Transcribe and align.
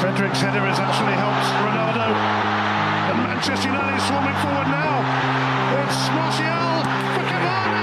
Frederick's 0.00 0.40
header 0.40 0.64
has 0.64 0.78
actually 0.78 1.12
helped 1.12 1.48
Ronaldo. 1.60 2.08
And 3.10 3.18
Manchester 3.18 3.68
United 3.68 4.00
swarming 4.06 4.36
forward 4.40 4.68
now. 4.68 5.04
It's 5.84 6.08
Martial 6.16 6.84
for 7.14 7.24
Cavani. 7.28 7.77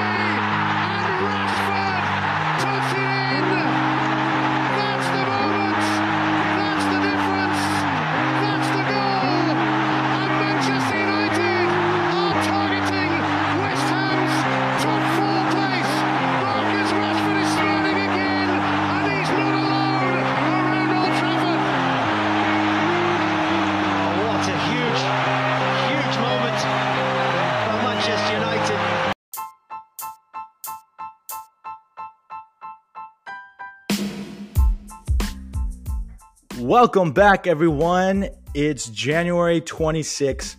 Welcome 36.77 37.13
back, 37.13 37.47
everyone. 37.47 38.27
It's 38.53 38.89
January 38.89 39.61
26th, 39.61 40.57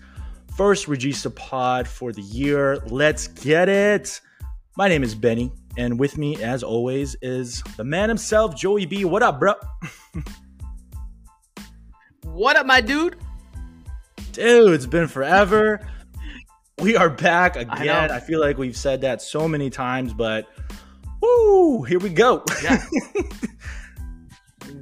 first 0.57 0.87
Regista 0.87 1.33
pod 1.33 1.87
for 1.87 2.11
the 2.11 2.23
year. 2.23 2.79
Let's 2.87 3.29
get 3.29 3.69
it. 3.69 4.23
My 4.79 4.89
name 4.89 5.03
is 5.03 5.15
Benny, 5.15 5.53
and 5.77 6.01
with 6.01 6.17
me, 6.17 6.43
as 6.43 6.63
always, 6.63 7.17
is 7.21 7.63
the 7.77 7.85
man 7.85 8.09
himself, 8.09 8.57
Joey 8.57 8.87
B. 8.87 9.05
What 9.05 9.23
up, 9.23 9.39
bro? 9.39 9.53
What 12.23 12.57
up, 12.57 12.65
my 12.65 12.81
dude? 12.81 13.17
Dude, 14.33 14.73
it's 14.73 14.87
been 14.87 15.09
forever. 15.09 15.87
We 16.81 16.97
are 16.97 17.11
back 17.11 17.57
again. 17.57 17.87
know. 17.87 18.15
I, 18.15 18.21
feel 18.21 18.41
like 18.41 18.57
we've 18.57 18.77
said 18.77 19.03
that 19.03 19.21
so 19.21 19.47
many 19.47 19.69
times, 19.69 20.15
but 20.15 20.47
woo, 21.21 21.83
here 21.83 21.99
we 21.99 22.09
go. 22.09 22.43
Yeah. 22.63 22.83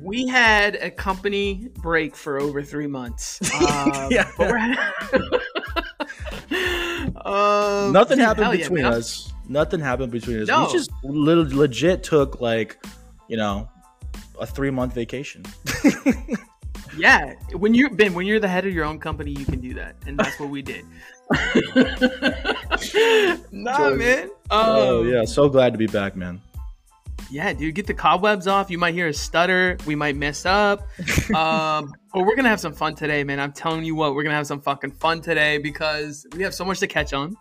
we 0.05 0.27
had 0.27 0.77
a 0.77 0.91
company 0.91 1.69
break 1.83 2.14
for 2.14 2.38
over 2.41 2.62
three 2.62 2.86
months. 2.86 3.41
Um, 3.55 4.08
Yeah. 4.11 4.30
we're 4.38 4.56
um, 7.24 7.92
Nothing 7.92 8.19
happened 8.19 8.44
hell 8.44 8.55
yeah, 8.55 8.64
between 8.69 8.84
us. 8.84 9.33
Nothing 9.48 9.80
happened 9.80 10.12
between 10.12 10.42
us. 10.42 10.48
No. 10.48 10.66
We 10.66 10.72
just 10.72 10.91
le- 11.02 11.48
legit 11.56 12.02
took 12.02 12.41
like, 12.41 12.84
you 13.28 13.36
know, 13.36 13.69
a 14.41 14.46
three 14.46 14.70
month 14.70 14.94
vacation. 14.94 15.44
Yeah, 16.96 17.34
when 17.56 17.74
you're 17.74 17.91
Ben, 17.91 18.14
when 18.14 18.24
you're 18.24 18.39
the 18.39 18.46
head 18.46 18.66
of 18.66 18.72
your 18.72 18.84
own 18.84 19.00
company, 19.00 19.33
you 19.33 19.44
can 19.44 19.61
do 19.61 19.74
that, 19.74 19.96
and 20.06 20.16
that's 20.16 20.39
what 20.39 20.48
we 20.48 20.62
did. 20.62 20.84
nah, 23.50 23.77
Joey. 23.77 23.96
man. 23.96 24.30
oh 24.52 25.00
Um, 25.00 25.08
yeah, 25.08 25.24
so 25.24 25.48
glad 25.48 25.72
to 25.72 25.78
be 25.78 25.89
back, 25.89 26.14
man. 26.14 26.41
Yeah, 27.30 27.53
dude, 27.53 27.75
get 27.75 27.86
the 27.86 27.94
cobwebs 27.94 28.47
off. 28.47 28.70
You 28.70 28.78
might 28.78 28.94
hear 28.94 29.08
a 29.08 29.14
stutter. 29.14 29.77
We 29.86 29.94
might 29.94 30.17
mess 30.17 30.47
up. 30.47 30.89
Um, 31.34 31.92
but 32.12 32.25
we're 32.25 32.36
gonna 32.36 32.50
have 32.50 32.61
some 32.61 32.75
fun 32.75 32.94
today, 32.94 33.25
man. 33.25 33.41
I'm 33.41 33.53
telling 33.53 33.84
you 33.84 33.94
what, 33.94 34.14
we're 34.14 34.22
gonna 34.22 34.36
have 34.36 34.47
some 34.47 34.61
fucking 34.61 34.92
fun 34.92 35.20
today 35.20 35.58
because 35.58 36.27
we 36.36 36.42
have 36.45 36.55
so 36.55 36.64
much 36.64 36.78
to 36.80 36.86
catch 36.86 37.12
on. 37.12 37.36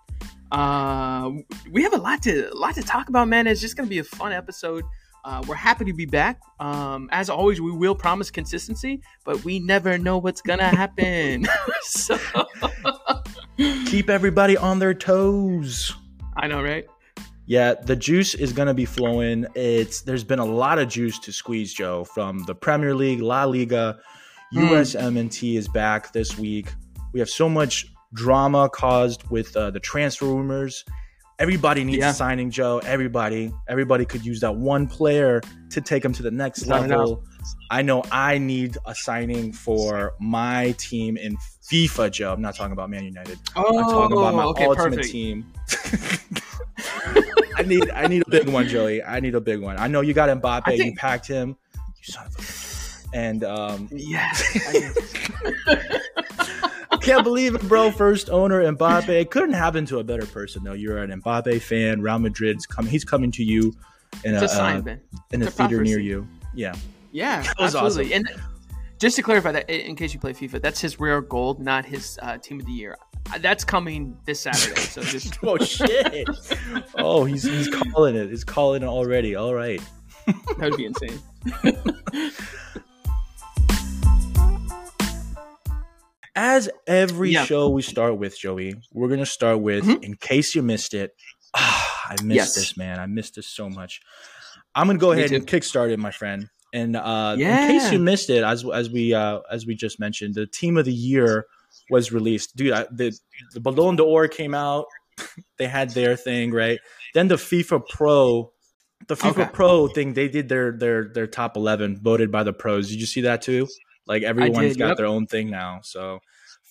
Uh, 0.52 1.32
we 1.72 1.84
have 1.84 1.94
a 1.94 1.98
lot 1.98 2.24
to 2.24 2.52
a 2.52 2.56
lot 2.56 2.74
to 2.76 2.82
talk 2.82 3.10
about, 3.10 3.28
man. 3.28 3.46
It's 3.46 3.62
just 3.62 3.76
gonna 3.76 3.90
be 3.90 4.00
a 4.00 4.04
fun 4.04 4.32
episode. 4.32 4.84
Uh, 5.26 5.44
we're 5.48 5.56
happy 5.56 5.86
to 5.86 5.94
be 5.94 6.06
back. 6.06 6.40
Um, 6.60 7.08
as 7.12 7.30
always, 7.30 7.62
we 7.62 7.72
will 7.72 7.96
promise 7.96 8.32
consistency, 8.32 9.02
but 9.26 9.44
we 9.44 9.60
never 9.60 9.98
know 9.98 10.18
what's 10.18 10.42
gonna 10.42 10.64
happen. 10.64 11.48
so, 11.82 12.18
Keep 13.58 14.10
everybody 14.10 14.58
on 14.58 14.80
their 14.80 14.94
toes. 14.94 15.94
I 16.36 16.48
know, 16.48 16.64
right? 16.64 16.86
Yeah, 17.46 17.74
the 17.74 17.96
juice 17.96 18.36
is 18.36 18.54
gonna 18.54 18.74
be 18.74 18.86
flowing. 18.86 19.46
It's 19.56 20.02
there's 20.02 20.24
been 20.24 20.40
a 20.40 20.46
lot 20.46 20.80
of 20.80 20.88
juice 20.88 21.20
to 21.20 21.32
squeeze, 21.34 21.74
Joe, 21.74 22.04
from 22.06 22.44
the 22.46 22.56
Premier 22.56 22.96
League, 22.96 23.22
La 23.22 23.44
Liga, 23.46 24.00
Hmm. 24.54 24.60
USMNT 24.70 25.56
is 25.58 25.68
back 25.68 26.14
this 26.14 26.38
week. 26.38 26.68
We 27.12 27.20
have 27.20 27.30
so 27.30 27.50
much 27.50 27.88
drama 28.14 28.70
caused 28.70 29.24
with 29.32 29.56
uh, 29.58 29.72
the 29.72 29.80
transfer 29.80 30.26
rumors. 30.26 30.86
Everybody 31.40 31.84
needs 31.84 31.98
Yeah. 31.98 32.12
a 32.12 32.14
signing, 32.14 32.52
Joe. 32.52 32.80
Everybody, 32.86 33.52
everybody 33.68 34.06
could 34.06 34.24
use 34.24 34.40
that 34.42 34.56
one 34.56 34.86
player 34.88 35.42
to 35.72 35.82
take 35.82 36.04
them 36.04 36.14
to 36.14 36.22
the 36.24 36.30
next 36.30 36.68
level. 36.68 37.24
I 37.72 37.82
know 37.82 38.04
I 38.12 38.38
need 38.38 38.78
a 38.86 38.94
signing 38.94 39.52
for 39.52 40.14
my 40.20 40.76
team 40.78 41.18
in 41.18 41.36
FIFA, 41.68 42.12
Joe. 42.12 42.32
I'm 42.34 42.42
not 42.42 42.56
talking 42.56 42.72
about 42.74 42.92
Man 42.92 43.04
United. 43.06 43.40
Oh, 43.56 43.80
I'm 43.80 43.86
talking 43.90 44.18
about 44.18 44.36
my 44.36 44.44
okay, 44.46 44.66
ultimate 44.66 44.98
perfect. 44.98 45.10
team. 45.12 45.52
I 47.64 47.68
need 47.68 47.92
I 47.92 48.08
need 48.08 48.24
a 48.26 48.30
big 48.30 48.50
one, 48.50 48.68
Joey. 48.68 49.04
I 49.04 49.20
need 49.20 49.36
a 49.36 49.42
big 49.42 49.62
one. 49.62 49.78
I 49.78 49.88
know 49.88 50.02
you 50.02 50.14
got 50.14 50.30
Mbappe. 50.30 50.64
I 50.66 50.74
you 50.74 50.94
packed 50.96 51.28
him. 51.28 51.56
You 51.76 52.14
son 52.14 52.28
of 52.28 52.38
a. 52.38 53.18
And 53.18 53.44
um, 53.44 53.88
Yes. 53.92 54.44
I 56.90 56.98
can't 57.02 57.24
believe 57.24 57.54
it, 57.56 57.62
bro. 57.68 57.92
First 57.92 58.30
owner 58.30 58.62
Mbappe. 58.74 59.10
It 59.10 59.30
couldn't 59.32 59.54
happen 59.54 59.86
to 59.86 60.00
a 60.00 60.04
better 60.04 60.26
person, 60.26 60.64
though. 60.64 60.74
You're 60.74 60.98
an 60.98 61.22
Mbappe 61.22 61.62
fan. 61.62 62.02
Real 62.02 62.20
Madrid's 62.20 62.66
coming. 62.66 62.92
He's 62.92 63.06
coming 63.06 63.32
to 63.32 63.44
you 63.44 63.74
in 64.24 64.34
it's 64.34 64.42
a, 64.42 64.46
a 64.46 64.50
sign, 64.50 64.88
uh, 64.88 64.98
in 65.32 65.42
a 65.44 65.46
It's 65.46 65.54
a 65.54 65.58
theater 65.58 65.84
near 65.84 66.00
you. 66.00 66.28
Yeah. 66.56 66.76
Yeah, 67.12 67.44
That 67.44 67.60
was 67.60 67.76
absolutely. 67.76 68.16
And 68.16 68.28
just 68.98 69.16
to 69.18 69.22
clarify 69.22 69.52
that, 69.52 69.70
in 69.70 69.82
in 69.92 69.96
case 69.96 70.14
you 70.14 70.20
play 70.20 70.34
FIFA, 70.34 70.62
that's 70.62 70.82
his 70.82 71.00
rare 71.00 71.22
gold, 71.22 71.60
not 71.60 71.86
his 71.86 72.18
uh, 72.24 72.40
team 72.40 72.60
of 72.60 72.66
the 72.66 72.72
year. 72.72 72.98
Uh, 73.32 73.38
That's 73.40 73.64
coming 73.64 74.18
this 74.26 74.42
Saturday. 74.42 74.80
So 74.82 75.02
just 75.02 75.38
Oh 75.44 75.58
shit. 75.58 76.28
oh, 76.98 77.26
he's 77.26 77.44
he's 77.44 77.70
calling 77.70 78.16
it. 78.16 78.30
He's 78.30 78.44
calling 78.44 78.84
it 78.84 78.88
already. 78.88 79.36
All 79.36 79.54
right. 79.54 79.82
that 80.26 80.60
would 80.72 80.78
be 80.78 80.86
insane. 80.86 81.20
As 86.36 86.68
every 86.88 87.32
Yeah. 87.32 87.46
show 87.46 87.70
we 87.70 87.82
start 87.84 88.18
with, 88.18 88.38
Joey, 88.40 88.74
we're 88.92 89.08
gonna 89.10 89.26
start 89.26 89.60
with 89.62 89.86
Mhm. 89.86 90.04
in 90.04 90.16
case 90.16 90.56
you 90.56 90.64
missed 90.64 90.94
it. 90.96 91.16
Ah, 91.54 92.08
I 92.10 92.14
missed 92.24 92.36
Yes. 92.36 92.56
this, 92.56 92.78
man. 92.78 93.00
I 93.00 93.06
missed 93.06 93.36
this 93.36 93.48
so 93.48 93.70
much. 93.70 94.02
I'm 94.74 94.88
gonna 94.88 94.98
go 94.98 95.12
Me 95.12 95.18
ahead 95.20 95.30
too. 95.30 95.36
and 95.36 95.48
kickstart 95.48 95.92
it, 95.92 96.00
my 96.00 96.10
friend. 96.12 96.50
And 96.74 96.96
uh, 96.96 97.36
in 97.38 97.46
case 97.68 97.92
you 97.92 98.00
missed 98.00 98.32
it, 98.32 98.44
as 98.44 98.66
as 98.74 98.90
we 98.90 99.14
uh, 99.14 99.42
as 99.52 99.68
we 99.68 99.76
just 99.76 100.00
mentioned, 100.00 100.34
the 100.34 100.48
team 100.48 100.76
of 100.78 100.86
the 100.86 100.94
year 100.94 101.46
was 101.90 102.12
released. 102.12 102.56
Dude, 102.56 102.74
I, 102.74 102.86
the 102.92 103.18
the 103.54 103.60
Ballon 103.60 103.96
d'Or 103.96 104.28
came 104.28 104.54
out. 104.54 104.86
they 105.58 105.68
had 105.68 105.92
their 105.92 106.16
thing, 106.16 106.52
right? 106.52 106.80
Then 107.14 107.28
the 107.28 107.36
FIFA 107.36 107.88
Pro, 107.88 108.52
the 109.08 109.16
FIFA 109.16 109.30
Okay. 109.30 109.50
Pro 109.54 109.88
thing, 109.88 110.14
they 110.14 110.28
did 110.28 110.50
their 110.50 110.72
their 110.72 111.10
their 111.14 111.28
top 111.28 111.58
eleven 111.58 112.00
voted 112.02 112.32
by 112.32 112.44
the 112.44 112.54
pros. 112.54 112.90
Did 112.90 113.00
you 113.00 113.06
see 113.06 113.22
that 113.22 113.42
too? 113.42 113.68
Like 114.06 114.24
everyone's 114.24 114.74
did, 114.74 114.80
got 114.80 114.88
yep. 114.90 114.98
their 114.98 115.06
own 115.06 115.28
thing 115.28 115.50
now. 115.50 115.80
So 115.84 116.20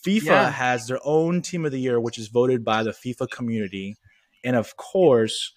FIFA 0.07 0.23
Yeah. 0.25 0.51
has 0.51 0.87
their 0.87 0.99
own 1.05 1.43
team 1.43 1.65
of 1.65 1.73
the 1.73 1.81
year, 1.81 2.01
which 2.01 2.19
is 2.19 2.29
voted 2.29 2.65
by 2.65 2.83
the 2.83 2.91
FIFA 2.91 3.31
community, 3.31 3.97
and 4.45 4.57
of 4.57 4.77
course, 4.77 5.53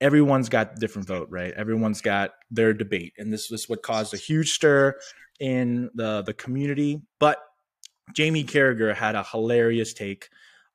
everyone's 0.00 0.48
got 0.48 0.72
a 0.76 0.80
different 0.80 1.08
vote, 1.08 1.28
right? 1.30 1.52
Everyone's 1.54 2.00
got 2.00 2.32
their 2.50 2.72
debate, 2.74 3.14
and 3.18 3.32
this 3.32 3.50
was 3.50 3.68
what 3.68 3.82
caused 3.82 4.12
a 4.12 4.18
huge 4.18 4.50
stir 4.50 4.94
in 5.40 5.90
the 5.94 6.22
the 6.22 6.34
community. 6.34 7.00
But 7.18 7.38
Jamie 8.12 8.44
Carragher 8.44 8.94
had 8.94 9.14
a 9.14 9.22
hilarious 9.24 9.94
take 9.94 10.28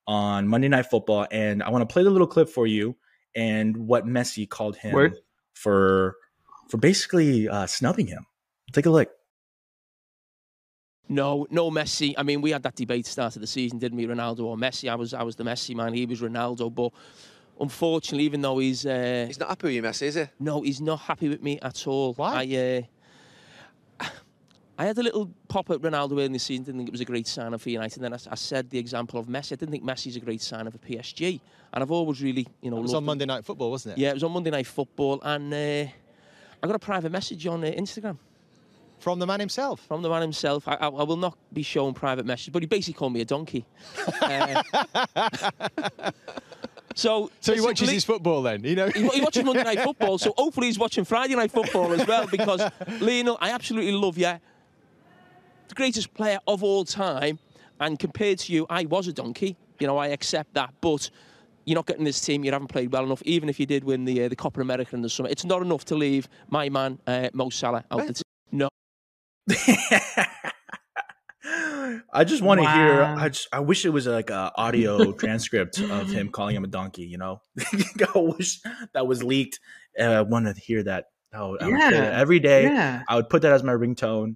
on 0.07 0.47
Monday 0.47 0.67
Night 0.67 0.87
Football, 0.87 1.27
and 1.31 1.61
I 1.61 1.69
want 1.69 1.87
to 1.87 1.91
play 1.93 2.03
the 2.03 2.09
little 2.09 2.27
clip 2.27 2.49
for 2.49 2.65
you 2.65 2.95
and 3.35 3.77
what 3.77 4.05
Messi 4.05 4.49
called 4.49 4.75
him 4.75 4.93
Word. 4.93 5.17
for 5.53 6.15
for 6.69 6.77
basically 6.77 7.47
uh, 7.47 7.67
snubbing 7.67 8.07
him. 8.07 8.25
Take 8.73 8.85
a 8.85 8.89
look. 8.89 9.09
No, 11.07 11.47
no 11.49 11.71
Messi. 11.71 12.13
I 12.17 12.23
mean, 12.23 12.41
we 12.41 12.51
had 12.51 12.61
that 12.63 12.75
debate 12.75 13.07
start 13.07 13.35
of 13.35 13.41
the 13.41 13.47
season, 13.47 13.79
didn't 13.79 13.97
we? 13.97 14.05
Ronaldo 14.05 14.41
or 14.41 14.57
Messi? 14.57 14.89
I 14.89 14.95
was, 14.95 15.13
I 15.15 15.23
was 15.23 15.35
the 15.35 15.43
Messi 15.43 15.75
man. 15.75 15.93
He 15.93 16.05
was 16.05 16.21
Ronaldo. 16.21 16.73
But 16.73 16.91
unfortunately, 17.59 18.25
even 18.25 18.41
though 18.41 18.59
he's, 18.59 18.85
uh, 18.85 19.23
He's 19.27 19.39
not 19.39 19.49
happy 19.49 19.67
with 19.67 19.73
you, 19.75 19.81
Messi, 19.81 20.03
is 20.03 20.15
he? 20.15 20.25
no, 20.39 20.61
he's 20.61 20.79
not 20.81 20.99
happy 20.99 21.29
with 21.29 21.41
me 21.41 21.59
at 21.61 21.87
all. 21.87 22.13
Why? 22.13 22.43
I, 22.43 22.55
uh, 22.55 22.81
I 24.79 24.85
had 24.85 24.97
a 24.97 25.03
little 25.03 25.29
pop 25.49 25.69
at 25.71 25.79
Ronaldo 25.81 26.23
in 26.23 26.31
the 26.31 26.39
season. 26.39 26.63
Didn't 26.63 26.79
think 26.79 26.87
it 26.87 26.93
was 26.93 27.01
a 27.01 27.05
great 27.05 27.27
sign 27.27 27.53
of 27.53 27.61
for 27.61 27.69
United. 27.69 28.01
And 28.01 28.05
then 28.05 28.13
I, 28.13 28.31
I 28.31 28.35
said 28.35 28.69
the 28.69 28.79
example 28.79 29.19
of 29.19 29.27
Messi. 29.27 29.51
I 29.51 29.55
didn't 29.57 29.71
think 29.71 29.83
Messi's 29.83 30.15
a 30.15 30.21
great 30.21 30.41
sign 30.41 30.71
for 30.71 30.77
PSG. 30.77 31.41
And 31.73 31.83
I've 31.83 31.91
always 31.91 32.21
really, 32.23 32.47
you 32.61 32.71
know, 32.71 32.77
It 32.77 32.83
was 32.83 32.93
on. 32.93 33.03
Monday 33.03 33.25
Night 33.25 33.43
Football, 33.43 33.71
wasn't 33.71 33.97
it? 33.97 34.01
Yeah, 34.01 34.11
it 34.11 34.13
was 34.13 34.23
on 34.23 34.31
Monday 34.31 34.51
Night 34.51 34.67
Football, 34.67 35.19
and 35.21 35.53
uh, 35.53 35.57
I 35.57 36.67
got 36.67 36.75
a 36.75 36.79
private 36.79 37.11
message 37.11 37.45
on 37.45 37.61
uh, 37.61 37.67
Instagram. 37.67 38.17
From 38.99 39.19
the 39.19 39.27
man 39.27 39.41
himself. 39.41 39.81
from 39.85 40.01
the 40.01 40.09
man 40.09 40.21
himself. 40.21 40.65
I, 40.67 40.75
I, 40.75 40.87
I 40.87 41.03
will 41.03 41.17
not 41.17 41.37
be 41.53 41.61
showing 41.61 41.93
private 41.93 42.25
messages, 42.25 42.51
but 42.53 42.63
he 42.63 42.67
basically 42.67 42.97
called 42.97 43.13
me 43.13 43.19
a 43.21 43.25
donkey. 43.25 43.65
Uh, 44.21 44.63
so, 46.95 47.31
So 47.41 47.53
he 47.53 47.61
watches 47.61 47.89
his 47.89 48.03
football 48.05 48.41
then, 48.43 48.63
you 48.63 48.75
know? 48.75 48.87
he, 48.89 49.07
he 49.07 49.21
watches 49.21 49.43
Monday 49.43 49.63
Night 49.63 49.81
Football, 49.81 50.17
so 50.17 50.33
hopefully 50.37 50.67
he's 50.67 50.79
watching 50.79 51.03
Friday 51.05 51.35
Night 51.35 51.51
Football 51.51 51.93
as 51.93 52.05
well. 52.07 52.27
Because 52.27 52.61
Lionel, 53.01 53.37
I 53.39 53.51
absolutely 53.51 53.93
love 53.93 54.17
you, 54.17 54.33
the 55.69 55.75
greatest 55.75 56.13
player 56.13 56.39
of 56.47 56.63
all 56.63 56.83
time. 56.85 57.39
And 57.79 57.97
compared 57.97 58.39
to 58.39 58.53
you, 58.53 58.65
I 58.69 58.85
was 58.85 59.07
a 59.07 59.13
donkey. 59.13 59.55
You 59.79 59.87
know, 59.87 59.97
I 59.97 60.07
accept 60.07 60.53
that. 60.55 60.73
But 60.81 61.09
you're 61.65 61.75
not 61.75 61.85
getting 61.85 62.03
this 62.03 62.19
team. 62.19 62.43
You 62.43 62.51
haven't 62.51 62.67
played 62.67 62.91
well 62.91 63.05
enough. 63.05 63.21
Even 63.23 63.47
if 63.47 63.59
you 63.59 63.65
did 63.65 63.83
win 63.85 64.03
the 64.03 64.23
uh, 64.23 64.27
the 64.27 64.35
Copa 64.35 64.59
America 64.59 64.95
in 64.95 65.01
the 65.01 65.09
summer, 65.09 65.29
it's 65.29 65.45
not 65.45 65.61
enough 65.61 65.85
to 65.85 65.95
leave 65.95 66.27
my 66.49 66.67
man 66.69 66.99
uh, 67.07 67.29
Mo 67.33 67.49
Salah 67.49 67.85
out 67.89 68.05
the 68.05 68.13
team. 68.13 68.23
No. 68.51 68.67
I 72.13 72.23
just 72.23 72.41
want 72.43 72.61
to 72.61 72.69
hear. 72.69 73.01
I 73.03 73.29
just. 73.29 73.47
I 73.53 73.59
wish 73.61 73.85
it 73.85 73.89
was 73.89 74.07
like 74.07 74.29
a 74.29 74.51
audio 74.55 75.11
transcript 75.13 75.79
of 75.79 76.09
him 76.09 76.29
calling 76.31 76.55
him 76.55 76.63
a 76.63 76.67
donkey. 76.67 77.03
You 77.03 77.17
know, 77.17 77.41
I 77.59 78.19
wish 78.19 78.59
that 78.93 79.07
was 79.07 79.23
leaked. 79.23 79.59
Uh, 79.99 80.03
I 80.03 80.21
want 80.21 80.45
to 80.47 80.61
hear 80.61 80.83
that. 80.83 81.05
Oh, 81.33 81.57
I 81.59 81.65
would 81.65 81.75
play 81.75 81.79
Yeah. 81.79 81.91
that 81.91 82.13
every 82.13 82.39
day. 82.39 82.63
Yeah. 82.63 83.03
I 83.07 83.15
would 83.15 83.29
put 83.29 83.41
that 83.43 83.53
as 83.53 83.63
my 83.63 83.73
ringtone. 83.73 84.35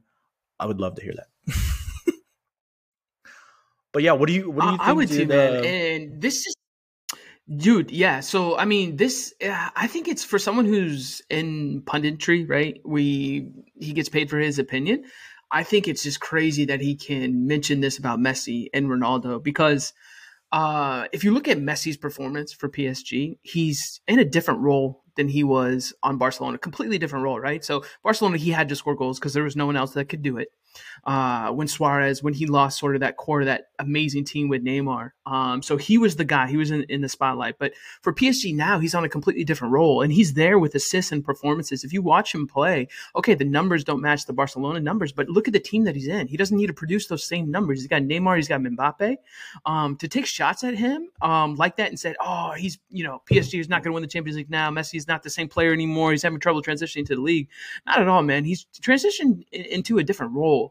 I 0.63 0.65
would 0.65 0.79
love 0.79 0.95
to 0.95 1.03
hear 1.03 1.13
that. 1.17 1.53
but 3.91 4.01
yeah, 4.01 4.13
what 4.13 4.27
do 4.27 4.33
you? 4.33 4.49
What 4.49 4.61
do 4.61 4.67
you 4.69 4.73
I, 4.75 4.77
think? 4.77 4.87
I 4.87 4.93
would 4.93 5.09
did, 5.09 5.27
man. 5.27 5.55
uh, 5.57 5.61
And 5.67 6.21
this 6.21 6.47
is, 6.47 6.55
dude, 7.57 7.91
yeah. 7.91 8.21
So 8.21 8.57
I 8.57 8.63
mean, 8.63 8.95
this 8.95 9.33
uh, 9.45 9.69
I 9.75 9.87
think 9.87 10.07
it's 10.07 10.23
for 10.23 10.39
someone 10.39 10.63
who's 10.65 11.21
in 11.29 11.81
punditry, 11.81 12.49
right? 12.49 12.79
We 12.85 13.49
he 13.77 13.91
gets 13.91 14.07
paid 14.07 14.29
for 14.29 14.39
his 14.39 14.57
opinion. 14.57 15.03
I 15.51 15.63
think 15.63 15.89
it's 15.89 16.01
just 16.01 16.21
crazy 16.21 16.63
that 16.65 16.79
he 16.79 16.95
can 16.95 17.45
mention 17.45 17.81
this 17.81 17.97
about 17.97 18.19
Messi 18.19 18.69
and 18.73 18.87
Ronaldo 18.87 19.43
because 19.43 19.91
uh, 20.53 21.07
if 21.11 21.25
you 21.25 21.33
look 21.33 21.49
at 21.49 21.57
Messi's 21.57 21.97
performance 21.97 22.53
for 22.53 22.69
PSG, 22.69 23.37
he's 23.41 23.99
in 24.07 24.17
a 24.17 24.25
different 24.25 24.61
role 24.61 25.02
than 25.15 25.27
he 25.27 25.43
was 25.43 25.93
on 26.03 26.17
Barcelona. 26.17 26.57
Completely 26.57 26.97
different 26.97 27.23
role, 27.23 27.39
right? 27.39 27.63
So 27.63 27.83
Barcelona, 28.03 28.37
he 28.37 28.51
had 28.51 28.69
to 28.69 28.75
score 28.75 28.95
goals 28.95 29.19
because 29.19 29.33
there 29.33 29.43
was 29.43 29.55
no 29.55 29.65
one 29.65 29.75
else 29.75 29.93
that 29.93 30.09
could 30.09 30.21
do 30.21 30.37
it. 30.37 30.49
Uh, 31.05 31.51
when 31.51 31.67
Suarez, 31.67 32.23
when 32.23 32.33
he 32.33 32.45
lost 32.45 32.79
sort 32.79 32.95
of 32.95 33.01
that 33.01 33.17
core 33.17 33.41
of 33.41 33.45
that 33.47 33.67
amazing 33.79 34.25
team 34.25 34.49
with 34.49 34.63
Neymar, 34.63 35.11
um, 35.25 35.61
so 35.61 35.77
he 35.77 35.97
was 35.97 36.15
the 36.15 36.25
guy. 36.25 36.47
He 36.47 36.57
was 36.57 36.71
in, 36.71 36.83
in 36.83 37.01
the 37.01 37.09
spotlight. 37.09 37.57
But 37.57 37.73
for 38.01 38.13
PSG 38.13 38.55
now, 38.55 38.79
he's 38.79 38.95
on 38.95 39.03
a 39.03 39.09
completely 39.09 39.43
different 39.43 39.73
role, 39.73 40.01
and 40.01 40.11
he's 40.11 40.33
there 40.33 40.59
with 40.59 40.75
assists 40.75 41.11
and 41.11 41.23
performances. 41.23 41.83
If 41.83 41.93
you 41.93 42.01
watch 42.01 42.33
him 42.33 42.47
play, 42.47 42.87
okay, 43.15 43.33
the 43.33 43.45
numbers 43.45 43.83
don't 43.83 44.01
match 44.01 44.25
the 44.25 44.33
Barcelona 44.33 44.79
numbers, 44.79 45.11
but 45.11 45.29
look 45.29 45.47
at 45.47 45.53
the 45.53 45.59
team 45.59 45.83
that 45.85 45.95
he's 45.95 46.07
in. 46.07 46.27
He 46.27 46.37
doesn't 46.37 46.57
need 46.57 46.67
to 46.67 46.73
produce 46.73 47.07
those 47.07 47.23
same 47.23 47.51
numbers. 47.51 47.79
He's 47.79 47.87
got 47.87 48.01
Neymar, 48.01 48.37
he's 48.37 48.47
got 48.47 48.61
Mbappe. 48.61 49.17
Um, 49.65 49.95
to 49.97 50.07
take 50.07 50.25
shots 50.25 50.63
at 50.63 50.75
him 50.75 51.09
um, 51.21 51.55
like 51.55 51.77
that 51.77 51.89
and 51.89 51.99
said, 51.99 52.15
oh, 52.19 52.53
he's, 52.57 52.79
you 52.89 53.03
know, 53.03 53.21
PSG 53.29 53.59
is 53.59 53.69
not 53.69 53.83
going 53.83 53.91
to 53.91 53.93
win 53.93 54.03
the 54.03 54.07
Champions 54.07 54.37
League 54.37 54.49
now. 54.49 54.69
Messi's 54.69 55.07
not 55.07 55.23
the 55.23 55.29
same 55.29 55.47
player 55.47 55.73
anymore. 55.73 56.11
He's 56.11 56.23
having 56.23 56.39
trouble 56.39 56.61
transitioning 56.61 57.05
to 57.07 57.15
the 57.15 57.21
league. 57.21 57.49
Not 57.85 57.99
at 57.99 58.07
all, 58.07 58.23
man. 58.23 58.45
He's 58.45 58.65
transitioned 58.81 59.43
into 59.51 59.97
a 59.97 60.03
different 60.03 60.33
role. 60.33 60.62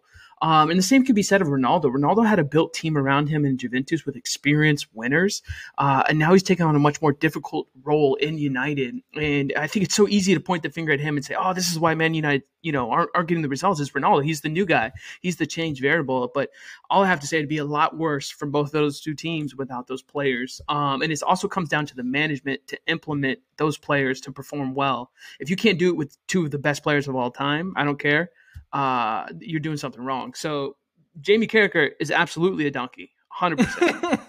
Um, 0.43 0.71
and 0.71 0.79
the 0.79 0.83
same 0.83 1.05
could 1.05 1.15
be 1.15 1.23
said 1.23 1.41
of 1.41 1.49
Ronaldo. 1.49 1.85
Ronaldo 1.85 2.27
had 2.27 2.41
a 2.41 2.45
built 2.45 2.75
team 2.75 2.99
around 2.99 3.29
him 3.29 3.45
in 3.45 3.57
Juventus 3.57 4.05
with 4.05 4.17
experienced 4.17 4.89
winners, 4.93 5.41
uh, 5.79 6.03
and 6.09 6.19
now 6.19 6.33
he's 6.33 6.43
taking 6.43 6.67
on 6.67 6.75
a 6.75 6.81
much 6.81 7.01
more 7.01 7.13
difficult 7.13 7.69
role 7.85 8.17
in 8.17 8.39
United. 8.39 8.97
And 9.15 9.53
I 9.57 9.69
think 9.69 9.85
it's 9.85 9.95
so 9.95 10.09
easy 10.09 10.35
to 10.35 10.41
point 10.41 10.65
the 10.65 10.71
finger 10.71 10.93
at 10.93 10.99
him 10.99 11.17
and 11.17 11.25
say, 11.25 11.37
"Oh, 11.39 11.55
this 11.55 11.71
is 11.71 11.79
why 11.79 11.95
Man 11.95 12.13
United, 12.13 12.43
you 12.61 12.73
know, 12.73 12.91
aren't, 12.91 13.11
aren't 13.15 13.29
getting 13.29 13.43
the 13.43 13.49
results." 13.49 13.79
Is 13.79 13.93
Ronaldo? 13.93 14.25
He's 14.25 14.41
the 14.41 14.49
new 14.49 14.67
guy. 14.67 14.91
He's 15.21 15.37
the 15.37 15.47
change 15.47 15.81
variable. 15.81 16.31
But 16.35 16.51
all 16.91 17.05
I 17.05 17.07
have 17.07 17.21
to 17.21 17.27
say, 17.27 17.37
it'd 17.37 17.49
be 17.49 17.59
a 17.59 17.65
lot 17.65 17.97
worse 17.97 18.29
for 18.29 18.47
both 18.47 18.73
those 18.73 19.01
two 19.01 19.15
teams 19.15 19.55
without 19.55 19.87
those 19.87 20.03
players. 20.03 20.61
Um, 20.69 21.03
and 21.03 21.13
it 21.13 21.23
also 21.23 21.47
comes 21.47 21.69
down 21.69 21.87
to 21.87 21.95
the 21.95 22.03
management 22.03 22.67
to 22.67 22.79
implement 22.89 23.39
those 23.59 23.79
players 23.79 24.21
to 24.23 24.33
perform 24.33 24.75
well. 24.75 25.13
If 25.39 25.51
you 25.51 25.57
can't 25.57 25.79
do 25.79 25.91
it 25.91 25.97
with 25.97 26.19
two 26.27 26.45
of 26.45 26.51
the 26.51 26.59
best 26.59 26.83
players 26.83 27.07
of 27.07 27.15
all 27.15 27.31
time, 27.31 27.75
I 27.77 27.85
don't 27.85 27.99
care. 27.99 28.31
Uh, 28.73 29.27
you're 29.41 29.61
doing 29.61 29.77
something 29.77 30.03
wrong. 30.05 30.35
So 30.35 30.77
Jamie 31.21 31.47
Carragher 31.47 31.91
is 32.01 32.11
absolutely 32.11 32.67
a 32.67 32.71
donkey, 32.71 33.11
hundred 33.29 33.59
percent. 33.59 34.21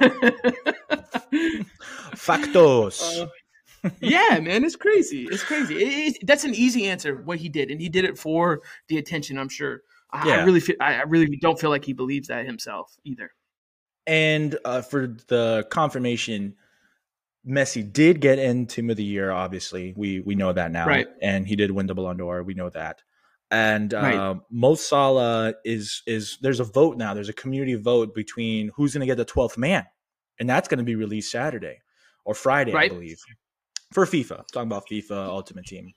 factos. 2.14 3.28
yeah, 4.00 4.38
man, 4.40 4.64
it's 4.64 4.76
crazy. 4.76 5.26
It's 5.30 5.42
crazy. 5.42 5.76
It- 5.76 6.16
it- 6.16 6.26
that's 6.26 6.44
an 6.44 6.54
easy 6.54 6.86
answer. 6.86 7.16
What 7.22 7.38
he 7.38 7.48
did, 7.48 7.70
and 7.70 7.80
he 7.80 7.88
did 7.88 8.04
it 8.04 8.18
for 8.18 8.60
the 8.88 8.98
attention. 8.98 9.38
I'm 9.38 9.48
sure. 9.48 9.82
I, 10.12 10.28
I 10.40 10.44
really 10.44 10.60
feel. 10.60 10.76
I 10.80 10.94
I 10.96 11.02
really 11.02 11.36
don't 11.36 11.58
feel 11.58 11.70
like 11.70 11.84
he 11.84 11.92
believes 11.92 12.28
that 12.28 12.44
himself 12.44 12.92
either. 13.04 13.30
And 14.06 14.58
uh, 14.64 14.82
for 14.82 15.06
the 15.28 15.66
confirmation, 15.70 16.56
Messi 17.48 17.90
did 17.90 18.20
get 18.20 18.38
in 18.40 18.66
Team 18.66 18.90
of 18.90 18.96
the 18.96 19.04
Year. 19.04 19.30
Obviously, 19.30 19.94
we 19.96 20.18
we 20.20 20.34
know 20.34 20.52
that 20.52 20.72
now, 20.72 20.86
Right. 20.86 21.06
And 21.22 21.46
he 21.46 21.54
did 21.54 21.70
win 21.70 21.86
the 21.86 21.94
Ballon 21.94 22.16
d'Or. 22.16 22.42
We 22.42 22.54
know 22.54 22.70
that. 22.70 23.02
And 23.50 23.92
Right. 23.92 24.14
uh, 24.14 24.34
Mo 24.50 24.74
Salah 24.76 25.54
is 25.64 26.02
is 26.06 26.38
there's 26.40 26.60
a 26.60 26.64
vote 26.64 26.96
now. 26.96 27.14
There's 27.14 27.28
a 27.28 27.32
community 27.32 27.74
vote 27.74 28.14
between 28.14 28.70
who's 28.76 28.94
going 28.94 29.00
to 29.00 29.06
get 29.06 29.16
the 29.16 29.24
12th 29.24 29.58
man, 29.58 29.86
and 30.38 30.48
that's 30.48 30.68
going 30.68 30.78
to 30.78 30.84
be 30.84 30.94
released 30.94 31.32
Saturday 31.32 31.80
or 32.24 32.34
Friday, 32.34 32.72
Right. 32.72 32.90
I 32.90 32.94
believe, 32.94 33.18
for 33.92 34.06
FIFA. 34.06 34.46
talking 34.52 34.68
about 34.68 34.84
FIFA 34.88 35.26
Ultimate 35.28 35.66
Team, 35.66 35.92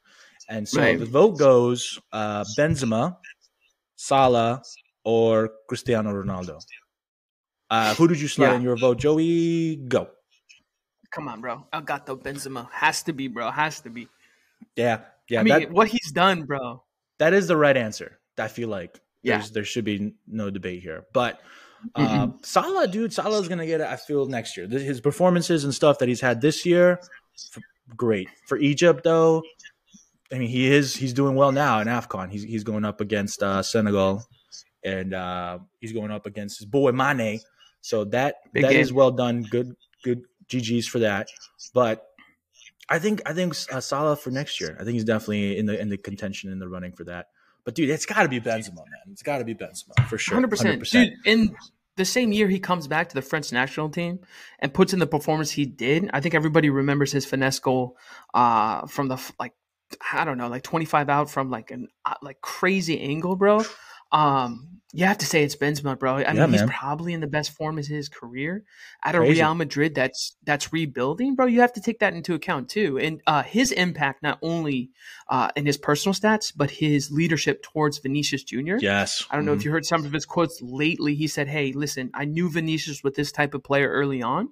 and 0.50 0.68
so 0.68 0.82
Right. 0.82 0.98
the 0.98 1.06
vote 1.06 1.38
goes 1.38 2.00
uh, 2.12 2.44
Benzema, 2.58 3.18
Salah, 3.98 4.64
or 5.04 5.52
Cristiano 5.70 6.12
Ronaldo. 6.12 6.60
Uh, 7.70 7.94
who 7.96 8.08
did 8.08 8.20
you 8.20 8.28
slot 8.28 8.50
Yeah. 8.52 8.56
in 8.58 8.62
your 8.64 8.78
vote, 8.78 8.98
Joey? 8.98 9.76
Go. 9.76 10.10
Come 11.12 11.28
on, 11.28 11.42
bro. 11.42 11.68
I 11.72 11.82
got 11.82 12.06
the 12.08 12.18
Benzema. 12.18 12.68
Has 12.72 13.04
to 13.04 13.14
be, 13.14 13.28
bro. 13.28 13.52
Has 13.52 13.82
to 13.82 13.90
be. 13.92 14.08
Yeah, 14.76 15.02
yeah. 15.30 15.42
I 15.42 15.44
mean, 15.44 15.54
that 15.60 15.72
what 15.72 15.88
he's 15.88 16.12
done, 16.12 16.44
bro. 16.46 16.84
That 17.24 17.34
is 17.34 17.48
the 17.48 17.56
right 17.58 17.78
answer. 17.78 18.20
I 18.38 18.48
feel 18.50 18.68
like 18.70 19.00
Yeah. 19.22 19.38
there's, 19.38 19.52
there 19.52 19.64
should 19.64 19.86
be 19.86 20.14
no 20.28 20.50
debate 20.50 20.82
here. 20.84 21.06
But 21.14 21.40
uh, 21.96 22.02
Mm-hmm. 22.02 22.38
Salah, 22.44 22.88
dude, 22.88 23.14
Salah's 23.14 23.48
gonna 23.48 23.66
get 23.66 23.82
it. 23.82 23.88
I 23.88 23.96
feel 23.96 24.26
next 24.26 24.56
year. 24.58 24.68
His 24.68 25.02
performances 25.02 25.64
and 25.64 25.74
stuff 25.74 26.00
that 26.00 26.08
he's 26.08 26.22
had 26.22 26.42
this 26.42 26.66
year, 26.66 27.00
great 27.96 28.30
for 28.48 28.58
Egypt. 28.58 29.04
Though, 29.04 29.44
I 30.32 30.38
mean, 30.38 30.48
he 30.50 30.72
is 30.72 30.96
he's 30.96 31.14
doing 31.14 31.36
well 31.36 31.52
now 31.52 31.80
in 31.82 31.88
Afcon. 31.88 32.30
He's 32.32 32.44
he's 32.44 32.64
going 32.64 32.86
up 32.86 33.02
against 33.02 33.44
uh, 33.44 33.62
Senegal, 33.62 34.24
and 34.84 35.14
uh, 35.14 35.60
he's 35.82 35.92
going 35.94 36.12
up 36.12 36.26
against 36.26 36.60
his 36.60 36.66
boy 36.66 36.92
Mane. 36.92 37.40
So 37.82 38.06
that 38.06 38.36
Big 38.54 38.64
that 38.64 38.74
is 38.74 38.94
well 38.94 39.12
done. 39.12 39.44
Good 39.44 39.76
good 40.04 40.24
GGs 40.48 40.86
for 40.86 41.00
that. 41.00 41.28
But 41.74 42.08
I 42.90 43.00
think 43.00 43.22
I 43.26 43.34
think 43.34 43.56
uh, 43.72 43.80
Salah 43.80 44.16
for 44.16 44.32
next 44.32 44.60
year. 44.60 44.76
I 44.80 44.84
think 44.84 44.94
he's 44.94 45.04
definitely 45.04 45.58
in 45.58 45.66
the 45.66 45.80
in 45.80 45.90
the 45.90 45.98
contention 45.98 46.52
in 46.52 46.60
the 46.60 46.68
running 46.68 46.92
for 46.92 47.04
that. 47.06 47.28
But 47.64 47.76
dude, 47.76 47.90
it's 47.90 48.06
got 48.06 48.24
to 48.24 48.30
be 48.30 48.40
Benzema, 48.40 48.76
man. 48.76 49.12
It's 49.12 49.24
got 49.24 49.38
to 49.38 49.46
be 49.46 49.56
Benzema 49.56 50.08
for 50.08 50.18
sure. 50.18 50.36
Hundred 50.36 50.50
percent, 50.50 50.84
dude. 50.84 51.14
In 51.26 51.56
the 51.96 52.06
same 52.06 52.32
year 52.32 52.48
he 52.48 52.60
comes 52.60 52.88
back 52.88 53.10
to 53.10 53.16
the 53.16 53.22
French 53.22 53.52
national 53.52 53.90
team 53.90 54.20
and 54.60 54.74
puts 54.74 54.94
in 54.94 55.00
the 55.00 55.08
performance 55.08 55.52
he 55.52 55.66
did, 55.66 56.10
I 56.14 56.20
think 56.20 56.34
everybody 56.34 56.70
remembers 56.70 57.12
his 57.12 57.26
finesse 57.26 57.60
goal 57.60 57.98
uh, 58.34 58.88
from 58.88 59.08
the 59.08 59.22
like 59.40 59.54
I 60.12 60.26
don't 60.26 60.38
know, 60.38 60.48
like 60.48 60.64
twenty 60.64 60.86
five 60.86 61.10
out 61.10 61.30
from 61.30 61.50
like 61.50 61.72
an 61.72 61.88
uh, 62.06 62.16
like 62.22 62.42
crazy 62.42 63.00
angle, 63.00 63.36
bro. 63.36 63.64
Um, 64.14 64.70
you 64.96 65.06
have 65.06 65.18
to 65.18 65.26
say 65.26 65.44
it's 65.44 65.56
Benzema, 65.56 65.98
bro. 65.98 66.18
I 66.18 66.34
mean, 66.34 66.36
Yeah, 66.36 66.48
he's 66.48 66.62
probably 66.70 67.14
in 67.14 67.20
the 67.20 67.26
best 67.26 67.50
form 67.58 67.80
of 67.80 67.88
his 67.88 68.10
career 68.10 68.64
at 69.04 69.16
a 69.16 69.18
Crazy. 69.18 69.42
Real 69.42 69.56
Madrid 69.56 69.96
that's 69.96 70.36
that's 70.44 70.72
rebuilding, 70.72 71.34
bro. 71.34 71.48
You 71.48 71.62
have 71.62 71.74
to 71.74 71.82
take 71.82 71.98
that 72.00 72.14
into 72.14 72.36
account 72.36 72.70
too, 72.70 73.00
and 73.00 73.20
uh, 73.26 73.42
his 73.42 73.72
impact 73.72 74.22
not 74.22 74.38
only 74.44 74.92
uh, 75.30 75.50
in 75.56 75.66
his 75.66 75.80
personal 75.80 76.14
stats, 76.14 76.54
but 76.56 76.70
his 76.70 77.10
leadership 77.10 77.64
towards 77.64 77.98
Vinicius 77.98 78.44
Jr. 78.44 78.76
Yes. 78.80 79.26
I 79.32 79.36
don't 79.36 79.46
know 79.46 79.54
Mhm. 79.54 79.58
if 79.58 79.66
you 79.66 79.72
heard 79.72 79.86
some 79.86 80.06
of 80.06 80.14
his 80.14 80.28
quotes 80.28 80.62
lately. 80.62 81.16
He 81.16 81.28
said, 81.28 81.48
"Hey, 81.48 81.72
listen, 81.74 82.12
I 82.14 82.26
knew 82.26 82.48
Vinicius 82.52 83.02
was 83.04 83.16
this 83.16 83.32
type 83.32 83.56
of 83.56 83.64
player 83.64 83.90
early 83.90 84.22
on, 84.22 84.50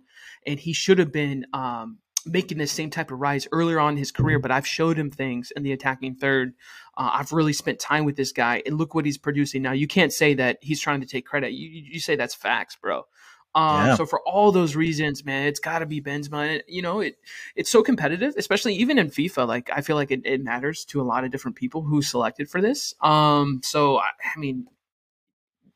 and 0.48 0.60
he 0.60 0.74
should 0.74 0.98
have 0.98 1.12
been 1.12 1.46
um, 1.54 2.00
making 2.26 2.58
the 2.58 2.68
same 2.68 2.90
type 2.90 3.12
of 3.12 3.20
rise 3.20 3.48
earlier 3.52 3.80
on 3.80 3.94
in 3.94 3.98
his 3.98 4.12
career. 4.12 4.40
But 4.40 4.52
I've 4.52 4.68
showed 4.68 4.98
him 4.98 5.10
things 5.12 5.52
in 5.56 5.64
the 5.64 5.72
attacking 5.72 6.16
third. 6.16 6.54
Uh, 6.98 7.12
I've 7.14 7.32
really 7.32 7.54
spent 7.54 7.80
time 7.80 8.06
with 8.06 8.16
this 8.16 8.32
guy, 8.32 8.62
and 8.66 8.78
look 8.78 8.94
what 8.94 9.06
he's 9.06 9.18
producing 9.18 9.62
now. 9.62 9.72
You 9.72 9.88
can't 9.88 10.14
say 10.14 10.34
that 10.36 10.58
he's 10.62 10.80
trying 10.80 11.02
to 11.02 11.08
take 11.08 11.26
credit. 11.26 11.54
You, 11.54 11.70
you 11.70 12.00
say 12.00 12.16
that's 12.16 12.36
facts, 12.36 12.78
bro." 12.82 13.06
Um, 13.54 13.88
Yeah. 13.88 13.96
So 13.96 14.06
for 14.06 14.22
all 14.22 14.52
those 14.52 14.76
reasons, 14.76 15.26
man, 15.26 15.48
it's 15.48 15.60
got 15.60 15.80
to 15.80 15.86
be 15.86 16.02
Benzema. 16.02 16.62
You 16.68 16.82
know, 16.82 17.02
it 17.02 17.18
it's 17.56 17.70
so 17.70 17.84
competitive, 17.84 18.34
especially 18.38 18.76
even 18.76 18.98
in 18.98 19.10
FIFA. 19.10 19.48
Like 19.48 19.70
I 19.74 19.82
feel 19.82 19.96
like 19.96 20.12
it, 20.12 20.22
it 20.26 20.42
matters 20.42 20.86
to 20.86 21.02
a 21.02 21.04
lot 21.04 21.24
of 21.24 21.32
different 21.32 21.58
people 21.58 21.82
who 21.82 22.02
selected 22.02 22.50
for 22.50 22.62
this. 22.62 22.94
Um, 23.02 23.62
so 23.64 23.98
I, 23.98 24.10
I 24.36 24.40
mean, 24.40 24.68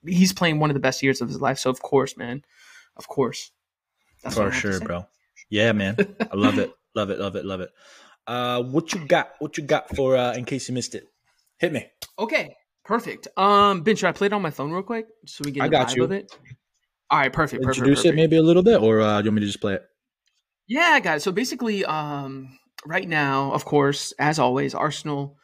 he's 0.05 0.31
playing 0.31 0.59
one 0.59 0.69
of 0.69 0.73
the 0.73 0.79
best 0.79 1.03
years 1.03 1.21
of 1.21 1.27
his 1.27 1.41
life. 1.41 1.59
So 1.59 1.69
of 1.69 1.81
course, 1.81 2.15
man, 2.15 2.43
of 2.95 3.07
course, 3.07 3.51
That's 4.23 4.35
for 4.35 4.51
sure, 4.51 4.79
bro. 4.79 5.05
Yeah, 5.49 5.71
man. 5.71 5.95
I 6.31 6.35
love 6.35 6.59
it. 6.59 6.71
Love 6.95 7.09
it. 7.09 7.19
Love 7.19 7.35
it. 7.35 7.45
Love 7.45 7.61
it. 7.61 7.69
Uh, 8.27 8.63
what 8.63 8.93
you 8.93 9.05
got? 9.05 9.33
What 9.39 9.57
you 9.57 9.63
got 9.63 9.95
for? 9.95 10.15
Uh, 10.17 10.33
in 10.33 10.45
case 10.45 10.67
you 10.67 10.73
missed 10.73 10.95
it, 10.95 11.05
hit 11.59 11.71
me. 11.71 11.85
Okay, 12.17 12.55
perfect. 12.83 13.27
Um, 13.37 13.81
Ben, 13.81 13.95
should 13.95 14.07
I 14.07 14.11
play 14.11 14.27
it 14.27 14.33
on 14.33 14.41
my 14.41 14.49
phone 14.49 14.71
real 14.71 14.83
quick 14.83 15.07
so 15.25 15.43
we 15.45 15.51
get 15.51 15.63
I 15.63 15.67
got 15.67 15.95
you. 15.95 16.03
of 16.03 16.11
it? 16.11 16.31
All 17.11 17.19
right, 17.19 17.31
perfect. 17.31 17.61
Perfect. 17.61 17.77
Introduce 17.77 17.99
perfect. 17.99 18.13
it 18.13 18.15
maybe 18.15 18.37
a 18.37 18.41
little 18.41 18.63
bit, 18.63 18.81
or 18.81 19.01
uh, 19.01 19.21
do 19.21 19.25
you 19.25 19.31
want 19.31 19.35
me 19.35 19.41
to 19.41 19.47
just 19.47 19.61
play 19.61 19.75
it? 19.75 19.83
Yeah, 20.67 20.99
got. 20.99 21.21
So 21.21 21.31
basically, 21.31 21.85
um, 21.85 22.57
right 22.85 23.07
now, 23.07 23.51
of 23.51 23.65
course, 23.65 24.11
as 24.17 24.39
always, 24.39 24.73
Arsenal 24.73 25.37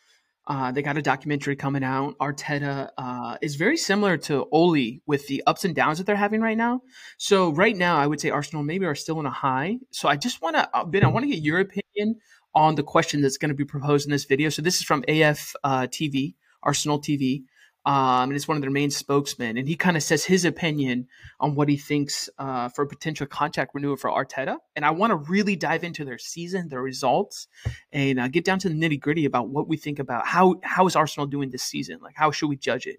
Uh, 0.48 0.72
they 0.72 0.82
got 0.82 0.98
a 0.98 1.02
documentary 1.02 1.56
coming 1.56 1.84
out. 1.84 2.18
Arteta 2.18 2.90
uh, 2.98 3.38
is 3.42 3.56
very 3.56 3.78
similar 3.78 4.18
to 4.18 4.48
Ole 4.52 5.00
with 5.06 5.28
the 5.28 5.44
ups 5.46 5.66
and 5.66 5.76
downs 5.76 6.00
that 6.00 6.06
they're 6.06 6.16
having 6.16 6.42
right 6.42 6.58
now. 6.58 6.82
So 7.18 7.52
right 7.52 7.76
now, 7.76 7.98
I 7.98 8.08
would 8.08 8.20
say 8.20 8.32
Arsenal 8.32 8.64
maybe 8.64 8.86
are 8.86 8.96
still 8.96 9.20
in 9.20 9.26
a 9.26 9.32
high. 9.32 9.78
So 9.92 10.10
I 10.10 10.16
just 10.16 10.42
want 10.42 10.56
to, 10.56 10.70
uh, 10.76 10.84
Ben, 10.84 11.06
I 11.06 11.08
want 11.08 11.24
to 11.24 11.30
get 11.30 11.44
your 11.44 11.60
opinion 11.60 12.20
on 12.56 12.76
the 12.76 12.84
question 12.84 13.22
that's 13.22 13.38
going 13.38 13.50
to 13.50 13.56
be 13.56 13.66
proposed 13.66 14.06
in 14.06 14.12
this 14.12 14.26
video. 14.26 14.50
So 14.50 14.62
this 14.62 14.78
is 14.78 14.84
from 14.84 15.04
AF 15.08 15.56
uh, 15.64 15.84
TV, 15.84 16.34
Arsenal 16.64 17.00
TV 17.00 17.44
um, 17.86 18.30
and 18.30 18.34
it's 18.34 18.48
one 18.48 18.58
of 18.58 18.62
their 18.62 18.72
main 18.72 18.92
spokesmen. 18.92 19.58
And 19.58 19.68
he 19.68 19.76
kind 19.76 19.98
of 19.98 20.04
says 20.04 20.26
his 20.26 20.46
opinion 20.46 21.08
on 21.40 21.56
what 21.56 21.68
he 21.68 21.78
thinks 21.78 22.30
uh, 22.38 22.70
for 22.70 22.84
a 22.84 22.88
potential 22.88 23.26
contract 23.26 23.72
renewal 23.74 23.96
for 23.96 24.10
Arteta. 24.10 24.58
And 24.76 24.86
I 24.86 24.92
want 24.92 25.12
to 25.12 25.16
really 25.16 25.56
dive 25.56 25.84
into 25.84 26.06
their 26.06 26.20
season, 26.20 26.70
their 26.70 26.82
results, 26.82 27.48
and 27.92 28.20
uh, 28.20 28.28
get 28.28 28.46
down 28.46 28.60
to 28.60 28.70
the 28.70 28.76
nitty 28.76 29.00
gritty 29.00 29.26
about 29.26 29.50
what 29.50 29.68
we 29.68 29.78
think 29.78 30.00
about 30.00 30.28
how 30.28 30.60
how 30.64 30.86
is 30.86 30.96
Arsenal 30.96 31.26
doing 31.26 31.50
this 31.50 31.64
season? 31.64 32.00
Like 32.02 32.16
how 32.16 32.32
should 32.32 32.50
we 32.50 32.56
judge 32.56 32.86
it? 32.86 32.98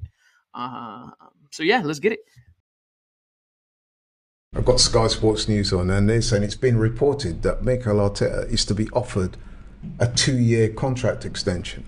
Uh, 0.54 1.10
so 1.50 1.62
yeah, 1.62 1.82
let's 1.84 2.00
get 2.00 2.12
it. 2.12 2.20
I've 4.54 4.66
got 4.66 4.80
Sky 4.80 5.06
Sports 5.06 5.48
News 5.48 5.72
on, 5.72 5.88
and 5.90 6.10
they're 6.10 6.20
saying 6.20 6.42
it's 6.42 6.56
been 6.56 6.76
reported 6.76 7.42
that 7.42 7.64
Mikel 7.64 7.96
Arteta 7.96 8.50
is 8.52 8.66
to 8.66 8.74
be 8.74 8.86
offered 8.90 9.38
a 9.98 10.06
two-year 10.06 10.68
contract 10.68 11.24
extension. 11.24 11.84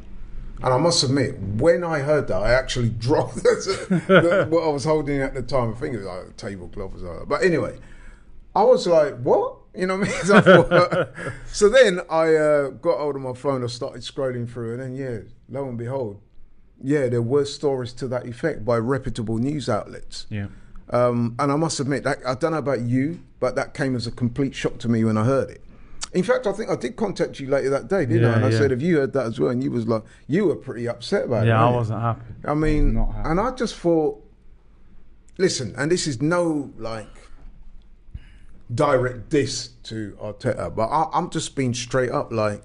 And 0.64 0.72
I 0.72 0.78
must 0.78 1.02
admit, 1.04 1.38
when 1.38 1.84
I 1.84 1.98
heard 1.98 2.26
that, 2.28 2.42
I 2.42 2.52
actually 2.52 2.88
dropped 2.98 3.36
the, 3.36 4.46
what 4.48 4.64
I 4.64 4.68
was 4.68 4.84
holding 4.84 5.20
at 5.20 5.34
the 5.34 5.42
time. 5.42 5.74
I 5.74 5.76
think 5.76 5.94
it 5.94 5.98
was 5.98 6.06
like 6.06 6.24
a 6.24 6.32
tablecloth 6.32 6.94
or 6.94 6.98
something. 7.00 7.26
But 7.28 7.44
anyway, 7.44 7.78
I 8.56 8.62
was 8.62 8.86
like, 8.86 9.18
what? 9.18 9.58
You 9.76 9.86
know 9.86 9.98
what 9.98 10.08
I 10.08 10.10
mean? 10.10 10.20
So, 10.24 10.36
I 10.36 10.40
thought, 10.40 11.08
so 11.52 11.68
then 11.68 12.00
I 12.08 12.34
uh, 12.34 12.68
got 12.70 12.98
hold 12.98 13.14
of 13.14 13.20
my 13.20 13.34
phone, 13.34 13.62
I 13.62 13.66
started 13.66 14.00
scrolling 14.00 14.50
through, 14.50 14.72
and 14.72 14.82
then, 14.82 14.94
yeah, 14.96 15.18
lo 15.50 15.68
and 15.68 15.76
behold, 15.76 16.22
yeah, 16.82 17.08
there 17.08 17.20
were 17.20 17.44
stories 17.44 17.92
to 17.94 18.08
that 18.08 18.26
effect 18.26 18.64
by 18.64 18.78
reputable 18.78 19.36
news 19.36 19.68
outlets. 19.68 20.26
Yeah. 20.30 20.46
Um, 20.88 21.34
and 21.38 21.52
I 21.52 21.56
must 21.56 21.78
admit, 21.78 22.04
that, 22.04 22.18
I 22.26 22.34
don't 22.36 22.52
know 22.52 22.58
about 22.58 22.80
you, 22.80 23.20
but 23.38 23.54
that 23.56 23.74
came 23.74 23.96
as 23.96 24.06
a 24.06 24.10
complete 24.10 24.54
shock 24.54 24.78
to 24.78 24.88
me 24.88 25.04
when 25.04 25.18
I 25.18 25.24
heard 25.24 25.50
it. 25.50 25.62
In 26.14 26.22
fact, 26.22 26.46
I 26.46 26.52
think 26.52 26.70
I 26.70 26.76
did 26.76 26.96
contact 26.96 27.40
you 27.40 27.48
later 27.48 27.70
that 27.70 27.88
day, 27.88 28.06
didn't 28.06 28.22
Yeah, 28.22 28.30
I? 28.32 28.36
And 28.36 28.44
I 28.46 28.48
yeah. 28.50 28.58
said, 28.58 28.70
"Have 28.70 28.80
you 28.82 28.98
heard 28.98 29.12
that 29.14 29.26
as 29.26 29.40
well?" 29.40 29.50
And 29.50 29.62
you 29.62 29.70
was 29.70 29.86
like, 29.88 30.04
"You 30.28 30.46
were 30.46 30.56
pretty 30.56 30.86
upset 30.88 31.24
about 31.26 31.44
it." 31.44 31.48
Yeah, 31.48 31.60
I 31.60 31.64
weren't 31.64 31.72
you? 31.72 31.78
wasn't 31.78 32.00
happy. 32.02 32.34
I 32.46 32.54
mean, 32.54 32.94
Not 32.94 33.12
happy. 33.14 33.28
and 33.30 33.40
I 33.40 33.50
just 33.52 33.74
thought, 33.76 34.22
listen, 35.38 35.74
and 35.76 35.90
this 35.90 36.06
is 36.06 36.22
no 36.22 36.70
like 36.78 37.08
direct 38.74 39.28
diss 39.28 39.68
to 39.84 40.16
Arteta, 40.22 40.74
but 40.74 40.86
I, 40.86 41.08
I'm 41.12 41.30
just 41.30 41.54
being 41.56 41.74
straight 41.74 42.10
up. 42.10 42.32
Like, 42.32 42.62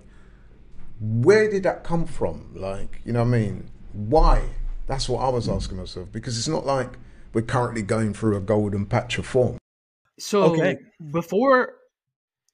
where 1.00 1.50
did 1.50 1.64
that 1.64 1.84
come 1.84 2.06
from? 2.06 2.52
Like, 2.56 3.02
you 3.06 3.14
know 3.14 3.22
what 3.24 3.30
I 3.36 3.40
mean? 3.40 3.72
Why? 3.94 4.44
That's 4.88 5.08
what 5.10 5.20
I 5.24 5.30
was 5.30 5.48
asking 5.50 5.78
myself 5.78 6.12
because 6.12 6.38
it's 6.38 6.48
not 6.48 6.66
like 6.66 6.98
we're 7.34 7.42
currently 7.44 7.82
going 7.82 8.14
through 8.14 8.38
a 8.38 8.42
golden 8.42 8.86
patch 8.86 9.18
of 9.18 9.26
form. 9.26 9.58
So 10.20 10.44
Okay. 10.44 10.78
before 11.12 11.74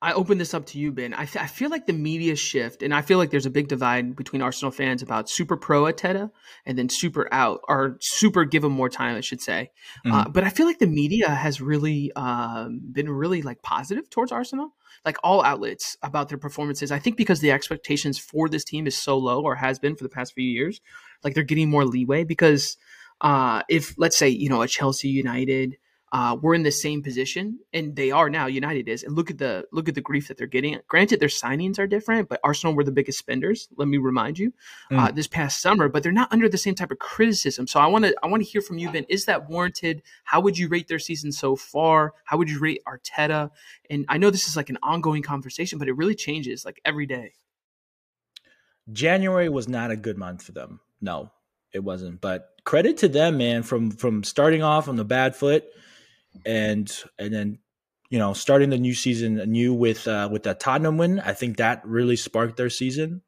I 0.05 0.13
open 0.13 0.37
this 0.37 0.53
up 0.53 0.67
to 0.67 0.77
you, 0.77 0.91
Ben, 0.91 1.15
I, 1.15 1.25
th- 1.25 1.43
I 1.43 1.47
feel 1.47 1.71
like 1.71 1.87
the 1.87 1.93
media 1.93 2.35
shift, 2.35 2.83
and 2.83 2.93
I 2.93 3.01
feel 3.01 3.17
like 3.17 3.31
there's 3.31 3.47
a 3.47 3.49
big 3.49 3.67
divide 3.67 4.15
between 4.15 4.43
Arsenal 4.43 4.69
fans 4.69 5.01
about 5.01 5.31
super 5.31 5.57
pro 5.57 5.85
Arteta 5.85 6.29
and 6.63 6.77
then 6.77 6.89
super 6.89 7.27
out, 7.33 7.61
or 7.67 7.97
super 8.01 8.45
give 8.45 8.63
him 8.63 8.71
more 8.71 8.87
time, 8.87 9.15
I 9.15 9.21
should 9.21 9.41
say. 9.41 9.71
Uh, 10.05 10.29
but 10.29 10.43
I 10.43 10.49
feel 10.49 10.67
like 10.67 10.77
the 10.77 10.85
media 10.85 11.31
has 11.31 11.59
really 11.59 12.11
um, 12.15 12.81
been 12.91 13.09
really 13.09 13.41
like 13.41 13.63
positive 13.63 14.07
towards 14.11 14.31
Arsenal, 14.31 14.75
like 15.05 15.17
all 15.23 15.43
outlets 15.43 15.97
about 16.03 16.29
their 16.29 16.37
performances. 16.37 16.91
I 16.91 16.99
think 16.99 17.17
because 17.17 17.39
the 17.39 17.49
expectations 17.49 18.19
for 18.19 18.47
this 18.47 18.63
team 18.63 18.85
is 18.85 18.95
so 18.95 19.17
low, 19.17 19.41
or 19.41 19.55
has 19.55 19.79
been 19.79 19.95
for 19.95 20.03
the 20.03 20.09
past 20.09 20.33
few 20.33 20.47
years, 20.47 20.81
like 21.23 21.33
they're 21.33 21.41
getting 21.41 21.71
more 21.71 21.83
leeway 21.83 22.25
because 22.25 22.77
uh, 23.21 23.63
if 23.69 23.95
let's 23.97 24.19
say 24.19 24.29
you 24.29 24.49
know 24.49 24.61
a 24.61 24.67
Chelsea 24.67 25.09
United 25.09 25.77
uh, 26.15 26.33
were 26.33 26.55
in 26.55 26.63
the 26.63 26.71
same 26.71 27.03
position, 27.03 27.59
and 27.73 27.93
they 27.93 28.09
are 28.09 28.29
now. 28.29 28.45
United 28.45 28.87
is, 28.87 29.03
and 29.03 29.17
look 29.17 29.29
at 29.29 29.37
the 29.37 29.65
look 29.73 29.89
at 29.89 29.95
the 29.95 30.01
grief 30.01 30.29
that 30.29 30.37
they're 30.37 30.47
getting. 30.47 30.79
Granted, 30.87 31.19
their 31.19 31.27
signings 31.27 31.77
are 31.77 31.87
different, 31.87 32.29
but 32.29 32.39
Arsenal 32.41 32.73
were 32.73 32.85
the 32.85 32.91
biggest 32.93 33.17
spenders. 33.17 33.67
Let 33.75 33.89
me 33.89 33.97
remind 33.97 34.39
you, 34.39 34.53
uh, 34.91 35.11
this 35.11 35.27
past 35.27 35.59
summer, 35.59 35.89
but 35.89 36.03
they're 36.03 36.13
not 36.13 36.31
under 36.31 36.47
the 36.47 36.57
same 36.57 36.73
type 36.73 36.91
of 36.91 36.99
criticism. 36.99 37.67
So 37.67 37.81
I 37.81 37.87
want 37.87 38.05
to 38.05 38.15
I 38.23 38.27
want 38.27 38.41
to 38.41 38.49
hear 38.49 38.61
from 38.61 38.77
you, 38.77 38.89
Ben. 38.89 39.05
Is 39.09 39.25
that 39.25 39.49
warranted? 39.49 40.03
How 40.23 40.39
would 40.39 40.57
you 40.57 40.69
rate 40.69 40.87
their 40.87 40.99
season 40.99 41.33
so 41.33 41.57
far? 41.57 42.13
How 42.23 42.37
would 42.37 42.49
you 42.49 42.59
rate 42.59 42.81
Arteta? 42.87 43.51
And 43.89 44.05
I 44.07 44.17
know 44.17 44.29
this 44.29 44.47
is 44.47 44.55
like 44.55 44.69
an 44.69 44.77
ongoing 44.81 45.21
conversation, 45.21 45.79
but 45.79 45.89
it 45.89 45.97
really 45.97 46.15
changes 46.15 46.63
like 46.63 46.79
every 46.85 47.07
day. 47.07 47.33
January 48.93 49.49
was 49.49 49.67
not 49.67 49.91
a 49.91 49.97
good 49.97 50.17
month 50.17 50.43
for 50.43 50.53
them. 50.53 50.79
No, 51.01 51.29
it 51.73 51.79
wasn't. 51.79 52.21
But 52.21 52.51
credit 52.63 52.95
to 52.99 53.09
them, 53.09 53.37
man, 53.37 53.63
from 53.63 53.91
from 53.91 54.23
starting 54.23 54.63
off 54.63 54.87
on 54.87 54.95
the 54.95 55.03
bad 55.03 55.35
foot 55.35 55.65
and 56.45 56.91
and 57.19 57.33
then 57.33 57.59
you 58.09 58.19
know 58.19 58.33
starting 58.33 58.69
the 58.69 58.77
new 58.77 58.93
season 58.93 59.39
anew 59.39 59.73
with 59.73 60.07
uh, 60.07 60.29
with 60.31 60.43
that 60.43 60.59
Tottenham 60.59 60.97
win. 60.97 61.19
I 61.19 61.33
think 61.33 61.57
that 61.57 61.85
really 61.85 62.15
sparked 62.15 62.57
their 62.57 62.69
season. 62.69 63.21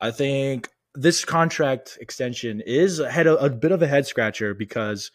I 0.00 0.10
think 0.10 0.68
this 0.94 1.24
contract 1.24 1.98
extension 2.00 2.60
is 2.60 2.98
a, 2.98 3.10
head, 3.10 3.26
a 3.26 3.48
bit 3.48 3.72
of 3.72 3.82
a 3.82 3.86
head 3.86 4.06
scratcher 4.06 4.54
because 4.54 5.10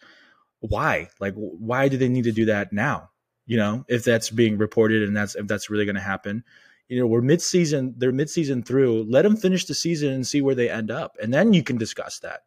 why? 0.60 1.08
Like, 1.20 1.34
why 1.34 1.88
do 1.88 1.96
they 1.96 2.08
need 2.08 2.24
to 2.24 2.32
do 2.32 2.46
that 2.46 2.72
now? 2.72 3.10
You 3.46 3.58
know, 3.58 3.84
if 3.88 4.04
that's 4.04 4.30
being 4.30 4.58
reported 4.58 5.02
and 5.02 5.16
that's 5.16 5.34
if 5.36 5.46
that's 5.46 5.70
really 5.70 5.84
going 5.84 5.96
to 5.96 6.00
happen, 6.00 6.44
you 6.88 6.98
know, 6.98 7.06
we're 7.06 7.20
mid-season. 7.20 7.94
They're 7.96 8.12
mid-season 8.12 8.62
through. 8.62 9.04
Let 9.04 9.22
them 9.22 9.36
finish 9.36 9.66
the 9.66 9.74
season 9.74 10.12
and 10.12 10.26
see 10.26 10.42
where 10.42 10.54
they 10.54 10.70
end 10.70 10.90
up, 10.90 11.16
and 11.22 11.32
then 11.32 11.52
you 11.52 11.62
can 11.62 11.78
discuss 11.78 12.18
that. 12.20 12.40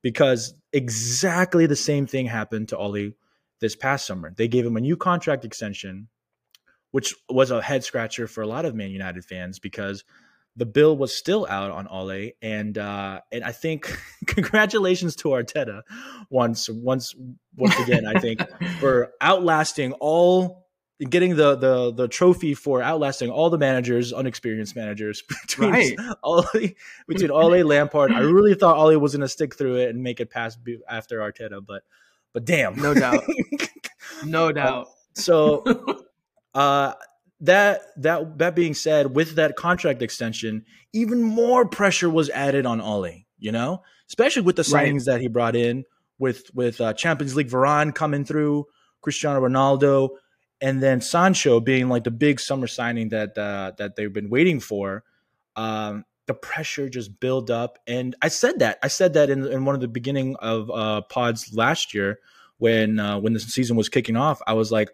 Because 0.00 0.54
exactly 0.72 1.66
the 1.66 1.76
same 1.76 2.06
thing 2.06 2.26
happened 2.26 2.68
to 2.68 2.78
Ole 2.78 3.12
this 3.60 3.76
past 3.76 4.06
summer. 4.06 4.32
They 4.36 4.48
gave 4.48 4.64
him 4.64 4.76
a 4.76 4.80
new 4.80 4.96
contract 4.96 5.44
extension, 5.44 6.08
which 6.90 7.14
was 7.28 7.50
a 7.50 7.62
head 7.62 7.84
scratcher 7.84 8.26
for 8.26 8.42
a 8.42 8.46
lot 8.46 8.64
of 8.64 8.74
Man 8.74 8.90
United 8.90 9.24
fans 9.24 9.58
because 9.58 10.04
the 10.56 10.66
bill 10.66 10.96
was 10.96 11.14
still 11.14 11.46
out 11.48 11.70
on 11.70 11.86
Ole, 11.86 12.32
and 12.42 12.76
uh, 12.76 13.20
and 13.30 13.44
I 13.44 13.52
think 13.52 13.96
congratulations 14.26 15.14
to 15.16 15.28
Arteta 15.28 15.82
once 16.30 16.68
once 16.68 17.14
once 17.56 17.78
again. 17.78 18.06
I 18.06 18.18
think 18.18 18.42
for 18.80 19.12
outlasting 19.20 19.92
all 19.94 20.66
getting 20.98 21.36
the 21.36 21.54
the 21.54 21.92
the 21.92 22.08
trophy 22.08 22.54
for 22.54 22.82
outlasting 22.82 23.30
all 23.30 23.50
the 23.50 23.58
managers, 23.58 24.12
unexperienced 24.12 24.74
managers 24.74 25.22
between 25.42 25.70
Right. 25.70 25.96
Ole, 26.24 26.74
between 27.06 27.30
Ole 27.30 27.62
Lampard. 27.64 28.10
I 28.12 28.20
really 28.20 28.54
thought 28.54 28.76
Ole 28.76 28.96
was 28.98 29.12
going 29.12 29.20
to 29.20 29.28
stick 29.28 29.54
through 29.54 29.76
it 29.76 29.90
and 29.90 30.02
make 30.02 30.18
it 30.18 30.30
past 30.30 30.58
after 30.88 31.20
Arteta, 31.20 31.64
but 31.64 31.82
but 32.32 32.44
damn, 32.44 32.76
No 32.76 32.94
doubt. 32.94 33.24
No 34.24 34.50
doubt. 34.52 34.88
so 35.14 35.64
uh 36.54 36.94
that 37.40 37.82
that 37.96 38.38
that 38.38 38.54
being 38.56 38.74
said, 38.74 39.14
with 39.14 39.36
that 39.36 39.54
contract 39.56 40.02
extension, 40.02 40.64
even 40.92 41.22
more 41.22 41.66
pressure 41.66 42.10
was 42.10 42.30
added 42.30 42.66
on 42.66 42.80
Ole, 42.80 43.26
you 43.38 43.52
know, 43.52 43.82
especially 44.08 44.42
with 44.42 44.56
the 44.56 44.68
Right. 44.72 44.88
signings 44.92 45.04
that 45.04 45.20
he 45.20 45.28
brought 45.28 45.54
in 45.54 45.84
with 46.18 46.50
with 46.52 46.80
uh, 46.80 46.94
Champions 46.94 47.36
League 47.36 47.48
Varane 47.48 47.94
coming 47.94 48.24
through, 48.24 48.66
Cristiano 49.02 49.40
Ronaldo, 49.40 50.08
and 50.60 50.82
then 50.82 51.00
Sancho 51.00 51.60
being 51.60 51.88
like 51.88 52.02
the 52.02 52.10
big 52.10 52.40
summer 52.40 52.66
signing 52.66 53.10
that 53.10 53.38
uh, 53.38 53.70
that 53.78 53.94
they've 53.94 54.12
been 54.12 54.30
waiting 54.30 54.58
for. 54.58 55.04
Um, 55.54 56.04
the 56.28 56.34
pressure 56.34 56.88
just 56.88 57.18
build 57.18 57.50
up, 57.50 57.80
and 57.88 58.14
I 58.22 58.28
said 58.28 58.60
that 58.60 58.78
I 58.82 58.88
said 58.88 59.14
that 59.14 59.30
in, 59.30 59.44
in 59.46 59.64
one 59.64 59.74
of 59.74 59.80
the 59.80 59.88
beginning 59.88 60.36
of 60.36 60.70
uh, 60.70 61.00
pods 61.00 61.52
last 61.52 61.94
year 61.94 62.20
when 62.58 63.00
uh, 63.00 63.18
when 63.18 63.32
the 63.32 63.40
season 63.40 63.76
was 63.76 63.88
kicking 63.88 64.16
off. 64.16 64.40
I 64.46 64.52
was 64.52 64.70
like, 64.70 64.90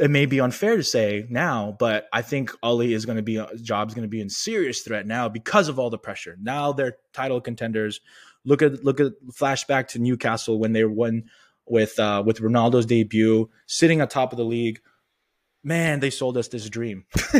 it 0.00 0.10
may 0.10 0.26
be 0.26 0.40
unfair 0.40 0.76
to 0.76 0.82
say 0.82 1.26
now, 1.28 1.76
but 1.78 2.08
I 2.12 2.22
think 2.22 2.50
Ole 2.62 2.80
is 2.80 3.04
going 3.04 3.16
to 3.16 3.22
be 3.22 3.38
uh, 3.38 3.46
job's 3.62 3.94
going 3.94 4.02
to 4.02 4.08
be 4.08 4.20
in 4.20 4.30
serious 4.30 4.80
threat 4.80 5.06
now 5.06 5.28
because 5.28 5.68
of 5.68 5.78
all 5.78 5.90
the 5.90 5.98
pressure. 5.98 6.36
Now 6.40 6.72
they're 6.72 6.96
title 7.12 7.40
contenders. 7.40 8.00
Look 8.44 8.62
at 8.62 8.82
look 8.82 8.98
at 8.98 9.12
flashback 9.30 9.88
to 9.88 9.98
Newcastle 9.98 10.58
when 10.58 10.72
they 10.72 10.84
won 10.84 11.24
with 11.66 11.98
uh, 11.98 12.22
with 12.24 12.40
Ronaldo's 12.40 12.86
debut, 12.86 13.50
sitting 13.66 14.00
atop 14.00 14.32
of 14.32 14.38
the 14.38 14.44
league. 14.44 14.80
Man, 15.64 16.00
they 16.00 16.10
sold 16.10 16.36
us 16.36 16.48
this 16.48 16.68
dream, 16.68 17.04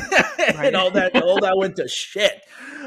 and 0.46 0.76
all 0.76 0.92
that 0.92 1.20
all 1.20 1.40
that 1.40 1.56
went 1.56 1.74
to 1.76 1.88
shit. 1.88 2.40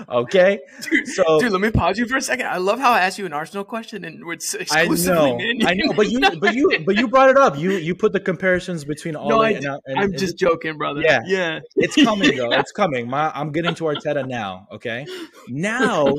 Okay, 0.07 0.59
so 1.05 1.39
Dude, 1.39 1.51
let 1.51 1.61
me 1.61 1.71
pause 1.71 1.97
you 1.97 2.07
for 2.07 2.17
a 2.17 2.21
second. 2.21 2.47
I 2.47 2.57
love 2.57 2.79
how 2.79 2.91
I 2.91 3.01
asked 3.01 3.17
you 3.17 3.25
an 3.25 3.33
Arsenal 3.33 3.63
question 3.63 4.03
and 4.03 4.23
it's 4.31 4.53
exclusively 4.53 5.13
I 5.13 5.53
know, 5.53 5.67
I 5.67 5.73
know, 5.73 5.93
but 5.93 6.09
you, 6.09 6.19
but 6.39 6.53
you, 6.53 6.83
but 6.85 6.95
you 6.95 7.07
brought 7.07 7.29
it 7.29 7.37
up. 7.37 7.57
You, 7.57 7.71
you 7.71 7.95
put 7.95 8.13
the 8.13 8.19
comparisons 8.19 8.85
between 8.85 9.15
all. 9.15 9.29
No, 9.29 9.41
I, 9.41 9.51
and, 9.51 9.65
and, 9.65 9.81
I'm 9.97 10.03
and 10.05 10.17
just 10.17 10.37
joking, 10.37 10.77
brother. 10.77 11.01
Yeah. 11.01 11.21
yeah. 11.25 11.59
it's 11.75 11.95
coming 11.95 12.35
though. 12.35 12.51
It's 12.55 12.71
coming. 12.71 13.09
My, 13.09 13.31
I'm 13.33 13.51
getting 13.51 13.75
to 13.75 13.83
Arteta 13.85 14.27
now. 14.27 14.67
Okay, 14.71 15.05
now, 15.49 16.15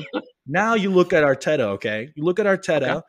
now 0.47 0.75
you 0.75 0.91
look 0.91 1.13
at 1.13 1.23
Arteta. 1.25 1.61
Okay, 1.77 2.11
you 2.15 2.25
look 2.25 2.39
at 2.39 2.47
Arteta, 2.47 3.03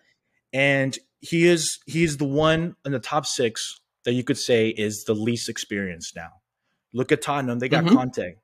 and 0.54 0.98
he 1.20 1.48
is 1.48 1.80
he 1.86 2.04
is 2.04 2.18
the 2.18 2.26
one 2.26 2.76
in 2.86 2.92
the 2.94 3.00
top 3.00 3.26
six 3.26 3.80
that 4.08 4.14
you 4.14 4.24
could 4.24 4.38
say 4.38 4.70
is 4.70 5.04
the 5.04 5.14
least 5.14 5.50
experienced 5.50 6.16
now. 6.16 6.30
Look 6.94 7.12
at 7.12 7.22
Tottenham. 7.22 7.60
They 7.60 7.68
got 7.68 7.84
Mhm. 7.84 7.94
Conte. 7.94 8.36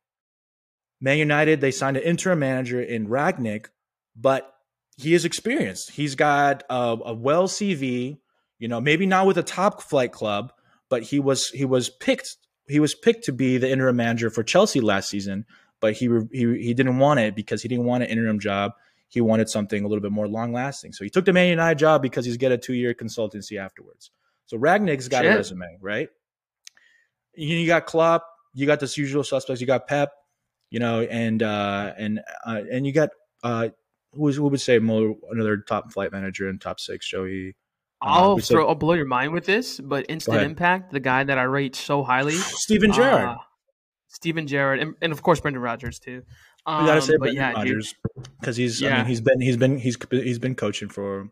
Man 1.00 1.18
United, 1.18 1.62
they 1.62 1.72
signed 1.72 1.96
an 1.96 2.04
interim 2.04 2.40
manager 2.40 2.82
in 2.82 3.08
Rangnick, 3.08 3.68
but 4.14 4.54
he 4.98 5.14
is 5.14 5.24
experienced. 5.24 5.92
He's 5.92 6.16
got 6.16 6.64
a, 6.70 6.98
a 7.06 7.14
well 7.14 7.48
CV, 7.48 8.20
you 8.60 8.68
know, 8.68 8.82
maybe 8.82 9.06
not 9.06 9.26
with 9.26 9.38
a 9.38 9.44
top 9.44 9.82
flight 9.82 10.12
club, 10.12 10.52
but 10.90 11.04
he 11.04 11.18
was 11.18 11.48
he 11.52 11.64
was 11.64 11.90
picked 11.90 12.36
he 12.68 12.82
was 12.82 12.94
picked 12.94 13.24
to 13.24 13.32
be 13.32 13.58
the 13.58 13.72
interim 13.72 13.96
manager 13.96 14.30
for 14.30 14.44
Chelsea 14.44 14.82
last 14.82 15.10
season, 15.10 15.46
but 15.80 15.94
he 15.94 16.10
he 16.34 16.58
he 16.62 16.74
didn't 16.74 16.98
want 16.98 17.22
it 17.22 17.36
because 17.38 17.62
he 17.62 17.70
didn't 17.70 17.86
want 17.86 18.04
an 18.04 18.10
interim 18.10 18.40
job. 18.40 18.74
He 19.08 19.22
wanted 19.22 19.48
something 19.48 19.86
a 19.86 19.88
little 19.88 20.02
bit 20.02 20.12
more 20.12 20.28
long 20.28 20.52
lasting. 20.52 20.92
So 20.92 21.06
he 21.06 21.10
took 21.10 21.24
the 21.24 21.32
Man 21.32 21.48
United 21.48 21.80
job 21.80 22.02
because 22.02 22.26
he's 22.26 22.36
get 22.36 22.52
a 22.52 22.58
two 22.58 22.74
year 22.74 22.94
consultancy 22.94 23.58
afterwards. 23.58 24.12
So 24.46 24.58
Rangnick's 24.58 25.08
got 25.08 25.24
Shit. 25.24 25.34
a 25.34 25.38
resume, 25.38 25.78
right? 25.82 26.10
You, 27.36 27.66
got 27.66 27.86
Klopp, 27.86 28.26
you 28.54 28.66
got 28.66 28.80
the 28.80 28.92
usual 28.96 29.24
suspects, 29.24 29.62
you 29.62 29.68
got 29.68 29.88
Pep, 29.88 30.12
you 30.70 30.80
know, 30.80 31.02
and 31.02 31.42
uh, 31.42 31.94
and 31.98 32.20
uh, 32.46 32.62
and 32.72 32.86
you 32.86 32.94
got 32.94 33.10
uh, 33.44 33.70
who, 34.14 34.32
who 34.32 34.44
would 34.44 34.62
say 34.62 34.80
more 34.80 35.16
another 35.32 35.58
top 35.58 35.92
flight 35.92 36.12
manager 36.12 36.50
in 36.50 36.60
top 36.60 36.80
six, 36.80 37.08
Joey? 37.08 37.56
Uh, 38.02 38.06
I'll 38.06 38.38
throw, 38.38 38.68
I'll 38.68 38.76
blow 38.76 38.94
your 38.94 39.06
mind 39.06 39.34
with 39.34 39.46
this, 39.46 39.80
but 39.80 40.06
instant 40.10 40.42
impact, 40.42 40.92
the 40.92 41.00
guy 41.00 41.24
that 41.24 41.38
I 41.38 41.44
rate 41.44 41.76
so 41.76 42.04
highly, 42.04 42.34
Steven 42.36 42.92
Gerrard. 42.92 43.30
uh, 43.30 43.38
Steven 44.10 44.46
Gerrard, 44.46 44.80
and, 44.80 44.96
and 45.02 45.12
of 45.12 45.22
course 45.24 45.40
Brendan 45.40 45.62
Rodgers 45.62 46.00
too. 46.00 46.24
Um, 46.66 46.84
we 46.84 46.90
gotta 46.90 47.02
say 47.02 47.18
Brendan 47.18 47.36
yeah, 47.36 47.52
Rodgers 47.54 47.96
because 48.40 48.56
he's 48.56 48.84
I 48.84 48.98
mean 48.98 49.06
he's 49.06 49.22
been 49.22 49.42
he's 49.42 49.58
been 49.58 49.78
he's 49.78 49.98
he's 50.12 50.40
been 50.40 50.56
coaching 50.56 50.90
for 50.90 51.30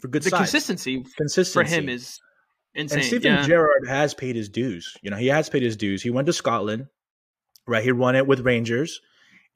for 0.00 0.08
good 0.08 0.22
the 0.22 0.30
sides. 0.30 0.50
consistency 0.50 1.04
for 1.52 1.64
him 1.64 1.88
is 1.88 2.20
insane. 2.74 2.98
and 2.98 3.06
Steven 3.06 3.32
yeah. 3.32 3.46
Gerrard 3.46 3.86
has 3.88 4.14
paid 4.14 4.36
his 4.36 4.48
dues. 4.48 4.96
You 5.02 5.10
know, 5.10 5.16
he 5.16 5.28
has 5.28 5.48
paid 5.48 5.62
his 5.62 5.76
dues. 5.76 6.02
He 6.02 6.10
went 6.10 6.26
to 6.26 6.32
Scotland, 6.32 6.86
right? 7.66 7.82
He 7.82 7.92
won 7.92 8.16
it 8.16 8.26
with 8.26 8.40
Rangers, 8.40 9.00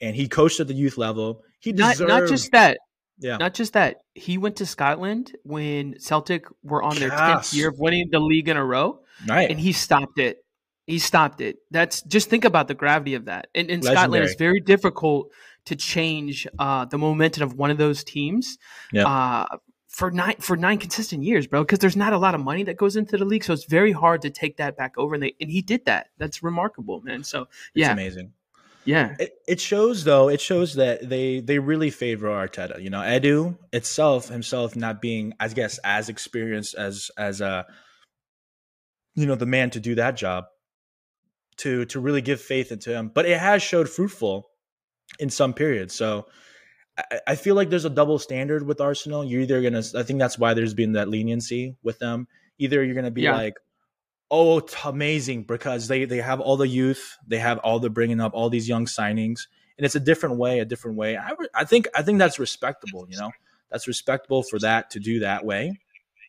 and 0.01 0.15
he 0.15 0.27
coached 0.27 0.59
at 0.59 0.67
the 0.67 0.73
youth 0.73 0.97
level. 0.97 1.43
He 1.59 1.71
not 1.71 1.91
deserved, 1.91 2.09
not 2.09 2.27
just 2.27 2.51
that, 2.51 2.77
yeah, 3.19 3.37
not 3.37 3.53
just 3.53 3.73
that. 3.73 3.97
He 4.15 4.37
went 4.37 4.57
to 4.57 4.65
Scotland 4.65 5.35
when 5.43 5.99
Celtic 5.99 6.45
were 6.63 6.81
on 6.81 6.97
their 6.97 7.09
tenth 7.09 7.53
year 7.53 7.69
of 7.69 7.79
winning 7.79 8.09
the 8.11 8.19
league 8.19 8.47
in 8.47 8.57
a 8.57 8.65
row, 8.65 9.01
right. 9.27 9.49
and 9.49 9.59
he 9.59 9.73
stopped 9.73 10.19
it. 10.19 10.43
He 10.87 10.97
stopped 10.97 11.39
it. 11.39 11.57
That's 11.69 12.01
just 12.01 12.29
think 12.29 12.45
about 12.45 12.67
the 12.67 12.73
gravity 12.73 13.13
of 13.13 13.25
that. 13.25 13.47
And 13.53 13.69
in 13.69 13.83
Scotland, 13.83 14.23
it's 14.23 14.35
very 14.35 14.59
difficult 14.59 15.31
to 15.65 15.75
change 15.75 16.47
uh, 16.57 16.85
the 16.85 16.97
momentum 16.97 17.43
of 17.43 17.53
one 17.53 17.69
of 17.69 17.77
those 17.77 18.03
teams. 18.03 18.57
Yeah. 18.91 19.07
Uh, 19.07 19.45
for 19.99 20.09
nine 20.09 20.35
for 20.39 20.55
nine 20.55 20.77
consistent 20.77 21.23
years, 21.23 21.45
bro, 21.45 21.61
because 21.61 21.79
there's 21.79 21.97
not 21.97 22.13
a 22.13 22.17
lot 22.17 22.33
of 22.33 22.39
money 22.39 22.63
that 22.63 22.77
goes 22.77 22.95
into 22.95 23.17
the 23.17 23.25
league, 23.25 23.43
so 23.43 23.51
it's 23.51 23.65
very 23.65 23.91
hard 23.91 24.21
to 24.21 24.29
take 24.29 24.55
that 24.55 24.77
back 24.77 24.93
over. 24.97 25.13
And 25.13 25.21
they 25.21 25.35
and 25.41 25.51
he 25.51 25.61
did 25.61 25.83
that. 25.85 26.07
That's 26.17 26.41
remarkable, 26.41 27.01
man. 27.01 27.25
So 27.25 27.41
it's 27.41 27.49
yeah, 27.75 27.91
amazing. 27.91 28.31
yeah, 28.85 29.17
It, 29.19 29.33
it 29.45 29.59
shows 29.59 30.05
though. 30.05 30.29
It 30.29 30.39
shows 30.39 30.75
that 30.75 31.09
they 31.09 31.41
they 31.41 31.59
really 31.59 31.89
favor 31.89 32.29
Arteta. 32.29 32.81
You 32.81 32.89
know, 32.89 33.01
Edu 33.01 33.57
itself 33.73 34.29
himself 34.29 34.73
not 34.77 35.01
being, 35.01 35.33
I 35.37 35.49
guess, 35.49 35.79
as 35.83 36.07
experienced 36.07 36.75
as 36.75 37.11
as 37.17 37.41
a 37.41 37.65
you 39.15 39.25
know 39.25 39.35
the 39.35 39.45
man 39.45 39.69
to 39.71 39.81
do 39.81 39.95
that 39.95 40.15
job 40.15 40.45
to 41.57 41.83
to 41.85 41.99
really 41.99 42.21
give 42.21 42.39
faith 42.39 42.71
into 42.71 42.93
him. 42.95 43.11
But 43.13 43.25
it 43.25 43.37
has 43.37 43.61
showed 43.61 43.89
fruitful 43.89 44.49
in 45.19 45.29
some 45.29 45.53
periods. 45.53 45.93
So 45.93 46.27
I, 46.99 47.19
I 47.27 47.35
feel 47.35 47.55
like 47.55 47.69
there's 47.69 47.85
a 47.85 47.89
double 47.89 48.19
standard 48.19 48.65
with 48.65 48.81
Arsenal. 48.81 49.23
You're 49.23 49.41
either 49.41 49.61
gonna. 49.61 49.83
I 49.95 50.03
think 50.03 50.19
that's 50.19 50.37
why 50.37 50.53
there's 50.53 50.73
been 50.73 50.93
that 50.93 51.09
leniency 51.09 51.75
with 51.83 51.99
them. 51.99 52.27
Either 52.57 52.83
you're 52.83 52.95
gonna 52.95 53.11
be 53.11 53.23
Yeah. 53.23 53.35
like, 53.35 53.55
oh, 54.31 54.59
it's 54.59 54.75
amazing 54.85 55.43
because 55.43 55.87
they 55.87 56.05
they 56.05 56.17
have 56.17 56.39
all 56.39 56.57
the 56.57 56.67
youth, 56.67 57.17
they 57.27 57.39
have 57.39 57.57
all 57.59 57.79
the 57.79 57.89
bringing 57.89 58.19
up 58.19 58.33
all 58.33 58.49
these 58.49 58.67
young 58.67 58.85
signings, 58.85 59.47
and 59.77 59.85
it's 59.85 59.95
a 59.95 59.99
different 59.99 60.37
way, 60.37 60.59
a 60.59 60.65
different 60.65 60.97
way. 60.97 61.15
I 61.17 61.29
re- 61.37 61.49
I 61.55 61.65
think 61.65 61.87
I 61.95 62.01
think 62.01 62.19
that's 62.19 62.39
respectable. 62.39 63.07
You 63.09 63.17
know, 63.17 63.31
that's 63.71 63.87
respectable 63.87 64.43
for 64.43 64.59
that 64.59 64.89
to 64.91 64.99
do 64.99 65.19
that 65.19 65.45
way, 65.45 65.79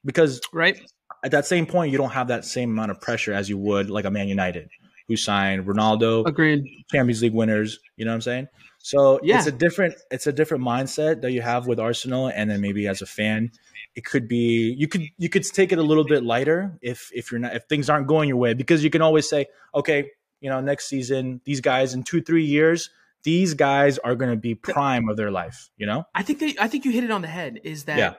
because 0.05 0.41
right. 0.53 0.81
at 1.25 1.33
that 1.33 1.47
same 1.47 1.67
point 1.67 1.93
you 1.93 1.99
don't 1.99 2.11
have 2.11 2.29
that 2.29 2.45
same 2.45 2.71
amount 2.71 2.91
of 2.91 3.01
pressure 3.01 3.33
as 3.33 3.49
you 3.49 3.59
would 3.59 3.91
like 3.91 4.05
a 4.05 4.11
Man 4.11 4.29
United 4.29 4.69
who 5.09 5.17
signed 5.17 5.67
Ronaldo, 5.67 6.25
Agreed. 6.27 6.65
Champions 6.93 7.21
League 7.21 7.35
winners. 7.35 7.81
You 7.97 8.05
know 8.05 8.13
what 8.13 8.17
I'm 8.17 8.21
saying? 8.21 8.49
So 8.83 9.21
Yeah. 9.23 9.39
it's 9.39 9.47
a 9.47 9.53
different 9.53 9.95
it's 10.11 10.27
a 10.27 10.33
different 10.33 10.65
mindset 10.65 11.21
that 11.23 11.33
you 11.33 11.43
have 11.43 11.67
with 11.67 11.79
Arsenal, 11.79 12.29
and 12.29 12.51
then 12.51 12.61
maybe 12.61 12.89
as 12.89 13.03
a 13.03 13.07
fan, 13.07 13.51
it 13.95 14.05
could 14.05 14.27
be 14.27 14.75
you 14.79 14.89
could 14.89 15.03
you 15.19 15.29
could 15.29 15.45
take 15.45 15.73
it 15.73 15.79
a 15.79 15.83
little 15.83 16.05
bit 16.05 16.25
lighter 16.25 16.79
if 16.81 17.11
if 17.15 17.31
you're 17.31 17.41
not 17.41 17.55
if 17.55 17.65
things 17.65 17.91
aren't 17.91 18.07
going 18.07 18.29
your 18.29 18.39
way 18.39 18.55
because 18.55 18.83
you 18.83 18.91
can 18.91 19.03
always 19.03 19.29
say 19.29 19.47
okay 19.75 20.11
you 20.41 20.49
know 20.49 20.61
next 20.61 20.89
season 20.89 21.41
these 21.45 21.61
guys 21.61 21.93
in 21.93 22.03
two 22.03 22.23
three 22.23 22.45
years 22.45 22.89
these 23.25 23.53
guys 23.53 23.99
are 23.99 24.15
going 24.15 24.31
to 24.31 24.37
be 24.37 24.55
prime 24.55 25.09
of 25.09 25.17
their 25.17 25.31
life 25.31 25.69
you 25.77 25.87
know 25.87 26.05
I 26.15 26.23
think 26.23 26.39
that 26.39 26.55
I 26.61 26.69
think 26.69 26.85
you 26.85 26.93
hit 26.93 27.05
it 27.05 27.11
on 27.11 27.21
the 27.21 27.29
head. 27.29 27.61
Is 27.65 27.85
that 27.85 27.99
Yeah. 27.99 28.15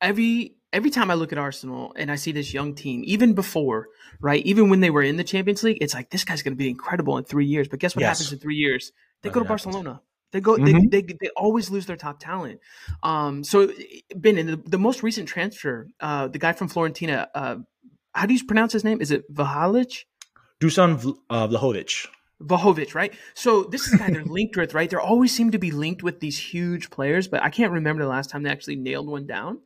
every 0.00 0.56
every 0.72 0.90
time 0.90 1.10
I 1.10 1.14
look 1.14 1.32
at 1.32 1.38
Arsenal 1.38 1.92
and 1.96 2.10
I 2.10 2.16
see 2.16 2.32
this 2.32 2.52
young 2.54 2.74
team, 2.74 3.02
even 3.04 3.32
before, 3.34 3.88
right, 4.20 4.44
even 4.46 4.70
when 4.70 4.80
they 4.80 4.90
were 4.90 5.02
in 5.02 5.16
the 5.16 5.24
Champions 5.24 5.62
League, 5.62 5.78
it's 5.80 5.94
like 5.94 6.10
this 6.10 6.24
guy's 6.24 6.42
going 6.42 6.54
to 6.54 6.58
be 6.58 6.68
incredible 6.68 7.16
in 7.18 7.24
three 7.24 7.46
years. 7.46 7.68
But 7.68 7.78
guess 7.78 7.94
what 7.94 8.00
Yes. 8.00 8.18
happens 8.18 8.32
in 8.32 8.38
three 8.38 8.56
years? 8.56 8.92
They 9.24 9.30
go 9.30 9.40
to. 9.40 9.48
Barcelona. 9.48 10.00
They 10.32 10.40
go. 10.40 10.56
Mhm. 10.56 10.90
They, 10.90 11.02
they 11.02 11.14
they 11.20 11.30
always 11.36 11.70
lose 11.70 11.86
their 11.86 11.96
top 11.96 12.20
talent. 12.20 12.60
Um. 13.02 13.44
So 13.44 13.72
Ben, 14.14 14.38
in 14.38 14.46
the, 14.46 14.56
the 14.56 14.78
most 14.78 15.02
recent 15.02 15.28
transfer, 15.28 15.88
uh, 16.00 16.28
the 16.28 16.38
guy 16.38 16.52
from 16.52 16.68
Fiorentina, 16.68 17.26
uh, 17.34 17.56
how 18.12 18.26
do 18.26 18.34
you 18.34 18.44
pronounce 18.44 18.72
his 18.72 18.84
name? 18.84 19.00
Is 19.00 19.10
it 19.10 19.32
Vahalic? 19.32 20.04
Dusan 20.60 21.00
Vl- 21.00 21.18
uh, 21.30 21.48
Vlahovic 21.48 22.06
Vahovic, 22.42 22.94
right? 22.94 23.12
So 23.34 23.64
this 23.64 23.86
is 23.86 23.94
a 23.94 23.98
guy 23.98 24.10
they're 24.10 24.24
linked 24.38 24.56
with, 24.56 24.74
right? 24.74 24.90
They 24.90 24.96
always 24.96 25.34
seem 25.34 25.52
to 25.52 25.58
be 25.58 25.70
linked 25.70 26.02
with 26.02 26.20
these 26.20 26.38
huge 26.38 26.90
players, 26.90 27.28
but 27.28 27.42
I 27.42 27.50
can't 27.50 27.72
remember 27.72 28.02
the 28.02 28.08
last 28.08 28.30
time 28.30 28.42
they 28.42 28.50
actually 28.50 28.76
nailed 28.76 29.08
one 29.08 29.26
down. 29.26 29.60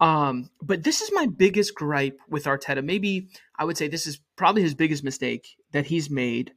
Um, 0.00 0.50
but 0.62 0.82
this 0.82 1.00
is 1.00 1.10
my 1.12 1.26
biggest 1.26 1.74
gripe 1.74 2.18
with 2.28 2.44
Arteta. 2.44 2.84
Maybe 2.84 3.28
I 3.58 3.64
would 3.64 3.76
say 3.76 3.88
this 3.88 4.06
is 4.06 4.20
probably 4.36 4.62
his 4.62 4.74
biggest 4.74 5.02
mistake 5.02 5.56
that 5.72 5.86
he's 5.86 6.10
made. 6.10 6.52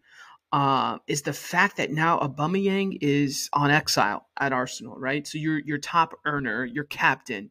Uh, 0.53 0.99
is 1.07 1.23
the 1.23 1.33
fact 1.33 1.77
that 1.77 1.89
now 1.89 2.19
Aubameyang 2.19 2.99
is 3.01 3.49
on 3.53 3.71
exile 3.71 4.27
at 4.39 4.53
Arsenal, 4.53 4.95
right? 4.99 5.25
So 5.25 5.39
your 5.39 5.57
your 5.57 5.79
top 5.79 6.13
earner, 6.25 6.63
your 6.63 6.83
captain 6.83 7.49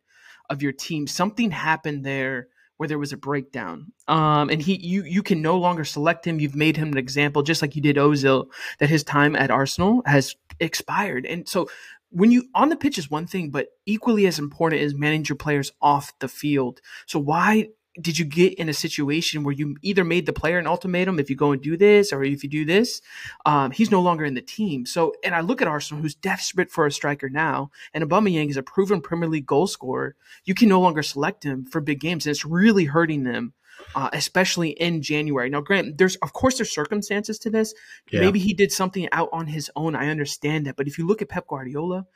of 0.48 0.62
your 0.62 0.70
team, 0.70 1.08
something 1.08 1.50
happened 1.50 2.04
there 2.06 2.46
where 2.76 2.86
there 2.86 3.00
was 3.00 3.12
a 3.12 3.16
breakdown. 3.16 3.92
Um, 4.06 4.50
and 4.50 4.62
he 4.62 4.76
you 4.76 5.02
you 5.02 5.24
can 5.24 5.42
no 5.42 5.58
longer 5.58 5.84
select 5.84 6.24
him. 6.24 6.38
You've 6.38 6.54
made 6.54 6.76
him 6.76 6.92
an 6.92 6.98
example, 6.98 7.42
just 7.42 7.60
like 7.60 7.74
you 7.74 7.82
did 7.82 7.96
Ozil, 7.96 8.46
that 8.78 8.88
his 8.88 9.02
time 9.02 9.34
at 9.34 9.50
Arsenal 9.50 10.02
has 10.06 10.36
expired. 10.60 11.26
And 11.26 11.48
so 11.48 11.68
when 12.10 12.30
you 12.30 12.44
on 12.54 12.68
the 12.68 12.76
pitch 12.76 12.98
is 12.98 13.10
one 13.10 13.26
thing, 13.26 13.50
but 13.50 13.68
equally 13.84 14.28
as 14.28 14.38
important 14.38 14.80
is 14.80 14.94
manage 14.94 15.28
your 15.28 15.36
players 15.36 15.72
off 15.80 16.12
the 16.20 16.28
field. 16.28 16.80
So 17.06 17.18
why 17.18 17.70
did 18.00 18.18
you 18.18 18.24
get 18.24 18.54
in 18.54 18.68
a 18.68 18.74
situation 18.74 19.42
where 19.42 19.54
you 19.54 19.76
either 19.82 20.04
made 20.04 20.24
the 20.24 20.32
player 20.32 20.58
an 20.58 20.66
ultimatum 20.66 21.18
if 21.18 21.28
you 21.28 21.36
go 21.36 21.52
and 21.52 21.60
do 21.60 21.76
this 21.76 22.12
or 22.12 22.24
if 22.24 22.42
you 22.42 22.48
do 22.48 22.64
this 22.64 23.02
um, 23.44 23.70
he's 23.70 23.90
no 23.90 24.00
longer 24.00 24.24
in 24.24 24.34
the 24.34 24.40
team. 24.40 24.86
So 24.86 25.14
and 25.22 25.34
i 25.34 25.40
look 25.40 25.60
at 25.60 25.68
arsenal 25.68 26.02
who's 26.02 26.14
desperate 26.14 26.70
for 26.70 26.86
a 26.86 26.92
striker 26.92 27.28
now 27.28 27.70
and 27.92 28.04
Aubameyang 28.04 28.48
is 28.48 28.56
a 28.56 28.62
proven 28.62 29.00
premier 29.00 29.28
league 29.28 29.46
goal 29.46 29.66
scorer. 29.66 30.16
You 30.44 30.54
can 30.54 30.68
no 30.68 30.80
longer 30.80 31.02
select 31.02 31.44
him 31.44 31.66
for 31.66 31.80
big 31.80 32.00
games 32.00 32.26
and 32.26 32.30
it's 32.30 32.44
really 32.44 32.86
hurting 32.86 33.24
them 33.24 33.52
uh, 33.94 34.10
especially 34.12 34.70
in 34.70 35.02
january. 35.02 35.50
Now 35.50 35.60
grant 35.60 35.98
there's 35.98 36.16
of 36.16 36.32
course 36.32 36.58
there's 36.58 36.72
circumstances 36.72 37.38
to 37.40 37.50
this. 37.50 37.74
Yeah. 38.10 38.20
maybe 38.20 38.38
he 38.38 38.54
did 38.54 38.72
something 38.72 39.08
out 39.12 39.28
on 39.32 39.48
his 39.48 39.70
own. 39.76 39.94
I 39.94 40.08
understand 40.08 40.66
that. 40.66 40.76
But 40.76 40.86
if 40.86 40.98
you 40.98 41.06
look 41.06 41.20
at 41.20 41.28
pep 41.28 41.46
guardiola 41.46 42.06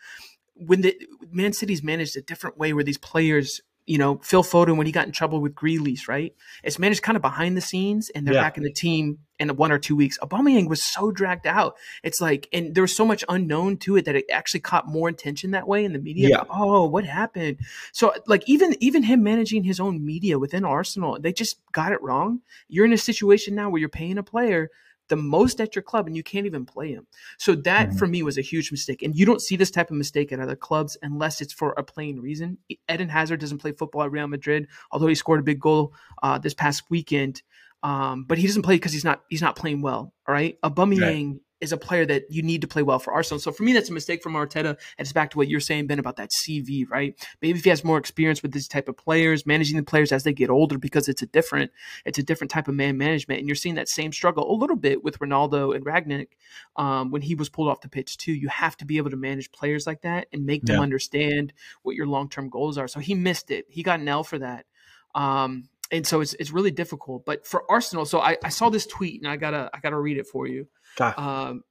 when 0.55 0.81
the 0.81 0.97
man 1.31 1.53
city's 1.53 1.83
managed 1.83 2.17
a 2.17 2.23
different 2.23 2.57
way 2.57 2.73
where 2.73 2.85
these 2.85 2.97
players 2.97 3.61
you 3.87 3.99
know, 3.99 4.19
Phil 4.23 4.43
Foden 4.43 4.77
when 4.77 4.87
he 4.87 4.93
got 4.93 5.07
in 5.07 5.13
trouble 5.13 5.41
with 5.41 5.55
Grealish, 5.55 6.09
right? 6.09 6.35
It's 6.65 6.79
managed 6.79 7.03
kind 7.03 7.17
of 7.17 7.23
behind 7.23 7.57
the 7.57 7.61
scenes, 7.61 8.11
and 8.11 8.27
they're 8.27 8.35
Yeah. 8.35 8.43
back 8.43 8.57
in 8.57 8.65
the 8.65 8.73
team 8.73 9.19
in 9.39 9.55
one 9.57 9.71
or 9.71 9.79
two 9.79 9.95
weeks. 9.95 10.19
Aubameyang 10.23 10.69
was 10.69 10.83
so 10.83 11.11
dragged 11.13 11.47
out. 11.47 11.77
It's 12.03 12.21
like, 12.21 12.49
and 12.53 12.75
there 12.75 12.83
was 12.83 12.97
so 12.97 13.05
much 13.05 13.23
unknown 13.29 13.77
to 13.79 13.97
it 13.97 14.05
that 14.07 14.17
it 14.17 14.25
actually 14.33 14.61
caught 14.61 14.89
more 14.89 15.09
attention 15.09 15.53
that 15.53 15.69
way 15.69 15.85
in 15.85 15.93
the 15.93 15.99
media. 15.99 16.29
Yeah. 16.31 16.39
Like, 16.39 16.49
oh, 16.51 16.87
what 16.87 17.05
happened? 17.05 17.59
So, 17.93 18.13
like, 18.27 18.43
even 18.49 18.75
even 18.81 19.03
him 19.05 19.23
managing 19.23 19.63
his 19.65 19.79
own 19.79 20.05
media 20.05 20.39
within 20.39 20.65
Arsenal, 20.65 21.19
they 21.21 21.33
just 21.33 21.61
got 21.73 21.93
it 21.93 22.03
wrong. 22.03 22.41
You're 22.69 22.87
in 22.87 22.93
a 22.93 22.99
situation 22.99 23.55
now 23.55 23.71
where 23.71 23.79
you're 23.79 23.89
paying 23.89 24.19
a 24.19 24.23
player 24.23 24.71
the 25.09 25.17
most 25.17 25.61
at 25.61 25.75
your 25.75 25.83
club 25.83 26.07
and 26.07 26.17
you 26.17 26.23
can't 26.23 26.47
even 26.47 26.65
play 26.67 26.93
him. 26.93 27.07
So 27.39 27.55
that 27.55 27.91
Mhm. 27.91 27.99
for 27.99 28.07
me 28.07 28.23
was 28.23 28.39
a 28.39 28.43
huge 28.43 28.71
mistake. 28.73 29.03
And 29.03 29.15
you 29.15 29.25
don't 29.27 29.41
see 29.41 29.57
this 29.57 29.71
type 29.71 29.91
of 29.91 29.97
mistake 29.97 30.33
at 30.33 30.41
other 30.41 30.57
clubs 30.57 30.97
unless 31.03 31.41
it's 31.41 31.53
for 31.53 31.75
a 31.77 31.83
plain 31.83 32.19
reason. 32.21 32.59
Eden 32.91 33.09
Hazard 33.09 33.41
doesn't 33.41 33.59
play 33.59 33.73
football 33.73 34.03
at 34.03 34.11
Real 34.11 34.27
Madrid, 34.29 34.67
although 34.91 35.07
he 35.07 35.15
scored 35.15 35.41
a 35.41 35.45
big 35.45 35.61
goal 35.61 35.95
uh, 36.23 36.39
this 36.39 36.55
past 36.55 36.85
weekend. 36.91 37.43
Um, 37.83 38.25
but 38.25 38.39
he 38.39 38.47
doesn't 38.47 38.63
play 38.63 38.77
because 38.77 38.93
he's 38.93 39.05
not 39.05 39.23
he's 39.29 39.43
not 39.43 39.55
playing 39.55 39.81
well. 39.83 40.13
All 40.27 40.33
right. 40.35 40.59
Aubameyang 40.63 41.41
is 41.61 41.73
a 41.73 41.77
player 41.77 42.05
that 42.05 42.25
you 42.31 42.43
need 42.43 42.61
to 42.61 42.67
play 42.67 42.83
well 42.83 42.99
for 42.99 43.13
Arsenal. 43.13 43.41
So 43.41 43.51
for 43.51 43.63
me, 43.63 43.73
that's 43.73 43.89
a 43.89 43.93
mistake 43.93 44.23
from 44.23 44.35
Arteta. 44.35 44.71
And 44.71 44.77
it's 44.99 45.13
back 45.13 45.31
to 45.31 45.39
what 45.39 45.49
you're 45.49 45.61
saying, 45.61 45.87
Ben, 45.87 45.99
about 45.99 46.17
that 46.17 46.31
CV, 46.31 46.85
right? 46.89 47.15
Maybe 47.41 47.59
if 47.59 47.65
he 47.65 47.71
has 47.71 47.83
more 47.83 47.97
experience 47.99 48.43
with 48.43 48.53
this 48.53 48.69
type 48.69 48.89
of 48.89 48.97
players, 48.97 49.47
managing 49.47 49.77
the 49.77 49.83
players 49.83 50.13
as 50.13 50.25
they 50.25 50.35
get 50.35 50.51
older, 50.51 50.79
because 50.79 51.09
it's 51.09 51.23
a 51.23 51.27
different, 51.27 51.71
it's 52.05 52.19
a 52.19 52.23
different 52.23 52.51
type 52.51 52.69
of 52.69 52.75
man 52.75 52.99
management. 52.99 53.41
And 53.41 53.49
you're 53.49 53.57
seeing 53.57 53.77
that 53.77 53.89
same 53.89 54.13
struggle 54.13 54.51
a 54.51 54.55
little 54.55 54.77
bit 54.77 55.03
with 55.03 55.19
Ronaldo 55.19 55.75
and 55.75 55.85
Rangnick 55.85 56.29
um, 56.77 57.11
when 57.11 57.23
he 57.23 57.35
was 57.35 57.49
pulled 57.49 57.69
off 57.69 57.81
the 57.81 57.89
pitch 57.89 58.19
too. 58.19 58.33
You 58.33 58.49
have 58.49 58.77
to 58.79 58.85
be 58.85 58.99
able 58.99 59.11
to 59.11 59.17
manage 59.17 59.51
players 59.53 59.87
like 59.87 60.03
that 60.03 60.29
and 60.33 60.45
make 60.45 60.67
them 60.67 60.77
Yeah. 60.77 60.83
understand 60.83 61.53
what 61.83 61.97
your 61.97 62.07
long 62.07 62.29
term 62.29 62.51
goals 62.51 62.77
are. 62.77 62.89
So 62.89 63.01
he 63.01 63.15
missed 63.15 63.51
it. 63.51 63.65
He 63.69 63.83
got 63.83 64.01
an 64.01 64.09
L 64.09 64.25
for 64.25 64.39
that. 64.39 64.67
Um, 65.15 65.71
and 65.91 66.07
so 66.07 66.21
it's, 66.21 66.35
it's 66.35 66.51
really 66.51 66.71
difficult. 66.71 67.25
But 67.25 67.47
for 67.47 67.65
Arsenal, 67.71 68.05
so 68.05 68.21
I, 68.21 68.37
I 68.45 68.49
saw 68.49 68.69
this 68.69 68.87
tweet 68.87 69.23
and 69.23 69.31
I 69.31 69.37
gotta 69.37 69.71
I 69.73 69.79
gotta 69.81 69.99
read 69.99 70.19
it 70.19 70.27
for 70.27 70.47
you. 70.47 70.67
God. 70.97 71.19
Um, 71.19 71.63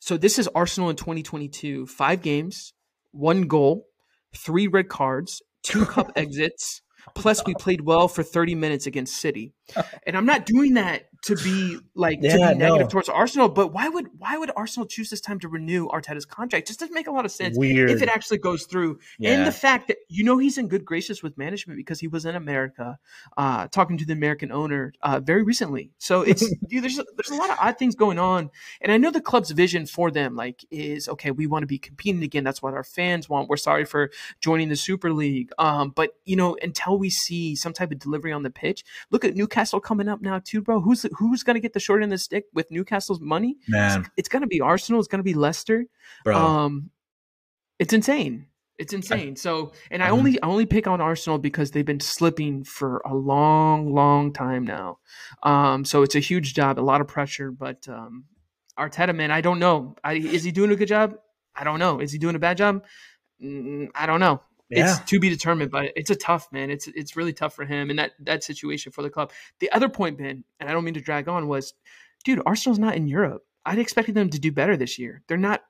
so 0.00 0.16
this 0.16 0.38
is 0.38 0.48
Arsenal 0.54 0.90
in 0.90 0.96
2022: 0.96 1.86
five 1.86 2.22
games, 2.22 2.72
one 3.12 3.42
goal, 3.42 3.86
three 4.36 4.66
red 4.66 4.88
cards, 4.88 5.42
two 5.62 5.84
cup 5.86 6.12
exits. 6.16 6.82
Plus, 7.14 7.44
we 7.46 7.54
played 7.54 7.80
well 7.80 8.08
for 8.08 8.22
30 8.22 8.54
minutes 8.54 8.86
against 8.86 9.16
City, 9.16 9.54
and 10.06 10.16
I'm 10.16 10.26
not 10.26 10.46
doing 10.46 10.74
that 10.74 11.04
to 11.22 11.36
be 11.36 11.78
like 11.94 12.20
to 12.22 12.28
be 12.28 12.38
negative 12.38 12.58
no. 12.58 12.88
towards 12.88 13.08
Arsenal. 13.08 13.48
But 13.48 13.72
why 13.72 13.88
would 13.88 14.08
why 14.18 14.38
would 14.38 14.50
Arsenal 14.56 14.86
choose 14.86 15.10
this 15.10 15.20
time 15.20 15.38
to 15.40 15.48
renew 15.48 15.86
Arteta's 15.88 16.24
contract? 16.24 16.66
Just 16.66 16.80
doesn't 16.80 16.94
make 16.94 17.08
a 17.08 17.10
lot 17.10 17.24
of 17.24 17.30
sense 17.30 17.58
Weird. 17.58 17.90
if 17.90 18.02
it 18.02 18.08
actually 18.08 18.38
goes 18.38 18.64
through. 18.64 18.98
And 19.22 19.46
the 19.46 19.52
fact 19.52 19.88
that 19.88 19.98
you 20.08 20.24
know 20.24 20.38
he's 20.38 20.56
in 20.56 20.68
good 20.68 20.84
graces 20.84 21.22
with 21.22 21.36
management 21.36 21.76
because 21.76 22.00
he 22.00 22.08
was 22.08 22.24
in 22.24 22.34
America, 22.34 22.98
uh, 23.36 23.68
talking 23.68 23.98
to 23.98 24.06
the 24.06 24.12
American 24.12 24.50
owner 24.50 24.92
uh, 25.02 25.20
very 25.20 25.42
recently. 25.42 25.90
So 25.98 26.22
it's 26.22 26.40
dude, 26.68 26.84
there's 26.84 26.96
there's 26.96 27.30
a 27.30 27.34
lot 27.34 27.50
of 27.50 27.58
odd 27.60 27.78
things 27.78 27.94
going 27.94 28.18
on, 28.18 28.50
and 28.80 28.90
I 28.90 28.96
know 28.96 29.10
the 29.10 29.20
club's 29.20 29.50
vision 29.50 29.86
for 29.86 30.10
them 30.10 30.36
like 30.36 30.64
is 30.70 31.08
okay. 31.08 31.30
We 31.30 31.46
want 31.46 31.62
to 31.64 31.66
be 31.66 31.78
competing 31.78 32.22
again. 32.22 32.44
That's 32.44 32.62
what 32.62 32.74
our 32.74 32.84
fans 32.84 33.28
want. 33.28 33.48
We're 33.48 33.56
sorry 33.58 33.84
for 33.84 34.10
joining 34.40 34.68
the 34.68 34.76
Super 34.76 35.12
League, 35.12 35.50
um, 35.58 35.90
but 35.90 36.14
you 36.24 36.36
know 36.36 36.56
until 36.62 36.98
we 36.98 37.10
see 37.10 37.54
some 37.56 37.74
type 37.74 37.92
of 37.92 37.98
delivery 37.98 38.32
on 38.32 38.42
the 38.42 38.50
pitch, 38.50 38.84
look 39.10 39.24
at 39.24 39.34
Newcastle 39.34 39.80
coming 39.80 40.08
up 40.08 40.22
now 40.22 40.40
too, 40.42 40.62
bro. 40.62 40.80
Who's 40.80 41.04
who's 41.18 41.42
gonna 41.42 41.60
get 41.60 41.72
the 41.72 41.80
short 41.80 42.02
end 42.02 42.12
of 42.12 42.18
the 42.18 42.22
stick 42.22 42.44
with 42.52 42.70
Newcastle's 42.70 43.20
money? 43.20 43.56
Man, 43.68 44.06
It's 44.16 44.28
gonna 44.28 44.46
be 44.46 44.60
Arsenal. 44.60 45.00
It's 45.00 45.08
gonna 45.08 45.22
be 45.22 45.34
Leicester. 45.34 45.86
bro. 46.24 46.36
Um, 46.36 46.90
it's 47.78 47.92
insane. 47.92 48.46
It's 48.78 48.92
insane. 48.94 49.36
So, 49.36 49.72
and 49.90 50.02
I 50.02 50.08
Mhm. 50.08 50.12
only 50.12 50.42
I 50.42 50.46
only 50.46 50.64
pick 50.66 50.86
on 50.86 51.00
Arsenal 51.02 51.38
because 51.38 51.70
they've 51.70 51.84
been 51.84 52.00
slipping 52.00 52.64
for 52.64 53.02
a 53.04 53.14
long, 53.14 53.92
long 53.92 54.32
time 54.32 54.64
now. 54.64 54.98
Um, 55.42 55.84
so 55.84 56.02
it's 56.02 56.14
a 56.14 56.20
huge 56.20 56.54
job, 56.54 56.78
a 56.78 56.80
lot 56.80 57.00
of 57.02 57.06
pressure. 57.08 57.50
But 57.50 57.86
um, 57.88 58.24
Arteta, 58.78 59.14
man, 59.14 59.30
I 59.30 59.42
don't 59.42 59.58
know. 59.58 59.96
I, 60.02 60.14
is 60.14 60.44
he 60.44 60.50
doing 60.52 60.70
a 60.70 60.76
good 60.76 60.88
job? 60.88 61.16
I 61.54 61.64
don't 61.64 61.78
know. 61.78 62.00
Is 62.00 62.10
he 62.12 62.18
doing 62.18 62.36
a 62.36 62.38
bad 62.38 62.56
job? 62.56 62.84
Mm, 63.42 63.90
I 63.94 64.06
don't 64.06 64.20
know. 64.20 64.40
Yeah. 64.70 64.96
It's 64.96 65.10
to 65.10 65.18
be 65.18 65.28
determined, 65.28 65.70
but 65.70 65.92
it's 65.96 66.10
a 66.10 66.16
tough 66.16 66.50
man. 66.52 66.70
It's 66.70 66.86
it's 66.88 67.16
really 67.16 67.32
tough 67.32 67.54
for 67.54 67.64
him 67.64 67.90
and 67.90 67.98
that 67.98 68.12
that 68.20 68.44
situation 68.44 68.92
for 68.92 69.02
the 69.02 69.10
club. 69.10 69.32
The 69.58 69.70
other 69.72 69.88
point, 69.88 70.18
Ben, 70.18 70.44
and 70.60 70.68
I 70.68 70.72
don't 70.72 70.84
mean 70.84 70.94
to 70.94 71.00
drag 71.00 71.28
on, 71.28 71.48
was, 71.48 71.74
dude, 72.24 72.40
Arsenal's 72.46 72.78
not 72.78 72.94
in 72.94 73.08
Europe. 73.08 73.44
I'd 73.66 73.78
expected 73.78 74.14
them 74.14 74.30
to 74.30 74.38
do 74.38 74.52
better 74.52 74.76
this 74.76 74.98
year. 74.98 75.22
They're 75.26 75.36
not. 75.36 75.62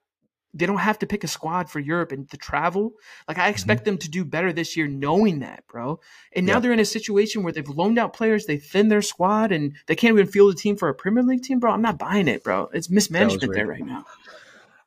They 0.52 0.66
don't 0.66 0.78
have 0.78 0.98
to 0.98 1.06
pick 1.06 1.22
a 1.22 1.28
squad 1.28 1.70
for 1.70 1.78
Europe 1.78 2.10
and 2.10 2.28
to 2.30 2.36
travel. 2.36 2.94
Like 3.28 3.38
I 3.38 3.42
mm-hmm. 3.42 3.50
expect 3.50 3.84
them 3.84 3.98
to 3.98 4.10
do 4.10 4.24
better 4.24 4.52
this 4.52 4.76
year, 4.76 4.88
knowing 4.88 5.38
that, 5.40 5.64
bro. 5.68 6.00
And 6.34 6.44
now 6.44 6.54
Yeah. 6.54 6.60
they're 6.60 6.72
in 6.72 6.80
a 6.80 6.84
situation 6.84 7.44
where 7.44 7.52
they've 7.52 7.68
loaned 7.68 8.00
out 8.00 8.14
players, 8.14 8.46
they 8.46 8.56
thinned 8.56 8.90
their 8.90 9.00
squad, 9.00 9.52
and 9.52 9.76
they 9.86 9.94
can't 9.94 10.12
even 10.12 10.26
field 10.26 10.52
a 10.52 10.56
team 10.56 10.76
for 10.76 10.88
a 10.88 10.94
Premier 10.94 11.22
League 11.22 11.42
team, 11.42 11.60
bro. 11.60 11.70
I'm 11.70 11.82
not 11.82 11.98
buying 12.00 12.26
it, 12.26 12.42
bro. 12.42 12.68
It's 12.72 12.90
mismanagement 12.90 13.54
there 13.54 13.66
right 13.68 13.84
now. 13.84 14.04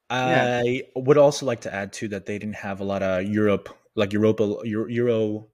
I 0.10 0.84
would 0.96 1.18
also 1.18 1.46
like 1.46 1.62
to 1.62 1.74
add 1.74 1.94
too 1.94 2.10
that 2.10 2.26
they 2.26 2.38
didn't 2.38 2.58
have 2.58 2.82
a 2.82 2.84
lot 2.84 3.02
of 3.02 3.24
Europe, 3.24 3.70
like 3.96 4.14
Europa, 4.14 4.58
Euro, 4.64 5.48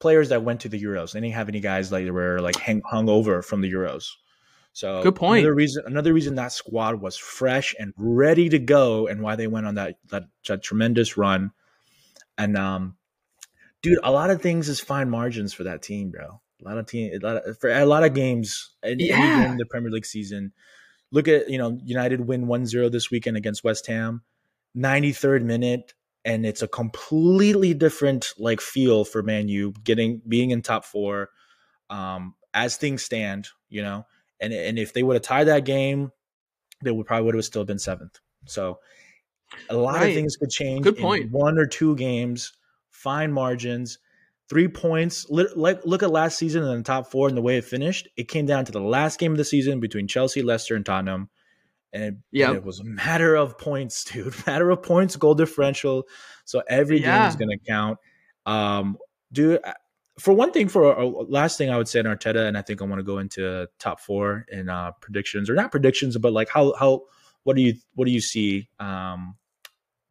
players 0.00 0.28
that 0.28 0.42
went 0.44 0.60
to 0.60 0.68
the 0.68 0.82
Euros. 0.82 1.12
They 1.12 1.20
didn't 1.20 1.34
have 1.34 1.48
any 1.48 1.60
guys 1.60 1.90
like 1.90 2.04
that 2.04 2.12
were 2.12 2.40
like 2.40 2.56
hang, 2.56 2.82
hung 2.84 3.08
over 3.08 3.42
from 3.42 3.60
the 3.60 3.72
Euros. 3.72 4.08
So 4.72 5.02
Good 5.02 5.14
point. 5.14 5.40
Another 5.44 5.54
reason, 5.54 5.84
another 5.86 6.12
reason 6.12 6.34
that 6.34 6.52
squad 6.52 7.00
was 7.00 7.16
fresh 7.16 7.74
and 7.78 7.92
ready 7.96 8.48
to 8.48 8.58
go, 8.58 9.06
and 9.06 9.22
why 9.22 9.36
they 9.36 9.46
went 9.46 9.66
on 9.66 9.76
that 9.76 9.98
that, 10.08 10.24
that 10.48 10.62
tremendous 10.62 11.16
run. 11.16 11.52
And 12.36 12.56
um, 12.58 12.96
dude, 13.82 14.00
a 14.02 14.10
lot 14.10 14.30
of 14.30 14.42
things 14.42 14.68
is 14.68 14.80
fine 14.80 15.08
margins 15.10 15.54
for 15.54 15.62
that 15.64 15.82
team, 15.82 16.10
bro. 16.10 16.40
A 16.60 16.68
lot 16.68 16.78
of 16.78 16.86
team, 16.86 17.12
a 17.14 17.24
lot 17.24 17.36
of, 17.46 17.58
for 17.58 17.70
a 17.70 17.86
lot 17.86 18.02
of 18.04 18.14
games, 18.14 18.74
any, 18.82 19.10
any 19.12 19.22
Yeah. 19.22 19.42
game 19.44 19.52
in 19.52 19.56
the 19.58 19.66
Premier 19.66 19.90
League 19.90 20.06
season. 20.06 20.52
Look 21.12 21.28
at 21.28 21.48
you 21.48 21.58
know 21.58 21.78
United 21.84 22.22
win 22.22 22.46
1-0 22.46 22.90
this 22.90 23.10
weekend 23.12 23.36
against 23.36 23.62
West 23.62 23.86
Ham, 23.86 24.22
93rd 24.76 25.44
minute, 25.44 25.94
and 26.24 26.46
it's 26.46 26.62
a 26.62 26.68
completely 26.68 27.74
different 27.74 28.32
like 28.38 28.60
feel 28.60 29.04
for 29.04 29.22
Man 29.22 29.48
U 29.48 29.72
getting 29.84 30.22
being 30.26 30.50
in 30.50 30.62
top 30.62 30.84
four, 30.84 31.30
um, 31.90 32.34
as 32.52 32.76
things 32.76 33.02
stand, 33.02 33.48
you 33.68 33.82
know. 33.82 34.06
And 34.40 34.52
and 34.52 34.78
if 34.78 34.92
they 34.92 35.02
would 35.02 35.14
have 35.14 35.22
tied 35.22 35.44
that 35.44 35.64
game, 35.64 36.10
they 36.82 36.90
would 36.90 37.06
probably 37.06 37.26
would 37.26 37.34
have 37.34 37.44
still 37.44 37.64
been 37.64 37.78
seventh. 37.78 38.18
So 38.46 38.78
a 39.68 39.76
lot 39.76 39.96
Right. 39.96 40.08
of 40.08 40.14
things 40.14 40.36
could 40.36 40.50
change. 40.50 40.84
Good 40.84 40.96
in 40.96 41.02
point. 41.02 41.30
one 41.30 41.58
or 41.58 41.66
two 41.66 41.96
games, 41.96 42.52
fine 42.90 43.32
margins, 43.32 43.98
three 44.48 44.68
points. 44.68 45.26
Like 45.30 45.80
look 45.84 46.02
at 46.02 46.10
last 46.10 46.38
season 46.38 46.62
in 46.62 46.76
the 46.76 46.82
top 46.82 47.10
four 47.10 47.28
and 47.28 47.36
the 47.36 47.42
way 47.42 47.56
it 47.58 47.64
finished. 47.64 48.08
It 48.16 48.28
came 48.28 48.46
down 48.46 48.64
to 48.66 48.72
the 48.72 48.80
last 48.80 49.18
game 49.18 49.32
of 49.32 49.38
the 49.38 49.44
season 49.44 49.80
between 49.80 50.08
Chelsea, 50.08 50.42
Leicester, 50.42 50.74
and 50.74 50.84
Tottenham, 50.84 51.30
and 51.94 52.02
it, 52.02 52.14
Yep. 52.32 52.48
and 52.48 52.58
it 52.58 52.64
was 52.64 52.80
a 52.80 52.84
matter 52.84 53.34
of 53.36 53.56
points, 53.56 54.04
dude. 54.12 54.34
Matter 54.46 54.68
of 54.70 54.82
points, 54.82 55.16
goal 55.16 55.34
differential. 55.34 56.06
So 56.44 56.62
every 56.68 57.00
game 57.00 57.22
is 57.28 57.36
going 57.36 57.50
to 57.50 57.58
count. 57.66 57.98
Um, 58.44 58.98
dude, 59.32 59.60
for 60.18 60.34
one 60.34 60.52
thing, 60.52 60.68
for 60.68 60.98
uh, 60.98 61.04
last 61.04 61.56
thing 61.58 61.70
I 61.70 61.78
would 61.78 61.88
say 61.88 62.00
on 62.00 62.04
Arteta, 62.04 62.46
and 62.46 62.58
I 62.58 62.62
think 62.62 62.82
I 62.82 62.84
want 62.84 62.98
to 62.98 63.04
go 63.04 63.18
into 63.18 63.68
top 63.78 64.00
four 64.00 64.44
in 64.50 64.68
uh, 64.68 64.90
predictions 65.00 65.48
or 65.48 65.54
not 65.54 65.70
predictions, 65.70 66.16
but 66.18 66.32
like 66.32 66.48
how 66.50 66.74
how 66.78 67.02
what 67.44 67.56
do 67.56 67.62
you 67.62 67.74
what 67.94 68.04
do 68.06 68.12
you 68.12 68.20
see? 68.20 68.68
Um, 68.78 69.36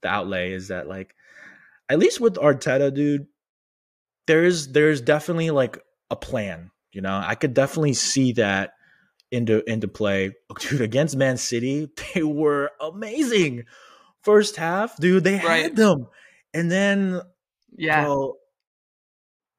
the 0.02 0.08
outlay 0.10 0.54
is 0.54 0.70
that 0.70 0.88
like 0.88 1.16
at 1.90 2.00
least 2.00 2.20
with 2.20 2.36
Arteta, 2.36 2.94
dude, 2.94 3.28
there's 4.28 4.70
there's 4.70 5.02
definitely 5.02 5.52
like 5.52 5.78
a 6.10 6.16
plan. 6.16 6.72
You 6.92 7.02
know, 7.02 7.22
I 7.24 7.36
could 7.36 7.54
definitely 7.54 7.94
see 7.94 8.34
that 8.34 8.74
into 9.34 9.68
into 9.70 9.88
play. 9.88 10.32
Dude, 10.60 10.82
against 10.82 11.16
Man 11.18 11.38
City, 11.38 11.90
they 12.16 12.24
were 12.24 12.72
amazing. 12.80 13.64
First 14.22 14.56
half, 14.56 14.96
dude, 14.98 15.24
they 15.26 15.38
had 15.38 15.48
Right. 15.48 15.76
them, 15.76 16.08
and 16.54 16.72
then 16.72 17.22
Yeah. 17.76 18.06
bro, 18.06 18.36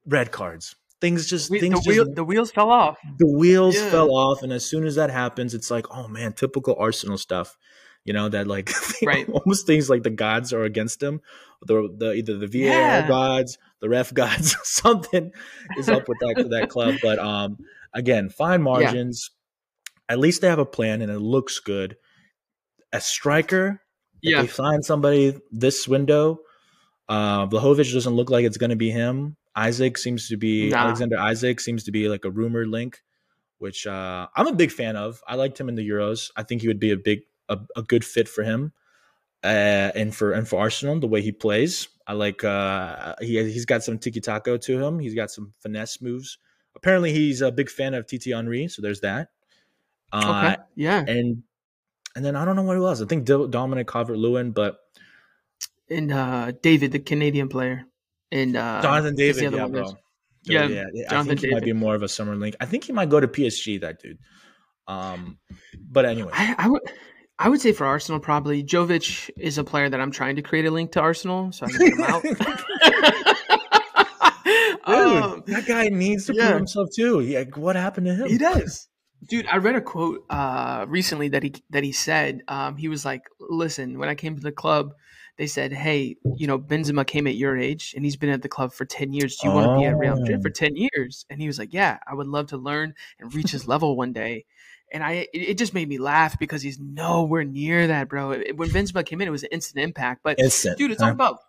red 0.05 0.31
cards. 0.31 0.75
Things 1.01 1.27
just 1.27 1.51
We- 1.51 1.59
things 1.59 1.83
the, 1.83 1.89
wheel, 1.91 2.05
just 2.05 2.15
the 2.15 2.23
wheels 2.23 2.51
fell 2.51 2.71
off. 2.71 2.97
the 3.19 3.27
wheels 3.27 3.75
Yeah. 3.75 3.89
fell 3.89 4.11
off, 4.15 4.41
and 4.43 4.51
as 4.53 4.65
soon 4.65 4.85
as 4.85 4.95
that 4.95 5.09
happens, 5.11 5.53
it's 5.53 5.69
like, 5.69 5.85
oh 5.91 6.07
man, 6.07 6.33
typical 6.33 6.75
Arsenal 6.79 7.17
stuff. 7.17 7.57
You 8.05 8.13
know 8.13 8.29
that 8.29 8.47
like 8.47 8.71
Right. 9.03 9.27
almost 9.29 9.65
things 9.67 9.89
like 9.89 10.03
the 10.03 10.09
gods 10.11 10.53
are 10.53 10.63
against 10.63 10.99
them. 10.99 11.21
The, 11.65 11.89
the 11.97 12.13
either 12.13 12.37
the 12.37 12.47
VAR 12.47 12.67
Yeah. 12.71 13.07
gods, 13.07 13.57
the 13.81 13.89
ref 13.89 14.13
gods, 14.13 14.55
something 14.63 15.31
is 15.77 15.89
up 15.89 16.07
with 16.07 16.19
that 16.19 16.47
that 16.51 16.69
club. 16.69 16.95
But 17.01 17.17
um, 17.19 17.57
again, 17.93 18.29
fine 18.29 18.61
margins. 18.61 19.31
At 20.07 20.19
least 20.19 20.41
they 20.41 20.47
have 20.47 20.59
a 20.59 20.65
plan, 20.65 21.01
and 21.01 21.11
it 21.11 21.19
looks 21.19 21.59
good. 21.59 21.97
A 22.93 23.01
striker, 23.01 23.81
if 24.21 24.31
Yeah. 24.31 24.41
they 24.41 24.47
sign 24.47 24.83
somebody 24.83 25.35
this 25.51 25.87
window. 25.87 26.39
Uh, 27.07 27.47
Vlahovic 27.47 27.91
doesn't 27.93 28.13
look 28.15 28.29
like 28.29 28.45
it's 28.45 28.57
going 28.57 28.69
to 28.71 28.75
be 28.75 28.89
him. 28.91 29.37
Isak 29.57 29.97
seems 29.97 30.27
to 30.29 30.37
be 30.37 30.69
Nah. 30.69 30.77
Alexander 30.85 31.17
Isak 31.17 31.59
seems 31.59 31.83
to 31.85 31.91
be 31.91 32.09
like 32.09 32.25
a 32.25 32.31
rumored 32.31 32.67
link, 32.67 33.01
which 33.59 33.87
uh, 33.87 34.27
I'm 34.35 34.47
a 34.47 34.53
big 34.53 34.71
fan 34.71 34.95
of. 34.95 35.21
I 35.27 35.35
liked 35.35 35.59
him 35.59 35.69
in 35.69 35.75
the 35.75 35.87
Euros. 35.87 36.29
I 36.35 36.43
think 36.43 36.61
he 36.61 36.67
would 36.67 36.79
be 36.79 36.91
a 36.91 36.97
big 36.97 37.21
a, 37.47 37.59
a 37.75 37.83
good 37.83 38.03
fit 38.03 38.27
for 38.27 38.43
him, 38.43 38.73
uh, 39.43 39.91
and 39.95 40.15
for 40.15 40.31
and 40.33 40.47
for 40.47 40.59
Arsenal 40.59 40.99
the 40.99 41.07
way 41.07 41.21
he 41.21 41.31
plays. 41.31 41.87
I 42.07 42.13
like 42.13 42.43
uh, 42.43 43.15
he 43.21 43.41
he's 43.51 43.65
got 43.65 43.83
some 43.83 43.97
tiki 43.99 44.19
taka 44.19 44.57
to 44.57 44.83
him. 44.83 44.99
He's 44.99 45.13
got 45.15 45.31
some 45.31 45.53
finesse 45.61 46.01
moves. 46.01 46.37
Apparently, 46.75 47.13
he's 47.13 47.41
a 47.41 47.51
big 47.51 47.69
fan 47.69 47.93
of 47.93 48.05
TT 48.07 48.31
Henry, 48.33 48.67
so 48.67 48.81
there's 48.81 49.01
that. 49.01 49.29
Uh, 50.11 50.53
Okay. 50.53 50.61
Yeah. 50.75 50.99
and 51.07 51.43
and 52.15 52.23
then 52.23 52.35
I 52.35 52.45
don't 52.45 52.55
know 52.55 52.63
what 52.63 52.77
it 52.77 52.81
was. 52.81 53.01
I 53.01 53.05
think 53.05 53.25
Dominic 53.25 53.87
Calvert 53.87 54.17
Lewin, 54.17 54.51
but 54.51 54.77
And 55.89 56.11
uh, 56.11 56.51
David, 56.61 56.91
the 56.91 56.99
Canadian 56.99 57.49
player. 57.49 57.85
And 58.31 58.55
uh, 58.55 58.81
Jonathan 58.81 59.15
the 59.15 59.23
David, 59.33 59.47
other 59.47 59.57
yeah, 59.57 59.63
one 59.63 59.71
bro. 59.71 59.93
Yeah, 60.43 60.67
Yeah, 60.67 60.83
yeah. 60.93 61.05
I 61.07 61.09
Jonathan 61.11 61.37
think 61.37 61.39
he 61.49 61.53
might 61.53 61.63
be 61.63 61.73
more 61.73 61.95
of 61.95 62.03
a 62.03 62.07
summer 62.09 62.35
link. 62.35 62.55
I 62.59 62.65
think 62.65 62.83
he 62.85 62.93
might 62.93 63.09
go 63.09 63.19
to 63.19 63.27
PSG. 63.27 63.81
That 63.81 63.99
dude. 64.01 64.17
Um, 64.87 65.37
but 65.89 66.05
anyway, 66.05 66.31
I, 66.33 66.55
I 66.57 66.67
would. 66.69 66.81
I 67.37 67.49
would 67.49 67.59
say 67.59 67.73
for 67.73 67.85
Arsenal, 67.85 68.21
probably 68.21 68.63
Jovic 68.63 69.29
is 69.37 69.57
a 69.57 69.63
player 69.65 69.89
that 69.89 69.99
I'm 69.99 70.11
trying 70.11 70.37
to 70.37 70.41
create 70.41 70.65
a 70.65 70.71
link 70.71 70.93
to 70.93 71.01
Arsenal, 71.01 71.51
so 71.51 71.65
I 71.65 71.69
can 71.69 71.79
get 71.79 71.93
him 71.93 72.03
out. 72.03 72.23
dude, 74.87 75.23
Um, 75.23 75.43
that 75.47 75.65
guy 75.67 75.89
needs 75.89 76.27
to 76.27 76.33
yeah. 76.33 76.45
prove 76.47 76.57
himself 76.57 76.89
too. 76.95 77.19
He, 77.19 77.37
like, 77.37 77.57
what 77.57 77.75
happened 77.75 78.07
to 78.07 78.15
him? 78.15 78.27
he 78.29 78.37
does. 78.37 78.87
Dude, 79.27 79.47
I 79.47 79.57
read 79.57 79.75
a 79.75 79.81
quote 79.81 80.25
uh, 80.29 80.85
recently 80.87 81.29
that 81.29 81.43
he 81.43 81.53
that 81.71 81.83
he 81.83 81.91
said 81.91 82.41
um, 82.47 82.77
he 82.77 82.87
was 82.87 83.05
like, 83.05 83.23
"Listen, 83.39 83.97
when 83.97 84.09
I 84.09 84.15
came 84.15 84.35
to 84.35 84.41
the 84.41 84.51
club, 84.51 84.93
they 85.37 85.47
said, 85.47 85.73
hey, 85.73 86.15
you 86.37 86.47
know, 86.47 86.57
Benzema 86.59 87.05
came 87.05 87.27
at 87.27 87.35
your 87.35 87.57
age 87.57 87.93
and 87.95 88.05
he's 88.05 88.15
been 88.15 88.29
at 88.29 88.41
the 88.41 88.49
club 88.49 88.71
for 88.73 88.85
ten 88.85 89.13
years. 89.13 89.37
Do 89.37 89.47
you 89.47 89.53
want 89.53 89.67
to 89.67 89.75
be 89.79 89.85
at 89.85 89.97
Real 89.97 90.15
Madrid 90.15 90.41
for 90.41 90.49
Oh. 90.49 90.51
ten 90.53 90.75
years?" 90.75 91.25
And 91.29 91.41
he 91.41 91.47
was 91.47 91.57
like, 91.59 91.73
"Yeah, 91.73 91.97
I 92.07 92.13
would 92.13 92.27
love 92.27 92.47
to 92.47 92.57
learn 92.57 92.93
and 93.19 93.33
reach 93.33 93.51
his 93.51 93.67
level 93.67 93.95
one 93.97 94.13
day." 94.13 94.45
And 94.93 95.03
I, 95.03 95.11
it, 95.11 95.29
it 95.33 95.57
just 95.57 95.73
made 95.73 95.89
me 95.89 95.97
laugh 95.97 96.37
because 96.37 96.61
he's 96.61 96.79
nowhere 96.79 97.43
near 97.43 97.87
that, 97.87 98.07
bro. 98.07 98.31
It- 98.31 98.55
when 98.55 98.69
Benzema 98.69 99.03
came 99.05 99.19
in, 99.21 99.27
it 99.27 99.31
was 99.31 99.43
an 99.43 99.49
instant 99.51 99.83
impact. 99.83 100.21
But 100.23 100.39
Instant, 100.39 100.77
dude, 100.77 100.91
it's 100.91 101.01
huh? 101.01 101.07
all 101.07 101.13
about 101.13 101.39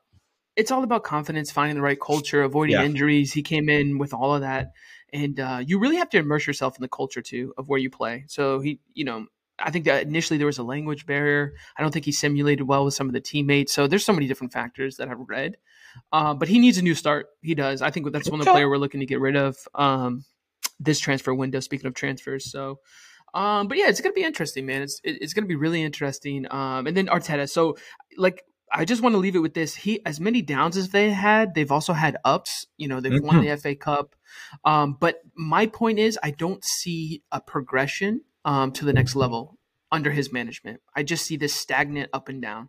it's 0.56 0.70
all 0.70 0.82
about 0.82 1.04
confidence, 1.04 1.50
finding 1.50 1.76
the 1.76 1.82
right 1.82 2.00
culture, 2.00 2.42
avoiding 2.42 2.76
Yeah. 2.76 2.84
injuries. 2.84 3.34
He 3.34 3.42
came 3.42 3.68
in 3.68 3.98
with 3.98 4.14
all 4.14 4.34
of 4.34 4.40
that, 4.40 4.72
and 5.12 5.38
uh, 5.40 5.62
you 5.64 5.78
really 5.78 5.96
have 5.96 6.10
to 6.10 6.18
immerse 6.18 6.46
yourself 6.46 6.76
in 6.76 6.82
the 6.82 6.88
culture 6.88 7.22
too 7.22 7.54
of 7.56 7.68
where 7.68 7.78
you 7.78 7.90
play. 7.90 8.24
So 8.28 8.60
he, 8.60 8.80
you 8.94 9.04
know, 9.04 9.26
I 9.58 9.70
think 9.70 9.84
that 9.86 10.02
initially 10.06 10.36
there 10.36 10.46
was 10.46 10.58
a 10.58 10.62
language 10.62 11.06
barrier. 11.06 11.54
I 11.78 11.82
don't 11.82 11.90
think 11.92 12.04
he 12.04 12.12
simulated 12.12 12.66
well 12.68 12.84
with 12.84 12.94
some 12.94 13.06
of 13.06 13.12
the 13.14 13.20
teammates. 13.20 13.72
So 13.72 13.86
there's 13.86 14.04
so 14.04 14.12
many 14.12 14.26
different 14.26 14.52
factors 14.52 14.96
that 14.96 15.08
I've 15.08 15.20
read. 15.28 15.56
Uh, 16.12 16.34
but 16.34 16.48
he 16.48 16.58
needs 16.58 16.76
a 16.76 16.82
new 16.82 16.94
start. 16.94 17.28
He 17.40 17.54
does. 17.54 17.80
I 17.80 17.90
think 17.90 18.12
that's 18.12 18.28
one 18.30 18.40
of 18.40 18.44
the 18.44 18.50
player 18.52 18.68
we're 18.68 18.76
looking 18.76 19.00
to 19.00 19.06
get 19.06 19.18
rid 19.20 19.34
of 19.36 19.56
um, 19.74 20.24
this 20.78 20.98
transfer 21.00 21.32
window. 21.34 21.60
Speaking 21.60 21.86
of 21.86 21.94
transfers, 21.94 22.50
so. 22.50 22.80
Um, 23.32 23.68
but 23.68 23.76
yeah, 23.78 23.88
it's 23.88 24.00
gonna 24.00 24.12
be 24.14 24.22
interesting, 24.22 24.66
man. 24.66 24.82
It's 24.82 25.00
it- 25.04 25.18
it's 25.22 25.32
gonna 25.34 25.46
be 25.46 25.56
really 25.56 25.82
interesting. 25.82 26.46
Um, 26.50 26.86
and 26.86 26.96
then 26.96 27.06
Arteta. 27.06 27.48
So 27.50 27.76
like 28.18 28.42
I 28.72 28.84
just 28.84 29.02
want 29.02 29.14
to 29.14 29.18
leave 29.18 29.36
it 29.36 29.40
with 29.40 29.54
this. 29.54 29.74
He 29.74 30.04
as 30.04 30.20
many 30.20 30.42
downs 30.42 30.76
as 30.76 30.90
they 30.90 31.10
had, 31.10 31.54
they've 31.54 31.70
also 31.70 31.92
had 31.92 32.16
ups. 32.24 32.66
You 32.76 32.88
know, 32.88 33.00
they've 33.00 33.22
won 33.22 33.44
the 33.44 33.56
FA 33.56 33.74
Cup. 33.74 34.16
Um, 34.64 34.96
but 34.98 35.20
my 35.36 35.66
point 35.66 35.98
is, 35.98 36.18
I 36.22 36.30
don't 36.30 36.64
see 36.64 37.22
a 37.30 37.40
progression 37.40 38.22
um, 38.44 38.72
to 38.72 38.84
the 38.84 38.92
next 38.92 39.16
level 39.16 39.58
under 39.92 40.10
his 40.10 40.32
management. 40.32 40.80
I 40.94 41.02
just 41.02 41.24
see 41.24 41.36
this 41.36 41.54
stagnant 41.54 42.10
up 42.12 42.28
and 42.28 42.42
down. 42.42 42.68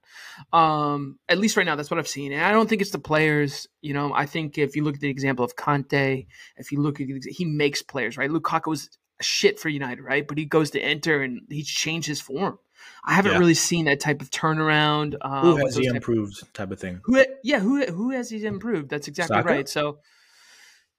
Um, 0.54 1.20
at 1.28 1.40
least 1.40 1.58
right 1.58 1.66
now, 1.66 1.76
that's 1.76 1.90
what 1.90 2.00
I've 2.00 2.08
seen. 2.08 2.32
And 2.32 2.44
I 2.44 2.52
don't 2.52 2.70
think 2.70 2.82
it's 2.82 2.92
the 2.92 3.00
players. 3.00 3.68
You 3.82 3.94
know, 3.94 4.14
I 4.14 4.26
think 4.26 4.58
if 4.58 4.76
you 4.76 4.84
look 4.84 4.96
at 4.96 5.02
the 5.02 5.10
example 5.10 5.44
of 5.44 5.56
Conte, 5.56 6.26
if 6.58 6.72
you 6.72 6.80
look 6.82 7.02
at 7.02 7.08
he 7.28 7.46
makes 7.46 7.82
players 7.82 8.18
right. 8.18 8.30
Lukaku 8.30 8.68
was 8.68 8.90
shit 9.20 9.60
for 9.60 9.70
United, 9.70 10.04
right? 10.04 10.28
But 10.28 10.38
he 10.38 10.46
goes 10.46 10.72
to 10.72 10.90
Inter 10.92 11.24
and 11.24 11.42
he's 11.50 11.68
changed 11.68 12.08
his 12.08 12.22
form. 12.22 12.60
I 13.04 13.14
haven't 13.14 13.34
Yeah. 13.34 13.38
really 13.40 13.54
seen 13.54 13.86
that 13.86 14.00
type 14.00 14.22
of 14.22 14.30
turnaround. 14.32 15.16
Uh, 15.22 15.42
Who 15.42 15.58
has 15.58 15.76
he 15.76 15.86
type- 15.88 15.96
improved? 15.96 16.44
Type 16.54 16.72
of 16.72 16.80
thing. 16.80 17.02
who, 17.04 17.24
yeah, 17.44 17.60
who 17.60 17.86
who 17.86 18.12
has 18.12 18.30
he 18.30 18.46
improved? 18.46 18.90
That's 18.90 19.08
exactly 19.08 19.38
Saka? 19.38 19.48
right. 19.50 19.70
So, 19.70 20.00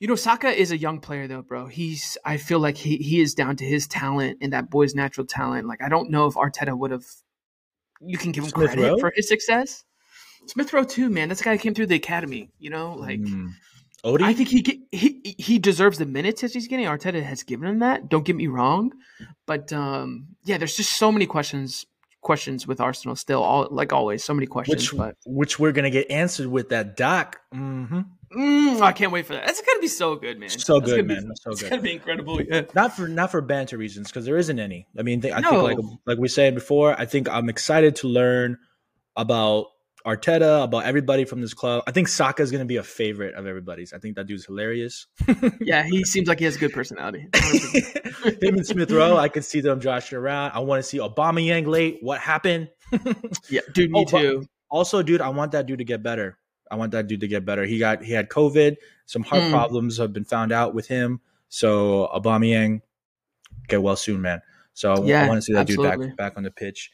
you 0.00 0.08
know, 0.08 0.14
Saka 0.14 0.48
is 0.48 0.70
a 0.70 0.76
young 0.78 1.00
player 1.00 1.26
though, 1.28 1.42
bro. 1.42 1.66
He's 1.66 2.16
I 2.24 2.36
feel 2.36 2.60
like 2.60 2.76
he 2.76 2.96
he 2.96 3.20
is 3.20 3.34
down 3.34 3.56
to 3.56 3.64
his 3.64 3.86
talent 3.86 4.38
and 4.40 4.52
that 4.52 4.70
boy's 4.70 4.94
natural 4.94 5.26
talent. 5.26 5.66
Like 5.66 5.82
I 5.82 5.88
don't 5.88 6.10
know 6.10 6.26
if 6.26 6.34
Arteta 6.34 6.76
would 6.76 6.90
have. 6.90 7.04
You 8.00 8.16
can 8.16 8.32
give 8.32 8.44
him 8.44 8.50
Smith 8.50 8.70
credit 8.70 8.82
Rowe? 8.82 8.98
for 8.98 9.12
his 9.14 9.28
success. 9.28 9.84
Smith 10.46 10.72
Rowe 10.72 10.84
too, 10.84 11.10
man. 11.10 11.28
That's 11.28 11.40
the 11.40 11.44
guy 11.44 11.56
who 11.56 11.58
came 11.62 11.74
through 11.74 11.86
the 11.86 11.96
academy. 11.96 12.50
You 12.58 12.70
know, 12.70 12.94
like. 12.94 13.20
Mm. 13.20 13.50
Odie? 14.04 14.22
I 14.22 14.32
think 14.32 14.48
he 14.48 14.62
get- 14.62 14.78
he 14.92 15.34
he 15.38 15.58
deserves 15.58 15.98
the 15.98 16.06
minutes 16.06 16.40
that 16.42 16.52
he's 16.52 16.68
getting. 16.68 16.86
Arteta 16.86 17.22
has 17.22 17.42
given 17.42 17.68
him 17.68 17.78
that. 17.80 18.08
Don't 18.08 18.24
get 18.24 18.36
me 18.36 18.46
wrong, 18.46 18.92
but 19.46 19.72
um, 19.72 20.28
yeah, 20.44 20.56
there's 20.58 20.76
just 20.76 20.96
so 20.96 21.10
many 21.12 21.26
questions 21.26 21.84
questions 22.20 22.66
with 22.66 22.80
Arsenal 22.80 23.14
still. 23.16 23.42
All 23.42 23.68
like 23.70 23.92
always, 23.92 24.22
so 24.24 24.34
many 24.34 24.46
questions. 24.46 24.92
which 24.92 24.98
but 24.98 25.16
which 25.26 25.58
we're 25.58 25.72
gonna 25.72 25.90
get 25.90 26.10
answered 26.10 26.46
with 26.48 26.68
that 26.70 26.96
doc. 26.96 27.40
hmm 27.52 28.00
Mm, 28.30 28.82
I 28.82 28.92
can't 28.92 29.10
wait 29.10 29.24
for 29.24 29.32
that. 29.32 29.46
That's 29.46 29.62
gonna 29.62 29.80
be 29.80 29.88
so 29.88 30.14
good, 30.14 30.38
man. 30.38 30.50
So 30.50 30.78
That's 30.80 30.90
good, 30.92 31.08
gonna 31.08 31.20
be- 31.20 31.26
man. 31.26 31.34
So 31.36 31.50
it's 31.52 31.62
good. 31.62 31.70
gonna 31.70 31.80
be 31.80 31.92
incredible. 31.94 32.42
Yeah. 32.42 32.64
Not 32.74 32.94
for 32.94 33.08
not 33.08 33.30
for 33.30 33.40
banter 33.40 33.78
reasons 33.78 34.08
because 34.08 34.26
there 34.26 34.36
isn't 34.36 34.58
any. 34.58 34.86
I 34.98 35.02
mean, 35.02 35.20
they, 35.20 35.32
I 35.32 35.40
No. 35.40 35.50
think 35.50 35.62
like 35.62 35.78
like 36.06 36.18
we 36.18 36.28
said 36.28 36.54
before, 36.54 36.94
I 37.00 37.06
think 37.06 37.26
I'm 37.30 37.48
excited 37.48 37.96
to 37.96 38.08
learn 38.08 38.58
about 39.16 39.68
Arteta, 40.06 40.62
about 40.64 40.84
everybody 40.84 41.24
from 41.24 41.40
this 41.40 41.52
club. 41.54 41.82
I 41.86 41.90
think 41.92 42.08
Saka 42.08 42.42
is 42.42 42.50
gonna 42.50 42.64
be 42.64 42.76
a 42.76 42.82
favorite 42.82 43.34
of 43.34 43.46
everybody's. 43.46 43.92
I 43.92 43.98
think 43.98 44.16
that 44.16 44.26
dude's 44.26 44.44
hilarious. 44.46 45.06
yeah, 45.60 45.82
he 45.84 46.04
seems 46.04 46.28
like 46.28 46.38
he 46.38 46.44
has 46.44 46.56
a 46.56 46.58
good 46.58 46.72
personality. 46.72 47.26
100%. 47.32 48.42
Him 48.42 48.54
and 48.56 48.66
Smith 48.66 48.90
Rowe, 48.90 49.16
I 49.16 49.28
can 49.28 49.42
see 49.42 49.60
them 49.60 49.80
joshing 49.80 50.18
around. 50.18 50.52
I 50.52 50.60
want 50.60 50.82
to 50.82 50.88
see 50.88 50.98
Aubameyang 50.98 51.66
late. 51.66 51.98
What 52.00 52.20
happened? 52.20 52.68
yeah, 53.50 53.60
dude, 53.72 53.90
me 53.90 54.04
Oh, 54.12 54.18
too. 54.18 54.46
Also, 54.70 55.02
dude, 55.02 55.20
I 55.20 55.28
want 55.30 55.52
that 55.52 55.66
dude 55.66 55.78
to 55.78 55.84
get 55.84 56.02
better. 56.02 56.38
I 56.70 56.76
want 56.76 56.92
that 56.92 57.06
dude 57.06 57.20
to 57.20 57.28
get 57.28 57.44
better. 57.44 57.64
He 57.64 57.78
got 57.78 58.02
he 58.02 58.12
had 58.12 58.28
COVID. 58.28 58.76
Some 59.06 59.22
heart 59.22 59.42
Mm. 59.44 59.50
problems 59.50 59.96
have 59.98 60.12
been 60.12 60.24
found 60.24 60.52
out 60.52 60.74
with 60.74 60.86
him. 60.88 61.20
So 61.48 62.08
Aubameyang, 62.14 62.82
get 63.68 63.82
well 63.82 63.96
soon, 63.96 64.20
man. 64.22 64.42
So 64.74 64.92
I, 64.92 65.06
Yeah, 65.06 65.26
want 65.28 65.38
to 65.38 65.42
see 65.42 65.54
that 65.54 65.66
dude 65.66 65.82
back 65.82 65.98
back 66.16 66.32
on 66.36 66.42
the 66.42 66.50
pitch 66.50 66.90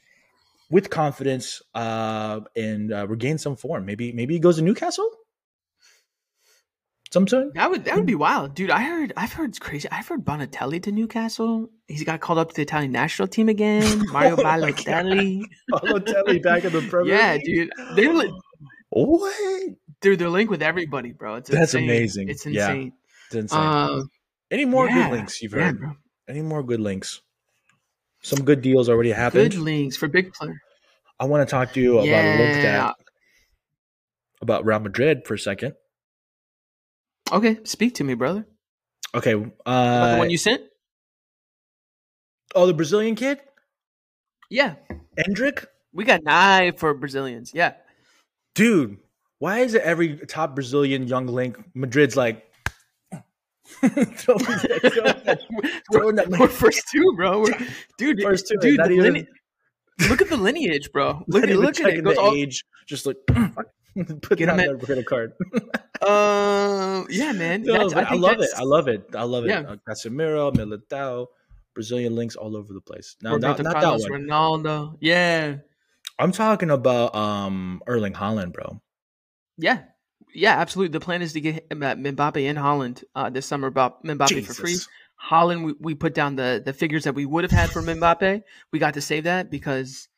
with 0.75 0.91
confidence 0.91 1.63
uh, 1.75 2.41
and 2.57 2.93
uh, 2.93 3.07
regain 3.07 3.39
some 3.39 3.55
form. 3.55 3.87
Maybe 3.87 4.13
maybe 4.13 4.35
he 4.35 4.41
goes 4.41 4.57
to 4.57 4.63
Newcastle 4.63 5.09
sometime. 7.11 7.53
That 7.55 7.71
would 7.71 7.85
that 7.85 7.95
would 7.97 8.07
be 8.07 8.15
wild, 8.17 8.55
dude. 8.55 8.71
I 8.71 8.83
heard 8.83 9.13
I've 9.17 9.33
heard 9.33 9.51
it's 9.51 9.59
crazy. 9.61 9.89
I've 9.91 10.09
heard 10.09 10.25
Bonatelli 10.25 10.83
to 10.83 10.93
Newcastle. 10.93 11.71
He's 11.87 12.03
got 12.05 12.21
called 12.21 12.39
up 12.41 12.49
to 12.51 12.57
the 12.57 12.63
Italian 12.63 12.93
national 12.93 13.29
team 13.29 13.49
again. 13.49 14.03
Mario 14.13 14.33
Oh 14.37 14.43
Balotelli. 14.43 15.43
Balotelli 15.73 16.43
back 16.43 16.65
in 16.65 16.73
the 16.73 16.83
Premier 16.91 17.15
yeah, 17.15 17.39
dude. 17.39 17.71
They're 17.95 18.13
li- 18.13 18.33
What? 18.91 19.35
dude, 20.01 20.19
they're 20.19 20.29
linked 20.29 20.51
with 20.51 20.63
everybody, 20.63 21.13
bro. 21.13 21.37
It's 21.37 21.51
That's 21.51 21.75
insane. 21.75 21.85
amazing. 21.85 22.29
It's 22.31 22.45
Yeah. 22.47 22.71
insane. 22.71 22.93
It's 23.27 23.35
insane. 23.37 23.61
Um, 23.61 24.11
Any 24.51 24.65
more 24.65 24.87
yeah, 24.89 24.95
good 25.09 25.13
links 25.17 25.41
you've 25.41 25.53
yeah, 25.53 25.67
heard? 25.67 25.79
bro. 25.79 25.93
Any 26.29 26.43
more 26.43 26.63
good 26.65 26.81
links? 26.81 27.21
Some 28.23 28.43
good 28.45 28.63
deals 28.63 28.89
already 28.89 29.11
happened. 29.13 29.51
Good 29.53 29.61
links 29.61 29.97
for 29.99 30.09
big 30.09 30.33
player. 30.33 30.59
I 31.21 31.27
want 31.27 31.47
to 31.47 31.51
talk 31.51 31.73
to 31.75 31.81
you 31.81 31.95
about 31.99 32.07
a 32.25 32.39
link 32.39 32.57
Yeah. 32.57 32.63
that 32.63 32.95
about 34.41 34.65
Real 34.65 34.81
Madrid 34.81 35.23
for 35.27 35.35
a 35.35 35.39
second. 35.39 35.75
Okay, 37.33 37.59
speak 37.65 37.95
to 37.97 38.05
me, 38.05 38.15
brother. 38.15 38.47
Okay. 39.15 39.33
About 39.33 39.53
Uh, 39.65 40.13
the 40.13 40.19
one 40.19 40.31
you 40.31 40.37
sent? 40.39 40.63
oh, 42.55 42.67
the 42.67 42.75
Brazilian 42.75 43.15
kid, 43.15 43.41
Yeah, 44.51 44.75
Endrick. 45.19 45.67
we 45.93 46.05
got 46.05 46.23
nine 46.23 46.77
for 46.77 46.93
Brazilians. 46.95 47.53
Yeah, 47.55 47.75
Dude, 48.55 48.99
why 49.39 49.61
is 49.61 49.75
it 49.75 49.83
every 49.83 50.17
top 50.27 50.55
Brazilian 50.55 51.09
young 51.09 51.27
link 51.27 51.59
Madrid's 51.75 52.17
like 52.17 52.45
throwing 53.81 54.45
that, 54.45 54.93
throwing 54.93 55.25
that, 55.25 55.41
throwing 55.93 56.15
that 56.17 56.29
we're 56.39 56.47
first 56.49 56.85
two, 56.93 57.13
bro. 57.17 57.41
We're, 57.41 57.59
dude, 57.99 58.21
First 58.23 58.47
two, 58.49 58.57
dude. 58.59 58.79
the 58.81 58.91
even- 58.91 59.27
look 60.09 60.23
at 60.23 60.29
the 60.29 60.37
lineage, 60.37 60.93
bro. 60.93 61.25
Look 61.29 61.45
at 61.45 61.51
look 61.57 61.81
at 61.81 61.95
it. 61.95 62.05
goes 62.05 62.17
the 62.17 62.21
all, 62.21 62.35
age, 62.35 62.65
just 62.87 63.07
like 63.07 63.17
put 64.23 64.39
Get 64.39 64.47
that 64.47 64.51
on 64.51 64.57
their 64.57 64.77
credit 64.79 65.07
card. 65.07 65.33
um, 66.03 67.07
yeah, 67.11 67.33
man. 67.33 67.63
No, 67.63 67.91
I, 67.95 68.05
think 68.05 68.23
love 68.23 68.41
it. 68.41 68.51
I 68.57 68.63
love 68.63 68.89
it. 68.89 69.07
I 69.15 69.23
love 69.23 69.45
it. 69.45 69.51
Yeah. 69.51 69.61
Uh, 69.61 69.77
Casemiro, 69.89 70.53
Militao, 70.53 71.27
Brazilian 71.75 72.17
links 72.17 72.35
all 72.35 72.57
over 72.57 72.73
the 72.73 72.81
place. 72.81 73.17
Now, 73.23 73.37
not, 73.37 73.59
Roberto 73.59 73.63
not 73.63 73.75
that 73.75 73.83
Carlos, 73.83 74.11
one. 74.11 74.23
Ronaldo. 74.23 74.97
Yeah, 75.01 75.57
I'm 76.19 76.33
talking 76.33 76.71
about 76.71 77.15
um 77.15 77.83
Erling 77.87 78.15
Haaland, 78.15 78.53
bro. 78.53 78.81
yeah, 79.59 79.83
yeah. 80.35 80.59
Absolutely. 80.59 80.93
The 80.93 81.05
plan 81.05 81.23
is 81.23 81.33
to 81.35 81.41
get 81.41 81.69
Mbappe 81.69 82.37
in 82.37 82.57
Haaland 82.57 83.05
uh, 83.15 83.31
this 83.31 83.47
summer. 83.47 83.69
About 83.69 84.05
Mbappe 84.05 84.45
for 84.45 84.55
free. 84.55 84.77
Haaland, 85.31 85.65
we, 85.65 85.75
we 85.81 85.95
put 85.95 86.15
down 86.15 86.37
the 86.37 86.63
the 86.65 86.73
figures 86.73 87.05
that 87.05 87.15
we 87.15 87.27
would 87.27 87.45
have 87.45 87.51
had 87.51 87.71
for 87.71 87.81
Mbappe. 87.83 88.43
We 88.73 88.79
got 88.79 88.95
to 88.95 89.01
save 89.01 89.25
that 89.25 89.51
because 89.51 90.09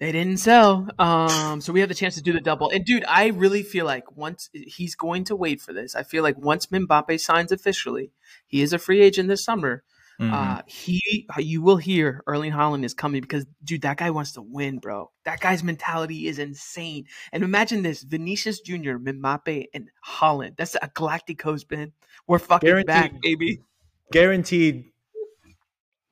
they 0.00 0.12
didn't 0.12 0.38
sell. 0.38 0.88
Um, 0.98 1.60
so 1.60 1.72
we 1.72 1.80
have 1.80 1.88
the 1.88 1.94
chance 1.94 2.14
to 2.14 2.22
do 2.22 2.32
the 2.32 2.40
double. 2.40 2.70
And 2.70 2.84
dude, 2.84 3.04
I 3.06 3.28
really 3.28 3.62
feel 3.62 3.84
like 3.84 4.16
once 4.16 4.48
he's 4.52 4.94
going 4.94 5.24
to 5.24 5.36
wait 5.36 5.60
for 5.60 5.72
this. 5.74 5.94
I 5.94 6.02
feel 6.02 6.22
like 6.22 6.38
once 6.38 6.66
Mbappe 6.66 7.20
signs 7.20 7.52
officially, 7.52 8.12
he 8.46 8.62
is 8.62 8.72
a 8.72 8.78
free 8.78 9.02
agent 9.02 9.28
this 9.28 9.44
summer. 9.44 9.84
Mhm. 10.18 10.32
Uh, 10.32 10.62
he, 10.66 11.26
you 11.38 11.62
will 11.62 11.78
hear 11.78 12.22
Erling 12.26 12.52
Haaland 12.52 12.84
is 12.84 12.92
coming 12.92 13.22
because, 13.22 13.46
dude, 13.64 13.82
that 13.82 13.96
guy 13.96 14.10
wants 14.10 14.32
to 14.32 14.42
win, 14.42 14.78
bro. 14.78 15.10
That 15.24 15.40
guy's 15.40 15.62
mentality 15.64 16.28
is 16.28 16.38
insane. 16.38 17.04
And 17.32 17.42
imagine 17.42 17.82
this: 17.82 18.02
Vinicius 18.02 18.60
Junior, 18.60 18.98
Mbappe, 18.98 19.64
and 19.72 19.88
Haaland. 20.06 20.56
That's 20.58 20.74
a 20.74 20.88
Galacticos, 20.88 21.66
Ben. 21.66 21.92
We're 22.26 22.38
fucking 22.38 22.66
Guaranteed. 22.66 22.86
back, 22.86 23.12
baby. 23.22 23.62
Guaranteed 24.12 24.86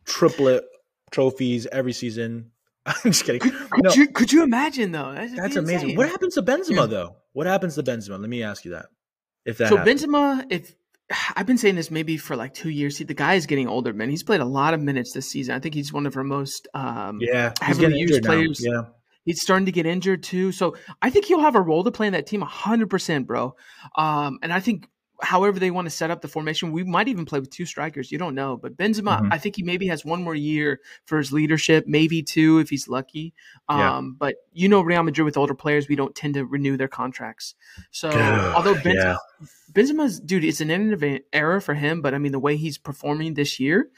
triplet 0.04 0.64
trophies 1.10 1.66
every 1.66 1.92
season. 1.92 2.50
I'm 2.86 2.94
just 3.04 3.24
kidding. 3.24 3.40
Could 3.40 3.84
No, 3.84 3.92
you 3.92 4.08
could 4.08 4.32
you 4.32 4.42
imagine 4.42 4.92
though? 4.92 5.12
That'd 5.12 5.36
that's 5.36 5.56
amazing. 5.56 5.96
What 5.96 6.08
happens 6.08 6.34
to 6.34 6.42
Benzema 6.42 6.88
though? 6.88 7.16
What 7.32 7.46
happens 7.46 7.74
to 7.74 7.82
Benzema? 7.82 8.18
Let 8.20 8.30
me 8.30 8.42
ask 8.42 8.64
you 8.64 8.72
that. 8.72 8.86
If 9.44 9.58
that 9.58 9.68
So 9.68 9.76
happens. 9.76 10.04
Benzema, 10.04 10.46
if 10.50 10.74
I've 11.36 11.46
been 11.46 11.58
saying 11.58 11.74
this 11.76 11.90
maybe 11.90 12.16
for 12.16 12.36
like 12.36 12.54
two 12.54 12.70
years, 12.70 12.96
see, 12.96 13.04
the 13.04 13.14
guy 13.14 13.34
is 13.34 13.46
getting 13.46 13.68
older, 13.68 13.92
man. 13.92 14.10
He's 14.10 14.22
played 14.22 14.40
a 14.40 14.44
lot 14.46 14.74
of 14.74 14.80
minutes 14.80 15.12
this 15.12 15.30
season. 15.30 15.54
I 15.54 15.58
think 15.58 15.74
he's 15.74 15.92
one 15.92 16.06
of 16.06 16.16
our 16.16 16.24
most 16.24 16.68
um, 16.74 17.18
yeah, 17.20 17.52
heavily 17.60 17.98
used 17.98 18.14
injured 18.14 18.24
now. 18.24 18.30
players. 18.30 18.64
Yeah, 18.64 18.82
He's 19.24 19.42
starting 19.42 19.66
to 19.66 19.72
get 19.72 19.84
injured 19.86 20.22
too. 20.22 20.52
So 20.52 20.76
I 21.02 21.10
think 21.10 21.26
he'll 21.26 21.40
have 21.40 21.54
a 21.54 21.60
role 21.60 21.84
to 21.84 21.90
play 21.90 22.06
in 22.06 22.14
that 22.14 22.26
team 22.26 22.42
100%, 22.42 23.26
bro. 23.26 23.54
Um, 23.96 24.38
and 24.42 24.52
I 24.52 24.60
think 24.60 24.88
however 25.20 25.58
they 25.58 25.70
want 25.70 25.86
to 25.86 25.90
set 25.90 26.10
up 26.10 26.20
the 26.20 26.28
formation. 26.28 26.70
We 26.72 26.84
might 26.84 27.08
even 27.08 27.24
play 27.24 27.40
with 27.40 27.50
two 27.50 27.64
strikers. 27.66 28.12
You 28.12 28.18
don't 28.18 28.34
know. 28.34 28.56
But 28.56 28.76
Benzema, 28.76 29.20
Mhm. 29.20 29.28
I 29.32 29.38
think 29.38 29.56
he 29.56 29.62
maybe 29.62 29.86
has 29.88 30.04
one 30.04 30.22
more 30.22 30.34
year 30.34 30.80
for 31.06 31.18
his 31.18 31.32
leadership, 31.32 31.86
maybe 31.88 32.22
two 32.22 32.58
if 32.60 32.70
he's 32.70 32.88
lucky. 32.88 33.34
Um, 33.68 33.78
Yeah. 33.78 34.00
But 34.18 34.36
you 34.52 34.68
know, 34.68 34.80
Real 34.80 35.02
Madrid 35.02 35.24
with 35.24 35.36
older 35.36 35.54
players, 35.54 35.88
we 35.88 35.96
don't 35.96 36.14
tend 36.14 36.34
to 36.34 36.44
renew 36.44 36.76
their 36.76 36.88
contracts. 36.88 37.54
So 37.90 38.08
Ugh, 38.10 38.54
although 38.56 38.74
Benzema, 38.74 38.94
yeah. 38.94 39.16
Benzema's 39.72 40.20
dude, 40.20 40.44
it's 40.44 40.60
an 40.60 40.70
end 40.70 40.92
of 40.92 41.02
an 41.02 41.20
era 41.32 41.60
for 41.60 41.74
him. 41.74 42.00
But 42.00 42.14
I 42.14 42.18
mean, 42.18 42.32
the 42.32 42.38
way 42.38 42.56
he's 42.56 42.78
performing 42.78 43.34
this 43.34 43.58
year. 43.60 43.90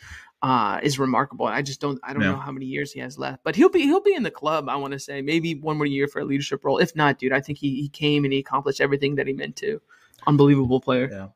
Uh, 0.43 0.81
is 0.83 0.99
remarkable. 0.99 1.45
I 1.45 1.61
just 1.61 1.83
don't. 1.83 2.01
I 2.03 2.15
don't 2.15 2.23
Yeah. 2.23 2.31
know 2.31 2.39
how 2.39 2.51
many 2.51 2.65
years 2.65 2.93
he 2.93 3.01
has 3.01 3.19
left, 3.19 3.45
but 3.45 3.57
he'll 3.57 3.69
be 3.69 3.81
he'll 3.83 4.01
be 4.01 4.15
in 4.15 4.23
the 4.23 4.31
club. 4.31 4.71
I 4.71 4.77
want 4.77 4.93
to 4.95 4.99
say 4.99 5.21
maybe 5.21 5.55
one 5.55 5.77
more 5.77 5.85
year 5.85 6.09
for 6.09 6.21
a 6.21 6.25
leadership 6.25 6.65
role. 6.65 6.79
If 6.79 6.97
not, 6.97 7.19
dude, 7.19 7.33
I 7.35 7.41
think 7.43 7.59
he, 7.59 7.83
he 7.83 7.91
came 7.91 8.25
and 8.25 8.33
he 8.33 8.39
accomplished 8.39 8.81
everything 8.81 9.17
that 9.17 9.27
he 9.27 9.35
meant 9.35 9.57
to. 9.57 9.83
Unbelievable 10.27 10.81
player. 10.81 11.09
Yeah. 11.11 11.29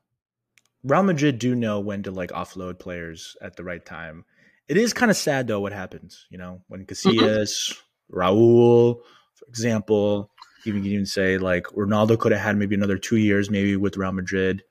Real 0.83 1.03
Madrid 1.03 1.39
do 1.39 1.55
know 1.55 1.81
when 1.81 2.03
to 2.03 2.11
like 2.11 2.31
offload 2.31 2.79
players 2.79 3.37
at 3.41 3.57
the 3.57 3.65
right 3.65 3.85
time. 3.85 4.25
It 4.69 4.77
is 4.77 4.93
kind 4.93 5.11
of 5.11 5.17
sad 5.17 5.47
though 5.47 5.61
what 5.61 5.73
happens, 5.73 6.27
you 6.31 6.39
know, 6.39 6.63
when 6.69 6.85
Casillas, 6.87 7.77
Raul, 8.13 8.97
for 9.35 9.47
example, 9.49 10.31
even 10.67 10.83
you 10.83 10.91
can 10.91 10.93
even 10.93 11.07
say 11.07 11.39
like 11.39 11.65
Ronaldo 11.69 12.19
could 12.19 12.33
have 12.33 12.41
had 12.41 12.57
maybe 12.57 12.75
another 12.75 12.99
two 12.99 13.17
years 13.17 13.51
maybe 13.51 13.77
with 13.77 13.97
Real 13.97 14.13
Madrid. 14.13 14.63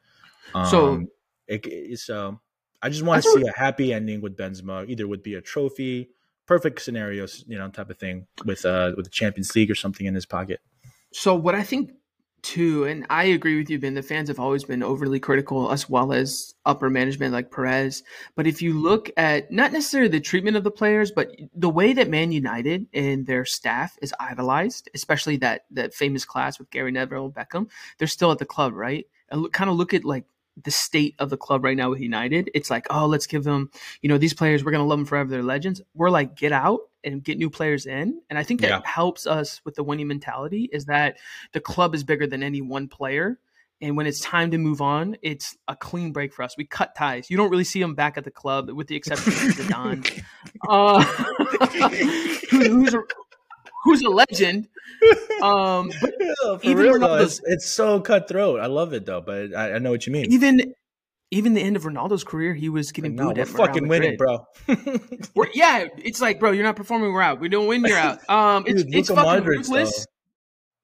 Um, 0.54 0.66
So- 0.68 1.06
it, 1.48 2.00
so 2.00 2.40
I 2.82 2.90
just 2.90 3.04
want 3.04 3.22
to 3.24 3.30
see 3.30 3.44
a 3.48 3.52
happy 3.60 3.94
ending 3.94 4.22
with 4.22 4.38
Benzema. 4.38 4.88
Either 4.90 5.08
would 5.08 5.22
be 5.24 5.36
a 5.36 5.42
trophy, 5.42 6.10
perfect 6.46 6.82
scenarios, 6.82 7.44
you 7.48 7.58
know, 7.58 7.70
type 7.70 7.90
of 7.90 7.98
thing 7.98 8.28
with 8.46 8.66
uh 8.66 8.94
with 8.96 9.06
the 9.06 9.12
Champions 9.12 9.54
League 9.56 9.70
or 9.70 9.76
something 9.76 10.06
in 10.06 10.16
his 10.16 10.26
pocket. 10.26 10.62
So 11.12 11.36
what 11.36 11.54
I 11.54 11.64
think 11.64 11.92
too, 12.44 12.84
and 12.84 13.06
I 13.10 13.24
agree 13.26 13.58
with 13.58 13.70
you, 13.70 13.80
Ben. 13.80 13.94
The 13.94 14.04
fans 14.04 14.28
have 14.28 14.40
always 14.40 14.64
been 14.64 14.84
overly 14.84 15.20
critical, 15.20 15.72
as 15.72 15.90
well 15.90 16.14
as 16.14 16.54
upper 16.66 16.90
management 16.90 17.34
like 17.34 17.52
Perez. 17.52 18.04
But 18.36 18.46
if 18.46 18.62
you 18.62 18.80
look 18.80 19.10
at 19.18 19.52
not 19.52 19.72
necessarily 19.72 20.10
the 20.10 20.20
treatment 20.20 20.58
of 20.58 20.64
the 20.64 20.72
players, 20.72 21.12
but 21.12 21.30
the 21.56 21.70
way 21.70 21.94
that 21.94 22.10
Man 22.10 22.32
United 22.32 22.86
and 22.94 23.26
their 23.26 23.46
staff 23.46 23.98
is 24.02 24.14
idolized, 24.20 24.90
especially 24.94 25.38
that 25.38 25.66
that 25.72 25.94
famous 25.94 26.26
class 26.26 26.60
with 26.60 26.70
Gary 26.70 26.92
Neville, 26.92 27.32
Beckham, 27.32 27.70
they're 27.98 28.08
still 28.08 28.32
at 28.32 28.38
the 28.38 28.46
club, 28.46 28.74
right? 28.74 29.06
And 29.30 29.42
look, 29.42 29.54
kind 29.54 29.70
of 29.70 29.78
look 29.78 29.94
at 29.94 30.06
like 30.06 30.26
the 30.62 30.72
state 30.72 31.16
of 31.20 31.30
the 31.30 31.38
club 31.38 31.64
right 31.64 31.76
now 31.78 31.90
with 31.90 32.00
United. 32.00 32.50
It's 32.54 32.70
like, 32.70 32.86
oh, 32.90 33.06
let's 33.08 33.28
give 33.28 33.44
them, 33.44 33.72
you 34.02 34.10
know, 34.10 34.18
these 34.18 34.34
players, 34.34 34.64
we're 34.64 34.72
gonna 34.72 34.86
love 34.86 35.00
them 35.00 35.06
forever. 35.06 35.30
They're 35.30 35.44
legends. 35.44 35.82
We're 35.96 36.10
like, 36.10 36.36
get 36.36 36.52
out 36.52 36.82
and 37.04 37.24
get 37.24 37.38
new 37.38 37.50
players 37.50 37.86
in. 37.86 38.22
And 38.30 38.38
I 38.40 38.44
think 38.44 38.62
that 38.62 38.70
Yeah. 38.70 38.82
helps 38.86 39.26
us 39.28 39.62
with 39.66 39.76
the 39.76 39.84
winning 39.84 40.08
mentality 40.08 40.70
is 40.72 40.86
that 40.86 41.18
the 41.52 41.60
club 41.60 41.96
is 41.96 42.04
bigger 42.04 42.28
than 42.28 42.44
any 42.44 42.62
one 42.62 42.88
player. 42.88 43.40
And 43.82 43.98
when 43.98 44.08
it's 44.08 44.22
time 44.22 44.52
to 44.52 44.58
move 44.58 44.82
on, 44.82 45.18
it's 45.22 45.58
a 45.68 45.76
clean 45.76 46.14
break 46.14 46.34
for 46.34 46.44
us. 46.44 46.56
We 46.56 46.66
cut 46.66 46.96
ties. 46.96 47.30
You 47.30 47.36
don't 47.36 47.50
really 47.50 47.66
see 47.66 47.82
them 47.82 47.96
back 47.96 48.18
at 48.18 48.24
the 48.24 48.32
club, 48.32 48.70
with 48.70 48.88
the 48.88 48.96
exception 48.96 49.34
of 49.34 49.40
Zidane, 49.40 50.24
uh, 50.70 51.04
who's 52.50 52.94
a 52.94 53.02
who's 53.84 54.02
a 54.02 54.10
legend. 54.10 54.68
Um, 55.42 55.92
but 56.02 56.14
Yeah, 56.20 56.58
Even 56.64 56.78
real 56.86 57.00
though, 57.00 57.18
it's, 57.18 57.42
it's 57.46 57.70
so 57.70 58.00
cutthroat. 58.00 58.60
I 58.60 58.68
love 58.68 58.94
it 58.94 59.06
though, 59.06 59.22
but 59.22 59.54
I, 59.56 59.74
I 59.74 59.80
know 59.80 59.92
what 59.92 60.06
you 60.08 60.14
mean. 60.14 60.32
even 60.32 60.74
even 61.32 61.56
the 61.56 61.62
end 61.62 61.76
of 61.76 61.84
Ronaldo's 61.84 62.24
career, 62.24 62.54
he 62.54 62.70
was 62.70 62.92
getting 62.92 63.16
booed 63.16 63.38
we're 63.38 63.42
at 63.42 63.48
Real 63.48 63.58
fucking 63.58 63.88
winning, 63.88 64.18
bro. 64.18 64.46
Yeah, 65.56 65.88
it's 65.98 66.22
like, 66.22 66.40
bro, 66.40 66.52
you're 66.52 66.64
not 66.64 66.76
performing. 66.76 67.12
We're 67.12 67.22
out. 67.24 67.40
We 67.40 67.50
don't 67.50 67.68
win. 67.68 67.84
You're 67.84 67.98
out. 67.98 68.30
Um, 68.30 68.66
it's 68.68 68.84
Dude, 68.84 68.96
it's 68.96 69.10
fucking 69.10 69.44
Modric, 69.44 69.58
ruthless. 69.58 70.00
though. 70.00 70.06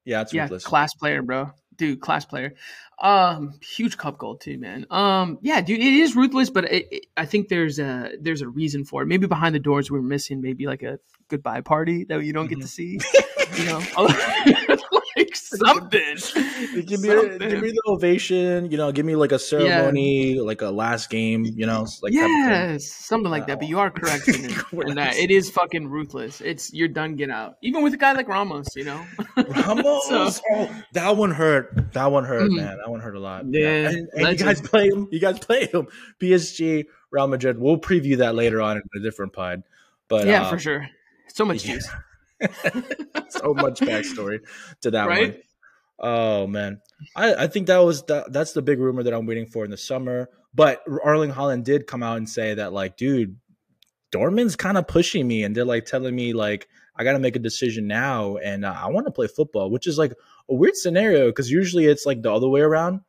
yeah, 0.06 0.22
it's 0.22 0.34
yeah, 0.34 0.44
ruthless. 0.44 0.64
class 0.66 0.94
player, 0.96 1.22
bro. 1.22 1.52
Dude, 1.80 2.02
class 2.02 2.26
player. 2.26 2.56
Um, 3.02 3.54
huge 3.62 3.98
cup 3.98 4.18
goal 4.18 4.36
too, 4.36 4.58
man. 4.58 4.86
Um, 4.92 5.39
yeah, 5.42 5.62
dude, 5.62 5.80
it 5.80 5.94
is 5.94 6.13
ruthless, 6.13 6.50
but 6.50 6.65
it, 6.65 6.88
it, 6.92 7.06
I 7.15 7.26
think 7.26 7.48
there's 7.48 7.80
a 7.80 8.12
there's 8.20 8.42
a 8.42 8.50
reason 8.50 8.84
for 8.84 9.02
it. 9.02 9.06
Maybe 9.06 9.28
behind 9.28 9.56
the 9.56 9.60
doors 9.60 9.89
we're 9.89 10.02
missing 10.02 10.42
maybe 10.42 10.68
like 10.68 10.84
a 10.84 11.00
goodbye 11.30 11.62
party 11.62 12.04
that 12.10 12.22
you 12.26 12.34
don't 12.34 12.48
get 12.48 12.60
to 12.60 12.68
see. 12.68 13.00
you 13.58 13.63
know, 13.63 13.82
like 13.98 14.80
something. 15.66 16.16
give 16.86 17.02
me, 17.02 17.10
Something. 17.10 17.50
give 17.50 17.62
me 17.62 17.72
the 17.72 17.82
ovation. 17.88 18.70
You 18.72 18.78
know, 18.78 18.92
give 18.92 19.06
me 19.06 19.16
like 19.16 19.32
a 19.32 19.40
ceremony, 19.40 20.40
like 20.40 20.62
a 20.62 20.70
last 20.70 21.10
game. 21.10 21.46
You 21.46 21.66
know, 21.66 21.88
like 22.02 22.14
type 22.14 22.24
of 22.24 22.28
thing. 22.28 22.50
yes, 22.50 22.92
something 22.92 23.32
like 23.32 23.48
that. 23.48 23.60
But 23.60 23.68
you 23.68 23.80
are 23.80 23.90
correct 23.90 24.28
in, 24.28 24.46
in 24.88 24.96
that 24.96 25.16
it 25.18 25.32
is 25.32 25.50
fucking 25.50 25.88
ruthless. 25.90 26.42
It's 26.42 26.74
you're 26.74 26.88
done. 26.88 27.16
Get 27.16 27.30
out. 27.30 27.58
Even 27.62 27.84
with 27.84 27.94
a 27.94 27.98
guy 27.98 28.12
like 28.14 28.28
Ramos, 28.28 28.68
you 28.76 28.84
know. 28.86 29.04
Ramos, 29.38 30.08
So- 30.08 30.36
oh, 30.52 30.84
that 30.94 31.18
one 31.18 31.32
hurt. 31.32 31.94
That 31.94 32.12
one 32.12 32.24
hurt, 32.26 32.50
Mm. 32.52 32.58
man. 32.58 32.78
That 32.78 32.90
one 32.90 33.00
hurt 33.00 33.16
a 33.16 33.20
lot. 33.20 33.46
Yeah, 33.50 33.90
and, 33.90 34.08
and 34.14 34.28
you 34.40 34.46
guys 34.46 34.62
play 34.62 34.88
him. 34.88 35.08
You 35.12 35.20
guys 35.20 35.40
play 35.40 35.66
him. 35.68 35.88
PSG, 36.20 36.86
Real 37.12 37.28
Madrid. 37.28 37.58
We'll 37.60 37.78
preview 37.80 38.18
that 38.18 38.36
later 38.36 38.62
on 38.62 38.78
in 38.78 38.84
a 38.96 39.00
different 39.04 39.34
pod. 39.34 39.64
But 40.08 40.28
yeah, 40.28 40.44
uh, 40.44 40.50
for 40.50 40.60
sure. 40.60 40.88
So 41.28 41.46
much 41.46 41.66
yeah. 41.66 41.74
juice. 41.76 41.88
so 43.30 43.54
much 43.54 43.80
backstory 43.82 44.39
to 44.82 44.91
that 44.91 45.08
Right? 45.08 45.34
one. 45.34 45.41
Oh 46.02 46.47
man, 46.47 46.80
I, 47.15 47.34
I 47.36 47.47
think 47.47 47.67
that 47.67 47.80
was 47.80 48.04
the, 48.04 48.25
that's 48.30 48.54
the 48.54 48.62
big 48.62 48.80
rumor 48.80 49.04
that 49.04 49.13
I'm 49.13 49.25
waiting 49.25 49.47
for 49.47 49.65
in 49.65 49.71
the 49.71 49.78
summer. 49.78 50.30
But 50.54 50.82
Erling 50.88 51.32
Haaland 51.32 51.63
did 51.65 51.88
come 51.88 52.02
out 52.04 52.17
and 52.17 52.28
say 52.30 52.54
that 52.54 52.71
like, 52.71 52.95
dude, 52.95 53.36
Dortmund's 54.12 54.56
kind 54.56 54.78
of 54.78 54.88
pushing 54.88 55.28
me, 55.28 55.43
and 55.43 55.54
they're 55.56 55.65
like 55.65 55.86
telling 55.86 56.15
me 56.15 56.32
like 56.34 56.67
I 56.95 57.04
got 57.04 57.13
to 57.13 57.19
make 57.19 57.36
a 57.36 57.39
decision 57.39 57.88
now, 57.88 58.38
and 58.38 58.63
uh, 58.65 58.73
I 58.78 58.88
want 58.88 59.08
to 59.08 59.12
play 59.12 59.28
football, 59.28 59.69
which 59.69 59.88
is 59.88 59.97
like 59.97 60.13
a 60.49 60.54
weird 60.56 60.75
scenario 60.75 61.28
because 61.28 61.52
usually 61.52 61.86
it's 61.86 62.06
like 62.06 62.21
the 62.21 62.32
other 62.34 62.47
way 62.47 62.62
around, 62.62 63.02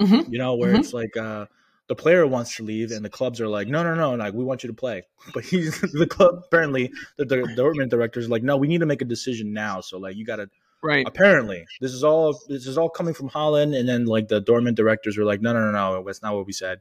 Mhm. 0.00 0.30
you 0.30 0.38
know, 0.38 0.56
where 0.56 0.74
Mhm. 0.74 0.80
it's 0.80 0.92
like 0.92 1.16
uh, 1.16 1.46
the 1.88 1.94
player 1.94 2.26
wants 2.26 2.56
to 2.56 2.62
leave 2.62 2.90
and 2.90 3.04
the 3.04 3.10
clubs 3.10 3.40
are 3.40 3.48
like, 3.48 3.68
no, 3.68 3.82
no, 3.82 3.94
no, 3.94 4.14
like 4.14 4.34
we 4.34 4.44
want 4.44 4.62
you 4.62 4.68
to 4.68 4.74
play, 4.74 5.02
but 5.34 5.44
he's 5.44 5.80
the 5.92 6.06
club 6.06 6.42
apparently 6.46 6.90
the, 7.18 7.24
the 7.24 7.36
Dortmund 7.56 7.90
directors 7.90 8.28
like, 8.28 8.42
no, 8.42 8.56
we 8.56 8.68
need 8.68 8.80
to 8.80 8.86
make 8.86 9.02
a 9.02 9.06
decision 9.06 9.52
now, 9.52 9.80
so 9.80 9.98
like 9.98 10.16
you 10.16 10.24
got 10.24 10.36
to 10.36 10.48
Right. 10.84 11.06
apparently 11.06 11.64
this 11.80 11.92
is 11.92 12.02
all 12.02 12.36
this 12.48 12.66
is 12.66 12.76
all 12.76 12.88
coming 12.88 13.14
from 13.14 13.30
Haaland, 13.30 13.78
and 13.78 13.88
then 13.88 14.06
like 14.06 14.26
the 14.26 14.42
Dortmund 14.42 14.74
directors 14.74 15.16
were 15.16 15.24
like, 15.24 15.40
no, 15.40 15.52
no, 15.52 15.60
no, 15.60 15.70
no, 15.70 16.02
that's 16.04 16.22
not 16.22 16.34
what 16.34 16.44
we 16.44 16.52
said. 16.52 16.80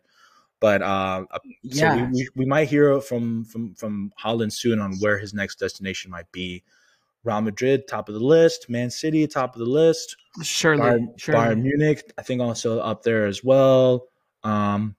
But 0.59 0.81
uh, 0.81 1.25
so 1.31 1.39
Yeah. 1.63 1.95
we, 1.95 2.03
we, 2.11 2.29
we 2.35 2.45
might 2.45 2.67
hear 2.67 2.99
from 3.01 3.45
from 3.45 3.75
from 3.75 4.11
Haaland 4.19 4.53
soon 4.53 4.79
on 4.79 4.93
where 4.99 5.19
his 5.19 5.33
next 5.35 5.59
destination 5.59 6.09
might 6.09 6.31
be. 6.31 6.63
Real 7.23 7.41
Madrid, 7.41 7.87
top 7.87 8.09
of 8.09 8.15
the 8.15 8.23
list. 8.23 8.69
Man 8.69 8.89
City, 8.89 9.27
top 9.27 9.53
of 9.55 9.59
the 9.59 9.65
list. 9.65 10.17
Surely. 10.41 10.81
Bayern, 10.81 11.07
surely. 11.19 11.39
Bayern 11.55 11.61
Munich, 11.61 12.11
I 12.17 12.23
think 12.23 12.41
also 12.41 12.79
up 12.79 13.03
there 13.03 13.27
as 13.27 13.43
well. 13.43 14.07
Um, 14.43 14.95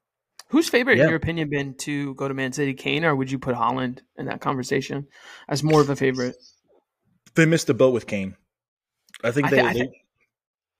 Who's 0.48 0.68
favorite 0.68 0.98
Yeah. 0.98 1.04
in 1.04 1.08
your 1.08 1.16
opinion 1.16 1.48
been 1.48 1.74
to 1.78 2.14
go 2.14 2.28
to 2.28 2.34
Man 2.34 2.52
City, 2.52 2.74
Kane, 2.74 3.04
or 3.06 3.16
would 3.16 3.30
you 3.30 3.38
put 3.38 3.54
Haaland 3.54 4.00
in 4.18 4.26
that 4.26 4.40
conversation 4.42 5.06
as 5.48 5.62
more 5.62 5.80
of 5.80 5.88
a 5.88 5.96
favorite? 5.96 6.36
they 7.34 7.46
missed 7.46 7.66
the 7.66 7.74
boat 7.74 7.94
with 7.94 8.06
Kane. 8.06 8.36
I 9.24 9.30
think 9.30 9.46
I 9.46 9.50
they, 9.50 9.56
thi- 9.56 9.62
I 9.62 9.72
they- 9.72 9.80
thi- 9.80 9.98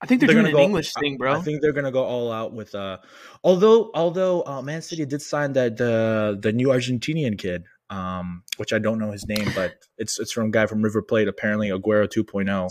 I 0.03 0.07
think 0.07 0.21
they're, 0.21 0.27
They're 0.27 0.35
doing 0.43 0.47
an 0.47 0.53
go- 0.53 0.63
English 0.65 0.93
thing, 0.95 1.17
bro. 1.17 1.33
I 1.35 1.41
think 1.43 1.63
they're 1.63 1.73
gonna 1.73 1.93
go 1.93 2.03
all 2.05 2.33
out 2.33 2.53
with. 2.53 2.75
uh 2.75 2.99
Although, 3.45 3.91
although 3.95 4.43
uh, 4.45 4.61
Man 4.61 4.83
City 4.83 5.07
did 5.07 5.23
sign 5.23 5.53
that 5.53 5.77
the 5.77 6.37
the 6.43 6.53
new 6.53 6.69
Argentinian 6.69 7.39
kid, 7.39 7.65
um, 7.89 8.43
which 8.57 8.73
I 8.73 8.79
don't 8.81 8.99
know 8.99 9.13
his 9.13 9.27
name, 9.29 9.49
but 9.55 9.75
it's 9.99 10.19
it's 10.19 10.33
from 10.33 10.49
a 10.49 10.51
guy 10.51 10.67
from 10.67 10.83
River 10.83 11.03
Plate. 11.03 11.29
Apparently, 11.29 11.69
Aguero 11.71 12.09
2.0. 12.09 12.69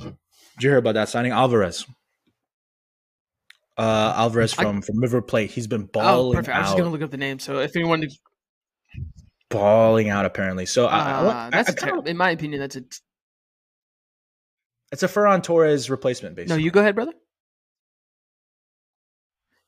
Did 0.00 0.14
you 0.60 0.68
hear 0.70 0.76
about 0.78 0.94
that 0.94 1.08
signing, 1.08 1.32
Alvarez? 1.32 1.86
Uh, 3.82 4.14
Alvarez 4.16 4.54
I- 4.56 4.62
from 4.62 4.80
from 4.80 5.00
River 5.00 5.20
Plate. 5.20 5.50
He's 5.50 5.66
been 5.66 5.82
oh, 5.82 5.88
balling 5.92 6.36
perfect. 6.36 6.54
I 6.54 6.60
was 6.60 6.68
out, 6.68 6.70
just 6.70 6.78
gonna 6.78 6.90
look 6.90 7.02
up 7.02 7.10
the 7.10 7.16
name. 7.16 7.40
So 7.40 7.58
if 7.58 7.74
anyone, 7.74 8.06
balling 9.50 10.08
out. 10.08 10.24
Apparently, 10.24 10.66
so 10.66 10.86
I, 10.86 10.98
uh, 10.98 11.30
I, 11.30 11.50
that's 11.50 11.70
I 11.70 11.72
ter- 11.72 12.02
in 12.04 12.16
my 12.16 12.30
opinion, 12.30 12.60
that's 12.60 12.76
a. 12.76 12.84
It's 14.92 15.02
a 15.02 15.08
Ferran 15.08 15.42
Torres 15.42 15.90
replacement, 15.90 16.36
Basically, 16.36 16.56
no, 16.56 16.62
you 16.62 16.70
go 16.70 16.78
ahead, 16.78 16.94
brother. 16.94 17.14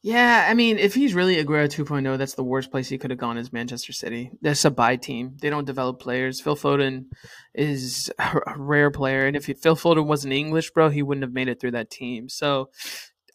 Yeah, 0.02 0.46
I 0.48 0.52
mean, 0.52 0.78
if 0.78 0.94
he's 0.94 1.14
really 1.14 1.42
Aguero 1.42 1.66
2.0, 1.66 2.18
that's 2.18 2.34
the 2.34 2.44
worst 2.44 2.70
place 2.70 2.90
he 2.90 2.98
could 2.98 3.10
have 3.10 3.18
gone 3.18 3.38
is 3.38 3.54
Manchester 3.54 3.94
City. 3.94 4.30
That's 4.42 4.64
a 4.66 4.70
buy 4.70 4.96
team. 4.96 5.38
They 5.40 5.48
don't 5.48 5.64
develop 5.64 5.98
players. 5.98 6.42
Phil 6.42 6.56
Foden 6.56 7.06
is 7.54 8.12
a 8.18 8.38
a 8.46 8.58
rare 8.58 8.90
player, 8.90 9.26
and 9.26 9.34
if 9.34 9.46
he, 9.46 9.54
Phil 9.54 9.76
Foden 9.76 10.06
wasn't 10.06 10.34
English, 10.34 10.70
bro, 10.70 10.88
he 10.90 11.02
wouldn't 11.02 11.24
have 11.24 11.32
made 11.32 11.48
it 11.48 11.58
through 11.58 11.72
that 11.72 11.90
team. 11.90 12.28
So, 12.28 12.68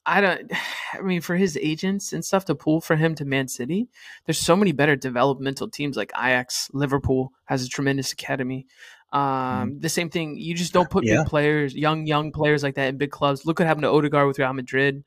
I 0.09 0.21
don't. 0.21 0.51
I 0.93 1.01
mean, 1.01 1.21
for 1.21 1.35
his 1.35 1.55
agents 1.61 2.13
and 2.13 2.25
stuff 2.25 2.45
to 2.45 2.55
pull 2.55 2.81
for 2.81 2.95
him 2.95 3.13
to 3.15 3.25
Man 3.25 3.47
City, 3.47 3.87
there's 4.25 4.39
so 4.39 4.55
many 4.55 4.71
better 4.71 4.95
developmental 4.95 5.69
teams 5.69 5.95
like 5.95 6.11
Ajax, 6.17 6.67
Liverpool 6.73 7.31
has 7.45 7.63
a 7.63 7.69
tremendous 7.69 8.11
academy. 8.11 8.65
Um, 9.13 9.79
the 9.79 9.89
same 9.89 10.09
thing. 10.09 10.35
You 10.37 10.53
just 10.55 10.73
don't 10.73 10.89
put 10.89 11.03
Yeah. 11.03 11.19
big 11.19 11.27
players, 11.27 11.75
young 11.75 12.05
young 12.07 12.31
players 12.31 12.63
like 12.63 12.75
that 12.75 12.89
in 12.89 12.97
big 12.97 13.11
clubs. 13.11 13.45
Look 13.45 13.59
what 13.59 13.67
happened 13.67 13.83
to 13.83 13.89
Odegaard 13.91 14.27
with 14.27 14.39
Real 14.39 14.53
Madrid. 14.53 15.03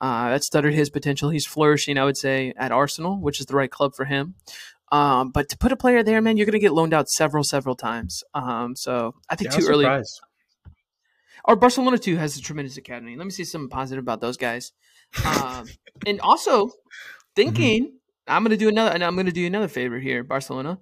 Uh, 0.00 0.30
that 0.30 0.42
stuttered 0.44 0.72
his 0.74 0.88
potential. 0.88 1.30
He's 1.30 1.46
flourishing, 1.46 1.98
I 1.98 2.04
would 2.04 2.16
say, 2.16 2.54
at 2.56 2.72
Arsenal, 2.72 3.20
which 3.20 3.38
is 3.38 3.46
the 3.46 3.54
right 3.54 3.70
club 3.70 3.94
for 3.94 4.06
him. 4.06 4.34
Um, 4.92 5.30
but 5.30 5.48
to 5.50 5.58
put 5.58 5.72
a 5.72 5.76
player 5.76 6.02
there, 6.02 6.20
man, 6.22 6.36
you're 6.36 6.46
going 6.46 6.52
to 6.54 6.58
get 6.58 6.72
loaned 6.72 6.94
out 6.94 7.08
several, 7.08 7.44
several 7.44 7.76
times. 7.76 8.24
Um, 8.34 8.74
so 8.76 9.14
I 9.28 9.36
think 9.36 9.52
Yeah, 9.52 9.58
too 9.58 9.66
early. 9.68 9.84
surprised. 9.84 10.20
Or 11.44 11.56
Barcelona 11.56 11.98
too 11.98 12.16
has 12.16 12.36
a 12.36 12.42
tremendous 12.42 12.76
academy. 12.76 13.16
Let 13.16 13.24
me 13.24 13.30
see 13.30 13.44
something 13.44 13.68
positive 13.68 14.02
about 14.02 14.20
those 14.20 14.36
guys. 14.36 14.72
Um, 15.24 15.66
and 16.06 16.20
also 16.20 16.70
thinking, 17.34 17.98
I'm 18.26 18.42
going 18.42 18.50
to 18.50 18.56
do 18.56 18.68
another, 18.68 18.90
and 18.92 19.02
I'm 19.02 19.14
going 19.14 19.26
to 19.26 19.32
do 19.32 19.46
another 19.46 19.68
favor 19.68 19.98
here, 19.98 20.22
Barcelona. 20.22 20.78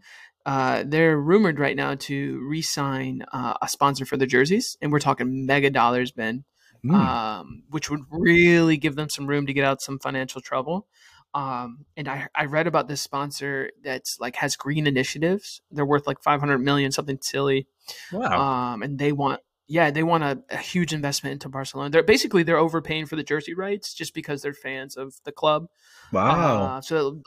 Uh, 0.47 0.83
they're 0.87 1.19
rumored 1.19 1.59
right 1.59 1.77
now 1.77 1.95
to 1.95 2.41
re-sign 2.49 3.23
uh, 3.33 3.55
a 3.61 3.69
sponsor 3.69 4.05
for 4.07 4.17
the 4.17 4.27
jerseys, 4.27 4.77
and 4.81 4.91
we're 4.93 4.99
talking 4.99 5.47
mega 5.47 5.71
dollars, 5.71 6.13
Ben, 6.13 6.45
Mm. 6.85 6.95
um, 6.95 7.65
which 7.71 7.91
would 7.91 8.03
really 8.09 8.77
give 8.77 8.95
them 8.95 9.09
some 9.09 9.27
room 9.27 9.47
to 9.47 9.53
get 9.53 9.65
out 9.65 9.83
some 9.83 9.99
financial 9.99 10.41
trouble. 10.41 10.87
Um, 11.35 11.87
and 11.97 12.07
I, 12.07 12.29
I 12.37 12.45
read 12.45 12.69
about 12.69 12.87
this 12.87 13.03
sponsor 13.03 13.71
that's 13.83 14.19
like 14.21 14.37
has 14.37 14.55
green 14.55 14.87
initiatives. 14.87 15.61
They're 15.73 15.85
worth 15.85 16.07
like 16.07 16.23
500 16.23 16.59
million, 16.59 16.93
something 16.93 17.19
silly. 17.21 17.67
wow. 18.13 18.75
Um, 18.75 18.83
and 18.83 18.97
they 18.97 19.11
want, 19.11 19.41
yeah, 19.69 19.91
they 19.91 20.03
want 20.03 20.25
a, 20.25 20.43
a 20.51 20.57
huge 20.57 20.93
investment 20.95 21.35
into 21.35 21.49
Barcelona. 21.49 21.91
They're 21.91 22.03
basically 22.03 22.43
they're 22.43 22.59
overpaying 22.59 23.07
for 23.07 23.17
the 23.17 23.23
jersey 23.23 23.55
rights 23.55 23.95
just 23.95 24.15
because 24.15 24.43
they're 24.43 24.55
fans 24.55 24.97
of 24.97 25.15
the 25.25 25.33
club. 25.33 25.69
wow. 26.13 26.79
Uh, 26.79 26.81
so 26.81 27.21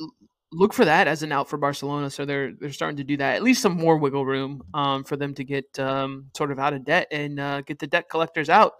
look 0.52 0.74
for 0.74 0.84
that 0.84 1.08
as 1.08 1.24
an 1.24 1.32
out 1.32 1.48
for 1.48 1.58
Barcelona. 1.58 2.10
So 2.10 2.26
they're 2.26 2.52
they're 2.60 2.74
starting 2.74 2.98
to 2.98 3.04
do 3.04 3.18
that. 3.18 3.36
At 3.36 3.44
least 3.44 3.62
some 3.62 3.78
more 3.78 3.98
wiggle 3.98 4.26
room 4.26 4.64
um, 4.74 5.04
for 5.04 5.16
them 5.16 5.34
to 5.36 5.44
get 5.44 5.80
um, 5.80 6.26
sort 6.36 6.52
of 6.52 6.60
out 6.60 6.74
of 6.74 6.84
debt 6.84 7.08
and 7.12 7.40
uh, 7.40 7.62
get 7.62 7.80
the 7.80 7.88
debt 7.88 8.10
collectors 8.10 8.50
out. 8.50 8.74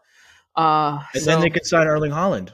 Uh, 0.56 1.00
and 1.14 1.24
so- 1.24 1.30
then 1.32 1.42
they 1.42 1.50
could 1.50 1.66
sign 1.66 1.88
Erling 1.88 2.12
Haaland. 2.12 2.50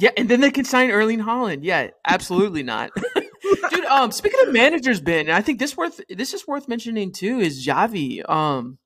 yeah, 0.00 0.10
and 0.16 0.28
then 0.28 0.40
they 0.40 0.50
can 0.50 0.64
sign 0.64 0.90
Erling 0.90 1.20
Haaland. 1.20 1.58
Yeah, 1.62 1.90
absolutely 2.06 2.62
not. 2.62 2.90
Dude, 3.70 3.84
um 3.84 4.10
speaking 4.10 4.40
of 4.46 4.52
managers, 4.52 5.00
Ben, 5.00 5.28
I 5.30 5.42
think 5.42 5.58
this 5.58 5.76
worth 5.76 6.00
this 6.08 6.32
is 6.32 6.46
worth 6.48 6.66
mentioning 6.68 7.12
too 7.12 7.40
is 7.40 7.64
Xavi. 7.66 8.28
Um 8.28 8.78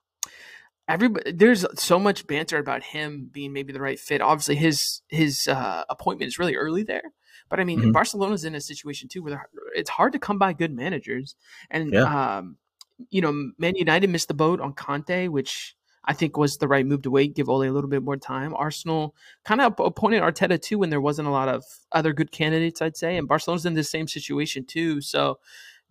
everybody 0.88 1.32
there's 1.32 1.64
so 1.80 1.98
much 1.98 2.26
banter 2.26 2.58
about 2.58 2.82
him 2.82 3.28
being 3.30 3.52
maybe 3.52 3.72
the 3.72 3.80
right 3.80 4.00
fit. 4.00 4.20
Obviously 4.20 4.56
his 4.56 5.02
his 5.08 5.46
uh 5.48 5.84
appointment 5.88 6.28
is 6.28 6.38
really 6.38 6.56
early 6.56 6.82
there. 6.82 7.12
But 7.48 7.60
I 7.60 7.64
mean, 7.64 7.80
Mhm. 7.80 7.92
Barcelona's 7.92 8.44
in 8.44 8.54
a 8.54 8.60
situation 8.60 9.08
too 9.08 9.22
where 9.22 9.48
it's 9.74 9.90
hard 9.90 10.12
to 10.14 10.18
come 10.18 10.38
by 10.38 10.52
good 10.52 10.74
managers. 10.74 11.34
And 11.70 11.92
Yeah. 11.92 12.38
um 12.38 12.56
you 13.10 13.20
know, 13.20 13.52
Man 13.58 13.76
United 13.76 14.10
missed 14.10 14.26
the 14.26 14.34
boat 14.34 14.60
on 14.60 14.72
Conte, 14.72 15.28
which 15.28 15.76
I 16.04 16.14
think 16.14 16.36
was 16.36 16.56
the 16.56 16.66
right 16.66 16.84
move 16.86 17.02
to 17.02 17.10
wait, 17.10 17.36
give 17.36 17.48
Ole 17.48 17.62
a 17.62 17.70
little 17.70 17.90
bit 17.90 18.02
more 18.02 18.16
time. 18.16 18.54
Arsenal 18.56 19.14
kind 19.44 19.60
of 19.60 19.78
appointed 19.78 20.22
Arteta 20.22 20.60
too 20.60 20.78
when 20.78 20.90
there 20.90 21.00
wasn't 21.00 21.28
a 21.28 21.30
lot 21.30 21.48
of 21.48 21.64
other 21.92 22.12
good 22.12 22.32
candidates, 22.32 22.82
I'd 22.82 22.96
say. 22.96 23.16
And 23.16 23.28
Barcelona's 23.28 23.66
in 23.66 23.74
the 23.74 23.84
same 23.84 24.08
situation 24.08 24.64
too. 24.64 25.00
So, 25.00 25.38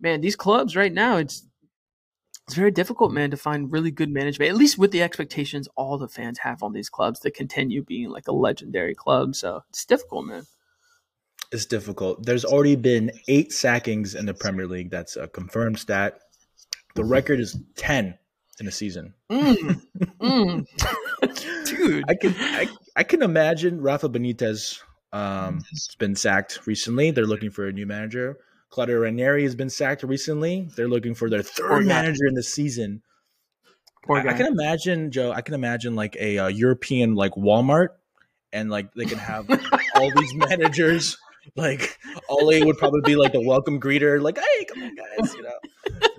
man, 0.00 0.20
these 0.20 0.36
clubs 0.36 0.76
right 0.76 0.92
now, 0.92 1.16
it's 1.16 1.46
it's 2.48 2.54
very 2.54 2.70
difficult, 2.70 3.12
man, 3.12 3.30
to 3.30 3.36
find 3.36 3.70
really 3.70 3.90
good 3.90 4.08
management. 4.08 4.48
At 4.48 4.56
least 4.56 4.78
with 4.78 4.90
the 4.90 5.02
expectations 5.02 5.68
all 5.76 5.98
the 5.98 6.08
fans 6.08 6.38
have 6.38 6.62
on 6.62 6.72
these 6.72 6.88
clubs 6.88 7.20
to 7.20 7.30
continue 7.30 7.84
being 7.84 8.08
like 8.08 8.26
a 8.26 8.32
legendary 8.32 8.94
club. 8.94 9.34
So 9.34 9.64
it's 9.68 9.84
difficult, 9.84 10.24
man. 10.24 10.46
It's 11.52 11.66
difficult. 11.66 12.24
There's 12.24 12.46
already 12.46 12.76
been 12.76 13.12
eight 13.28 13.52
sackings 13.52 14.14
in 14.14 14.24
the 14.24 14.32
Premier 14.32 14.66
League. 14.66 14.90
That's 14.90 15.14
a 15.16 15.28
confirmed 15.28 15.78
stat. 15.78 16.20
The 16.94 17.04
record 17.04 17.38
is 17.38 17.54
ten 17.76 18.16
in 18.58 18.66
a 18.66 18.72
season. 18.72 19.12
Mm, 19.30 19.82
mm. 20.18 21.66
Dude. 21.66 22.04
I 22.08 22.14
can 22.14 22.34
I, 22.38 22.68
I 22.96 23.02
can 23.02 23.20
imagine 23.20 23.82
Rafa 23.82 24.08
Benitez 24.08 24.80
um, 25.12 25.60
has 25.70 25.88
been 25.98 26.14
sacked 26.14 26.66
recently. 26.66 27.10
They're 27.10 27.26
looking 27.26 27.50
for 27.50 27.66
a 27.66 27.72
new 27.72 27.84
manager. 27.84 28.38
Claudio 28.70 28.98
Ranieri 28.98 29.42
has 29.44 29.54
been 29.54 29.70
sacked 29.70 30.02
recently. 30.02 30.68
They're 30.76 30.88
looking 30.88 31.14
for 31.14 31.30
their 31.30 31.42
Poor 31.42 31.68
third 31.68 31.82
guy. 31.82 31.88
manager 31.88 32.26
in 32.26 32.34
the 32.34 32.42
season. 32.42 33.02
Poor 34.04 34.18
I, 34.18 34.32
I 34.32 34.36
can 34.36 34.46
imagine 34.46 35.10
Joe. 35.10 35.32
I 35.32 35.40
can 35.40 35.54
imagine 35.54 35.94
like 35.94 36.16
a 36.18 36.38
uh, 36.38 36.46
European 36.48 37.14
like 37.14 37.32
Walmart, 37.32 37.88
and 38.52 38.70
like 38.70 38.92
they 38.94 39.04
can 39.04 39.18
have 39.18 39.48
all 39.96 40.10
these 40.14 40.34
managers. 40.48 41.16
Like 41.56 41.98
Ole 42.28 42.64
would 42.64 42.76
probably 42.76 43.00
be 43.04 43.16
like 43.16 43.32
the 43.32 43.40
welcome 43.40 43.80
greeter, 43.80 44.20
like 44.20 44.38
"Hey, 44.38 44.64
come 44.66 44.82
on, 44.82 44.94
guys," 44.94 45.34
you 45.34 45.42
know. 45.42 45.50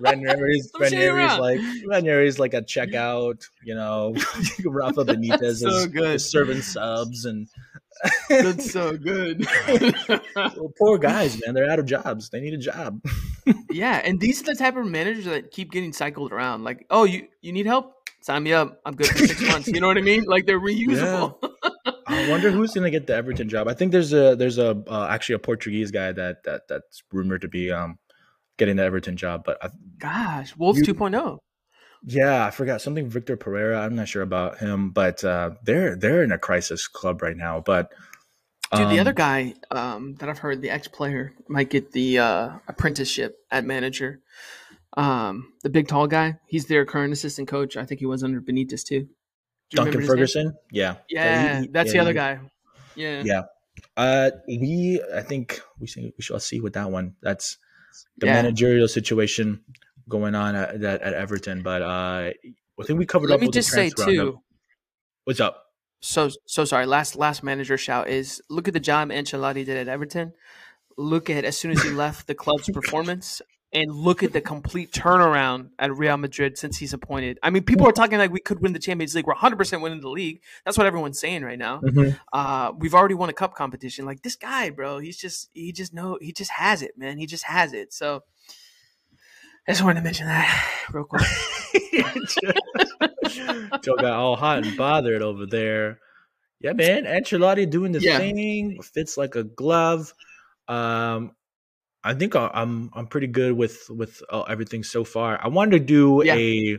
Ranieri's, 0.00 0.70
Let 0.74 0.92
me 0.92 0.96
show 0.96 1.02
you 1.02 1.12
Ranieri's 1.12 1.38
like 1.38 1.60
Ranieri's 1.86 2.38
like 2.38 2.54
a 2.54 2.62
checkout, 2.62 3.44
you 3.64 3.74
know. 3.74 4.14
Rafa 4.64 5.04
Benitez 5.04 5.56
so 5.58 5.68
is, 5.68 5.86
is 5.94 6.30
serving 6.30 6.62
subs, 6.62 7.24
and 7.24 7.48
That's 8.28 8.70
so 8.70 8.96
good. 8.96 9.46
well, 10.36 10.72
poor 10.78 10.98
guys, 10.98 11.40
man, 11.44 11.54
they're 11.54 11.70
out 11.70 11.78
of 11.78 11.86
jobs. 11.86 12.30
They 12.30 12.40
need 12.40 12.54
a 12.54 12.58
job. 12.58 13.02
yeah, 13.70 14.00
and 14.04 14.20
these 14.20 14.40
are 14.40 14.44
the 14.44 14.54
type 14.54 14.76
of 14.76 14.86
managers 14.86 15.24
that 15.26 15.50
keep 15.50 15.70
getting 15.70 15.92
cycled 15.92 16.32
around. 16.32 16.64
Like, 16.64 16.86
oh, 16.90 17.04
you 17.04 17.28
you 17.42 17.52
need 17.52 17.66
help? 17.66 17.94
Sign 18.22 18.42
me 18.42 18.52
up. 18.52 18.80
I'm 18.84 18.94
good 18.94 19.06
for 19.06 19.26
six 19.26 19.40
months. 19.40 19.68
You 19.68 19.80
know 19.80 19.86
what 19.86 19.96
I 19.96 20.02
mean? 20.02 20.24
Like 20.24 20.44
they're 20.46 20.60
reusable. 20.70 21.36
I 22.06 22.28
wonder 22.28 22.50
who's 22.50 22.72
going 22.74 22.84
to 22.84 22.90
get 22.90 23.06
the 23.06 23.14
Everton 23.14 23.48
job. 23.48 23.66
I 23.66 23.74
think 23.74 23.92
there's 23.92 24.12
a 24.12 24.36
there's 24.36 24.58
a 24.58 24.82
uh, 24.88 25.06
actually 25.10 25.36
a 25.36 25.38
Portuguese 25.38 25.90
guy 25.90 26.12
that 26.12 26.42
that 26.44 26.68
that's 26.68 27.02
rumored 27.12 27.42
to 27.42 27.48
be 27.48 27.70
um 27.70 27.98
getting 28.58 28.76
the 28.76 28.82
Everton 28.82 29.16
job, 29.16 29.42
but 29.44 29.56
I, 29.64 29.70
Gosh, 29.98 30.54
Wolves 30.56 30.80
You- 30.86 30.94
2.0. 30.94 31.38
Yeah, 32.04 32.46
I 32.46 32.50
forgot 32.50 32.80
something. 32.80 33.08
Victor 33.08 33.36
Pereira. 33.36 33.80
I'm 33.80 33.94
not 33.94 34.08
sure 34.08 34.22
about 34.22 34.58
him, 34.58 34.90
but 34.90 35.22
uh, 35.22 35.50
they're 35.64 35.96
they're 35.96 36.22
in 36.22 36.32
a 36.32 36.38
crisis 36.38 36.88
club 36.88 37.22
right 37.22 37.36
now. 37.36 37.60
But 37.60 37.92
Dude, 38.72 38.88
the 38.88 38.92
um, 38.94 39.00
other 39.00 39.12
guy 39.12 39.54
um, 39.70 40.14
that 40.16 40.28
I've 40.28 40.38
heard, 40.38 40.62
the 40.62 40.70
ex-player, 40.70 41.32
might 41.48 41.70
get 41.70 41.92
the 41.92 42.18
uh, 42.18 42.50
apprenticeship 42.68 43.36
at 43.50 43.64
manager. 43.64 44.20
Um, 44.96 45.52
the 45.62 45.70
big 45.70 45.88
tall 45.88 46.06
guy, 46.06 46.38
he's 46.46 46.66
their 46.66 46.84
current 46.86 47.12
assistant 47.12 47.48
coach. 47.48 47.76
I 47.76 47.84
think 47.84 48.00
he 48.00 48.06
was 48.06 48.22
under 48.24 48.40
Benitez 48.40 48.84
too. 48.84 49.08
Duncan? 49.70 50.04
Ferguson. 50.06 50.54
Yeah, 50.72 50.96
Yeah, 51.08 51.56
he- 51.56 51.62
he- 51.62 51.68
that's 51.68 51.88
yeah, 51.88 51.92
the 51.92 51.98
other 52.00 52.10
he- 52.10 52.14
guy. 52.14 52.40
Yeah. 52.96 53.22
Yeah. 53.24 53.42
Uh, 53.96 54.30
we 54.48 55.00
I 55.14 55.22
think 55.22 55.60
we 55.78 55.86
see, 55.86 56.12
we 56.16 56.22
shall 56.22 56.40
see 56.40 56.60
with 56.60 56.72
that 56.74 56.90
one. 56.90 57.14
That's 57.22 57.56
the 58.18 58.26
Yeah. 58.26 58.34
managerial 58.34 58.88
situation 58.88 59.62
going 60.10 60.34
on 60.34 60.54
at, 60.54 60.74
at, 60.84 61.00
at 61.00 61.14
Everton. 61.14 61.62
But 61.62 61.80
uh, 61.80 61.86
I 61.88 62.84
think 62.84 62.98
we 62.98 63.06
covered 63.06 63.30
Let 63.30 63.36
up. 63.36 63.40
me 63.40 63.46
with 63.46 63.54
the 63.54 63.60
just 63.60 63.70
say 63.70 63.88
too. 63.88 64.40
What's 65.24 65.40
up? 65.40 65.64
So 66.00 66.30
so 66.46 66.64
sorry. 66.66 66.84
Last 66.84 67.16
last 67.16 67.42
manager 67.42 67.78
shout 67.78 68.08
is 68.08 68.42
look 68.50 68.68
at 68.68 68.74
the 68.74 68.80
job 68.80 69.08
Ancelotti 69.08 69.64
did 69.64 69.76
at 69.78 69.88
Everton. 69.88 70.32
Look 70.98 71.30
at 71.30 71.44
as 71.44 71.56
soon 71.56 71.70
as 71.70 71.82
he 71.82 71.90
left 71.90 72.26
the 72.26 72.34
club's 72.34 72.68
performance, 72.68 73.40
and 73.72 73.90
look 73.94 74.22
at 74.22 74.32
the 74.32 74.40
complete 74.40 74.90
turnaround 74.92 75.68
at 75.78 75.94
Real 75.94 76.16
Madrid 76.16 76.58
since 76.58 76.78
he's 76.78 76.92
appointed. 76.92 77.38
I 77.42 77.50
mean, 77.50 77.62
people 77.62 77.86
are 77.86 77.92
talking 77.92 78.18
like 78.18 78.32
we 78.32 78.40
could 78.40 78.60
win 78.60 78.72
the 78.72 78.78
Champions 78.78 79.14
League. 79.14 79.26
We're 79.26 79.34
100 79.34 79.56
percent 79.56 79.82
winning 79.82 80.00
the 80.00 80.08
league. 80.08 80.40
That's 80.64 80.76
what 80.76 80.86
everyone's 80.86 81.20
saying 81.20 81.42
right 81.44 81.58
now. 81.58 81.80
Mhm. 81.80 82.18
Uh, 82.32 82.72
we've 82.78 82.94
already 82.94 83.14
won 83.14 83.28
a 83.28 83.32
cup 83.34 83.54
competition. 83.54 84.04
Like 84.06 84.22
this 84.22 84.36
guy, 84.36 84.70
bro. 84.70 84.98
He's 84.98 85.16
just 85.18 85.50
he 85.52 85.72
just 85.72 85.94
know 85.94 86.18
he 86.20 86.32
just 86.32 86.50
has 86.52 86.82
it, 86.82 86.92
man. 86.98 87.18
He 87.18 87.26
just 87.26 87.44
has 87.44 87.72
it. 87.72 87.92
So 87.92 88.24
I 89.68 89.72
just 89.72 89.82
wanted 89.82 90.00
to 90.00 90.04
mention 90.04 90.26
that 90.26 90.70
real 90.92 91.04
quick. 91.04 91.22
Joe 93.82 93.96
got 93.96 94.12
all 94.12 94.36
hot 94.36 94.64
and 94.64 94.76
bothered 94.76 95.22
over 95.22 95.46
there. 95.46 96.00
Yeah, 96.60 96.72
man. 96.72 97.04
Ancelotti 97.04 97.68
doing 97.68 97.92
the 97.92 98.00
Yeah. 98.00 98.18
thing 98.18 98.80
fits 98.82 99.16
like 99.16 99.34
a 99.36 99.44
glove. 99.44 100.12
Um, 100.68 101.32
I 102.02 102.14
think 102.14 102.34
I- 102.36 102.50
I'm 102.52 102.90
I'm 102.94 103.06
pretty 103.06 103.26
good 103.28 103.56
with 103.56 103.88
with 103.90 104.22
uh, 104.30 104.42
everything 104.42 104.82
so 104.82 105.04
far. 105.04 105.38
I 105.42 105.48
wanted 105.48 105.72
to 105.72 105.80
do 105.80 106.22
Yeah. 106.24 106.34
a 106.34 106.78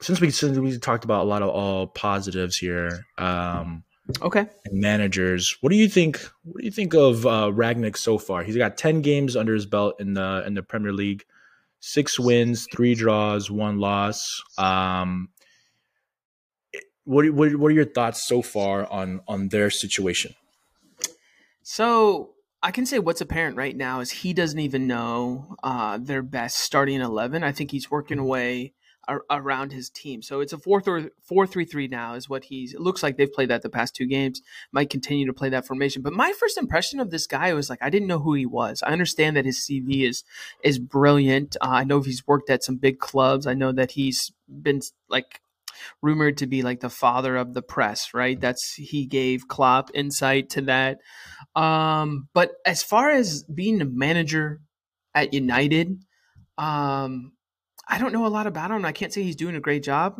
since 0.00 0.20
we 0.20 0.30
since 0.30 0.58
we 0.58 0.78
talked 0.78 1.04
about 1.04 1.22
a 1.22 1.28
lot 1.28 1.42
of 1.42 1.50
all 1.50 1.86
positives 1.86 2.56
here. 2.56 3.04
Um, 3.18 3.84
Okay. 4.20 4.46
and 4.64 4.80
managers. 4.80 5.56
What 5.60 5.70
do 5.70 5.76
you 5.76 5.88
think? 5.88 6.20
What 6.44 6.60
do 6.60 6.64
you 6.64 6.70
think 6.70 6.94
of 6.94 7.26
uh, 7.26 7.50
Rangnick 7.52 7.96
so 7.96 8.18
far? 8.18 8.42
He's 8.42 8.56
got 8.56 8.76
ten 8.76 9.00
games 9.00 9.36
under 9.36 9.54
his 9.54 9.66
belt 9.66 9.96
in 10.00 10.14
the 10.14 10.44
in 10.46 10.54
the 10.54 10.62
Premier 10.62 10.92
League, 10.92 11.24
six 11.80 12.18
wins, 12.18 12.66
three 12.72 12.94
draws, 12.94 13.50
one 13.50 13.78
loss. 13.78 14.42
Um, 14.58 15.28
what 17.04 17.30
what 17.30 17.54
what 17.56 17.68
are 17.68 17.74
your 17.74 17.84
thoughts 17.84 18.26
so 18.26 18.42
far 18.42 18.90
on 18.90 19.20
on 19.28 19.48
their 19.48 19.70
situation? 19.70 20.34
So 21.62 22.34
I 22.62 22.70
can 22.70 22.86
say 22.86 22.98
what's 22.98 23.20
apparent 23.20 23.56
right 23.56 23.76
now 23.76 24.00
is 24.00 24.10
he 24.10 24.32
doesn't 24.32 24.58
even 24.58 24.86
know 24.86 25.56
uh, 25.62 25.98
their 25.98 26.22
best 26.22 26.58
starting 26.58 27.00
eleven. 27.00 27.44
I 27.44 27.52
think 27.52 27.70
he's 27.70 27.90
working 27.90 28.18
away 28.18 28.72
ar- 28.72 28.81
around 29.30 29.72
his 29.72 29.90
team. 29.90 30.22
So 30.22 30.40
it's 30.40 30.52
a 30.52 30.58
four 30.58 30.82
four 31.22 31.46
three 31.46 31.64
three 31.64 31.88
now 31.88 32.14
is 32.14 32.28
what 32.28 32.44
he's. 32.44 32.74
It 32.74 32.80
looks 32.80 33.02
like 33.02 33.16
they've 33.16 33.32
played 33.32 33.50
that 33.50 33.62
the 33.62 33.70
past 33.70 33.94
two 33.94 34.06
games. 34.06 34.40
Might 34.72 34.90
continue 34.90 35.26
to 35.26 35.32
play 35.32 35.48
that 35.50 35.66
formation. 35.66 36.02
But 36.02 36.12
my 36.12 36.32
first 36.38 36.56
impression 36.56 37.00
of 37.00 37.10
this 37.10 37.26
guy 37.26 37.52
was 37.52 37.68
like 37.68 37.80
I 37.82 37.90
didn't 37.90 38.08
know 38.08 38.20
who 38.20 38.34
he 38.34 38.46
was. 38.46 38.82
I 38.82 38.92
understand 38.92 39.36
that 39.36 39.44
his 39.44 39.66
CV 39.68 40.08
is 40.08 40.24
is 40.62 40.78
brilliant. 40.78 41.56
Uh, 41.60 41.68
I 41.70 41.84
know 41.84 42.00
he's 42.00 42.26
worked 42.26 42.50
at 42.50 42.64
some 42.64 42.76
big 42.76 42.98
clubs. 42.98 43.46
I 43.46 43.54
know 43.54 43.72
that 43.72 43.92
he's 43.92 44.32
been 44.48 44.80
like 45.08 45.40
rumored 46.00 46.38
to 46.38 46.46
be 46.46 46.62
like 46.62 46.80
the 46.80 46.90
father 46.90 47.36
of 47.36 47.54
the 47.54 47.62
press, 47.62 48.14
right? 48.14 48.40
That's 48.40 48.74
he 48.74 49.06
gave 49.06 49.48
Klopp 49.48 49.90
insight 49.94 50.50
to 50.50 50.62
that. 50.62 50.98
Um, 51.54 52.28
but 52.34 52.52
as 52.64 52.82
far 52.82 53.10
as 53.10 53.44
being 53.44 53.80
a 53.80 53.86
manager 53.86 54.60
at 55.14 55.34
United, 55.34 55.98
um, 56.58 57.32
I 57.92 57.98
don't 57.98 58.14
know 58.14 58.24
a 58.24 58.28
lot 58.28 58.46
about 58.46 58.70
him. 58.70 58.86
I 58.86 58.92
can't 58.92 59.12
say 59.12 59.22
he's 59.22 59.36
doing 59.36 59.54
a 59.54 59.60
great 59.60 59.82
job 59.82 60.18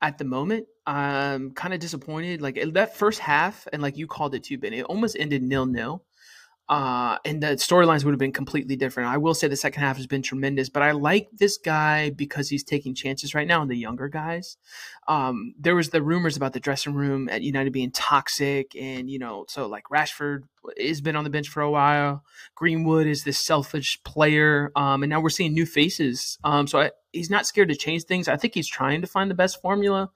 at 0.00 0.18
the 0.18 0.24
moment. 0.24 0.68
I'm 0.86 1.50
kind 1.50 1.74
of 1.74 1.80
disappointed. 1.80 2.40
Like 2.40 2.56
that 2.74 2.96
first 2.96 3.18
half, 3.18 3.66
and 3.72 3.82
like 3.82 3.96
you 3.96 4.06
called 4.06 4.32
it 4.36 4.44
too, 4.44 4.58
Ben, 4.58 4.72
it 4.72 4.84
almost 4.84 5.16
ended 5.18 5.42
nil 5.42 5.66
nil. 5.66 6.04
Uh, 6.68 7.18
and 7.24 7.42
the 7.42 7.48
storylines 7.56 8.04
would 8.04 8.12
have 8.12 8.20
been 8.20 8.30
completely 8.30 8.76
different. 8.76 9.08
I 9.08 9.16
will 9.16 9.34
say 9.34 9.48
the 9.48 9.56
second 9.56 9.82
half 9.82 9.96
has 9.96 10.06
been 10.06 10.22
tremendous, 10.22 10.68
but 10.68 10.84
I 10.84 10.92
like 10.92 11.28
this 11.32 11.58
guy 11.58 12.10
because 12.10 12.48
he's 12.48 12.62
taking 12.62 12.94
chances 12.94 13.34
right 13.34 13.48
now 13.48 13.64
the 13.64 13.74
younger 13.74 14.06
guys. 14.06 14.56
Um, 15.08 15.52
there 15.58 15.74
was 15.74 15.90
the 15.90 16.00
rumors 16.00 16.36
about 16.36 16.52
the 16.52 16.60
dressing 16.60 16.94
room 16.94 17.28
at 17.28 17.42
United 17.42 17.72
being 17.72 17.90
toxic, 17.90 18.76
and 18.76 19.10
you 19.10 19.18
know, 19.18 19.46
so 19.48 19.66
like 19.66 19.82
Rashford 19.92 20.42
has 20.78 21.00
been 21.00 21.16
on 21.16 21.24
the 21.24 21.30
bench 21.30 21.48
for 21.48 21.60
a 21.60 21.70
while. 21.72 22.22
Greenwood 22.54 23.08
is 23.08 23.24
this 23.24 23.40
selfish 23.40 24.00
player, 24.04 24.70
um, 24.76 25.02
and 25.02 25.10
now 25.10 25.20
we're 25.20 25.30
seeing 25.30 25.52
new 25.52 25.66
faces. 25.66 26.38
Um, 26.44 26.68
so 26.68 26.82
I, 26.82 26.90
he's 27.12 27.30
not 27.30 27.46
scared 27.46 27.68
to 27.68 27.76
change 27.76 28.04
things. 28.04 28.28
I 28.28 28.36
think 28.36 28.54
he's 28.54 28.68
trying 28.68 29.00
to 29.00 29.06
find 29.06 29.30
the 29.30 29.34
best 29.34 29.60
formula. 29.60 30.10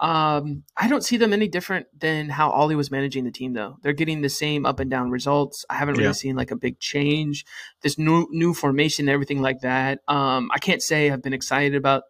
Um, 0.00 0.64
I 0.76 0.88
don't 0.88 1.04
see 1.04 1.16
them 1.16 1.32
any 1.32 1.46
different 1.46 1.86
than 1.96 2.28
how 2.28 2.50
Ole 2.50 2.74
was 2.74 2.90
managing 2.90 3.22
the 3.24 3.30
team, 3.30 3.52
though. 3.52 3.78
They're 3.82 3.92
getting 3.92 4.20
the 4.20 4.28
same 4.28 4.66
up 4.66 4.80
and 4.80 4.90
down 4.90 5.10
results. 5.12 5.64
I 5.70 5.74
haven't 5.74 5.94
really 5.94 6.06
Yeah. 6.06 6.12
seen 6.12 6.34
like 6.34 6.50
a 6.50 6.56
big 6.56 6.80
change. 6.80 7.44
This 7.82 7.98
new 7.98 8.26
new 8.32 8.52
formation, 8.52 9.08
everything 9.08 9.40
like 9.40 9.60
that. 9.60 10.00
Um, 10.08 10.50
I 10.52 10.58
can't 10.58 10.82
say 10.82 11.10
I've 11.10 11.22
been 11.22 11.34
excited 11.34 11.76
about 11.76 12.02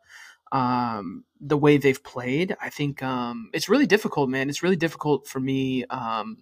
um, 0.53 1.25
the 1.41 1.57
way 1.57 1.77
they've 1.77 2.03
played. 2.03 2.57
I 2.61 2.71
think 2.71 3.03
um, 3.03 3.51
it's 3.53 3.69
really 3.69 3.87
difficult, 3.87 4.31
man. 4.31 4.49
It's 4.49 4.63
really 4.63 4.77
difficult 4.77 5.27
for 5.27 5.41
me 5.41 5.85
um, 5.87 6.39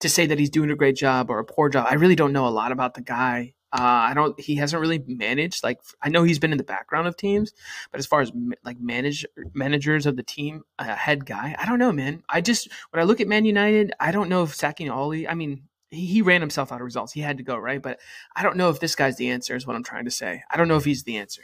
to 0.00 0.08
say 0.08 0.26
that 0.26 0.38
he's 0.38 0.50
doing 0.50 0.70
a 0.70 0.76
great 0.76 0.96
job 0.96 1.30
or 1.30 1.38
a 1.38 1.44
poor 1.44 1.68
job. 1.68 1.86
I 1.88 1.94
really 1.94 2.16
don't 2.16 2.32
know 2.32 2.46
a 2.46 2.50
lot 2.50 2.72
about 2.72 2.94
the 2.94 3.02
guy. 3.02 3.54
Uh, 3.72 4.10
I 4.10 4.14
don't. 4.14 4.38
He 4.40 4.56
hasn't 4.56 4.80
really 4.80 5.02
managed. 5.06 5.62
Like 5.62 5.80
I 6.02 6.08
know 6.08 6.24
he's 6.24 6.38
been 6.40 6.50
in 6.52 6.58
the 6.58 6.64
background 6.64 7.06
of 7.06 7.16
teams, 7.16 7.52
but 7.92 8.00
as 8.00 8.06
far 8.06 8.20
as 8.20 8.32
like 8.64 8.80
manage 8.80 9.24
managers 9.54 10.06
of 10.06 10.16
the 10.16 10.24
team, 10.24 10.62
uh, 10.78 10.94
head 10.96 11.24
guy, 11.24 11.54
I 11.58 11.66
don't 11.66 11.78
know, 11.78 11.92
man. 11.92 12.22
I 12.28 12.40
just 12.40 12.68
when 12.90 13.00
I 13.00 13.04
look 13.04 13.20
at 13.20 13.28
Man 13.28 13.44
United, 13.44 13.92
I 14.00 14.10
don't 14.10 14.28
know 14.28 14.42
if 14.42 14.54
sacking 14.56 14.90
Ole. 14.90 15.26
I 15.28 15.34
mean, 15.34 15.62
he, 15.90 16.04
he 16.06 16.22
ran 16.22 16.40
himself 16.40 16.72
out 16.72 16.80
of 16.80 16.84
results. 16.84 17.12
He 17.12 17.20
had 17.20 17.36
to 17.38 17.44
go 17.44 17.56
right, 17.56 17.80
but 17.80 18.00
I 18.34 18.42
don't 18.42 18.56
know 18.56 18.70
if 18.70 18.80
this 18.80 18.96
guy's 18.96 19.16
the 19.18 19.30
answer. 19.30 19.54
Is 19.54 19.66
what 19.68 19.76
I'm 19.76 19.84
trying 19.84 20.06
to 20.06 20.10
say. 20.10 20.42
I 20.50 20.56
don't 20.56 20.66
know 20.68 20.76
if 20.76 20.84
he's 20.84 21.04
the 21.04 21.18
answer. 21.18 21.42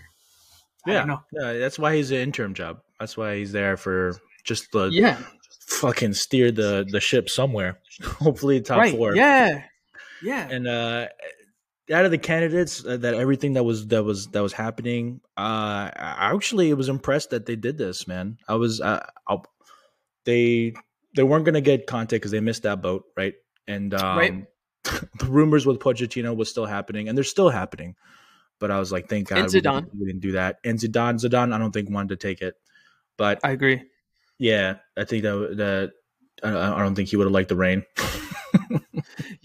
Yeah, 0.85 1.19
yeah, 1.33 1.53
that's 1.55 1.79
why 1.79 1.97
he's 1.97 2.11
an 2.13 2.19
interim 2.19 2.55
job. 2.55 2.81
That's 3.01 3.17
why 3.17 3.37
he's 3.39 3.53
there 3.53 3.77
for 3.77 4.17
just 4.45 4.71
the 4.73 4.89
Yeah. 4.93 5.19
fucking 5.69 6.15
steer 6.15 6.51
the 6.53 6.87
the 6.89 7.01
ship 7.01 7.29
somewhere. 7.29 7.79
Hopefully, 8.03 8.61
top 8.61 8.79
right. 8.79 8.95
four. 8.97 9.15
Yeah. 9.15 9.63
Yeah. 10.23 10.49
And 10.49 10.67
uh, 10.67 11.09
out 11.93 12.05
of 12.05 12.11
the 12.11 12.19
candidates, 12.19 12.85
uh, 12.85 12.97
that 12.99 13.15
everything 13.15 13.55
that 13.55 13.65
was 13.65 13.87
that 13.89 14.03
was 14.03 14.29
that 14.29 14.43
was 14.43 14.53
happening, 14.53 15.21
uh, 15.37 15.91
I 15.95 16.33
actually 16.35 16.73
was 16.75 16.89
impressed 16.89 17.31
that 17.31 17.47
they 17.47 17.57
did 17.57 17.79
this. 17.79 18.07
Man, 18.09 18.39
I 18.49 18.55
was. 18.57 18.81
Uh, 18.81 19.05
i 19.29 19.37
they 20.25 20.75
they 21.15 21.23
weren't 21.23 21.45
gonna 21.45 21.61
get 21.61 21.87
Conte 21.87 22.11
because 22.11 22.33
they 22.33 22.41
missed 22.41 22.65
that 22.65 22.83
boat, 22.83 23.05
right? 23.17 23.35
And 23.69 23.95
um, 23.95 24.19
Right. 24.19 24.47
the 24.85 25.27
rumors 25.27 25.67
with 25.67 25.79
Pochettino 25.79 26.37
was 26.37 26.51
still 26.51 26.67
happening, 26.67 27.09
and 27.09 27.17
they're 27.17 27.25
still 27.25 27.49
happening. 27.49 27.95
But 28.59 28.71
I 28.71 28.79
was 28.79 28.91
like, 28.91 29.09
thank 29.09 29.29
God 29.29 29.53
we 29.53 29.61
didn't, 29.61 29.91
we 29.99 30.07
didn't 30.07 30.21
do 30.23 30.33
that. 30.33 30.57
And 30.65 30.79
Zidane, 30.79 31.21
Zidane, 31.21 31.53
I 31.53 31.59
don't 31.59 31.73
think 31.73 31.91
wanted 31.91 32.09
to 32.09 32.17
take 32.17 32.41
it. 32.43 32.55
But 33.17 33.41
I 33.45 33.51
agree. 33.51 33.83
yeah, 34.39 34.77
I 34.97 35.05
think 35.05 35.23
that 35.23 35.57
that 35.57 35.93
I 36.43 36.73
I 36.75 36.79
don't 36.83 36.95
think 36.95 37.09
he 37.09 37.17
would 37.17 37.27
have 37.27 37.33
liked 37.33 37.51
the 37.51 37.57
rain. 37.57 37.85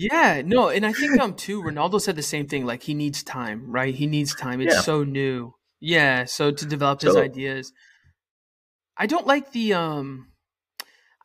Yeah, 0.02 0.42
no, 0.46 0.70
and 0.70 0.86
I 0.86 0.94
think 0.94 1.20
um 1.20 1.36
too. 1.46 1.62
Ronaldo 1.62 2.02
said 2.02 2.16
the 2.16 2.24
same 2.24 2.48
thing. 2.48 2.66
Like 2.66 2.82
he 2.84 2.94
needs 2.94 3.24
time, 3.24 3.70
right? 3.72 3.94
He 3.94 4.08
needs 4.08 4.34
time. 4.36 4.62
It's 4.62 4.74
Yeah. 4.76 4.82
so 4.82 5.04
new. 5.04 5.54
Yeah, 5.80 6.26
so 6.26 6.52
to 6.52 6.66
develop 6.66 7.02
his 7.02 7.14
So- 7.14 7.22
ideas. 7.22 7.72
I 8.98 9.06
don't 9.08 9.28
like 9.28 9.52
the 9.52 9.74
um. 9.74 10.28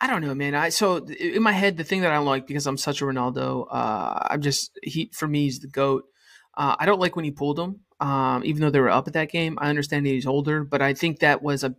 I 0.01 0.07
don't 0.07 0.21
know, 0.21 0.35
man. 0.35 0.55
I 0.55 0.69
so 0.69 0.97
in 1.07 1.43
my 1.43 1.53
head 1.53 1.77
the 1.79 1.85
thing 1.85 2.03
that 2.03 2.11
I 2.13 2.17
don't 2.17 2.27
like 2.27 2.47
because 2.47 2.67
I'm 2.67 2.77
such 2.77 3.01
a 3.01 3.05
Ronaldo. 3.07 3.67
Uh, 3.71 4.27
I'm 4.31 4.43
just 4.43 4.71
he 4.83 5.11
for 5.15 5.27
me 5.27 5.45
he's 5.45 5.61
the 5.61 5.69
goat. 5.69 6.05
Uh, 6.57 6.77
I 6.79 6.85
don't 6.87 7.01
like 7.01 7.17
when 7.17 7.25
he 7.25 7.31
pulled 7.31 7.59
him. 7.59 7.81
Um, 7.99 8.43
even 8.45 8.61
though 8.61 8.69
they 8.71 8.81
were 8.81 8.91
up 8.91 9.07
at 9.09 9.15
that 9.15 9.31
game, 9.31 9.59
I 9.59 9.71
understand 9.71 10.05
that 10.05 10.11
he's 10.11 10.27
older, 10.27 10.65
but 10.65 10.83
I 10.83 10.93
think 10.95 11.21
that 11.21 11.43
was 11.43 11.65
a. 11.65 11.75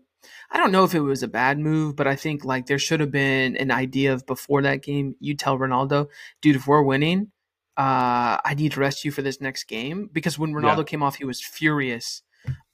I 0.52 0.58
don't 0.58 0.72
know 0.72 0.84
if 0.84 0.96
it 0.96 1.02
was 1.02 1.24
a 1.24 1.28
bad 1.28 1.60
move, 1.60 1.96
but 1.96 2.08
I 2.08 2.16
think 2.16 2.44
like 2.46 2.66
there 2.66 2.80
should 2.80 3.00
have 3.00 3.12
been 3.12 3.56
an 3.58 3.72
idea 3.72 4.14
of 4.14 4.26
before 4.26 4.62
that 4.64 4.82
game. 4.82 5.16
You 5.20 5.36
tell 5.36 5.58
Ronaldo, 5.58 6.08
dude, 6.42 6.56
if 6.56 6.68
we're 6.68 6.82
winning, 6.82 7.32
uh, 7.78 8.40
I 8.44 8.56
need 8.56 8.72
to 8.74 8.80
rest 8.80 9.06
you 9.06 9.12
for 9.12 9.22
this 9.22 9.40
next 9.42 9.66
game 9.66 10.10
because 10.12 10.40
when 10.40 10.54
Ronaldo 10.54 10.78
Yeah. 10.80 10.84
came 10.84 11.04
off, 11.04 11.16
he 11.18 11.26
was 11.26 11.44
furious, 11.44 12.24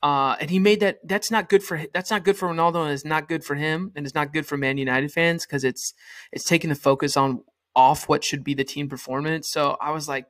uh, 0.02 0.36
and 0.40 0.50
he 0.50 0.60
made 0.60 0.80
that. 0.80 1.00
That's 1.04 1.30
not 1.32 1.50
good 1.50 1.64
for 1.64 1.84
that's 1.94 2.12
not 2.12 2.24
good 2.24 2.38
for 2.38 2.48
Ronaldo, 2.48 2.84
and 2.84 2.92
it's 2.92 3.06
not 3.06 3.28
good 3.28 3.44
for 3.44 3.56
him, 3.56 3.92
and 3.96 4.06
it's 4.06 4.16
not 4.16 4.32
good 4.34 4.46
for 4.46 4.56
Man 4.58 4.78
United 4.78 5.12
fans 5.12 5.46
because 5.46 5.64
it's 5.64 5.94
it's 6.32 6.46
taking 6.46 6.70
the 6.70 6.76
focus 6.76 7.18
on 7.18 7.44
off 7.76 8.08
what 8.08 8.24
should 8.24 8.44
be 8.44 8.54
the 8.54 8.64
team 8.64 8.88
performance. 8.88 9.50
So 9.50 9.78
I 9.82 9.92
was 9.92 10.08
like, 10.08 10.26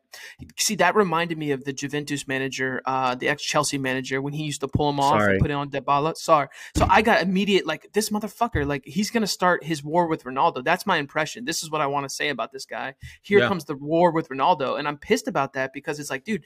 see, 0.57 0.75
that 0.75 0.95
reminded 0.95 1.37
me 1.37 1.51
of 1.51 1.65
the 1.65 1.73
Juventus 1.73 2.27
manager, 2.27 2.81
uh, 2.85 3.15
the 3.15 3.27
ex 3.27 3.43
Chelsea 3.43 3.77
manager, 3.77 4.21
when 4.21 4.33
he 4.33 4.43
used 4.43 4.61
to 4.61 4.67
pull 4.67 4.89
him 4.89 4.99
off 4.99 5.19
Sorry. 5.19 5.33
and 5.33 5.41
put 5.41 5.51
it 5.51 5.53
on 5.53 5.69
Dybala. 5.69 6.15
Sorry. 6.15 6.47
So 6.75 6.87
I 6.89 7.01
got 7.01 7.21
immediate 7.21 7.65
like 7.65 7.89
this 7.93 8.09
motherfucker, 8.09 8.65
like 8.65 8.83
he's 8.85 9.11
gonna 9.11 9.27
start 9.27 9.63
his 9.63 9.83
war 9.83 10.07
with 10.07 10.23
Ronaldo. 10.23 10.63
That's 10.63 10.85
my 10.85 10.97
impression. 10.97 11.45
This 11.45 11.63
is 11.63 11.69
what 11.69 11.81
I 11.81 11.87
want 11.87 12.07
to 12.07 12.15
say 12.15 12.29
about 12.29 12.51
this 12.53 12.65
guy. 12.65 12.95
Here 13.21 13.39
Yeah. 13.39 13.47
comes 13.47 13.65
the 13.65 13.75
war 13.75 14.11
with 14.11 14.29
Ronaldo, 14.29 14.79
and 14.79 14.87
I'm 14.87 14.97
pissed 14.97 15.27
about 15.27 15.53
that 15.53 15.73
because 15.73 15.99
it's 15.99 16.09
like, 16.09 16.23
dude. 16.23 16.45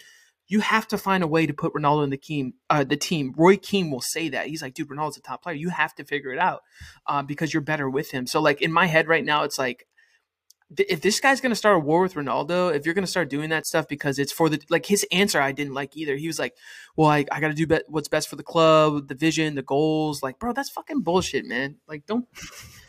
You 0.49 0.61
have 0.61 0.87
to 0.87 0.97
find 0.97 1.25
a 1.25 1.27
way 1.27 1.45
to 1.45 1.53
put 1.53 1.73
Ronaldo 1.73 2.05
in 2.05 2.09
the 2.09 2.15
team. 2.15 2.53
Uh, 2.69 2.85
the 2.85 2.95
team. 2.95 3.33
Roy 3.35 3.57
Keane 3.57 3.91
will 3.91 3.99
say 3.99 4.29
that 4.29 4.47
he's 4.47 4.61
like, 4.61 4.73
dude, 4.75 4.87
Ronaldo's 4.87 5.17
a 5.17 5.21
top 5.21 5.43
player. 5.43 5.55
You 5.57 5.67
have 5.67 5.93
to 5.95 6.05
figure 6.05 6.31
it 6.31 6.39
out 6.39 6.61
uh, 7.05 7.21
because 7.21 7.53
you're 7.53 7.59
better 7.59 7.89
with 7.89 8.11
him. 8.11 8.25
So, 8.27 8.39
like 8.39 8.61
in 8.61 8.71
my 8.71 8.85
head 8.85 9.09
right 9.09 9.25
now, 9.25 9.43
it's 9.43 9.59
like 9.59 9.85
if 10.75 11.01
this 11.01 11.19
guy's 11.19 11.39
going 11.39 11.51
to 11.51 11.55
start 11.55 11.77
a 11.77 11.79
war 11.79 12.01
with 12.01 12.15
Ronaldo, 12.15 12.75
if 12.75 12.85
you're 12.85 12.93
going 12.93 13.05
to 13.05 13.09
start 13.09 13.29
doing 13.29 13.49
that 13.51 13.65
stuff 13.65 13.87
because 13.87 14.19
it's 14.19 14.31
for 14.31 14.49
the 14.49 14.61
like 14.69 14.85
his 14.85 15.05
answer, 15.11 15.39
I 15.39 15.51
didn't 15.53 15.73
like 15.73 15.95
either. 15.95 16.15
He 16.15 16.27
was 16.27 16.39
like, 16.39 16.55
"Well, 16.95 17.09
I, 17.09 17.25
I 17.31 17.39
got 17.39 17.49
to 17.49 17.53
do 17.53 17.65
be- 17.65 17.83
what's 17.87 18.09
best 18.09 18.27
for 18.27 18.35
the 18.35 18.43
club, 18.43 19.07
the 19.07 19.15
vision, 19.15 19.55
the 19.55 19.61
goals." 19.61 20.21
Like, 20.21 20.39
bro, 20.39 20.51
that's 20.51 20.69
fucking 20.69 21.01
bullshit, 21.01 21.45
man. 21.45 21.77
Like, 21.87 22.05
don't. 22.05 22.27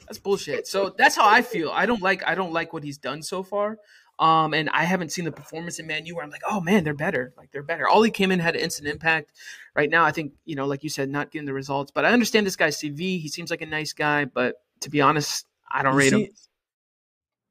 That's 0.09 0.19
bullshit. 0.19 0.67
So 0.67 0.95
that's 0.97 1.15
how 1.15 1.29
I 1.29 1.43
feel. 1.43 1.69
I 1.69 1.85
don't 1.85 2.01
like. 2.01 2.27
I 2.27 2.35
don't 2.35 2.51
like 2.51 2.73
what 2.73 2.83
he's 2.83 2.97
done 2.97 3.23
so 3.23 3.43
far. 3.43 3.77
Um, 4.19 4.53
and 4.53 4.69
I 4.71 4.85
haven't 4.85 5.13
seen 5.13 5.27
the 5.27 5.31
performance 5.31 5.79
in 5.79 5.87
Man 5.87 6.07
U 6.07 6.17
where 6.17 6.25
I'm 6.25 6.31
like, 6.31 6.41
oh 6.49 6.63
man, 6.63 6.83
they're 6.83 6.95
better. 6.95 7.35
Like 7.37 7.53
they're 7.53 7.63
better. 7.63 7.87
All 7.87 8.03
he 8.03 8.11
came 8.11 8.33
in, 8.33 8.41
had 8.41 8.57
an 8.57 8.63
instant 8.63 8.89
impact. 8.89 9.33
Right 9.77 9.91
now, 9.91 10.05
I 10.05 10.13
think 10.13 10.33
you 10.47 10.57
know, 10.57 10.67
like 10.67 10.83
you 10.83 10.89
said, 10.89 11.11
not 11.11 11.31
getting 11.31 11.45
the 11.45 11.53
results. 11.53 11.93
But 11.93 12.07
I 12.07 12.13
understand 12.13 12.47
this 12.47 12.57
guy's 12.57 12.79
CV. 12.79 13.21
He 13.21 13.29
seems 13.29 13.51
like 13.51 13.61
a 13.61 13.67
nice 13.67 13.93
guy, 13.93 14.25
but 14.25 14.57
to 14.81 14.89
be 14.89 15.03
honest, 15.03 15.47
I 15.71 15.83
don't 15.83 15.93
You 15.93 15.99
rate 15.99 16.13
him. 16.15 16.29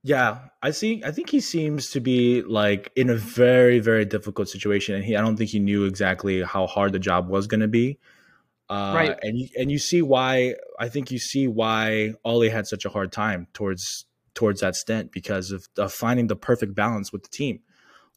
Yeah, 0.07 0.39
I 0.63 0.71
see. 0.71 1.03
I 1.03 1.11
think 1.11 1.29
he 1.29 1.41
seems 1.41 1.89
to 1.91 1.99
be 1.99 2.41
like 2.41 2.91
in 2.95 3.09
a 3.09 3.15
very, 3.15 3.79
very 3.79 4.05
difficult 4.05 4.47
situation, 4.47 4.95
and 4.95 5.03
he. 5.03 5.17
I 5.17 5.21
don't 5.21 5.35
think 5.35 5.49
he 5.49 5.59
knew 5.59 5.83
exactly 5.83 6.41
how 6.43 6.65
hard 6.65 6.93
the 6.93 6.99
job 6.99 7.27
was 7.27 7.45
going 7.45 7.59
to 7.59 7.67
be. 7.67 7.99
Uh, 8.69 8.93
Right. 8.95 9.17
And 9.21 9.37
you, 9.37 9.47
and 9.59 9.69
you 9.69 9.77
see 9.77 10.01
why. 10.01 10.55
I 10.79 10.87
think 10.87 11.11
you 11.11 11.19
see 11.19 11.47
why 11.47 12.13
Ole 12.23 12.49
had 12.49 12.67
such 12.67 12.85
a 12.85 12.89
hard 12.89 13.11
time 13.11 13.47
towards 13.53 14.05
towards 14.33 14.61
that 14.61 14.75
stint 14.77 15.11
because 15.11 15.51
of, 15.51 15.67
of 15.77 15.91
finding 15.91 16.27
the 16.27 16.35
perfect 16.37 16.73
balance 16.73 17.11
with 17.11 17.23
the 17.23 17.29
team, 17.29 17.59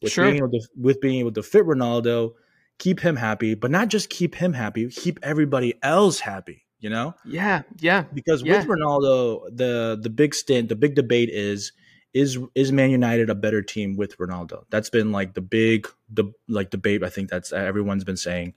with 0.01 0.13
Sure. 0.13 0.25
being 0.25 0.37
able 0.37 0.51
to 0.51 0.61
with 0.79 1.01
being 1.01 1.19
able 1.19 1.33
to 1.33 1.43
fit 1.43 1.65
Ronaldo, 1.65 2.35
keep 2.79 3.01
him 3.01 3.17
happy, 3.17 3.53
but 3.53 3.69
not 3.69 3.89
just 3.89 4.09
keep 4.09 4.35
him 4.35 4.53
happy, 4.53 4.87
keep 4.87 5.19
everybody 5.23 5.73
else 5.83 6.21
happy. 6.21 6.63
You 6.79 6.89
know 6.89 7.13
Yeah, 7.25 7.61
yeah. 7.79 8.05
because 8.13 8.41
Yeah. 8.43 8.57
with 8.57 8.67
Ronaldo, 8.67 9.55
the 9.55 9.99
the 10.01 10.09
big 10.09 10.33
stint, 10.33 10.69
the 10.69 10.75
big 10.75 10.95
debate 10.95 11.29
is 11.29 11.73
is 12.13 12.37
is 12.55 12.71
Man 12.71 12.89
United 12.89 13.29
a 13.29 13.35
better 13.35 13.61
team 13.61 13.95
with 13.95 14.17
Ronaldo? 14.17 14.63
That's 14.69 14.89
been 14.89 15.11
like 15.11 15.33
the 15.33 15.41
big 15.41 15.87
the 16.09 16.31
like 16.47 16.69
debate. 16.69 17.03
I 17.03 17.09
think 17.09 17.29
that's 17.29 17.51
everyone's 17.53 18.03
been 18.03 18.17
saying, 18.17 18.53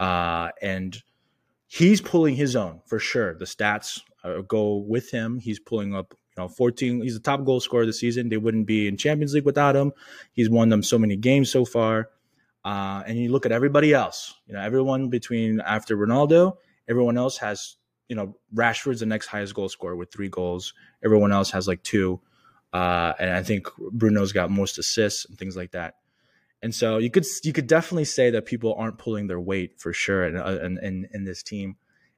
uh, 0.00 0.50
and 0.62 1.02
he's 1.66 2.00
pulling 2.00 2.36
his 2.36 2.56
own 2.56 2.80
for 2.86 2.98
sure. 2.98 3.34
The 3.34 3.44
stats 3.44 4.00
uh, 4.24 4.40
go 4.42 4.76
with 4.76 5.10
him. 5.10 5.38
He's 5.38 5.58
pulling 5.58 5.94
up. 5.94 6.14
You 6.36 6.42
know, 6.42 6.48
14. 6.48 7.00
He's 7.00 7.14
the 7.14 7.20
top 7.20 7.46
goal 7.46 7.60
scorer 7.60 7.86
this 7.86 7.98
season. 7.98 8.28
They 8.28 8.36
wouldn't 8.36 8.66
be 8.66 8.86
in 8.88 8.98
Champions 8.98 9.32
League 9.32 9.46
without 9.46 9.74
him. 9.74 9.92
He's 10.32 10.50
won 10.50 10.68
them 10.68 10.82
so 10.82 10.98
many 10.98 11.16
games 11.16 11.50
so 11.50 11.64
far. 11.64 12.10
Uh, 12.62 13.02
and 13.06 13.16
you 13.16 13.30
look 13.30 13.46
at 13.46 13.52
everybody 13.52 13.94
else. 13.94 14.34
You 14.46 14.52
know, 14.52 14.60
everyone 14.60 15.08
between 15.08 15.60
after 15.60 15.96
Ronaldo, 15.96 16.58
everyone 16.88 17.16
else 17.16 17.38
has 17.38 17.78
you 18.08 18.16
know, 18.16 18.36
Rashford's 18.54 19.00
the 19.00 19.06
next 19.06 19.26
highest 19.26 19.54
goal 19.54 19.68
scorer 19.68 19.96
with 19.96 20.12
three 20.12 20.28
goals. 20.28 20.74
Everyone 21.04 21.32
else 21.32 21.50
has 21.50 21.66
like 21.66 21.82
two. 21.82 22.20
Uh, 22.76 23.14
and 23.18 23.30
I 23.30 23.42
think 23.42 23.68
Bruno's 23.92 24.32
got 24.32 24.50
most 24.50 24.78
assists 24.78 25.24
and 25.24 25.38
things 25.38 25.56
like 25.56 25.70
that. 25.70 25.94
And 26.62 26.74
so 26.74 26.98
you 26.98 27.10
could 27.10 27.24
you 27.42 27.54
could 27.54 27.66
definitely 27.66 28.04
say 28.04 28.30
that 28.30 28.44
people 28.44 28.74
aren't 28.74 28.98
pulling 28.98 29.28
their 29.28 29.40
weight 29.40 29.80
for 29.80 29.94
sure 29.94 30.26
in 30.26 30.36
in, 30.36 30.78
in, 30.84 31.08
in 31.14 31.24
this 31.24 31.42
team. 31.42 31.76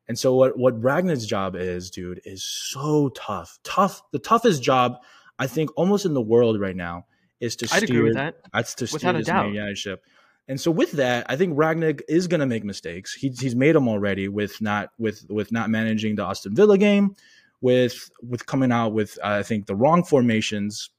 And 0.08 0.18
so 0.18 0.34
what 0.34 0.58
what 0.58 0.82
Ragnar's 0.82 1.26
job 1.26 1.54
is, 1.54 1.90
dude, 1.90 2.20
is 2.24 2.42
so 2.42 3.10
tough. 3.10 3.60
Tough. 3.62 4.02
The 4.10 4.18
toughest 4.18 4.60
job 4.60 4.96
I 5.38 5.46
think 5.46 5.70
almost 5.76 6.04
in 6.04 6.14
the 6.14 6.20
world 6.20 6.60
right 6.60 6.74
now 6.74 7.06
is 7.38 7.54
to 7.56 7.68
I'd 7.72 7.84
steer 7.84 7.98
agree 7.98 8.02
with 8.08 8.14
that. 8.14 8.36
that's 8.52 8.74
to 8.76 8.84
Without 8.84 8.98
steer 8.98 9.12
this 9.12 9.26
doubt. 9.26 9.52
Man 9.52 9.74
ship. 9.76 10.02
And 10.48 10.60
so 10.60 10.70
with 10.72 10.92
that, 10.92 11.26
I 11.28 11.36
think 11.36 11.56
Rangnick 11.56 12.00
is 12.08 12.26
going 12.26 12.40
to 12.40 12.46
make 12.46 12.64
mistakes. 12.64 13.14
He's 13.14 13.38
he's 13.38 13.54
made 13.54 13.76
them 13.76 13.86
already 13.86 14.26
with 14.26 14.60
not 14.60 14.90
with 14.98 15.24
with 15.28 15.52
not 15.52 15.70
managing 15.70 16.16
the 16.16 16.24
Aston 16.24 16.56
Villa 16.56 16.78
game, 16.78 17.14
with 17.60 18.10
with 18.22 18.46
coming 18.46 18.72
out 18.72 18.92
with 18.92 19.18
uh, 19.22 19.28
I 19.28 19.42
think 19.42 19.66
the 19.66 19.76
wrong 19.76 20.04
formations 20.04 20.90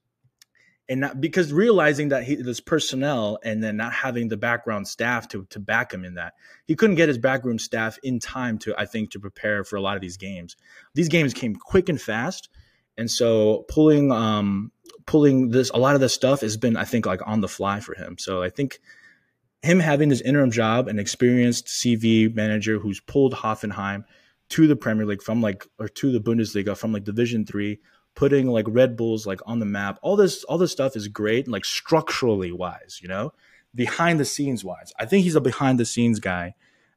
and 0.89 1.01
not 1.01 1.22
because 1.22 1.53
realizing 1.53 2.10
that 2.10 2.24
he 2.24 2.36
this 2.36 2.60
personnel 2.60 3.38
and 3.43 3.64
then 3.64 3.78
not 3.78 3.93
having 3.93 4.28
the 4.28 4.38
background 4.38 4.88
staff 4.88 5.28
to 5.30 5.45
to 5.51 5.60
back 5.60 5.93
him 5.93 6.03
in 6.03 6.16
that 6.16 6.34
he 6.66 6.76
couldn't 6.76 6.95
get 6.95 7.07
his 7.07 7.18
backroom 7.18 7.60
staff 7.60 7.97
in 8.03 8.20
time 8.20 8.57
to 8.57 8.74
I 8.78 8.86
think 8.86 9.12
to 9.12 9.20
prepare 9.20 9.64
for 9.64 9.76
a 9.76 9.82
lot 9.82 9.95
of 9.95 10.01
these 10.01 10.18
games. 10.18 10.57
These 10.95 11.10
games 11.10 11.34
came 11.34 11.55
quick 11.55 11.88
and 11.88 12.01
fast, 12.01 12.49
and 12.97 13.10
so 13.10 13.66
pulling 13.70 14.12
um 14.12 14.72
pulling 15.05 15.49
this 15.49 15.70
a 15.70 15.78
lot 15.78 15.95
of 15.95 16.01
this 16.01 16.14
stuff 16.14 16.41
has 16.41 16.57
been 16.57 16.76
I 16.76 16.86
think 16.86 17.05
like 17.05 17.22
on 17.26 17.41
the 17.41 17.47
fly 17.47 17.80
for 17.80 17.93
him. 17.93 18.18
So 18.18 18.41
I 18.41 18.49
think 18.49 18.80
him 19.62 19.80
having 19.80 20.10
this 20.10 20.22
interim 20.22 20.51
job, 20.51 20.88
an 20.88 20.99
experienced 20.99 21.68
CV 21.68 22.34
manager 22.34 22.80
who's 22.80 22.99
pulled 22.99 23.34
Hoffenheim 23.34 24.05
to 24.50 24.68
the 24.68 24.76
Premier 24.76 25.06
League 25.06 25.22
from 25.22 25.41
like 25.41 25.66
or 25.78 25.88
to 25.88 26.12
the 26.12 26.20
Bundesliga 26.20 26.76
from 26.78 26.91
like 26.93 27.04
Division 27.04 27.45
three, 27.45 27.80
putting 28.16 28.47
like 28.47 28.66
Red 28.68 28.95
Bulls 28.97 29.26
like 29.28 29.39
on 29.45 29.60
the 29.60 29.66
map. 29.66 30.00
All 30.02 30.16
this 30.16 30.43
all 30.45 30.58
this 30.58 30.72
stuff 30.72 30.95
is 30.95 31.08
great, 31.08 31.47
like 31.47 31.66
structurally 31.66 32.52
wise, 32.52 33.00
you 33.02 33.08
know, 33.08 33.34
behind 33.76 34.20
the 34.20 34.26
scenes 34.26 34.64
wise. 34.64 34.91
I 35.00 35.06
think 35.06 35.24
he's 35.24 35.36
a 35.36 35.41
behind 35.41 35.80
the 35.80 35.86
scenes 35.86 36.20
guy, 36.20 36.56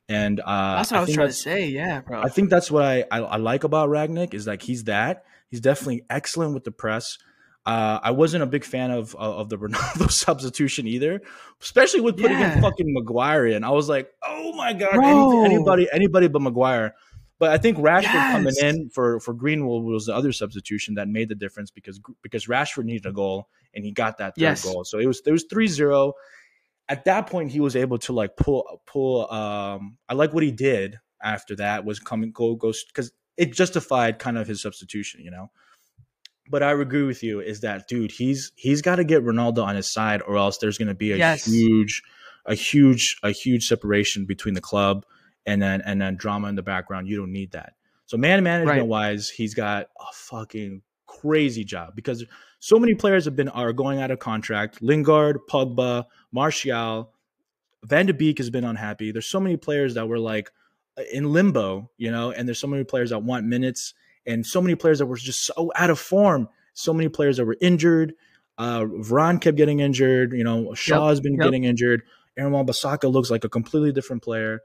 and 0.08 0.40
uh, 0.40 0.76
That's 0.76 0.90
what 0.90 0.98
I, 0.98 1.00
was 1.02 1.14
trying 1.14 1.28
to 1.28 1.32
say. 1.34 1.66
Yeah, 1.66 2.00
bro. 2.00 2.22
I 2.22 2.28
think 2.28 2.50
that's 2.50 2.70
what 2.70 2.82
I, 2.84 3.04
I 3.10 3.18
I 3.20 3.36
like 3.36 3.64
about 3.64 3.88
Rangnick 3.88 4.34
is 4.34 4.46
like 4.46 4.62
he's 4.62 4.84
that. 4.84 5.24
He's 5.50 5.60
definitely 5.60 6.04
excellent 6.08 6.54
with 6.54 6.64
the 6.64 6.72
press. 6.72 7.18
Uh, 7.64 8.00
I 8.02 8.10
wasn't 8.10 8.42
a 8.42 8.46
big 8.46 8.64
fan 8.64 8.90
of 8.90 9.14
of 9.14 9.34
of 9.40 9.48
the 9.50 9.56
Ronaldo 9.68 10.10
substitution 10.10 10.86
either, 10.88 11.20
especially 11.60 12.00
with 12.00 12.16
putting 12.16 12.38
Yeah. 12.38 12.54
in 12.56 12.62
fucking 12.62 12.92
Maguire 12.92 13.46
in. 13.46 13.62
I 13.62 13.70
was 13.70 13.88
like, 13.88 14.10
oh 14.26 14.52
my 14.54 14.72
god, 14.72 14.94
any, 14.94 15.54
anybody 15.54 15.86
anybody 15.92 16.28
but 16.28 16.40
Maguire. 16.42 16.94
But 17.42 17.50
I 17.50 17.58
think 17.58 17.76
Rashford 17.76 18.30
coming 18.30 18.54
in 18.62 18.88
for 18.90 19.18
for 19.18 19.34
Greenwood 19.34 19.82
was 19.82 20.06
the 20.06 20.14
other 20.14 20.30
substitution 20.30 20.94
that 20.94 21.08
made 21.08 21.28
the 21.28 21.34
difference 21.34 21.72
because 21.72 22.00
because 22.22 22.46
Rashford 22.46 22.84
needed 22.84 23.04
a 23.04 23.10
goal 23.12 23.48
and 23.74 23.84
he 23.84 23.90
got 23.90 24.18
that 24.18 24.36
third 24.36 24.42
Yes. 24.42 24.62
goal. 24.62 24.84
So 24.84 25.00
it 25.00 25.06
was 25.06 25.20
it 25.26 25.32
was 25.32 25.44
3-0. 25.52 26.12
At 26.88 27.04
that 27.06 27.26
point 27.26 27.50
he 27.50 27.58
was 27.58 27.74
able 27.74 27.98
to 27.98 28.12
like 28.12 28.36
pull 28.36 28.80
pull 28.86 29.28
um 29.32 29.98
I 30.08 30.14
like 30.14 30.32
what 30.32 30.44
he 30.44 30.52
did 30.52 31.00
after 31.20 31.56
that 31.56 31.84
was 31.84 31.98
coming 31.98 32.30
go 32.30 32.54
go 32.54 32.72
cuz 32.94 33.10
it 33.36 33.52
justified 33.52 34.20
kind 34.20 34.38
of 34.38 34.46
his 34.46 34.62
substitution, 34.62 35.20
you 35.24 35.32
know. 35.32 35.50
But 36.48 36.62
I 36.62 36.70
agree 36.70 37.02
with 37.02 37.24
you 37.24 37.40
is 37.40 37.62
that 37.62 37.88
dude, 37.88 38.12
he's 38.12 38.52
he's 38.54 38.82
got 38.82 38.96
to 38.96 39.04
get 39.04 39.24
Ronaldo 39.24 39.64
on 39.64 39.74
his 39.74 39.90
side 39.92 40.22
or 40.22 40.36
else 40.36 40.58
there's 40.58 40.78
going 40.78 40.86
to 40.86 40.94
be 40.94 41.10
a 41.10 41.16
Yes. 41.16 41.44
huge 41.44 42.04
a 42.46 42.54
huge 42.54 43.16
a 43.24 43.32
huge 43.32 43.66
separation 43.66 44.26
between 44.26 44.54
the 44.54 44.60
club 44.60 45.04
and 45.46 45.60
then 45.60 45.82
and 45.82 46.00
then 46.00 46.16
drama 46.16 46.48
in 46.48 46.54
the 46.54 46.62
background. 46.62 47.08
You 47.08 47.16
don't 47.16 47.32
need 47.32 47.52
that. 47.52 47.74
So 48.06 48.16
man 48.16 48.42
management 48.42 48.80
Right. 48.80 48.86
wise, 48.86 49.28
he's 49.28 49.54
got 49.54 49.88
a 49.98 50.12
fucking 50.12 50.82
crazy 51.06 51.64
job 51.64 51.94
because 51.94 52.24
so 52.58 52.78
many 52.78 52.94
players 52.94 53.24
have 53.24 53.36
been 53.36 53.48
are 53.48 53.72
going 53.72 54.00
out 54.00 54.10
of 54.10 54.18
contract. 54.18 54.82
Lingard, 54.82 55.40
Pogba, 55.50 56.04
Martial, 56.30 57.12
Van 57.84 58.06
de 58.06 58.14
Beek 58.14 58.38
has 58.38 58.50
been 58.50 58.64
unhappy. 58.64 59.10
There's 59.12 59.26
so 59.26 59.40
many 59.40 59.56
players 59.56 59.94
that 59.94 60.08
were 60.08 60.18
like 60.18 60.50
in 61.12 61.32
limbo, 61.32 61.90
you 61.96 62.10
know, 62.10 62.30
and 62.30 62.46
there's 62.46 62.58
so 62.58 62.66
many 62.66 62.84
players 62.84 63.10
that 63.10 63.20
want 63.22 63.46
minutes 63.46 63.94
and 64.26 64.46
so 64.46 64.60
many 64.60 64.74
players 64.74 64.98
that 64.98 65.06
were 65.06 65.16
just 65.16 65.44
so 65.44 65.72
out 65.74 65.90
of 65.90 65.98
form. 65.98 66.48
So 66.74 66.94
many 66.94 67.08
players 67.08 67.38
that 67.38 67.44
were 67.44 67.56
injured. 67.60 68.14
Uh 68.58 68.80
Varane 68.82 69.40
kept 69.40 69.56
getting 69.56 69.80
injured, 69.80 70.32
you 70.32 70.44
know, 70.44 70.74
Shaw 70.74 71.08
has 71.08 71.20
been 71.20 71.34
yep. 71.34 71.44
getting 71.44 71.64
injured. 71.64 72.02
Aaron 72.36 72.52
Wan-Bissaka 72.52 73.10
looks 73.10 73.30
like 73.30 73.44
a 73.44 73.48
completely 73.48 73.92
different 73.92 74.22
player. 74.22 74.60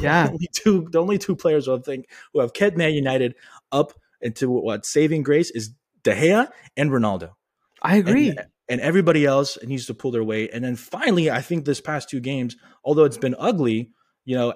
Yeah. 0.00 0.26
the 0.26 0.32
only 0.32 0.48
two 0.52 0.88
the 0.90 1.00
only 1.00 1.18
two 1.18 1.36
players 1.36 1.68
I 1.68 1.78
think 1.78 2.08
who 2.32 2.40
have 2.40 2.52
kept 2.52 2.76
Man 2.76 2.94
United 2.94 3.34
up 3.72 3.92
into 4.20 4.50
what 4.50 4.86
saving 4.86 5.22
grace 5.22 5.50
is 5.50 5.70
De 6.02 6.14
Gea 6.14 6.48
and 6.76 6.90
Ronaldo. 6.90 7.32
I 7.82 7.96
agree. 7.96 8.30
And, 8.30 8.46
and 8.68 8.80
everybody 8.80 9.26
else 9.26 9.58
needs 9.62 9.86
to 9.86 9.94
pull 9.94 10.10
their 10.10 10.24
weight. 10.24 10.50
And 10.52 10.64
then 10.64 10.76
finally, 10.76 11.30
I 11.30 11.42
think 11.42 11.64
this 11.64 11.80
past 11.80 12.08
two 12.08 12.20
games, 12.20 12.56
although 12.82 13.04
it's 13.04 13.18
been 13.18 13.34
ugly, 13.38 13.90
you 14.24 14.36
know, 14.36 14.54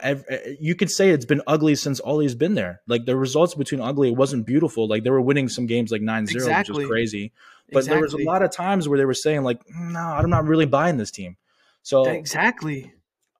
you 0.59 0.75
could 0.75 0.91
say 0.91 1.11
it's 1.11 1.27
been 1.27 1.43
ugly 1.47 1.75
since 1.75 2.01
Ole's 2.03 2.35
been 2.35 2.55
there. 2.55 2.81
Like 2.87 3.05
the 3.05 3.17
results 3.17 3.55
between 3.55 3.83
ugly, 3.83 4.09
it 4.09 4.17
wasn't 4.17 4.47
beautiful. 4.47 4.89
Like 4.89 5.05
they 5.05 5.11
were 5.11 5.21
winning 5.21 5.51
some 5.51 5.67
games 5.67 5.93
like 5.93 6.01
9 6.01 6.27
0, 6.27 6.59
which 6.59 6.71
is 6.71 6.87
crazy. 6.87 7.33
But 7.71 7.85
there 7.85 8.01
was 8.01 8.15
a 8.15 8.19
lot 8.19 8.43
of 8.43 8.51
times 8.51 8.89
where 8.89 8.99
they 8.99 9.05
were 9.05 9.13
saying, 9.13 9.43
like, 9.43 9.61
no, 9.69 10.01
I'm 10.01 10.31
not 10.31 10.47
really 10.47 10.65
buying 10.65 10.97
this 10.97 11.11
team. 11.11 11.37
So 11.83 12.07
exactly. 12.07 12.95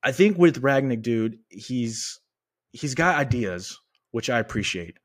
I 0.09 0.13
think 0.13 0.39
with 0.39 0.63
Rangnick, 0.63 1.03
dude, 1.03 1.39
he's 1.51 2.19
he's 2.73 2.95
got 2.95 3.17
ideas, 3.17 3.79
which 4.11 4.31
I 4.31 4.39
appreciate, 4.39 4.97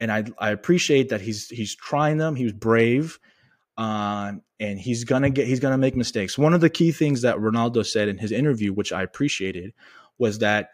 and 0.00 0.10
I 0.10 0.24
I 0.36 0.50
appreciate 0.50 1.10
that 1.10 1.20
he's 1.20 1.48
he's 1.48 1.76
trying 1.76 2.16
them. 2.18 2.34
He 2.34 2.42
was 2.42 2.54
brave, 2.54 3.20
um, 3.76 4.42
and 4.58 4.80
he's 4.80 5.04
gonna 5.04 5.30
get 5.30 5.46
he's 5.46 5.60
gonna 5.60 5.78
make 5.78 5.94
mistakes. 5.94 6.36
One 6.36 6.54
of 6.54 6.60
the 6.60 6.70
key 6.70 6.90
things 6.90 7.22
that 7.22 7.36
Ronaldo 7.36 7.86
said 7.86 8.08
in 8.08 8.18
his 8.18 8.32
interview, 8.32 8.72
which 8.72 8.92
I 8.92 9.04
appreciated, 9.04 9.74
was 10.18 10.40
that 10.40 10.70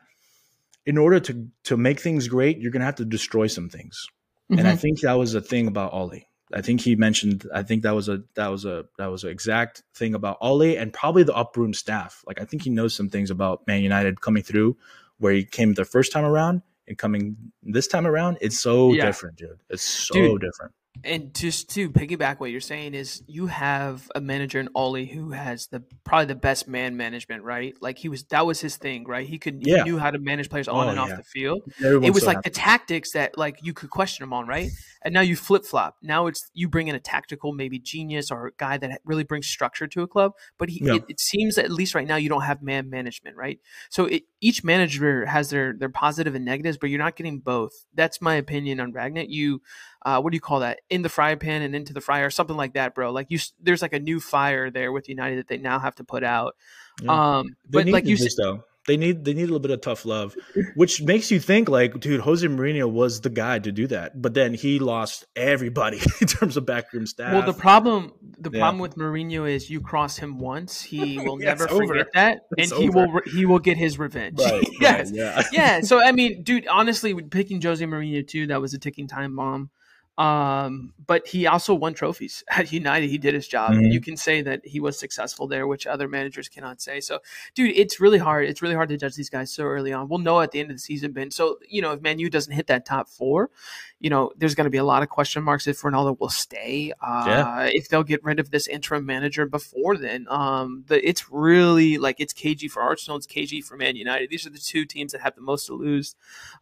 in 0.86 0.96
order 0.96 1.20
to 1.20 1.46
to 1.64 1.76
make 1.76 2.00
things 2.00 2.26
great, 2.26 2.56
you're 2.56 2.72
gonna 2.72 2.86
have 2.86 2.94
to 2.96 3.04
destroy 3.04 3.48
some 3.48 3.68
things, 3.68 4.06
and 4.48 4.66
I 4.66 4.76
Mhm. 4.76 4.80
think 4.80 5.00
that 5.00 5.18
was 5.18 5.34
a 5.34 5.42
thing 5.42 5.66
about 5.66 5.92
Ole. 5.92 6.22
I 6.52 6.60
think 6.60 6.82
he 6.82 6.94
mentioned. 6.94 7.48
I 7.54 7.62
think 7.62 7.82
that 7.82 7.94
was 7.94 8.08
a 8.08 8.22
that 8.34 8.48
was 8.48 8.64
a 8.64 8.84
that 8.98 9.06
was 9.06 9.24
an 9.24 9.30
exact 9.30 9.82
thing 9.94 10.14
about 10.14 10.36
Ole 10.40 10.76
and 10.76 10.92
probably 10.92 11.22
the 11.22 11.32
uproom 11.32 11.74
staff. 11.74 12.22
Like 12.26 12.40
I 12.40 12.44
think 12.44 12.62
he 12.62 12.70
knows 12.70 12.94
some 12.94 13.08
things 13.08 13.30
about 13.30 13.66
Man 13.66 13.82
United 13.82 14.20
coming 14.20 14.42
through, 14.42 14.76
where 15.18 15.32
he 15.32 15.44
came 15.44 15.74
the 15.74 15.84
first 15.84 16.12
time 16.12 16.24
around 16.24 16.62
and 16.86 16.98
coming 16.98 17.36
this 17.62 17.86
time 17.86 18.06
around. 18.06 18.38
It's 18.40 18.60
so 18.60 18.92
Yeah. 18.92 19.06
different, 19.06 19.36
dude. 19.36 19.58
It's 19.70 19.82
so 19.82 20.14
Dude. 20.14 20.40
different. 20.42 20.74
And 21.02 21.34
just 21.34 21.70
to 21.70 21.90
piggyback 21.90 22.38
what 22.40 22.50
you're 22.50 22.60
saying 22.60 22.94
is 22.94 23.22
you 23.26 23.46
have 23.46 24.10
a 24.14 24.20
manager 24.20 24.60
in 24.60 24.68
Ole 24.74 25.04
who 25.04 25.32
has 25.32 25.66
the 25.66 25.82
probably 26.04 26.26
the 26.26 26.34
best 26.36 26.68
man 26.68 26.96
management, 26.96 27.42
right? 27.42 27.74
Like 27.80 27.98
he 27.98 28.08
was 28.08 28.22
that 28.24 28.46
was 28.46 28.60
his 28.60 28.76
thing, 28.76 29.04
right? 29.04 29.26
He 29.26 29.38
could 29.38 29.66
Yeah. 29.66 29.78
he 29.78 29.90
knew 29.90 29.98
how 29.98 30.10
to 30.10 30.18
manage 30.18 30.48
players 30.48 30.68
on 30.68 30.86
Oh, 30.86 30.90
and 30.90 30.98
off 30.98 31.08
yeah. 31.10 31.16
the 31.16 31.22
field. 31.24 31.62
Everyone's 31.78 32.06
it 32.06 32.14
was 32.14 32.22
so 32.22 32.28
like 32.28 32.36
happy. 32.38 32.48
the 32.48 32.54
tactics 32.54 33.12
that 33.12 33.36
like 33.36 33.58
you 33.60 33.74
could 33.74 33.90
question 33.90 34.22
him 34.22 34.32
on, 34.32 34.46
right? 34.46 34.70
And 35.04 35.12
now 35.12 35.20
you 35.20 35.36
flip 35.36 35.66
flop. 35.66 35.96
Now 36.00 36.26
it's 36.28 36.48
you 36.54 36.68
bring 36.68 36.88
in 36.88 36.94
a 36.94 37.00
tactical 37.00 37.52
maybe 37.52 37.78
genius 37.78 38.30
or 38.30 38.46
a 38.46 38.52
guy 38.56 38.78
that 38.78 39.00
really 39.04 39.24
brings 39.24 39.46
structure 39.46 39.86
to 39.88 40.02
a 40.02 40.06
club. 40.06 40.32
But 40.58 40.70
he, 40.70 40.80
Yeah. 40.82 40.94
it, 40.94 41.04
it 41.08 41.20
seems 41.20 41.58
at 41.58 41.70
least 41.70 41.94
right 41.94 42.06
now 42.06 42.16
you 42.16 42.28
don't 42.30 42.42
have 42.44 42.62
man 42.62 42.88
management, 42.88 43.36
right? 43.36 43.58
So 43.90 44.06
it, 44.06 44.22
each 44.40 44.64
manager 44.64 45.26
has 45.26 45.50
their 45.50 45.74
their 45.74 45.90
positive 45.90 46.34
and 46.34 46.44
negatives, 46.44 46.78
but 46.78 46.88
you're 46.88 46.98
not 46.98 47.16
getting 47.16 47.40
both. 47.40 47.72
That's 47.92 48.22
my 48.22 48.36
opinion 48.36 48.80
on 48.80 48.92
Rangnick. 48.92 49.26
You, 49.28 49.60
uh, 50.04 50.20
what 50.20 50.30
do 50.30 50.36
you 50.36 50.40
call 50.40 50.60
that? 50.60 50.80
In 50.90 51.02
the 51.02 51.08
fry 51.08 51.34
pan 51.34 51.62
and 51.62 51.74
into 51.74 51.92
the 51.92 52.00
fryer, 52.00 52.30
something 52.30 52.56
like 52.56 52.74
that, 52.74 52.94
bro. 52.94 53.10
Like 53.12 53.30
you, 53.30 53.38
there's 53.60 53.82
like 53.82 53.92
a 53.94 53.98
new 54.00 54.20
fire 54.20 54.70
there 54.70 54.92
with 54.92 55.08
United 55.08 55.38
that 55.38 55.48
they 55.48 55.58
now 55.58 55.78
have 55.78 55.94
to 55.96 56.04
put 56.04 56.22
out. 56.24 56.56
Yeah. 57.02 57.38
Um, 57.38 57.56
They 57.68 57.78
but 57.84 57.88
like 57.88 58.06
you 58.06 58.16
said, 58.16 58.30
though. 58.36 58.64
They 58.86 58.98
need 58.98 59.24
they 59.24 59.32
need 59.32 59.44
a 59.44 59.46
little 59.46 59.60
bit 59.60 59.70
of 59.70 59.80
tough 59.80 60.04
love, 60.04 60.36
which 60.76 61.00
makes 61.00 61.30
you 61.30 61.40
think 61.40 61.70
like, 61.70 61.98
dude, 62.00 62.20
Jose 62.20 62.46
Mourinho 62.46 62.90
was 62.90 63.22
the 63.22 63.30
guy 63.30 63.58
to 63.58 63.72
do 63.72 63.86
that, 63.86 64.20
but 64.20 64.34
then 64.34 64.52
he 64.52 64.78
lost 64.78 65.24
everybody 65.34 66.00
in 66.20 66.26
terms 66.26 66.58
of 66.58 66.66
backroom 66.66 67.06
staff. 67.06 67.32
Well, 67.32 67.42
the 67.46 67.54
problem 67.54 68.12
the 68.38 68.50
Yeah. 68.50 68.60
problem 68.60 68.80
with 68.80 68.96
Mourinho 68.96 69.50
is 69.50 69.70
you 69.70 69.80
cross 69.80 70.18
him 70.18 70.38
once, 70.38 70.82
he 70.82 71.18
will 71.24 71.38
Yeah, 71.40 71.54
never 71.54 71.66
forget 71.66 72.08
that, 72.12 72.40
It's 72.58 72.72
and 72.72 72.82
he 72.82 72.88
over. 72.90 73.06
will 73.06 73.20
he 73.24 73.46
will 73.46 73.58
get 73.58 73.78
his 73.78 73.98
revenge. 73.98 74.38
right, 74.38 74.68
yes, 74.80 75.10
right, 75.10 75.16
yeah, 75.16 75.42
yeah. 75.50 75.80
So 75.80 76.02
I 76.04 76.12
mean, 76.12 76.42
dude, 76.42 76.66
honestly, 76.66 77.14
picking 77.14 77.62
Jose 77.62 77.82
Mourinho 77.82 78.26
too, 78.28 78.48
that 78.48 78.60
was 78.60 78.74
a 78.74 78.78
ticking 78.78 79.08
time 79.08 79.34
bomb. 79.34 79.70
Um, 80.16 80.92
but 81.06 81.26
he 81.26 81.46
also 81.46 81.74
won 81.74 81.92
trophies 81.94 82.44
at 82.50 82.72
United. 82.72 83.08
He 83.10 83.18
did 83.18 83.34
his 83.34 83.48
job. 83.48 83.72
Mhm. 83.72 83.92
You 83.92 84.00
can 84.00 84.16
say 84.16 84.42
that 84.42 84.64
he 84.64 84.78
was 84.80 84.98
successful 84.98 85.48
there, 85.48 85.66
which 85.66 85.86
other 85.86 86.06
managers 86.08 86.48
cannot 86.48 86.80
say. 86.80 87.00
So, 87.00 87.18
dude, 87.54 87.76
it's 87.76 87.98
really 88.00 88.18
hard. 88.18 88.48
It's 88.48 88.62
really 88.62 88.76
hard 88.76 88.88
to 88.90 88.96
judge 88.96 89.16
these 89.16 89.30
guys 89.30 89.52
so 89.52 89.64
early 89.64 89.92
on. 89.92 90.08
We'll 90.08 90.20
know 90.20 90.40
at 90.40 90.52
the 90.52 90.60
end 90.60 90.70
of 90.70 90.76
the 90.76 90.80
season, 90.80 91.12
Ben. 91.12 91.30
So, 91.30 91.58
you 91.68 91.82
know, 91.82 91.92
if 91.92 92.00
Manu 92.02 92.30
doesn't 92.30 92.52
hit 92.52 92.68
that 92.68 92.86
top 92.86 93.08
four, 93.08 93.50
you 93.98 94.08
know, 94.10 94.30
there's 94.36 94.54
going 94.54 94.66
to 94.66 94.70
be 94.70 94.78
a 94.78 94.84
lot 94.84 95.02
of 95.02 95.08
question 95.08 95.42
marks 95.42 95.66
if 95.66 95.80
Ronaldo 95.80 96.18
will 96.20 96.28
stay. 96.28 96.92
Uh, 97.00 97.24
Yeah. 97.26 97.68
If 97.72 97.88
they'll 97.88 98.04
get 98.04 98.22
rid 98.22 98.38
of 98.38 98.50
this 98.50 98.68
interim 98.68 99.06
manager 99.06 99.46
before 99.46 99.96
then. 99.96 100.26
Um, 100.28 100.84
the, 100.86 101.06
it's 101.06 101.30
really 101.30 101.98
like 101.98 102.16
it's 102.20 102.32
KG 102.32 102.70
for 102.70 102.82
Arsenal, 102.82 103.16
it's 103.16 103.26
KG 103.26 103.64
for 103.64 103.76
Man 103.76 103.96
United. 103.96 104.30
These 104.30 104.46
are 104.46 104.50
the 104.50 104.58
two 104.58 104.84
teams 104.84 105.12
that 105.12 105.22
have 105.22 105.34
the 105.34 105.40
most 105.40 105.66
to 105.66 105.74
lose 105.74 106.14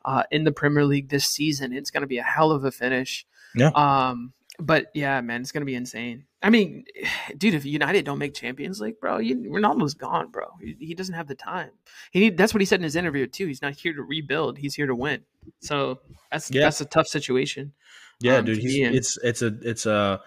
uh, 0.05 0.22
in 0.30 0.44
the 0.44 0.53
Premier 0.53 0.84
League 0.86 1.09
this 1.11 1.26
season. 1.26 1.72
It's 1.72 1.90
going 1.90 2.00
to 2.03 2.07
be 2.07 2.18
a 2.18 2.22
hell 2.22 2.50
of 2.50 2.64
a 2.64 2.70
finish. 2.70 3.26
Yeah. 3.55 3.70
Um, 3.74 4.32
but 4.59 4.86
yeah, 4.94 5.20
man, 5.20 5.40
it's 5.40 5.53
gonna 5.53 5.64
be 5.66 5.74
insane. 5.74 6.24
I 6.42 6.50
mean, 6.50 6.84
dude, 7.36 7.55
if 7.55 7.64
United 7.64 8.05
don't 8.05 8.18
make 8.18 8.34
Champions 8.34 8.80
League, 8.80 9.00
bro, 9.00 9.18
you, 9.18 9.36
Ronaldo's 9.50 9.94
gone, 9.94 10.30
bro. 10.30 10.46
He, 10.61 10.76
he 10.78 10.94
doesn't 10.94 11.14
have 11.14 11.28
the 11.28 11.34
time. 11.34 11.70
He 12.11 12.20
need, 12.20 12.36
that's 12.36 12.53
what 12.55 12.61
he 12.61 12.66
said 12.66 12.80
in 12.80 12.84
his 12.84 12.96
interview 12.96 13.26
too. 13.26 13.46
He's 13.46 13.62
not 13.62 13.74
here 13.74 13.92
to 13.94 14.03
rebuild. 14.03 14.59
He's 14.59 14.74
here 14.74 14.86
to 14.86 14.94
win. 14.94 15.22
So 15.61 16.00
that's 16.30 16.50
Yeah. 16.50 16.62
that's 16.62 16.80
a 16.80 16.84
tough 16.84 17.07
situation. 17.07 17.72
yeah, 18.20 18.36
um, 18.36 18.44
dude. 18.44 18.59
it's 18.62 19.18
it's 19.22 19.42
a 19.42 19.57
it's 19.62 19.86
a 19.86 20.20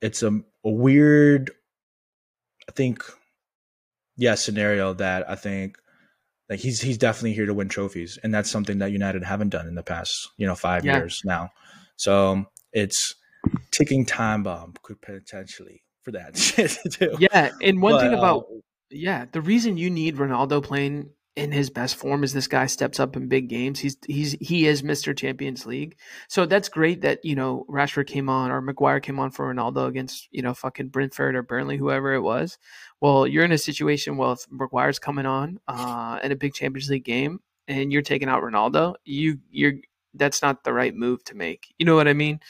it's 0.00 0.22
a, 0.22 0.40
a 0.64 0.70
weird, 0.70 1.50
I 2.68 2.72
think, 2.72 3.04
yeah, 4.16 4.34
scenario 4.34 4.92
that 4.94 5.30
I 5.30 5.36
think 5.36 5.78
like 6.50 6.58
he's 6.58 6.80
he's 6.80 6.98
definitely 6.98 7.32
here 7.34 7.46
to 7.46 7.54
win 7.54 7.68
trophies, 7.68 8.18
and 8.22 8.34
that's 8.34 8.50
something 8.50 8.78
that 8.78 8.90
United 8.92 9.22
haven't 9.24 9.50
done 9.50 9.66
in 9.68 9.74
the 9.76 9.82
past, 9.82 10.28
you 10.36 10.46
know, 10.46 10.54
five 10.54 10.84
Yeah. 10.84 10.98
years 10.98 11.22
now. 11.24 11.50
So 11.96 12.44
it's 12.72 13.14
ticking 13.70 14.06
time 14.06 14.42
bomb 14.42 14.74
could 14.82 15.00
potentially 15.00 15.82
for 16.02 16.12
that 16.12 16.36
shit 16.38 16.78
too. 16.90 17.16
Yeah, 17.18 17.50
and 17.62 17.80
one 17.82 17.92
But, 17.94 18.00
thing 18.00 18.14
uh, 18.14 18.18
about 18.18 18.44
yeah, 18.90 19.24
the 19.32 19.40
reason 19.40 19.76
you 19.76 19.90
need 19.90 20.16
Ronaldo 20.16 20.62
playing 20.62 21.10
in 21.34 21.50
his 21.50 21.70
best 21.70 21.96
form 21.96 22.22
is 22.24 22.34
this 22.34 22.46
guy 22.46 22.66
steps 22.66 23.00
up 23.00 23.16
in 23.16 23.26
big 23.28 23.48
games. 23.48 23.78
He's 23.80 23.96
he's 24.06 24.32
he 24.40 24.66
is 24.66 24.82
Mr. 24.82 25.16
Champions 25.16 25.64
League. 25.64 25.96
So 26.28 26.44
that's 26.44 26.68
great 26.68 27.00
that, 27.02 27.24
you 27.24 27.34
know, 27.34 27.64
Rashford 27.70 28.06
came 28.06 28.28
on 28.28 28.50
or 28.50 28.60
McGuire 28.60 29.02
came 29.02 29.18
on 29.18 29.30
for 29.30 29.52
Ronaldo 29.52 29.86
against, 29.86 30.28
you 30.30 30.42
know, 30.42 30.52
fucking 30.52 30.88
Brentford 30.88 31.34
or 31.34 31.42
Burnley, 31.42 31.78
whoever 31.78 32.12
it 32.12 32.20
was. 32.20 32.58
Well, 33.00 33.26
you're 33.26 33.44
in 33.44 33.52
a 33.52 33.58
situation 33.58 34.18
well 34.18 34.32
if 34.32 34.46
Maguire's 34.50 34.98
coming 34.98 35.26
on 35.26 35.58
uh 35.68 36.18
in 36.22 36.32
a 36.32 36.36
big 36.36 36.52
Champions 36.52 36.90
League 36.90 37.04
game 37.04 37.40
and 37.66 37.92
you're 37.92 38.02
taking 38.02 38.28
out 38.28 38.42
Ronaldo, 38.42 38.94
you 39.04 39.38
you're 39.50 39.74
that's 40.14 40.42
not 40.42 40.64
the 40.64 40.72
right 40.72 40.94
move 40.94 41.24
to 41.24 41.34
make. 41.34 41.74
You 41.78 41.86
know 41.86 41.94
what 41.96 42.08
I 42.08 42.12
mean? 42.12 42.40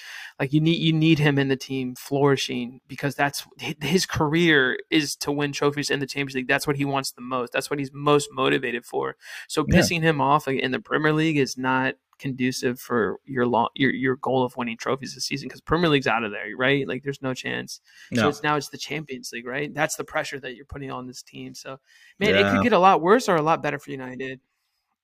Like 0.40 0.52
you 0.52 0.60
need 0.60 0.78
you 0.78 0.92
need 0.92 1.18
him 1.18 1.38
in 1.38 1.48
the 1.48 1.56
team 1.56 1.94
flourishing 1.94 2.80
because 2.88 3.14
that's 3.14 3.46
his 3.58 4.06
career 4.06 4.78
is 4.90 5.16
to 5.16 5.32
win 5.32 5.52
trophies 5.52 5.90
in 5.90 6.00
the 6.00 6.06
Champions 6.06 6.34
League. 6.34 6.48
That's 6.48 6.66
what 6.66 6.76
he 6.76 6.84
wants 6.84 7.12
the 7.12 7.20
most. 7.22 7.52
That's 7.52 7.70
what 7.70 7.78
he's 7.78 7.92
most 7.92 8.28
motivated 8.32 8.84
for. 8.84 9.16
So 9.48 9.64
Yeah. 9.68 9.78
pissing 9.78 10.02
him 10.02 10.20
off 10.20 10.48
in 10.48 10.70
the 10.72 10.80
Premier 10.80 11.12
League 11.12 11.38
is 11.38 11.56
not 11.56 11.94
conducive 12.18 12.78
for 12.78 13.18
your 13.24 13.46
long 13.46 13.68
your 13.74 13.92
your 13.92 14.14
goal 14.14 14.44
of 14.44 14.56
winning 14.56 14.76
trophies 14.76 15.14
this 15.14 15.24
season 15.24 15.48
because 15.48 15.60
Premier 15.60 15.88
League's 15.88 16.06
out 16.06 16.22
of 16.22 16.30
there, 16.30 16.46
right? 16.56 16.86
Like 16.86 17.02
there's 17.02 17.20
no 17.22 17.34
chance. 17.34 17.80
So 18.14 18.28
it's 18.28 18.42
now 18.44 18.56
it's 18.56 18.68
the 18.68 18.78
Champions 18.78 19.30
League, 19.32 19.46
right? 19.46 19.72
That's 19.74 19.96
the 19.96 20.04
pressure 20.04 20.38
that 20.40 20.54
you're 20.54 20.64
putting 20.64 20.90
on 20.92 21.06
this 21.08 21.22
team. 21.22 21.54
So 21.54 21.78
man, 22.20 22.34
it 22.40 22.50
could 22.52 22.62
get 22.62 22.72
a 22.72 22.78
lot 22.78 23.00
worse 23.00 23.28
or 23.28 23.36
a 23.36 23.42
lot 23.42 23.62
better 23.62 23.78
for 23.78 23.90
United. 23.90 24.40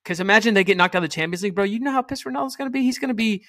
Because 0.04 0.20
imagine 0.20 0.54
they 0.54 0.64
get 0.64 0.76
knocked 0.76 0.94
out 0.94 1.02
of 1.04 1.10
the 1.10 1.14
Champions 1.14 1.42
League, 1.42 1.54
bro. 1.54 1.64
You 1.64 1.80
know 1.80 1.92
how 1.92 2.02
pissed 2.02 2.24
Ronaldo's 2.24 2.56
gonna 2.56 2.70
be. 2.70 2.82
He's 2.82 2.98
gonna 2.98 3.14
be, 3.14 3.44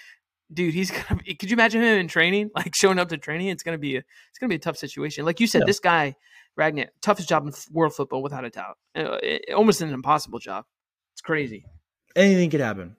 dude. 0.54 0.74
He's 0.74 0.92
gonna. 1.10 1.22
Be, 1.24 1.36
could 1.36 1.50
you 1.50 1.56
imagine 1.56 1.82
him 1.82 2.00
in 2.00 2.08
training, 2.08 2.52
like 2.56 2.76
showing 2.76 3.00
up 3.00 3.10
to 3.10 3.18
training? 3.18 3.48
It's 3.48 3.64
gonna 3.64 3.78
be 3.78 3.96
a. 3.96 4.00
It's 4.00 4.40
gonna 4.40 4.50
be 4.50 4.56
a 4.56 4.60
tough 4.60 4.78
situation. 4.78 5.26
Like 5.26 5.40
you 5.40 5.48
said, 5.48 5.60
Yeah. 5.62 5.66
this 5.68 5.80
guy, 5.80 6.16
Ragnar, 6.58 6.88
toughest 7.02 7.30
job 7.30 7.46
in 7.48 7.54
world 7.72 7.94
football 7.96 8.22
without 8.22 8.44
a 8.46 8.50
doubt. 8.50 8.78
Uh, 8.96 9.18
it- 9.24 9.54
almost 9.54 9.82
an 9.82 9.94
impossible 9.94 10.40
job. 10.40 10.66
It's 11.14 11.22
crazy. 11.22 11.66
Anything 12.16 12.50
could 12.50 12.60
happen. 12.62 12.96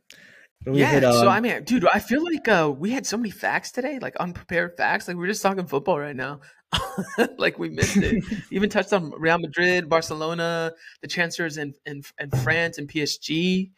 Yeah. 0.66 0.90
hit, 0.90 1.02
so 1.02 1.22
um, 1.22 1.28
I 1.28 1.40
mean, 1.40 1.64
dude, 1.64 1.86
I 1.92 2.00
feel 2.00 2.22
like 2.22 2.46
uh, 2.46 2.72
we 2.76 2.90
had 2.90 3.06
so 3.06 3.16
many 3.16 3.30
facts 3.30 3.72
today, 3.72 3.98
like 3.98 4.16
unprepared 4.16 4.76
facts. 4.76 5.08
Like 5.08 5.16
we're 5.16 5.26
just 5.26 5.42
talking 5.42 5.66
football 5.66 5.98
right 5.98 6.14
now. 6.14 6.40
like 7.38 7.58
we 7.58 7.70
missed 7.70 7.96
it. 7.96 8.22
Even 8.50 8.68
touched 8.68 8.92
on 8.92 9.10
Real 9.18 9.38
Madrid, 9.38 9.88
Barcelona, 9.88 10.72
the 11.00 11.08
chancellors 11.08 11.56
in 11.56 11.74
in, 11.86 12.02
in 12.18 12.30
France 12.30 12.78
and 12.78 12.88
PSG. 12.88 13.70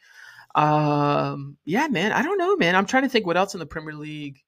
Um, 0.55 1.57
yeah, 1.65 1.87
man. 1.89 2.13
I 2.13 2.23
don't 2.23 2.37
know, 2.37 2.57
man. 2.57 2.75
I'm 2.75 2.87
trying 2.87 3.05
to 3.05 3.09
think 3.09 3.27
what 3.27 3.37
else 3.37 3.55
in 3.55 3.61
the 3.61 3.67
Premier 3.67 3.95
League. 3.95 4.41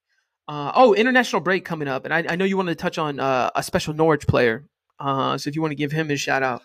Uh, 0.46 0.72
oh, 0.74 0.92
international 0.92 1.40
break 1.40 1.64
coming 1.64 1.88
up, 1.88 2.04
and 2.04 2.12
I, 2.12 2.24
I 2.28 2.36
know 2.36 2.44
you 2.44 2.58
wanted 2.58 2.76
to 2.76 2.82
touch 2.82 2.98
on 2.98 3.18
uh, 3.18 3.50
a 3.54 3.62
special 3.62 3.94
Norwich 3.94 4.26
player. 4.26 4.68
Uh, 4.98 5.38
so 5.38 5.48
if 5.48 5.56
you 5.56 5.62
want 5.62 5.72
to 5.72 5.76
give 5.76 5.90
him 5.90 6.10
a 6.10 6.16
shout 6.16 6.42
out, 6.42 6.62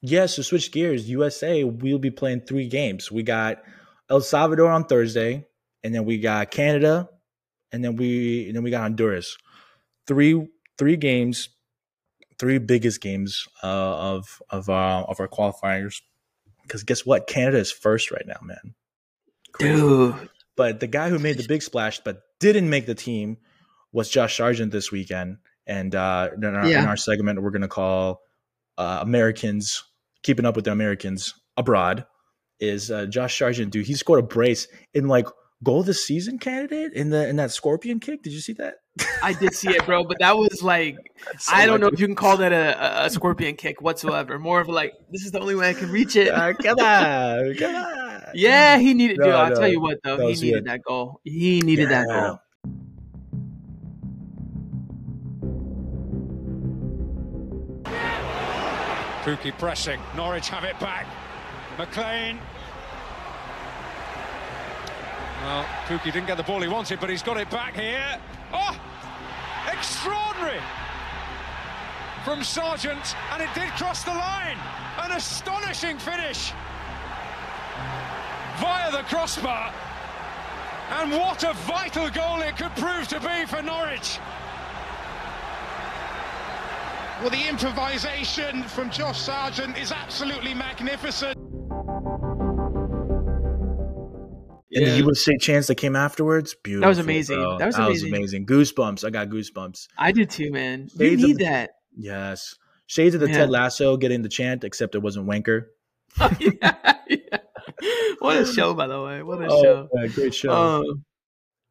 Yeah, 0.00 0.26
so 0.26 0.42
switch 0.42 0.72
gears. 0.72 1.10
USA, 1.10 1.64
we'll 1.64 1.98
be 1.98 2.10
playing 2.10 2.42
three 2.42 2.68
games. 2.68 3.12
We 3.12 3.22
got 3.22 3.62
El 4.10 4.20
Salvador 4.20 4.70
on 4.70 4.84
Thursday, 4.84 5.44
and 5.82 5.94
then 5.94 6.04
we 6.04 6.18
got 6.18 6.50
Canada, 6.50 7.08
and 7.72 7.84
then 7.84 7.96
we 7.96 8.46
and 8.46 8.56
then 8.56 8.62
we 8.62 8.70
got 8.70 8.82
Honduras. 8.82 9.36
Three 10.06 10.48
three 10.78 10.96
games, 10.96 11.48
three 12.38 12.58
biggest 12.58 13.00
games 13.00 13.46
uh, 13.62 13.66
of 13.66 14.42
of 14.50 14.68
uh, 14.68 15.04
of 15.08 15.20
our 15.20 15.28
qualifiers. 15.28 16.00
Because 16.62 16.82
guess 16.82 17.06
what? 17.06 17.26
Canada 17.26 17.58
is 17.58 17.72
first 17.72 18.10
right 18.10 18.26
now, 18.26 18.40
man. 18.42 18.74
dude. 19.58 20.28
But 20.56 20.80
the 20.80 20.86
guy 20.86 21.08
who 21.08 21.18
made 21.18 21.38
the 21.38 21.46
big 21.46 21.62
splash 21.62 22.00
but 22.00 22.20
didn't 22.40 22.68
make 22.68 22.86
the 22.86 22.94
team 22.94 23.38
was 23.92 24.10
Josh 24.10 24.36
Sargent 24.36 24.72
this 24.72 24.90
weekend. 24.90 25.38
And 25.66 25.94
uh, 25.94 26.30
in, 26.36 26.44
our, 26.44 26.66
in 26.66 26.84
our 26.84 26.96
segment, 26.96 27.42
we're 27.42 27.50
going 27.50 27.62
to 27.62 27.68
call 27.68 28.20
uh, 28.76 28.98
Americans, 29.02 29.84
keeping 30.22 30.44
up 30.44 30.56
with 30.56 30.64
the 30.64 30.72
Americans 30.72 31.34
abroad, 31.56 32.06
is 32.60 32.90
uh, 32.90 33.06
Josh 33.06 33.38
Sargent. 33.38 33.72
Dude, 33.72 33.86
he 33.86 33.94
scored 33.94 34.20
a 34.20 34.26
brace 34.26 34.68
in 34.94 35.08
like 35.08 35.26
goal 35.64 35.80
of 35.80 35.86
the 35.86 35.94
season 35.94 36.38
candidate 36.38 36.92
in 36.92 37.10
the 37.10 37.28
in 37.28 37.36
that 37.36 37.50
scorpion 37.50 37.98
kick. 38.00 38.22
Did 38.22 38.32
you 38.32 38.40
see 38.40 38.52
that? 38.54 38.74
I 39.22 39.32
did 39.32 39.54
see 39.54 39.70
it, 39.70 39.84
bro, 39.86 40.02
but 40.04 40.18
that 40.18 40.36
was 40.36 40.60
like 40.62 40.96
So 41.38 41.54
I 41.54 41.66
don't 41.66 41.78
know 41.80 41.86
lucky. 41.86 41.94
if 41.94 42.00
you 42.00 42.06
can 42.06 42.16
call 42.16 42.36
that 42.38 42.52
a, 42.52 43.02
a- 43.02 43.06
a 43.06 43.10
scorpion 43.10 43.54
kick 43.56 43.80
whatsoever. 43.80 44.38
More 44.38 44.60
of 44.60 44.68
like 44.68 44.92
this 45.10 45.24
is 45.24 45.30
the 45.32 45.40
only 45.40 45.54
way 45.54 45.70
I 45.70 45.74
can 45.74 45.90
reach 45.90 46.16
it. 46.16 46.28
Uh, 46.28 46.52
come 46.62 46.78
on, 46.80 47.54
come 47.54 47.74
on. 47.74 48.22
Yeah, 48.34 48.78
he 48.78 48.94
needed. 48.94 49.18
No, 49.18 49.26
dude, 49.26 49.34
I'll 49.34 49.54
tell 49.56 49.68
you 49.68 49.80
what, 49.80 49.98
though, 50.04 50.18
he 50.18 50.34
needed 50.34 50.52
good. 50.52 50.64
that 50.66 50.82
goal. 50.82 51.20
He 51.24 51.60
needed 51.60 51.88
that 51.90 52.06
Yeah. 52.08 52.20
goal. 52.20 52.38
Pukki 59.24 59.56
pressing. 59.58 60.00
Norwich 60.16 60.48
have 60.48 60.64
it 60.64 60.78
back. 60.80 61.06
McLean. 61.78 62.40
Well, 65.42 65.64
Pukki 65.86 66.12
didn't 66.12 66.26
get 66.26 66.36
the 66.36 66.42
ball 66.42 66.60
he 66.60 66.66
wanted, 66.66 66.98
but 66.98 67.08
he's 67.08 67.22
got 67.22 67.36
it 67.36 67.48
back 67.50 67.76
here. 67.76 68.18
Oh! 68.52 68.76
Extraordinary! 69.70 70.60
From 72.24 72.42
Sargent, 72.42 73.14
and 73.32 73.40
it 73.40 73.48
did 73.54 73.68
cross 73.70 74.02
the 74.02 74.10
line. 74.10 74.58
An 74.98 75.12
astonishing 75.12 75.98
finish 75.98 76.52
via 78.58 78.90
the 78.90 79.04
crossbar. 79.04 79.72
And 80.90 81.12
what 81.12 81.44
a 81.44 81.52
vital 81.52 82.10
goal 82.10 82.40
it 82.40 82.56
could 82.56 82.74
prove 82.74 83.06
to 83.08 83.20
be 83.20 83.46
for 83.46 83.62
Norwich. 83.62 84.18
Well, 87.20 87.30
the 87.30 87.48
improvisation 87.48 88.64
from 88.64 88.90
Josh 88.90 89.20
Sargent 89.20 89.78
is 89.78 89.92
absolutely 89.92 90.54
magnificent. 90.54 91.37
And 94.78 94.86
Yeah. 94.86 94.92
the 94.92 94.98
USA 94.98 95.36
chance 95.38 95.66
that 95.66 95.74
came 95.76 95.96
afterwards, 95.96 96.54
beautiful. 96.62 96.82
That 96.82 96.88
was 96.88 96.98
amazing. 96.98 97.38
bro. 97.38 97.58
That 97.58 97.66
was 97.66 97.76
amazing. 97.76 98.10
Was 98.12 98.18
amazing. 98.18 98.46
Goosebumps. 98.46 99.04
I 99.04 99.10
got 99.10 99.28
goosebumps. 99.28 99.88
I 99.98 100.12
did 100.12 100.30
too, 100.30 100.50
man. 100.52 100.88
You 100.94 101.06
Shades 101.08 101.22
of 101.22 101.28
need 101.28 101.38
the- 101.38 101.44
that. 101.44 101.70
Yes. 101.96 102.54
Shades 102.86 103.14
of 103.14 103.20
the 103.20 103.28
Yeah. 103.28 103.38
Ted 103.38 103.50
Lasso 103.50 103.96
getting 103.96 104.22
the 104.22 104.28
chant, 104.28 104.64
except 104.64 104.94
it 104.94 104.98
wasn't 105.00 105.26
Wanker. 105.26 105.66
yeah, 106.40 106.94
yeah. 107.08 107.38
What 108.20 108.36
a 108.38 108.46
show, 108.54 108.72
by 108.74 108.86
the 108.86 109.02
way. 109.02 109.22
What 109.22 109.42
a 109.42 109.46
Oh, 109.50 109.62
show. 109.62 109.88
yeah, 109.94 110.06
great 110.06 110.34
show. 110.34 110.50
Um, 110.52 111.04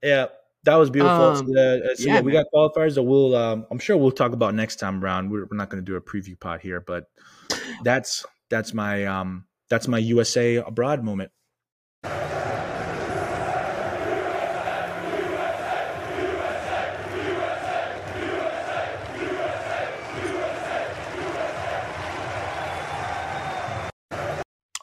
yeah, 0.04 0.28
that 0.64 0.76
was 0.76 0.90
beautiful. 0.90 1.16
um, 1.18 1.36
so, 1.38 1.44
uh, 1.44 1.96
so 1.96 2.04
yeah, 2.04 2.14
yeah, 2.16 2.22
we 2.22 2.32
got 2.32 2.46
qualifiers 2.54 2.96
that 2.96 3.04
we'll, 3.04 3.36
um, 3.36 3.66
I'm 3.72 3.80
sure 3.80 3.98
we'll 3.98 4.12
talk 4.12 4.32
about 4.34 4.54
next 4.54 4.76
time 4.78 5.04
around. 5.04 5.32
We're, 5.32 5.46
we're 5.46 5.58
not 5.58 5.70
going 5.70 5.84
to 5.84 5.92
do 5.92 5.96
a 5.96 6.02
preview 6.02 6.40
pod 6.40 6.62
here, 6.62 6.82
but 6.82 7.06
that's 7.84 8.26
that's 8.50 8.74
my 8.74 9.06
um 9.06 9.46
that's 9.70 9.88
my 9.88 9.98
USA 9.98 10.58
abroad 10.58 11.04
moment. 11.04 11.32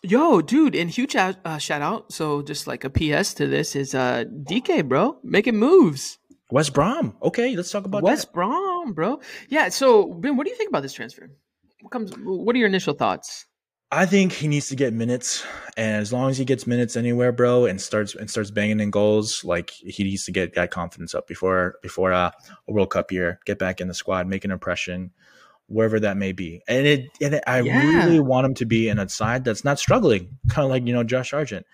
Yo, 0.05 0.41
dude, 0.41 0.75
and 0.75 0.91
huge 0.91 1.17
out, 1.17 1.37
uh, 1.45 1.59
shout 1.59 1.83
out. 1.83 2.13
So 2.13 2.43
just 2.43 2.67
like 2.67 2.85
a 2.85 2.91
PS 2.91 3.35
to 3.35 3.47
this 3.47 3.75
is 3.75 3.95
uh 3.95 4.25
DK, 4.25 4.89
bro, 4.89 5.19
making 5.23 5.57
moves. 5.57 6.19
West 6.51 6.75
Brom. 6.75 7.17
Okay, 7.23 7.57
let's 7.57 7.71
talk 7.71 7.85
about 7.85 8.03
West 8.03 8.29
that. 8.29 8.35
Brom, 8.35 8.93
bro. 8.93 9.21
Yeah. 9.49 9.71
So 9.71 10.13
Ben, 10.15 10.37
what 10.37 10.45
do 10.45 10.51
you 10.51 10.57
think 10.57 10.69
about 10.69 10.83
this 10.83 10.93
transfer? 10.93 11.31
What 11.81 11.91
comes? 11.91 12.13
What 12.19 12.55
are 12.55 12.59
your 12.59 12.69
initial 12.69 12.95
thoughts? 12.95 13.47
I 13.91 14.07
think 14.07 14.33
he 14.33 14.49
needs 14.49 14.69
to 14.69 14.77
get 14.77 14.93
minutes, 14.93 15.45
and 15.77 16.01
as 16.03 16.13
long 16.13 16.29
as 16.29 16.37
he 16.37 16.45
gets 16.45 16.67
minutes 16.67 16.97
anywhere, 16.97 17.31
bro, 17.31 17.67
and 17.67 17.81
starts 17.81 18.15
and 18.15 18.29
starts 18.29 18.51
banging 18.51 18.81
in 18.81 18.91
goals, 18.91 19.45
like 19.45 19.71
he 19.71 20.03
needs 20.03 20.25
to 20.25 20.33
get 20.33 20.55
that 20.55 20.71
confidence 20.71 21.15
up 21.15 21.29
before 21.29 21.77
before 21.83 22.13
uh, 22.13 22.31
a 22.69 22.73
World 22.73 22.91
Cup 22.91 23.13
year. 23.13 23.39
Get 23.47 23.59
back 23.59 23.81
in 23.81 23.89
the 23.89 23.95
squad, 23.95 24.27
make 24.27 24.45
an 24.45 24.51
impression, 24.51 25.13
wherever 25.67 25.99
that 26.01 26.17
may 26.17 26.33
be. 26.33 26.63
And 26.69 26.87
it 26.87 27.07
and 27.21 27.35
it, 27.35 27.45
I 27.47 27.61
Yeah. 27.61 28.05
really 28.07 28.21
want 28.21 28.47
him 28.47 28.55
to 28.55 28.67
be 28.67 28.89
in 28.89 28.99
a 28.99 29.09
side 29.09 29.45
that's 29.45 29.65
not 29.65 29.79
struggling, 29.79 30.39
kind 30.49 30.65
of 30.65 30.71
like 30.71 30.87
you 30.87 30.93
know 30.93 31.05
Josh 31.05 31.31
Sargent. 31.31 31.67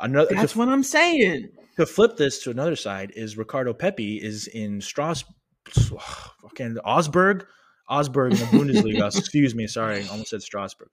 Another 0.00 0.34
That's 0.34 0.52
to, 0.52 0.58
what 0.58 0.68
I'm 0.68 0.82
saying. 0.82 1.48
to 1.76 1.86
flip 1.86 2.16
this 2.16 2.42
to 2.44 2.50
another 2.50 2.76
side 2.76 3.12
is 3.16 3.38
Ricardo 3.38 3.72
Pepi 3.72 4.16
is 4.22 4.46
in 4.46 4.80
Strasbourg, 4.80 5.34
fucking 6.42 6.78
Augsburg, 6.84 7.46
Augsburg 7.88 8.32
in 8.32 8.38
the 8.38 8.44
Bundesliga. 8.46 9.06
Excuse 9.18 9.54
me, 9.54 9.66
sorry, 9.66 10.04
I 10.04 10.08
almost 10.08 10.30
said 10.30 10.42
Strasbourg. 10.42 10.90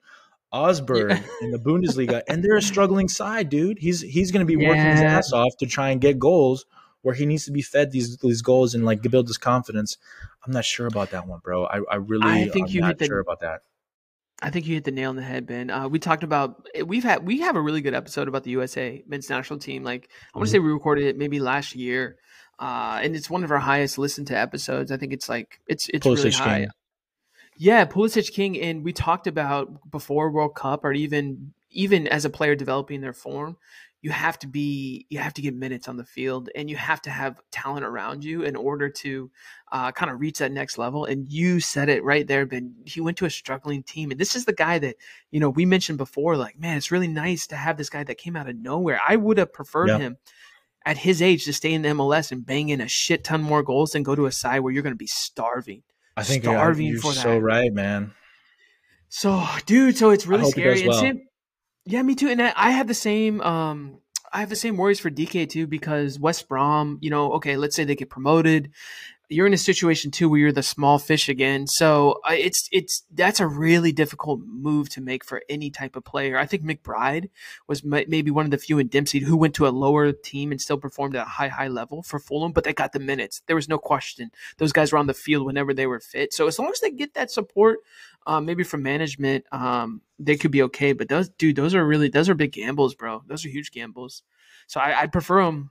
Augsburg 0.52 1.10
in 1.42 1.50
the 1.50 1.58
Bundesliga, 1.58 2.22
and 2.28 2.42
they're 2.42 2.56
a 2.56 2.62
struggling 2.62 3.08
side, 3.08 3.48
dude. 3.48 3.78
He's 3.78 4.00
he's 4.00 4.30
going 4.30 4.46
to 4.46 4.46
be 4.46 4.56
working 4.56 4.86
his 4.86 5.02
ass 5.02 5.32
off 5.32 5.56
to 5.58 5.66
try 5.66 5.90
and 5.90 6.00
get 6.00 6.18
goals 6.18 6.64
where 7.04 7.14
he 7.14 7.24
needs 7.26 7.44
to 7.44 7.52
be 7.52 7.62
fed 7.62 7.92
these 7.92 8.16
these 8.18 8.42
goals 8.42 8.74
and 8.74 8.84
like 8.84 9.00
build 9.02 9.28
his 9.28 9.38
confidence. 9.38 9.96
I'm 10.44 10.52
not 10.52 10.64
sure 10.64 10.86
about 10.86 11.10
that 11.10 11.26
one, 11.28 11.38
bro. 11.42 11.64
I, 11.66 11.80
I 11.90 11.94
really 11.96 12.26
I 12.26 12.48
think 12.48 12.68
am 12.70 12.74
you 12.74 12.80
not 12.80 12.88
hit 12.88 12.98
the- 12.98 13.06
sure 13.06 13.20
about 13.20 13.40
that. 13.40 13.60
I 14.42 14.50
think 14.50 14.66
you 14.66 14.74
hit 14.74 14.84
the 14.84 14.90
nail 14.90 15.10
on 15.10 15.16
the 15.16 15.22
head, 15.22 15.46
Ben. 15.46 15.70
Uh, 15.70 15.86
we 15.88 15.98
talked 16.00 16.24
about 16.24 16.66
we've 16.84 17.04
had 17.04 17.24
we 17.24 17.40
have 17.40 17.54
a 17.56 17.60
really 17.60 17.80
good 17.80 17.94
episode 17.94 18.26
about 18.26 18.42
the 18.42 18.50
USA 18.50 19.02
men's 19.06 19.30
national 19.30 19.60
team. 19.60 19.84
Like 19.84 20.08
I 20.34 20.38
want 20.38 20.48
to 20.48 20.50
say 20.50 20.58
we 20.58 20.72
recorded 20.72 21.04
it 21.06 21.16
maybe 21.16 21.38
last 21.38 21.74
year. 21.76 22.16
uh, 22.58 23.00
and 23.02 23.14
it's 23.16 23.30
one 23.30 23.44
of 23.44 23.50
our 23.50 23.58
highest 23.58 23.96
listened 23.98 24.26
to 24.28 24.36
episodes. 24.38 24.90
I 24.90 24.96
think 24.96 25.12
it's 25.12 25.28
like 25.28 25.60
it's 25.68 25.88
it's 25.94 26.04
really 26.04 26.30
high. 26.32 26.58
King. 26.60 26.68
Yeah, 27.56 27.84
Pulisic 27.84 28.32
King, 28.32 28.60
and 28.60 28.82
we 28.84 28.92
talked 28.92 29.26
about 29.28 29.90
before 29.90 30.30
World 30.30 30.56
Cup, 30.56 30.84
or 30.84 30.92
even 30.92 31.52
even 31.70 32.06
as 32.08 32.24
a 32.24 32.30
player 32.30 32.54
developing 32.56 33.00
their 33.00 33.12
form, 33.12 33.56
you 34.04 34.10
have 34.10 34.38
to 34.40 34.46
be 34.46 35.06
you 35.08 35.18
have 35.18 35.32
to 35.32 35.40
get 35.40 35.54
minutes 35.54 35.88
on 35.88 35.96
the 35.96 36.04
field, 36.04 36.50
and 36.54 36.68
you 36.68 36.76
have 36.76 37.00
to 37.02 37.10
have 37.10 37.40
talent 37.50 37.86
around 37.86 38.22
you 38.22 38.42
in 38.42 38.54
order 38.54 38.90
to 38.90 39.30
uh, 39.72 39.90
kind 39.92 40.12
of 40.12 40.20
reach 40.20 40.40
that 40.40 40.52
next 40.52 40.76
level. 40.76 41.06
And 41.06 41.26
you 41.32 41.58
said 41.58 41.88
it 41.88 42.04
right 42.04 42.26
there, 42.26 42.44
Ben. 42.44 42.74
He 42.84 43.00
went 43.00 43.16
to 43.16 43.24
a 43.24 43.30
struggling 43.30 43.82
team, 43.82 44.10
and 44.10 44.20
this 44.20 44.36
is 44.36 44.44
the 44.44 44.52
guy 44.52 44.78
that 44.78 44.96
you 45.30 45.40
know 45.40 45.48
we 45.48 45.64
mentioned 45.64 45.96
before. 45.96 46.36
Like, 46.36 46.58
man, 46.60 46.76
it's 46.76 46.92
really 46.92 47.08
nice 47.08 47.46
to 47.46 47.56
have 47.56 47.78
this 47.78 47.88
guy 47.88 48.04
that 48.04 48.18
came 48.18 48.36
out 48.36 48.46
of 48.46 48.56
nowhere. 48.56 49.00
I 49.08 49.16
would 49.16 49.38
have 49.38 49.54
preferred 49.54 49.88
Yeah. 49.88 49.98
him 49.98 50.18
at 50.84 50.98
his 50.98 51.22
age 51.22 51.46
to 51.46 51.54
stay 51.54 51.72
in 51.72 51.80
the 51.80 51.88
MLS 51.88 52.30
and 52.30 52.44
bang 52.44 52.68
in 52.68 52.82
a 52.82 52.88
shit 52.88 53.24
ton 53.24 53.40
more 53.40 53.62
goals 53.62 53.92
than 53.92 54.02
go 54.02 54.14
to 54.14 54.26
a 54.26 54.32
side 54.32 54.60
where 54.60 54.70
you're 54.70 54.82
going 54.82 54.92
to 54.92 54.98
be 54.98 55.06
starving. 55.06 55.82
I 56.14 56.24
think 56.24 56.44
starving 56.44 56.88
you're 56.88 57.00
for 57.00 57.14
so 57.14 57.36
that. 57.36 57.40
right, 57.40 57.72
man. 57.72 58.12
So, 59.08 59.42
dude, 59.64 59.96
so 59.96 60.10
it's 60.10 60.26
really 60.26 60.50
scary. 60.50 60.82
does 60.82 61.02
And 61.02 61.18
well. 61.18 61.24
Yeah, 61.84 62.02
me 62.02 62.14
too. 62.14 62.28
And 62.28 62.40
I, 62.40 62.52
I 62.56 62.70
have 62.70 62.86
the 62.86 62.94
same. 62.94 63.40
Um, 63.40 63.98
I 64.32 64.40
have 64.40 64.48
the 64.48 64.56
same 64.56 64.76
worries 64.76 64.98
for 64.98 65.10
DK 65.10 65.48
too 65.48 65.66
because 65.66 66.18
West 66.18 66.48
Brom. 66.48 66.98
You 67.00 67.10
know, 67.10 67.32
okay, 67.34 67.56
let's 67.56 67.76
say 67.76 67.84
they 67.84 67.94
get 67.94 68.10
promoted. 68.10 68.70
You're 69.30 69.46
in 69.46 69.54
a 69.54 69.58
situation 69.58 70.10
too 70.10 70.28
where 70.28 70.38
you're 70.38 70.52
the 70.52 70.62
small 70.62 70.98
fish 70.98 71.28
again. 71.28 71.66
So 71.66 72.20
uh, 72.28 72.34
it's 72.34 72.68
it's 72.70 73.04
that's 73.10 73.40
a 73.40 73.46
really 73.46 73.90
difficult 73.90 74.40
move 74.46 74.90
to 74.90 75.00
make 75.00 75.24
for 75.24 75.42
any 75.48 75.70
type 75.70 75.96
of 75.96 76.04
player. 76.04 76.36
I 76.36 76.46
think 76.46 76.62
McBride 76.62 77.30
was 77.66 77.82
ma- 77.82 78.02
maybe 78.06 78.30
one 78.30 78.44
of 78.44 78.50
the 78.50 78.58
few 78.58 78.78
in 78.78 78.88
Dempsey 78.88 79.20
who 79.20 79.36
went 79.36 79.54
to 79.54 79.66
a 79.66 79.70
lower 79.70 80.12
team 80.12 80.50
and 80.50 80.60
still 80.60 80.76
performed 80.76 81.16
at 81.16 81.26
a 81.26 81.30
high 81.30 81.48
high 81.48 81.68
level 81.68 82.02
for 82.02 82.18
Fulham, 82.18 82.52
but 82.52 82.64
they 82.64 82.72
got 82.72 82.92
the 82.92 83.00
minutes. 83.00 83.40
There 83.46 83.56
was 83.56 83.68
no 83.68 83.78
question. 83.78 84.30
Those 84.58 84.72
guys 84.72 84.92
were 84.92 84.98
on 84.98 85.06
the 85.06 85.14
field 85.14 85.46
whenever 85.46 85.72
they 85.72 85.86
were 85.86 86.00
fit. 86.00 86.34
So 86.34 86.46
as 86.46 86.58
long 86.58 86.70
as 86.70 86.80
they 86.80 86.90
get 86.90 87.14
that 87.14 87.30
support 87.30 87.78
um, 88.26 88.44
maybe 88.46 88.64
from 88.64 88.82
management, 88.82 89.44
um, 89.52 90.00
they 90.18 90.36
could 90.36 90.50
be 90.50 90.62
okay. 90.62 90.92
But 90.92 91.08
those, 91.08 91.28
dude, 91.28 91.56
those 91.56 91.74
are 91.74 91.86
really 91.86 92.08
those 92.08 92.28
are 92.28 92.34
big 92.34 92.52
gambles, 92.52 92.94
bro. 92.94 93.22
Those 93.26 93.44
are 93.44 93.48
huge 93.48 93.70
gambles. 93.70 94.22
So 94.66 94.80
I, 94.80 95.00
I'd 95.00 95.12
prefer 95.12 95.44
them. 95.44 95.70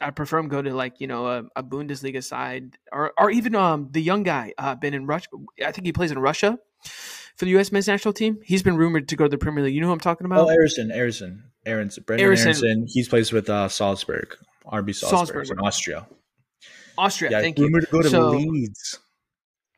I 0.00 0.10
prefer 0.10 0.36
them 0.38 0.48
go 0.48 0.62
to 0.62 0.72
like 0.74 1.00
you 1.00 1.06
know 1.06 1.26
a, 1.26 1.44
a 1.56 1.62
Bundesliga 1.62 2.22
side 2.22 2.76
or 2.92 3.12
or 3.18 3.30
even 3.30 3.54
um 3.54 3.88
the 3.90 4.00
young 4.02 4.22
guy 4.22 4.52
uh 4.58 4.74
been 4.74 4.94
in 4.94 5.06
Russia. 5.06 5.28
I 5.64 5.72
think 5.72 5.86
he 5.86 5.92
plays 5.92 6.10
in 6.12 6.18
Russia 6.18 6.58
for 7.36 7.44
the 7.44 7.50
U.S. 7.52 7.72
men's 7.72 7.88
national 7.88 8.12
team. 8.14 8.38
He's 8.44 8.62
been 8.62 8.76
rumored 8.76 9.08
to 9.08 9.16
go 9.16 9.24
to 9.24 9.30
the 9.30 9.38
Premier 9.38 9.64
League. 9.64 9.74
You 9.74 9.80
know 9.80 9.88
who 9.88 9.92
I'm 9.92 10.00
talking 10.00 10.24
about? 10.24 10.48
Oh, 10.48 10.54
Arison, 10.54 10.94
Arison, 10.94 11.42
Aaronson, 11.66 12.04
Brenden. 12.04 12.20
Aaronson. 12.20 12.86
He's 12.88 13.08
plays 13.08 13.32
with 13.32 13.48
uh, 13.50 13.68
Salzburg, 13.68 14.36
RB 14.66 14.94
Salzburg, 14.94 15.46
Salzburg. 15.46 15.50
in 15.50 15.58
Austria. 15.64 16.06
Austria. 16.96 17.30
Yeah, 17.30 17.40
thank 17.40 17.58
you. 17.58 17.64
rumored 17.64 17.84
to 17.86 17.90
go 17.90 18.02
to 18.02 18.08
So- 18.08 18.30
Leeds. 18.30 18.98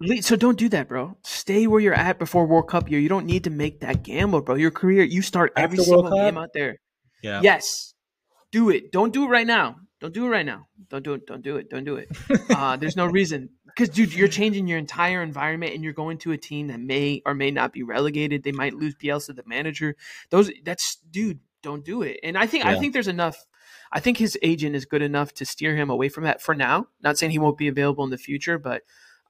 Le- 0.03 0.23
So 0.23 0.35
don't 0.37 0.59
do 0.59 0.69
that, 0.71 0.89
bro. 0.89 1.17
Stay 1.25 1.67
where 1.67 1.79
you're 1.81 1.93
at 1.93 2.19
before 2.19 2.47
World 2.47 2.69
Cup 2.69 2.91
year. 2.91 2.99
You 2.99 3.11
don't 3.11 3.27
need 3.27 3.45
to 3.45 3.51
make 3.51 3.81
that 3.81 4.03
gamble, 4.03 4.41
bro. 4.41 4.55
Your 4.55 4.71
career, 4.71 5.03
you 5.05 5.21
start 5.21 5.53
every 5.57 5.77
After 5.79 5.85
single 5.91 6.11
game 6.11 6.39
out 6.39 6.51
there. 6.55 6.77
Yeah, 7.23 7.41
Yes. 7.43 7.93
Do 8.51 8.71
it. 8.71 8.91
Don't 8.93 9.13
do 9.13 9.25
it 9.25 9.29
right 9.29 9.47
now. 9.47 9.77
Don't 10.01 10.15
do 10.15 10.25
it 10.27 10.29
right 10.29 10.47
now. 10.47 10.67
Don't 10.89 11.05
do 11.05 11.15
it. 11.15 11.27
Don't 11.27 11.43
do 11.43 11.57
it. 11.57 11.69
Don't 11.69 11.85
do 11.85 11.97
it. 11.97 12.09
Uh, 12.51 12.77
there's 12.77 12.97
no 12.97 13.07
reason. 13.07 13.49
Because, 13.65 13.89
dude, 13.89 14.13
you're 14.13 14.29
changing 14.29 14.67
your 14.67 14.77
entire 14.77 15.23
environment 15.23 15.73
and 15.73 15.85
you're 15.85 15.93
going 15.93 16.19
to 16.19 16.33
a 16.33 16.37
team 16.37 16.67
that 16.67 16.81
may 16.81 17.23
or 17.25 17.33
may 17.33 17.51
not 17.51 17.73
be 17.73 17.83
relegated. 17.83 18.43
They 18.43 18.53
might 18.53 18.75
lose 18.75 18.95
Bielsa, 18.97 19.35
the 19.35 19.45
manager. 19.47 19.97
Those, 20.31 20.51
that's, 20.65 20.99
dude, 21.11 21.39
don't 21.63 21.85
do 21.85 22.03
it. 22.03 22.19
And 22.23 22.37
I 22.37 22.47
think, 22.47 22.67
I 22.67 22.79
think 22.79 22.93
there's 22.93 23.09
enough. 23.09 23.47
I 23.93 24.01
think 24.01 24.19
his 24.19 24.39
agent 24.43 24.77
is 24.77 24.85
good 24.85 25.03
enough 25.03 25.33
to 25.35 25.45
steer 25.45 25.75
him 25.75 25.91
away 25.91 26.09
from 26.09 26.25
that 26.25 26.43
for 26.43 26.55
now. 26.55 26.89
Not 27.03 27.19
saying 27.19 27.33
he 27.33 27.39
won't 27.39 27.59
be 27.59 27.69
available 27.69 28.05
in 28.05 28.11
the 28.11 28.19
future, 28.19 28.59
but 28.59 28.83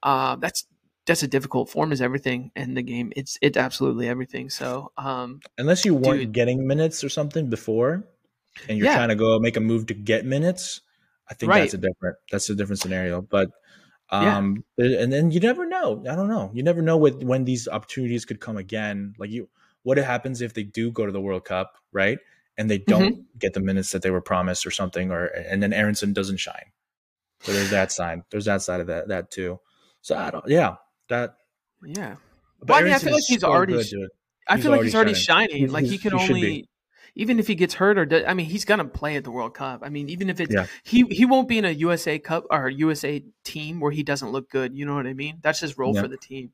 uh, 0.03 0.35
that's 0.37 0.65
that's 1.05 1.23
a 1.23 1.27
difficult 1.27 1.69
form. 1.69 1.91
Is 1.91 2.01
everything 2.01 2.51
in 2.55 2.73
the 2.73 2.81
game? 2.81 3.11
It's 3.15 3.37
it's 3.41 3.57
absolutely 3.57 4.07
everything. 4.07 4.49
So, 4.49 4.91
um, 4.97 5.39
unless 5.57 5.85
you 5.85 5.95
weren't 5.95 6.19
Dude. 6.19 6.31
getting 6.31 6.67
minutes 6.67 7.03
or 7.03 7.09
something 7.09 7.49
before, 7.49 8.03
and 8.67 8.77
you're 8.77 8.87
Yeah. 8.87 8.95
trying 8.95 9.09
to 9.09 9.15
go 9.15 9.39
make 9.39 9.57
a 9.57 9.61
move 9.61 9.87
to 9.87 9.93
get 9.93 10.25
minutes, 10.25 10.81
I 11.29 11.33
think 11.33 11.49
Right. 11.51 11.61
that's 11.61 11.73
a 11.73 11.77
different 11.77 12.17
that's 12.31 12.49
a 12.49 12.55
different 12.55 12.79
scenario. 12.79 13.21
But 13.21 13.49
Yeah. 14.11 14.37
um, 14.37 14.63
and 14.77 15.11
then 15.13 15.31
you 15.31 15.39
never 15.39 15.65
know. 15.65 16.03
I 16.09 16.15
don't 16.15 16.27
know. 16.27 16.51
You 16.53 16.63
never 16.63 16.81
know 16.81 16.97
with 16.97 17.23
when 17.23 17.45
these 17.45 17.67
opportunities 17.67 18.25
could 18.25 18.39
come 18.41 18.57
again. 18.57 19.13
Like 19.17 19.29
you, 19.29 19.49
what 19.83 19.97
happens 19.97 20.41
if 20.41 20.53
they 20.53 20.63
do 20.63 20.91
go 20.91 21.05
to 21.05 21.11
the 21.11 21.21
World 21.21 21.45
Cup, 21.45 21.77
right? 21.91 22.19
And 22.57 22.69
they 22.69 22.77
don't 22.77 23.13
Mm-hmm. 23.13 23.39
get 23.39 23.53
the 23.53 23.61
minutes 23.61 23.91
that 23.91 24.01
they 24.01 24.11
were 24.11 24.21
promised 24.21 24.65
or 24.65 24.71
something, 24.71 25.11
or 25.11 25.25
and 25.27 25.63
then 25.63 25.71
Aaronson 25.73 26.11
doesn't 26.13 26.37
shine. 26.37 26.71
So 27.39 27.53
there's 27.53 27.69
that 27.71 27.91
side. 27.91 28.23
There's 28.29 28.45
that 28.45 28.61
side 28.61 28.81
of 28.81 28.87
that 28.87 29.07
that 29.07 29.31
too. 29.31 29.59
So 30.01 30.15
I 30.17 30.29
don't. 30.29 30.45
Yeah, 30.47 30.75
that. 31.09 31.35
yeah. 31.83 32.17
But 32.59 32.69
Well, 32.69 32.79
I 32.79 32.83
mean, 32.83 32.93
I 32.93 32.99
feel 32.99 33.13
like 33.13 33.23
he's 33.25 33.41
so 33.41 33.47
already 33.49 33.73
good, 33.73 33.87
sh- 33.87 33.91
dude. 33.91 34.09
I 34.47 34.55
He's 34.55 34.63
feel 34.63 34.71
like 34.73 34.83
he's 34.83 34.93
already 34.93 35.13
shining. 35.13 35.47
shining. 35.49 35.57
He's- 35.61 35.71
like 35.71 35.85
he 35.85 35.97
can 35.97 36.17
he 36.17 36.23
only, 36.33 36.69
even 37.15 37.39
if 37.39 37.47
he 37.47 37.55
gets 37.55 37.73
hurt 37.75 37.97
or 37.97 38.05
does, 38.05 38.23
I 38.27 38.33
mean, 38.33 38.45
he's 38.45 38.65
gonna 38.65 38.85
play 38.85 39.15
at 39.15 39.23
the 39.23 39.31
World 39.31 39.53
Cup. 39.53 39.81
I 39.83 39.89
mean, 39.89 40.09
even 40.09 40.29
if 40.29 40.39
it's 40.39 40.53
Yeah. 40.53 40.67
he 40.83 41.03
he 41.09 41.25
won't 41.25 41.47
be 41.47 41.57
in 41.57 41.65
a 41.65 41.71
USA 41.71 42.19
Cup 42.19 42.45
or 42.49 42.69
USA 42.69 43.23
team 43.43 43.79
where 43.79 43.91
he 43.91 44.03
doesn't 44.03 44.31
look 44.31 44.49
good. 44.49 44.75
You 44.75 44.85
know 44.85 44.95
what 44.95 45.07
I 45.07 45.13
mean? 45.13 45.39
That's 45.41 45.59
his 45.59 45.77
role 45.77 45.95
Yeah. 45.95 46.01
for 46.01 46.07
the 46.07 46.17
team. 46.17 46.51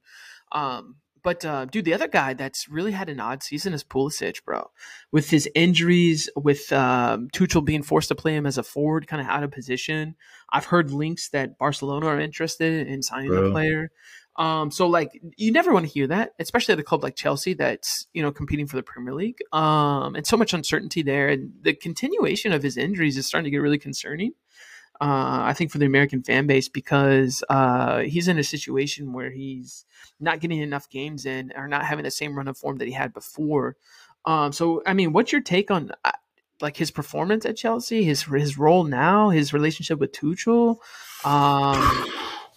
Um, 0.51 0.95
but 1.24 1.43
uh, 1.43 1.66
dude, 1.66 1.84
the 1.84 1.93
other 1.93 2.08
guy 2.08 2.34
that's 2.34 2.70
really 2.70 2.91
had 2.93 3.10
an 3.10 3.20
odd 3.20 3.43
season 3.43 3.74
is 3.74 3.84
Pulisic, 3.84 4.45
bro. 4.45 4.72
With 5.12 5.30
his 5.30 5.49
injuries, 5.55 6.30
with 6.38 6.72
um, 6.72 7.28
Tuchel 7.34 7.66
being 7.66 7.84
forced 7.84 8.08
to 8.10 8.16
play 8.16 8.34
him 8.36 8.45
as 8.45 8.58
a 8.58 8.64
forward, 8.64 9.08
kind 9.08 9.22
of 9.22 9.28
out 9.28 9.43
of 9.43 9.51
position. 9.51 10.16
I've 10.53 10.66
heard 10.66 10.89
links 10.91 11.28
that 11.30 11.58
Barcelona 11.58 12.05
are 12.08 12.20
interested 12.20 12.88
in 12.88 13.01
signing 13.01 13.32
the 13.32 13.51
player. 13.51 13.91
Um, 14.38 14.70
so 14.70 14.88
like 14.88 15.20
you 15.36 15.52
never 15.52 15.74
want 15.74 15.86
to 15.86 15.92
hear 15.92 16.08
that, 16.08 16.34
especially 16.40 16.74
at 16.74 16.80
a 16.80 16.84
club 16.84 17.04
like 17.04 17.16
Chelsea 17.16 17.54
that's 17.54 18.08
you 18.14 18.22
know 18.22 18.32
competing 18.32 18.68
for 18.68 18.76
the 18.76 18.84
Premier 18.84 19.14
League. 19.14 19.40
Um, 19.52 20.16
and 20.16 20.28
so 20.28 20.38
much 20.38 20.54
uncertainty 20.54 21.02
there, 21.02 21.30
and 21.30 21.52
the 21.62 21.74
continuation 21.74 22.54
of 22.54 22.62
his 22.62 22.78
injuries 22.78 23.18
is 23.18 23.26
starting 23.26 23.46
to 23.46 23.52
get 23.52 23.58
really 23.58 23.80
concerning. 23.80 24.34
Uh, 25.00 25.46
I 25.46 25.54
think 25.54 25.72
for 25.72 25.78
the 25.78 25.86
American 25.86 26.24
fan 26.24 26.48
base 26.48 26.70
because 26.70 27.44
uh, 27.50 28.00
he's 28.00 28.28
in 28.28 28.40
a 28.40 28.44
situation 28.44 29.14
where 29.14 29.30
he's 29.30 29.86
not 30.20 30.40
getting 30.40 30.60
enough 30.60 30.90
games 30.90 31.26
in 31.28 31.52
or 31.56 31.68
not 31.68 31.86
having 31.86 32.04
the 32.04 32.10
same 32.10 32.36
run 32.36 32.48
of 32.48 32.58
form 32.58 32.78
that 32.78 32.88
he 32.88 32.94
had 32.94 33.14
before. 33.14 33.76
Um, 34.26 34.52
so 34.52 34.82
I 34.86 34.94
mean, 34.94 35.14
what's 35.14 35.32
your 35.32 35.42
take 35.42 35.72
on 35.72 35.92
uh, 36.04 36.12
like 36.62 36.78
his 36.78 36.92
performance 36.92 37.46
at 37.46 37.58
Chelsea, 37.58 38.04
his 38.04 38.24
his 38.24 38.58
role 38.58 38.84
now, 38.84 39.30
his 39.30 39.54
relationship 39.54 40.00
with 40.00 40.12
Tuchel? 40.12 40.78
Um, 41.24 42.12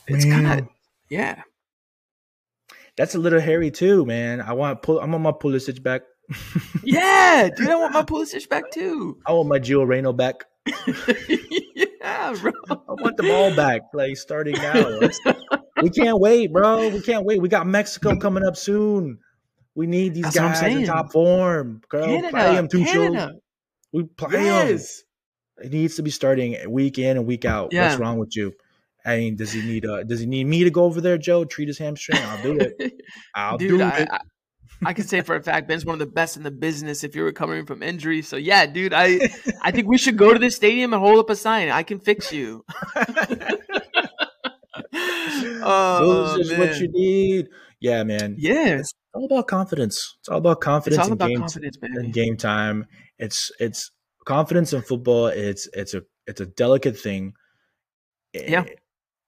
it's 0.06 0.24
kind 0.24 0.60
of 0.60 0.68
yeah. 1.08 1.42
That's 3.00 3.14
a 3.14 3.18
little 3.18 3.40
hairy 3.40 3.70
too, 3.70 4.04
man. 4.04 4.42
I 4.42 4.52
want 4.52 4.82
pull. 4.82 5.00
I'm 5.00 5.14
on 5.14 5.22
my 5.22 5.32
Pulisic 5.32 5.82
back. 5.82 6.02
Yeah, 6.84 7.48
dude, 7.56 7.70
I 7.70 7.74
want 7.76 7.94
my 7.94 8.02
Pulisic 8.02 8.46
back 8.50 8.70
too. 8.70 9.18
I 9.26 9.32
want 9.32 9.48
my 9.48 9.58
Gio 9.58 9.86
Reyna 9.86 10.12
back. 10.12 10.44
yeah, 10.66 12.36
bro. 12.38 12.52
I 12.68 12.76
want 12.88 13.16
them 13.16 13.30
all 13.30 13.56
back, 13.56 13.80
like 13.94 14.18
starting 14.18 14.54
now. 14.56 15.00
We 15.80 15.88
can't 15.88 16.20
wait, 16.20 16.52
bro. 16.52 16.90
We 16.90 17.00
can't 17.00 17.24
wait. 17.24 17.40
We 17.40 17.48
got 17.48 17.66
Mexico 17.66 18.16
coming 18.18 18.44
up 18.44 18.54
soon. 18.54 19.18
We 19.74 19.86
need 19.86 20.12
these 20.12 20.24
That's 20.34 20.36
guys 20.36 20.62
in 20.62 20.84
top 20.84 21.10
form. 21.10 21.80
Girl, 21.88 22.04
play 22.04 22.30
Canada, 22.30 22.54
them, 22.54 22.68
Tuchel. 22.68 23.12
Canada. 23.14 23.32
We 23.92 24.02
play 24.04 24.44
them. 24.44 24.78
It 25.62 25.72
needs 25.72 25.96
to 25.96 26.02
be 26.02 26.10
starting 26.10 26.70
week 26.70 26.98
in 26.98 27.16
and 27.16 27.26
week 27.26 27.46
out. 27.46 27.72
Yeah. 27.72 27.88
What's 27.88 27.98
wrong 27.98 28.18
with 28.18 28.36
you? 28.36 28.52
I 29.04 29.16
mean, 29.16 29.36
does 29.36 29.52
he 29.52 29.62
need 29.62 29.86
uh 29.86 30.02
does 30.04 30.20
he 30.20 30.26
need 30.26 30.44
me 30.46 30.64
to 30.64 30.70
go 30.70 30.84
over 30.84 31.00
there, 31.00 31.18
Joe? 31.18 31.44
Treat 31.44 31.68
his 31.68 31.78
hamstring? 31.78 32.18
I'll 32.22 32.42
do 32.42 32.58
it. 32.58 33.00
I'll 33.34 33.58
Dude, 33.58 33.78
do 33.78 33.82
I, 33.82 33.88
it. 33.98 34.08
I, 34.10 34.20
I 34.86 34.92
can 34.94 35.04
say 35.06 35.20
for 35.20 35.36
a 35.36 35.42
fact 35.42 35.68
Ben's 35.68 35.84
one 35.84 35.94
of 35.94 35.98
the 35.98 36.06
best 36.06 36.36
in 36.36 36.42
the 36.42 36.50
business 36.50 37.04
if 37.04 37.14
you're 37.14 37.26
recovering 37.26 37.66
from 37.66 37.82
injury. 37.82 38.22
So 38.22 38.36
yeah, 38.36 38.66
dude, 38.66 38.92
I 38.94 39.18
I 39.62 39.70
think 39.70 39.88
we 39.88 39.98
should 39.98 40.16
go 40.16 40.32
to 40.32 40.38
this 40.38 40.56
stadium 40.62 40.92
and 40.92 41.02
hold 41.02 41.18
up 41.18 41.30
a 41.30 41.36
sign. 41.36 41.68
I 41.68 41.82
can 41.82 42.00
fix 42.00 42.32
you. 42.32 42.64
oh, 45.62 46.34
Those 46.36 46.50
is 46.50 46.58
what 46.58 46.78
you 46.78 46.88
need. 46.92 47.48
Yeah, 47.80 48.02
man. 48.04 48.36
Yeah, 48.38 48.76
It's 48.78 48.92
all 49.14 49.24
about 49.24 49.46
confidence. 49.48 50.16
It's 50.20 50.28
all 50.28 50.38
about 50.38 50.60
confidence 50.60 50.98
it's 51.00 51.06
all 51.08 51.12
about 51.14 51.28
game 51.28 51.38
confidence, 51.38 51.78
man. 51.80 52.10
game 52.10 52.36
time. 52.36 52.86
It's 53.18 53.50
it's 53.58 53.90
confidence 54.26 54.72
in 54.72 54.82
football. 54.82 55.26
It's 55.28 55.68
it's 55.72 55.94
a 55.94 56.02
it's 56.26 56.40
a 56.40 56.46
delicate 56.46 56.98
thing. 56.98 57.32
Yeah. 58.32 58.64
eh, 58.68 58.74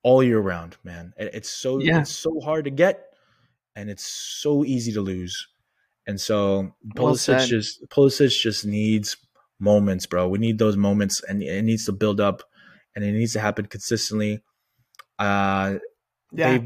all 0.03 0.23
year 0.23 0.41
round, 0.41 0.77
man. 0.85 1.13
It- 1.19 1.35
it's 1.35 1.51
so 1.51 1.79
Yeah. 1.81 2.01
it's 2.01 2.11
so 2.13 2.41
hard 2.41 2.65
to 2.65 2.71
get, 2.71 3.05
and 3.77 3.91
it's 3.91 4.07
so 4.07 4.65
easy 4.65 4.93
to 4.93 5.01
lose. 5.01 5.49
And 6.07 6.21
so 6.21 6.75
Well 6.97 7.15
Pulisic 7.15 7.19
said. 7.41 7.49
just 7.49 7.83
Pulisic 7.89 8.31
just 8.41 8.65
needs 8.67 9.17
moments, 9.61 10.07
bro. 10.07 10.29
We 10.29 10.39
need 10.39 10.59
those 10.59 10.77
moments, 10.77 11.23
and 11.23 11.43
it 11.43 11.63
needs 11.63 11.85
to 11.87 11.93
build 11.93 12.21
up, 12.21 12.43
and 12.97 13.05
it 13.05 13.13
needs 13.13 13.33
to 13.35 13.41
happen 13.41 13.67
consistently. 13.67 14.41
Uh, 15.19 15.79
Yeah, 16.35 16.59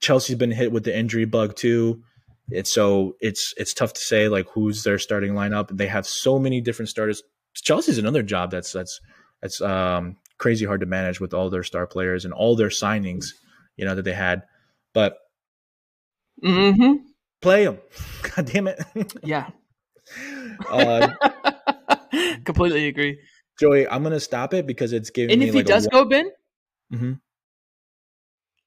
Chelsea's 0.00 0.36
been 0.38 0.50
hit 0.50 0.72
with 0.72 0.84
the 0.84 0.96
injury 0.96 1.26
bug 1.26 1.54
too. 1.56 2.02
It's 2.50 2.72
so 2.72 3.16
it's 3.20 3.52
it's 3.56 3.74
tough 3.74 3.92
to 3.92 4.00
say 4.00 4.28
like 4.28 4.48
who's 4.50 4.82
their 4.82 4.98
starting 4.98 5.32
lineup. 5.34 5.68
They 5.76 5.86
have 5.88 6.06
so 6.06 6.38
many 6.38 6.60
different 6.60 6.88
starters. 6.88 7.22
Chelsea's 7.54 7.98
another 7.98 8.22
job 8.22 8.50
that's 8.50 8.72
that's 8.72 9.00
that's 9.42 9.60
um 9.60 10.16
crazy 10.44 10.66
hard 10.66 10.80
to 10.80 10.86
manage 10.86 11.20
with 11.20 11.32
all 11.32 11.48
their 11.48 11.62
star 11.62 11.86
players 11.86 12.26
and 12.26 12.34
all 12.34 12.54
their 12.54 12.68
signings, 12.68 13.28
you 13.78 13.84
know, 13.86 13.94
that 13.94 14.02
they 14.02 14.12
had. 14.12 14.42
But 14.92 15.16
Mm-hmm. 16.44 16.96
play 17.40 17.64
them. 17.64 17.78
God 18.36 18.44
damn 18.44 18.68
it. 18.68 18.78
Yeah. 19.22 19.48
uh, 20.70 21.08
Completely 22.44 22.88
agree. 22.88 23.18
Joey, 23.58 23.88
I'm 23.88 24.02
gonna 24.02 24.20
stop 24.20 24.52
it 24.52 24.66
because 24.66 24.92
it's 24.92 25.08
giving 25.08 25.32
And 25.32 25.40
me 25.40 25.48
if 25.48 25.54
he 25.54 25.60
like 25.60 25.66
does 25.66 25.86
a, 25.86 25.88
go, 25.88 26.04
Ben? 26.04 26.30
Mm-hmm. 26.92 27.12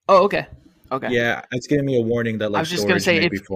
Oh, 0.10 0.24
okay. 0.24 0.48
Okay. 0.92 1.10
Yeah, 1.12 1.44
it's 1.52 1.68
giving 1.68 1.86
me 1.86 2.00
a 2.00 2.02
warning 2.02 2.40
that 2.40 2.50
like 2.52 2.62
was 2.62 2.72
just 2.72 2.88
gonna 2.88 3.00
say 3.00 3.18
if-. 3.24 3.48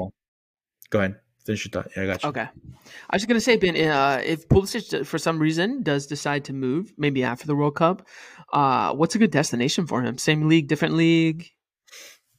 Go 0.92 1.00
ahead. 1.00 1.16
Finish 1.46 1.66
your 1.66 1.72
thought. 1.72 1.92
Yeah, 1.96 2.04
I 2.04 2.06
got 2.06 2.24
you. 2.24 2.30
Okay. 2.30 2.42
I 2.42 3.16
was 3.16 3.22
just 3.22 3.28
gonna 3.28 3.42
say, 3.42 3.58
Ben, 3.58 3.76
uh, 3.76 4.22
if 4.24 4.48
Pulisic 4.48 5.06
for 5.06 5.18
some 5.18 5.40
reason 5.40 5.82
does 5.82 6.06
decide 6.06 6.46
to 6.46 6.54
move, 6.54 6.94
maybe 6.98 7.24
after 7.24 7.48
the 7.48 7.56
World 7.56 7.76
Cup, 7.76 8.08
uh, 8.54 8.94
what's 8.94 9.16
a 9.16 9.18
good 9.18 9.32
destination 9.32 9.88
for 9.88 10.02
him? 10.02 10.18
Same 10.18 10.48
league, 10.48 10.68
different 10.68 10.96
league? 10.96 11.50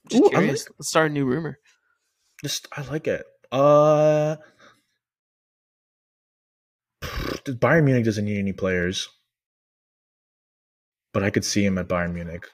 Just 0.08 0.22
Ooh, 0.22 0.30
curious. 0.30 0.68
Let's 0.78 0.88
start 0.88 1.10
a 1.10 1.14
new 1.14 1.24
rumor. 1.24 1.58
Just 2.42 2.68
I 2.76 2.82
like 2.82 3.06
it. 3.06 3.24
Uh 3.50 4.36
Bayern 7.02 7.84
Munich 7.84 8.04
doesn't 8.04 8.24
need 8.24 8.38
any 8.38 8.52
players. 8.52 9.08
But 11.12 11.22
I 11.22 11.30
could 11.30 11.44
see 11.44 11.64
him 11.64 11.78
at 11.78 11.88
Bayern 11.88 12.14
Munich. 12.14 12.46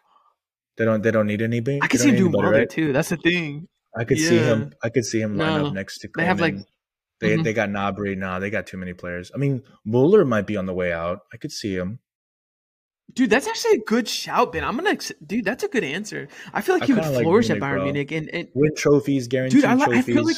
They 0.77 0.85
don't 0.85 1.03
they 1.03 1.11
don't 1.11 1.27
need 1.27 1.43
anybody. 1.43 1.81
I 1.83 1.89
could 1.89 2.01
see 2.01 2.11
him 2.11 2.17
doing 2.17 2.33
well 2.33 2.51
there 2.51 2.61
right? 2.61 2.71
too. 2.71 2.93
That's 2.93 3.09
the 3.09 3.17
thing. 3.17 3.69
I 3.97 4.05
could 4.05 4.19
see 4.19 4.39
him 4.39 4.73
I 4.83 4.89
could 4.91 5.05
see 5.05 5.21
him 5.21 5.37
line 5.37 5.63
No. 5.63 5.67
up 5.69 5.75
next 5.75 5.99
to 6.01 6.09
They 6.17 6.25
have, 6.25 6.41
like- 6.41 6.57
they 7.21 7.37
Mhm. 7.37 7.45
they 7.45 7.53
got 7.53 7.69
Gnabry. 7.69 8.17
Nah, 8.17 8.39
they 8.39 8.49
got 8.51 8.67
too 8.67 8.77
many 8.77 8.93
players. 8.93 9.33
I 9.35 9.39
mean, 9.39 9.63
Mueller 9.85 10.25
might 10.25 10.47
be 10.47 10.57
on 10.57 10.67
the 10.67 10.75
way 10.75 10.93
out. 10.93 11.21
I 11.33 11.37
could 11.37 11.51
see 11.51 11.75
him. 11.75 11.99
Dude, 13.15 13.31
that's 13.31 13.49
actually 13.49 13.77
a 13.79 13.81
good 13.85 14.07
shout, 14.07 14.53
Ben. 14.53 14.63
I'm 14.63 14.77
gonna, 14.77 14.97
dude. 15.27 15.45
That's 15.45 15.65
a 15.65 15.69
good 15.69 15.83
answer. 15.83 16.29
I 16.53 16.61
feel 16.61 16.75
like 16.77 16.83
I 16.83 16.87
he 16.87 16.93
would 16.93 17.03
kinda 17.03 17.17
like 17.17 17.25
flourish 17.25 17.51
at 17.51 17.57
Bayern 17.59 17.77
bro. 17.77 17.85
Munich, 17.85 18.13
and, 18.13 18.29
and 18.29 18.49
Win 18.55 18.75
trophies, 18.77 19.27
guaranteed 19.27 19.63
dude, 19.63 19.65
I, 19.65 19.75
li- 19.75 19.97
I 19.99 20.03
feel 20.03 20.25
like 20.25 20.37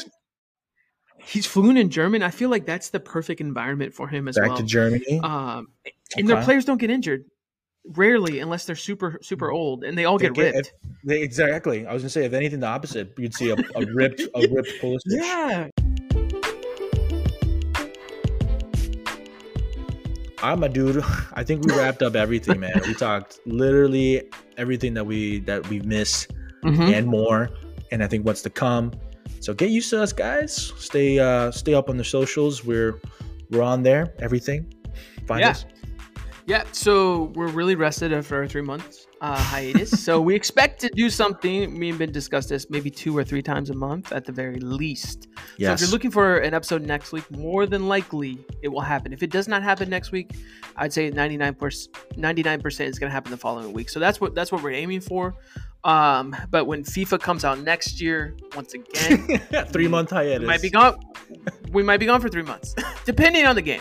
he's 1.19 1.45
fluent 1.47 1.79
in 1.79 1.91
German. 1.91 2.23
I 2.23 2.31
feel 2.31 2.49
like 2.49 2.65
that's 2.67 2.91
the 2.91 3.01
perfect 3.01 3.41
environment 3.41 3.93
for 3.93 4.09
him 4.09 4.29
as 4.29 4.37
Back 4.37 4.49
well. 4.51 4.57
to 4.59 4.63
Germany. 4.63 5.21
Um, 5.23 5.69
and 6.17 6.29
their 6.29 6.43
players 6.43 6.65
don't 6.65 6.79
get 6.79 6.91
injured, 6.91 7.25
rarely, 7.85 8.41
unless 8.41 8.65
they're 8.67 8.77
super 8.77 9.19
super 9.23 9.51
old, 9.51 9.85
and 9.85 9.97
they 9.97 10.05
all 10.05 10.19
They 10.19 10.27
get 10.27 10.35
get- 10.35 10.55
ripped. 10.55 10.59
if- 10.69 10.73
they, 11.05 11.23
exactly. 11.23 11.87
I 11.87 11.93
was 11.95 12.03
gonna 12.03 12.11
say, 12.11 12.25
if 12.25 12.33
anything, 12.35 12.61
the 12.61 12.67
opposite. 12.67 13.13
You'd 13.19 13.35
see 13.35 13.51
a, 13.51 13.55
a 13.55 13.85
ripped, 13.95 14.21
a 14.21 14.49
ripped 14.49 14.73
Pulisic. 14.83 15.01
yeah, 15.07 15.69
I'm 20.43 20.63
a 20.63 20.69
dude. 20.69 21.03
I 21.35 21.45
think 21.45 21.65
we 21.67 21.75
wrapped 21.75 22.03
up 22.03 22.17
everything, 22.17 22.61
man. 22.61 22.81
We 22.87 22.95
talked 23.07 23.41
literally 23.47 24.23
everything 24.57 24.95
that 24.95 25.05
we 25.05 25.41
that 25.41 25.69
we 25.69 25.81
missed 25.81 26.33
Mhm. 26.65 26.93
and 26.95 27.07
more, 27.07 27.51
and 27.91 28.03
I 28.03 28.07
think 28.07 28.25
what's 28.27 28.43
to 28.43 28.51
come. 28.51 28.93
So 29.41 29.55
get 29.55 29.71
used 29.71 29.89
to 29.91 30.03
us, 30.03 30.13
guys. 30.13 30.55
Stay 30.77 31.19
uh 31.19 31.51
stay 31.51 31.75
up 31.75 31.89
on 31.89 31.97
the 31.97 32.05
socials. 32.05 32.65
We're 32.65 33.01
we're 33.51 33.63
on 33.63 33.83
there. 33.83 34.13
Everything. 34.19 34.73
Find 35.27 35.41
Yeah. 35.41 35.51
us. 35.51 35.65
Yeah. 36.51 36.65
So 36.73 37.31
we're 37.37 37.47
really 37.47 37.77
rested 37.77 38.13
after 38.13 38.35
our 38.37 38.49
three 38.49 38.63
months 38.63 39.07
uh, 39.21 39.37
hiatus. 39.37 40.03
so 40.03 40.21
we 40.21 40.35
expect 40.41 40.81
to 40.81 40.91
do 40.97 41.09
something. 41.09 41.79
Me 41.79 41.91
and 41.91 41.99
Ben 41.99 42.11
discussed 42.11 42.49
this 42.49 42.69
maybe 42.69 42.91
two 42.91 43.17
or 43.17 43.23
three 43.23 43.41
times 43.41 43.71
a 43.71 43.75
month 43.75 44.11
at 44.13 44.25
the 44.25 44.33
very 44.33 44.59
least. 44.59 45.29
So 45.59 45.73
if 45.75 45.81
you're 45.81 45.91
looking 45.91 46.11
for 46.11 46.39
an 46.39 46.55
episode 46.55 46.83
next 46.83 47.13
week, 47.13 47.31
more 47.31 47.67
than 47.67 47.89
likely 47.89 48.39
it 48.63 48.69
will 48.69 48.81
happen. 48.81 49.13
If 49.13 49.23
it 49.23 49.31
does 49.31 49.49
not 49.49 49.63
happen 49.63 49.89
next 49.91 50.13
week, 50.13 50.31
I'd 50.77 50.93
say 50.93 51.11
99% 51.11 51.89
99% 52.17 52.81
is 52.87 52.99
going 52.99 53.09
to 53.11 53.13
happen 53.15 53.31
the 53.31 53.37
following 53.37 53.73
week. 53.73 53.89
So 53.91 54.01
that's 54.01 54.21
what 54.21 54.35
that's 54.35 54.51
what 54.53 54.63
we're 54.63 54.73
aiming 54.73 55.01
for. 55.01 55.35
Um, 55.83 56.37
but 56.51 56.67
when 56.67 56.83
FIFA 56.85 57.21
comes 57.21 57.43
out 57.43 57.59
next 57.61 58.03
year, 58.03 58.37
once 58.55 58.75
again, 58.75 59.39
Three 59.73 59.89
month 59.89 60.11
hiatus. 60.11 60.41
we 60.41 60.47
might 60.47 60.61
be 60.61 60.69
gone. 60.69 61.01
We 61.73 61.83
might 61.83 61.97
be 61.99 62.05
gone 62.07 62.21
for 62.21 62.29
three 62.29 62.43
months, 62.43 62.75
depending 63.07 63.47
on 63.47 63.55
the 63.55 63.63
game. 63.63 63.81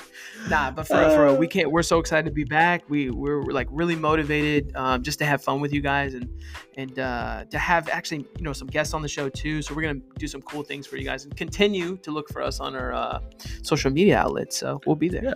Nah, 0.50 0.72
but 0.72 0.88
for, 0.88 0.94
for 1.10 1.26
a 1.26 1.34
Uh. 1.34 1.36
weekend, 1.36 1.70
we're 1.72 1.84
so 1.84 2.00
excited 2.00 2.24
to 2.26 2.32
be 2.32 2.46
back. 2.46 2.84
We 2.90 3.10
we're 3.10 3.42
like 3.44 3.68
really 3.70 3.98
motivated 3.98 4.72
um, 4.76 5.04
just 5.04 5.20
to 5.20 5.26
have 5.26 5.44
fun 5.44 5.60
with 5.60 5.74
you 5.74 5.82
guys 5.82 6.14
and 6.14 6.30
and 6.78 6.98
uh, 7.00 7.44
to 7.52 7.58
have 7.60 7.90
actually 7.90 8.20
you 8.38 8.44
know 8.44 8.54
some 8.54 8.68
guests 8.70 8.94
on 8.94 9.02
the 9.02 9.10
show 9.10 9.28
too. 9.28 9.62
So 9.62 9.74
we're 9.76 9.82
gonna 9.82 10.00
do 10.18 10.28
some 10.28 10.42
cool 10.44 10.64
things 10.64 10.88
for 10.88 10.96
you 10.96 11.04
guys 11.04 11.26
and 11.26 11.36
continue 11.36 11.49
to 11.52 12.12
look 12.12 12.30
for 12.30 12.42
us 12.42 12.60
on 12.60 12.76
our 12.76 12.94
uh, 12.94 13.20
social 13.64 13.92
media 13.92 14.18
outlets. 14.18 14.58
So 14.58 14.80
we'll 14.86 14.96
be 14.96 15.10
there. 15.10 15.24
Yeah. 15.24 15.34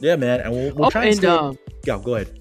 Yeah, 0.00 0.16
man. 0.16 0.40
And 0.40 0.52
we'll, 0.52 0.74
we'll 0.74 0.86
Oh, 0.86 0.90
try 0.90 1.04
and, 1.06 1.16
and 1.16 1.24
um, 1.26 1.58
yeah, 1.84 2.00
go 2.02 2.14
ahead. 2.14 2.38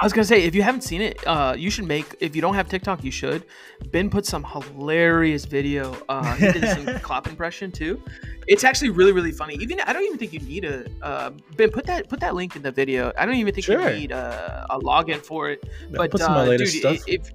I 0.00 0.04
was 0.04 0.12
gonna 0.12 0.24
say 0.24 0.44
if 0.44 0.54
you 0.54 0.62
haven't 0.62 0.82
seen 0.82 1.00
it, 1.00 1.26
uh, 1.26 1.54
you 1.58 1.70
should 1.70 1.84
make. 1.86 2.14
If 2.20 2.36
you 2.36 2.40
don't 2.40 2.54
have 2.54 2.68
TikTok, 2.68 3.02
you 3.02 3.10
should. 3.10 3.42
Ben 3.90 4.08
put 4.08 4.24
some 4.24 4.44
hilarious 4.44 5.44
video. 5.44 5.96
Uh, 6.08 6.36
he 6.36 6.52
did 6.52 6.68
some 6.68 6.86
clap 7.02 7.26
impression 7.26 7.72
too. 7.72 8.00
It's 8.46 8.62
actually 8.62 8.90
really 8.90 9.10
really 9.10 9.32
funny. 9.32 9.54
Even 9.54 9.80
I 9.80 9.92
don't 9.92 10.04
even 10.04 10.16
think 10.16 10.32
you 10.32 10.38
need 10.38 10.64
a 10.64 10.86
uh, 11.02 11.30
Ben. 11.56 11.70
Put 11.70 11.84
that 11.86 12.08
put 12.08 12.20
that 12.20 12.36
link 12.36 12.54
in 12.54 12.62
the 12.62 12.70
video. 12.70 13.12
I 13.18 13.26
don't 13.26 13.34
even 13.34 13.52
think 13.52 13.64
Sure. 13.66 13.90
you 13.90 13.98
need 13.98 14.12
a, 14.12 14.66
a 14.70 14.78
login 14.78 15.18
for 15.20 15.50
it. 15.50 15.68
I'll 15.88 15.90
But 15.96 16.12
put 16.12 16.20
some 16.20 16.30
of 16.32 16.36
my 16.38 16.44
uh, 16.44 16.46
latest 16.46 16.74
dude, 16.74 16.80
stuff. 16.80 16.98
i- 17.08 17.10
if 17.10 17.32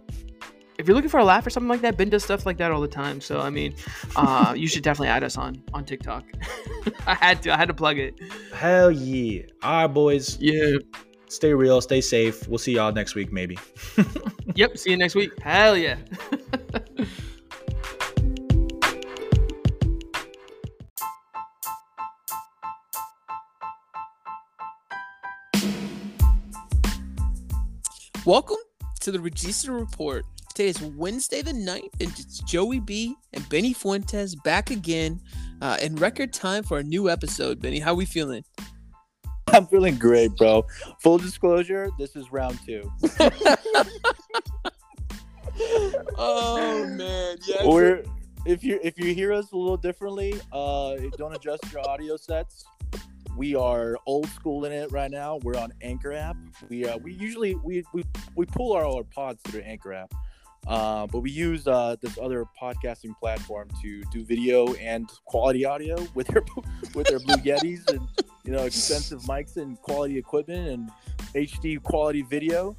if 0.83 0.87
you're 0.89 0.95
looking 0.95 1.09
for 1.09 1.21
a 1.21 1.23
laugh 1.23 1.47
or 1.47 1.49
something 1.49 1.69
like 1.69 1.79
that, 1.79 1.95
Ben 1.95 2.09
does 2.09 2.25
stuff 2.25 2.45
like 2.45 2.57
that 2.57 2.69
all 2.69 2.81
the 2.81 2.89
time. 2.89 3.21
So 3.21 3.39
I 3.39 3.49
mean, 3.49 3.73
uh, 4.17 4.53
you 4.55 4.67
should 4.67 4.83
definitely 4.83 5.07
add 5.07 5.23
us 5.23 5.37
on 5.37 5.63
on 5.73 5.85
TikTok. 5.85 6.25
I 7.07 7.13
had 7.13 7.41
to. 7.43 7.53
I 7.53 7.57
had 7.57 7.69
to 7.69 7.73
plug 7.73 7.97
it. 7.97 8.19
Hell 8.53 8.91
yeah. 8.91 9.43
All 9.61 9.83
right, 9.83 9.87
boys. 9.87 10.37
Yeah. 10.41 10.75
Stay 11.29 11.53
real. 11.53 11.79
Stay 11.79 12.01
safe. 12.01 12.45
We'll 12.49 12.57
see 12.57 12.73
y'all 12.73 12.91
next 12.91 13.15
week, 13.15 13.31
maybe. 13.31 13.57
Yep. 14.55 14.77
See 14.77 14.91
you 14.91 14.97
next 14.97 15.15
week. 15.15 15.31
Hell 15.41 15.75
yeah. 15.77 15.95
Welcome 28.25 28.57
to 28.99 29.11
the 29.11 29.17
Regista 29.17 29.79
Report. 29.79 30.25
Today 30.53 30.69
is 30.69 30.81
Wednesday 30.81 31.41
the 31.41 31.51
9th, 31.51 31.99
and 31.99 32.11
it's 32.11 32.37
Joey 32.41 32.79
B 32.79 33.15
and 33.33 33.47
Benny 33.49 33.73
Fuentes 33.73 34.35
back 34.35 34.69
again 34.69 35.19
uh, 35.63 35.77
in 35.81 35.95
record 35.95 36.31
time 36.31 36.61
for 36.61 36.77
a 36.77 36.83
new 36.83 37.09
episode. 37.09 37.59
Benny, 37.59 37.79
how 37.79 37.93
are 37.93 37.95
we 37.95 38.05
feeling? 38.05 38.43
I'm 39.47 39.65
feeling 39.65 39.95
great, 39.95 40.35
bro. 40.35 40.63
Full 40.99 41.17
disclosure, 41.17 41.89
this 41.97 42.15
is 42.15 42.31
round 42.31 42.59
two. 42.65 42.91
Oh 46.17 46.87
man, 46.87 47.37
yes. 47.47 47.65
We're 47.65 48.03
if 48.45 48.63
you 48.63 48.79
if 48.83 48.97
you 48.97 49.13
hear 49.13 49.31
us 49.31 49.51
a 49.51 49.57
little 49.57 49.77
differently, 49.77 50.33
uh 50.51 50.95
don't 51.17 51.35
adjust 51.35 51.71
your 51.71 51.87
audio 51.87 52.17
sets. 52.17 52.65
We 53.37 53.55
are 53.55 53.97
old 54.07 54.27
school 54.29 54.65
in 54.65 54.71
it 54.71 54.91
right 54.91 55.11
now. 55.11 55.39
We're 55.43 55.57
on 55.57 55.71
Anchor 55.81 56.13
app. 56.13 56.37
We 56.69 56.87
uh 56.87 56.97
we 56.97 57.13
usually 57.13 57.55
we 57.55 57.83
we, 57.93 58.03
we 58.35 58.45
pull 58.45 58.73
our, 58.73 58.85
our 58.85 59.03
pods 59.03 59.41
through 59.43 59.61
Anchor 59.61 59.93
app. 59.93 60.11
Uh, 60.67 61.07
but 61.07 61.19
we 61.19 61.29
use 61.29 61.67
uh, 61.67 61.95
this 62.01 62.17
other 62.17 62.45
podcasting 62.59 63.17
platform 63.19 63.67
to 63.81 64.03
do 64.11 64.23
video 64.23 64.73
and 64.75 65.09
quality 65.25 65.65
audio 65.65 65.95
with 66.15 66.27
their 66.27 66.43
with 66.95 67.07
their 67.07 67.19
Blue 67.19 67.35
Yetis 67.37 67.89
and 67.89 68.07
you 68.45 68.51
know 68.51 68.63
expensive 68.63 69.21
mics 69.21 69.57
and 69.57 69.79
quality 69.81 70.17
equipment 70.17 70.67
and 70.69 70.91
HD 71.33 71.81
quality 71.81 72.21
video. 72.21 72.75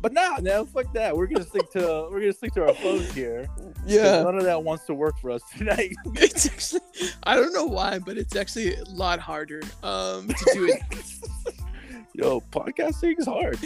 But 0.00 0.12
nah, 0.12 0.38
no, 0.40 0.64
fuck 0.64 0.92
that. 0.94 1.16
We're 1.16 1.26
gonna 1.26 1.44
stick 1.44 1.70
to 1.72 2.08
we're 2.10 2.20
gonna 2.20 2.32
stick 2.32 2.52
to 2.54 2.66
our 2.66 2.74
phones 2.74 3.12
here. 3.12 3.48
yeah. 3.86 4.22
none 4.22 4.36
of 4.36 4.44
that 4.44 4.62
wants 4.62 4.84
to 4.86 4.94
work 4.94 5.18
for 5.20 5.30
us 5.30 5.42
tonight. 5.56 5.94
It's 6.14 6.46
actually 6.46 6.80
I 7.22 7.36
don't 7.36 7.52
know 7.52 7.66
why, 7.66 7.98
but 7.98 8.18
it's 8.18 8.36
actually 8.36 8.74
a 8.74 8.84
lot 8.84 9.20
harder 9.20 9.62
um 9.82 10.28
to 10.28 10.50
do 10.52 10.64
it. 10.66 10.82
Yo, 12.14 12.40
podcasting 12.50 13.18
is 13.18 13.26
hard. 13.26 13.58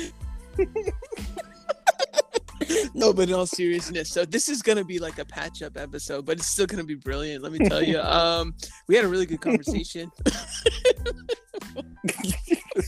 no, 2.95 3.13
but 3.13 3.29
in 3.29 3.35
all 3.35 3.47
seriousness, 3.47 4.11
so 4.11 4.25
this 4.25 4.49
is 4.49 4.63
gonna 4.63 4.85
be 4.85 4.99
like 4.99 5.19
a 5.19 5.25
patch 5.25 5.63
up 5.63 5.77
episode, 5.77 6.25
but 6.27 6.39
it's 6.39 6.47
still 6.47 6.67
gonna 6.67 6.85
be 6.85 6.95
brilliant. 6.95 7.43
Let 7.43 7.53
me 7.53 7.69
tell 7.69 7.83
you. 7.83 8.01
Um, 8.07 8.55
we 8.89 8.95
had 8.97 9.05
a 9.05 9.09
really 9.09 9.27
good 9.27 9.41
conversation. 9.41 10.11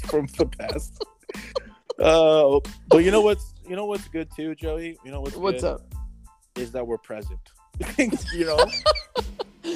From 0.06 0.26
the 0.38 0.46
past. 0.58 1.04
Uh, 1.98 2.60
but 2.88 2.98
you 2.98 3.10
know 3.10 3.20
what's 3.20 3.52
you 3.68 3.74
know 3.76 3.84
what's 3.86 4.06
good 4.08 4.28
too, 4.34 4.54
Joey. 4.54 4.98
You 5.04 5.10
know 5.10 5.20
what's 5.20 5.36
What's 5.36 5.62
good? 5.62 5.74
up? 5.74 5.94
Is 6.56 6.72
that 6.72 6.86
we're 6.86 6.98
present. 6.98 7.40
you 7.98 8.44
know, 8.46 8.64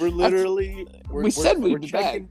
we're 0.00 0.08
literally 0.10 0.86
we're, 1.10 1.24
We 1.24 1.30
said 1.30 1.58
we'd 1.58 1.72
we're 1.72 1.78
be 1.78 1.90
back. 1.90 2.22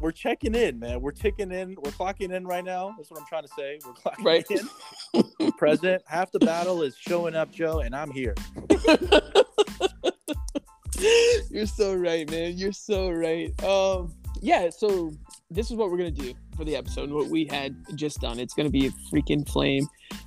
We're 0.00 0.12
checking 0.12 0.54
in, 0.54 0.78
man. 0.78 1.00
We're 1.00 1.12
ticking 1.12 1.50
in. 1.50 1.76
We're 1.82 1.90
clocking 1.92 2.32
in 2.32 2.46
right 2.46 2.64
now. 2.64 2.94
That's 2.96 3.10
what 3.10 3.20
I'm 3.20 3.26
trying 3.26 3.44
to 3.44 3.48
say. 3.56 3.78
We're 3.84 3.92
clocking 3.94 4.24
Right. 4.24 4.44
in. 4.50 5.50
present. 5.58 6.02
Half 6.06 6.32
the 6.32 6.40
battle 6.40 6.82
is 6.82 6.96
showing 6.96 7.34
up, 7.34 7.50
Joe, 7.52 7.80
and 7.80 7.94
I'm 7.96 8.10
here. 8.10 8.34
You're 11.50 11.66
so 11.66 11.94
right, 11.94 12.28
man. 12.30 12.56
You're 12.56 12.72
so 12.72 13.10
right. 13.10 13.50
Um, 13.64 14.14
yeah. 14.40 14.70
So 14.70 15.12
this 15.54 15.70
is 15.70 15.76
what 15.76 15.90
we're 15.90 15.96
gonna 15.96 16.10
do 16.10 16.34
for 16.56 16.64
the 16.64 16.76
episode. 16.76 17.10
What 17.10 17.28
we 17.28 17.46
had 17.46 17.76
just 17.94 18.20
done. 18.20 18.38
It's 18.38 18.54
gonna 18.54 18.70
be 18.70 18.86
a 18.86 18.90
freaking 19.12 19.48
flame. 19.48 19.86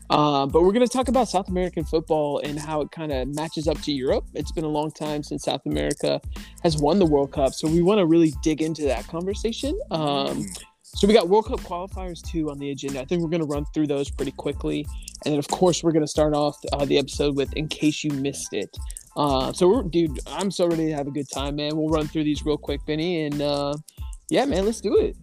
Uh, 0.10 0.46
but 0.46 0.64
we're 0.64 0.72
to 0.78 0.88
talk 0.88 1.08
about 1.08 1.28
South 1.28 1.50
American 1.50 1.84
football 1.84 2.40
and 2.40 2.58
how 2.58 2.82
it 2.82 2.92
kind 2.92 3.12
of 3.12 3.28
matches 3.36 3.68
up 3.68 3.80
to 3.82 3.92
Europe. 3.92 4.26
It's 4.34 4.52
been 4.52 4.64
a 4.64 4.70
long 4.70 4.92
time 4.92 5.24
since 5.24 5.44
South 5.44 5.66
America 5.66 6.22
has 6.64 6.78
won 6.78 7.00
the 7.00 7.06
World 7.06 7.34
Cup, 7.34 7.54
so 7.54 7.68
we 7.68 7.82
want 7.82 8.00
to 8.00 8.06
really 8.06 8.34
dig 8.42 8.62
into 8.62 8.84
that 8.84 9.08
conversation. 9.08 9.78
Um, 9.92 10.46
so 10.84 11.08
we 11.08 11.14
got 11.14 11.28
World 11.28 11.48
Cup 11.48 11.60
qualifiers 11.60 12.22
too 12.22 12.50
on 12.50 12.58
the 12.58 12.72
agenda. 12.72 13.02
I 13.02 13.06
think 13.06 13.22
we're 13.22 13.30
going 13.30 13.42
to 13.42 13.48
run 13.48 13.66
through 13.74 13.88
those 13.88 14.10
pretty 14.10 14.32
quickly, 14.32 14.86
and 15.26 15.34
then 15.34 15.40
of 15.40 15.48
course 15.50 15.84
we're 15.84 15.92
going 15.92 16.06
to 16.06 16.08
start 16.08 16.34
off 16.34 16.58
uh, 16.74 16.86
the 16.86 16.98
episode 16.98 17.36
with 17.36 17.54
"In 17.54 17.68
Case 17.68 18.04
You 18.04 18.12
Missed 18.12 18.54
It." 18.54 18.76
Uh, 19.18 19.52
so, 19.52 19.82
dude, 19.84 20.20
I'm 20.28 20.52
so 20.52 20.68
ready 20.68 20.88
to 20.88 20.94
have 20.94 21.08
a 21.08 21.12
good 21.12 21.30
time, 21.30 21.58
man. 21.58 21.76
We'll 21.76 21.90
run 21.90 22.08
through 22.08 22.24
these 22.24 22.46
real 22.46 22.58
quick, 22.58 22.86
Benny, 22.86 23.26
and 23.26 23.42
uh, 23.42 23.76
yeah, 24.30 24.46
man, 24.46 24.66
let's 24.66 24.82
do 24.82 24.98
it. 24.98 25.16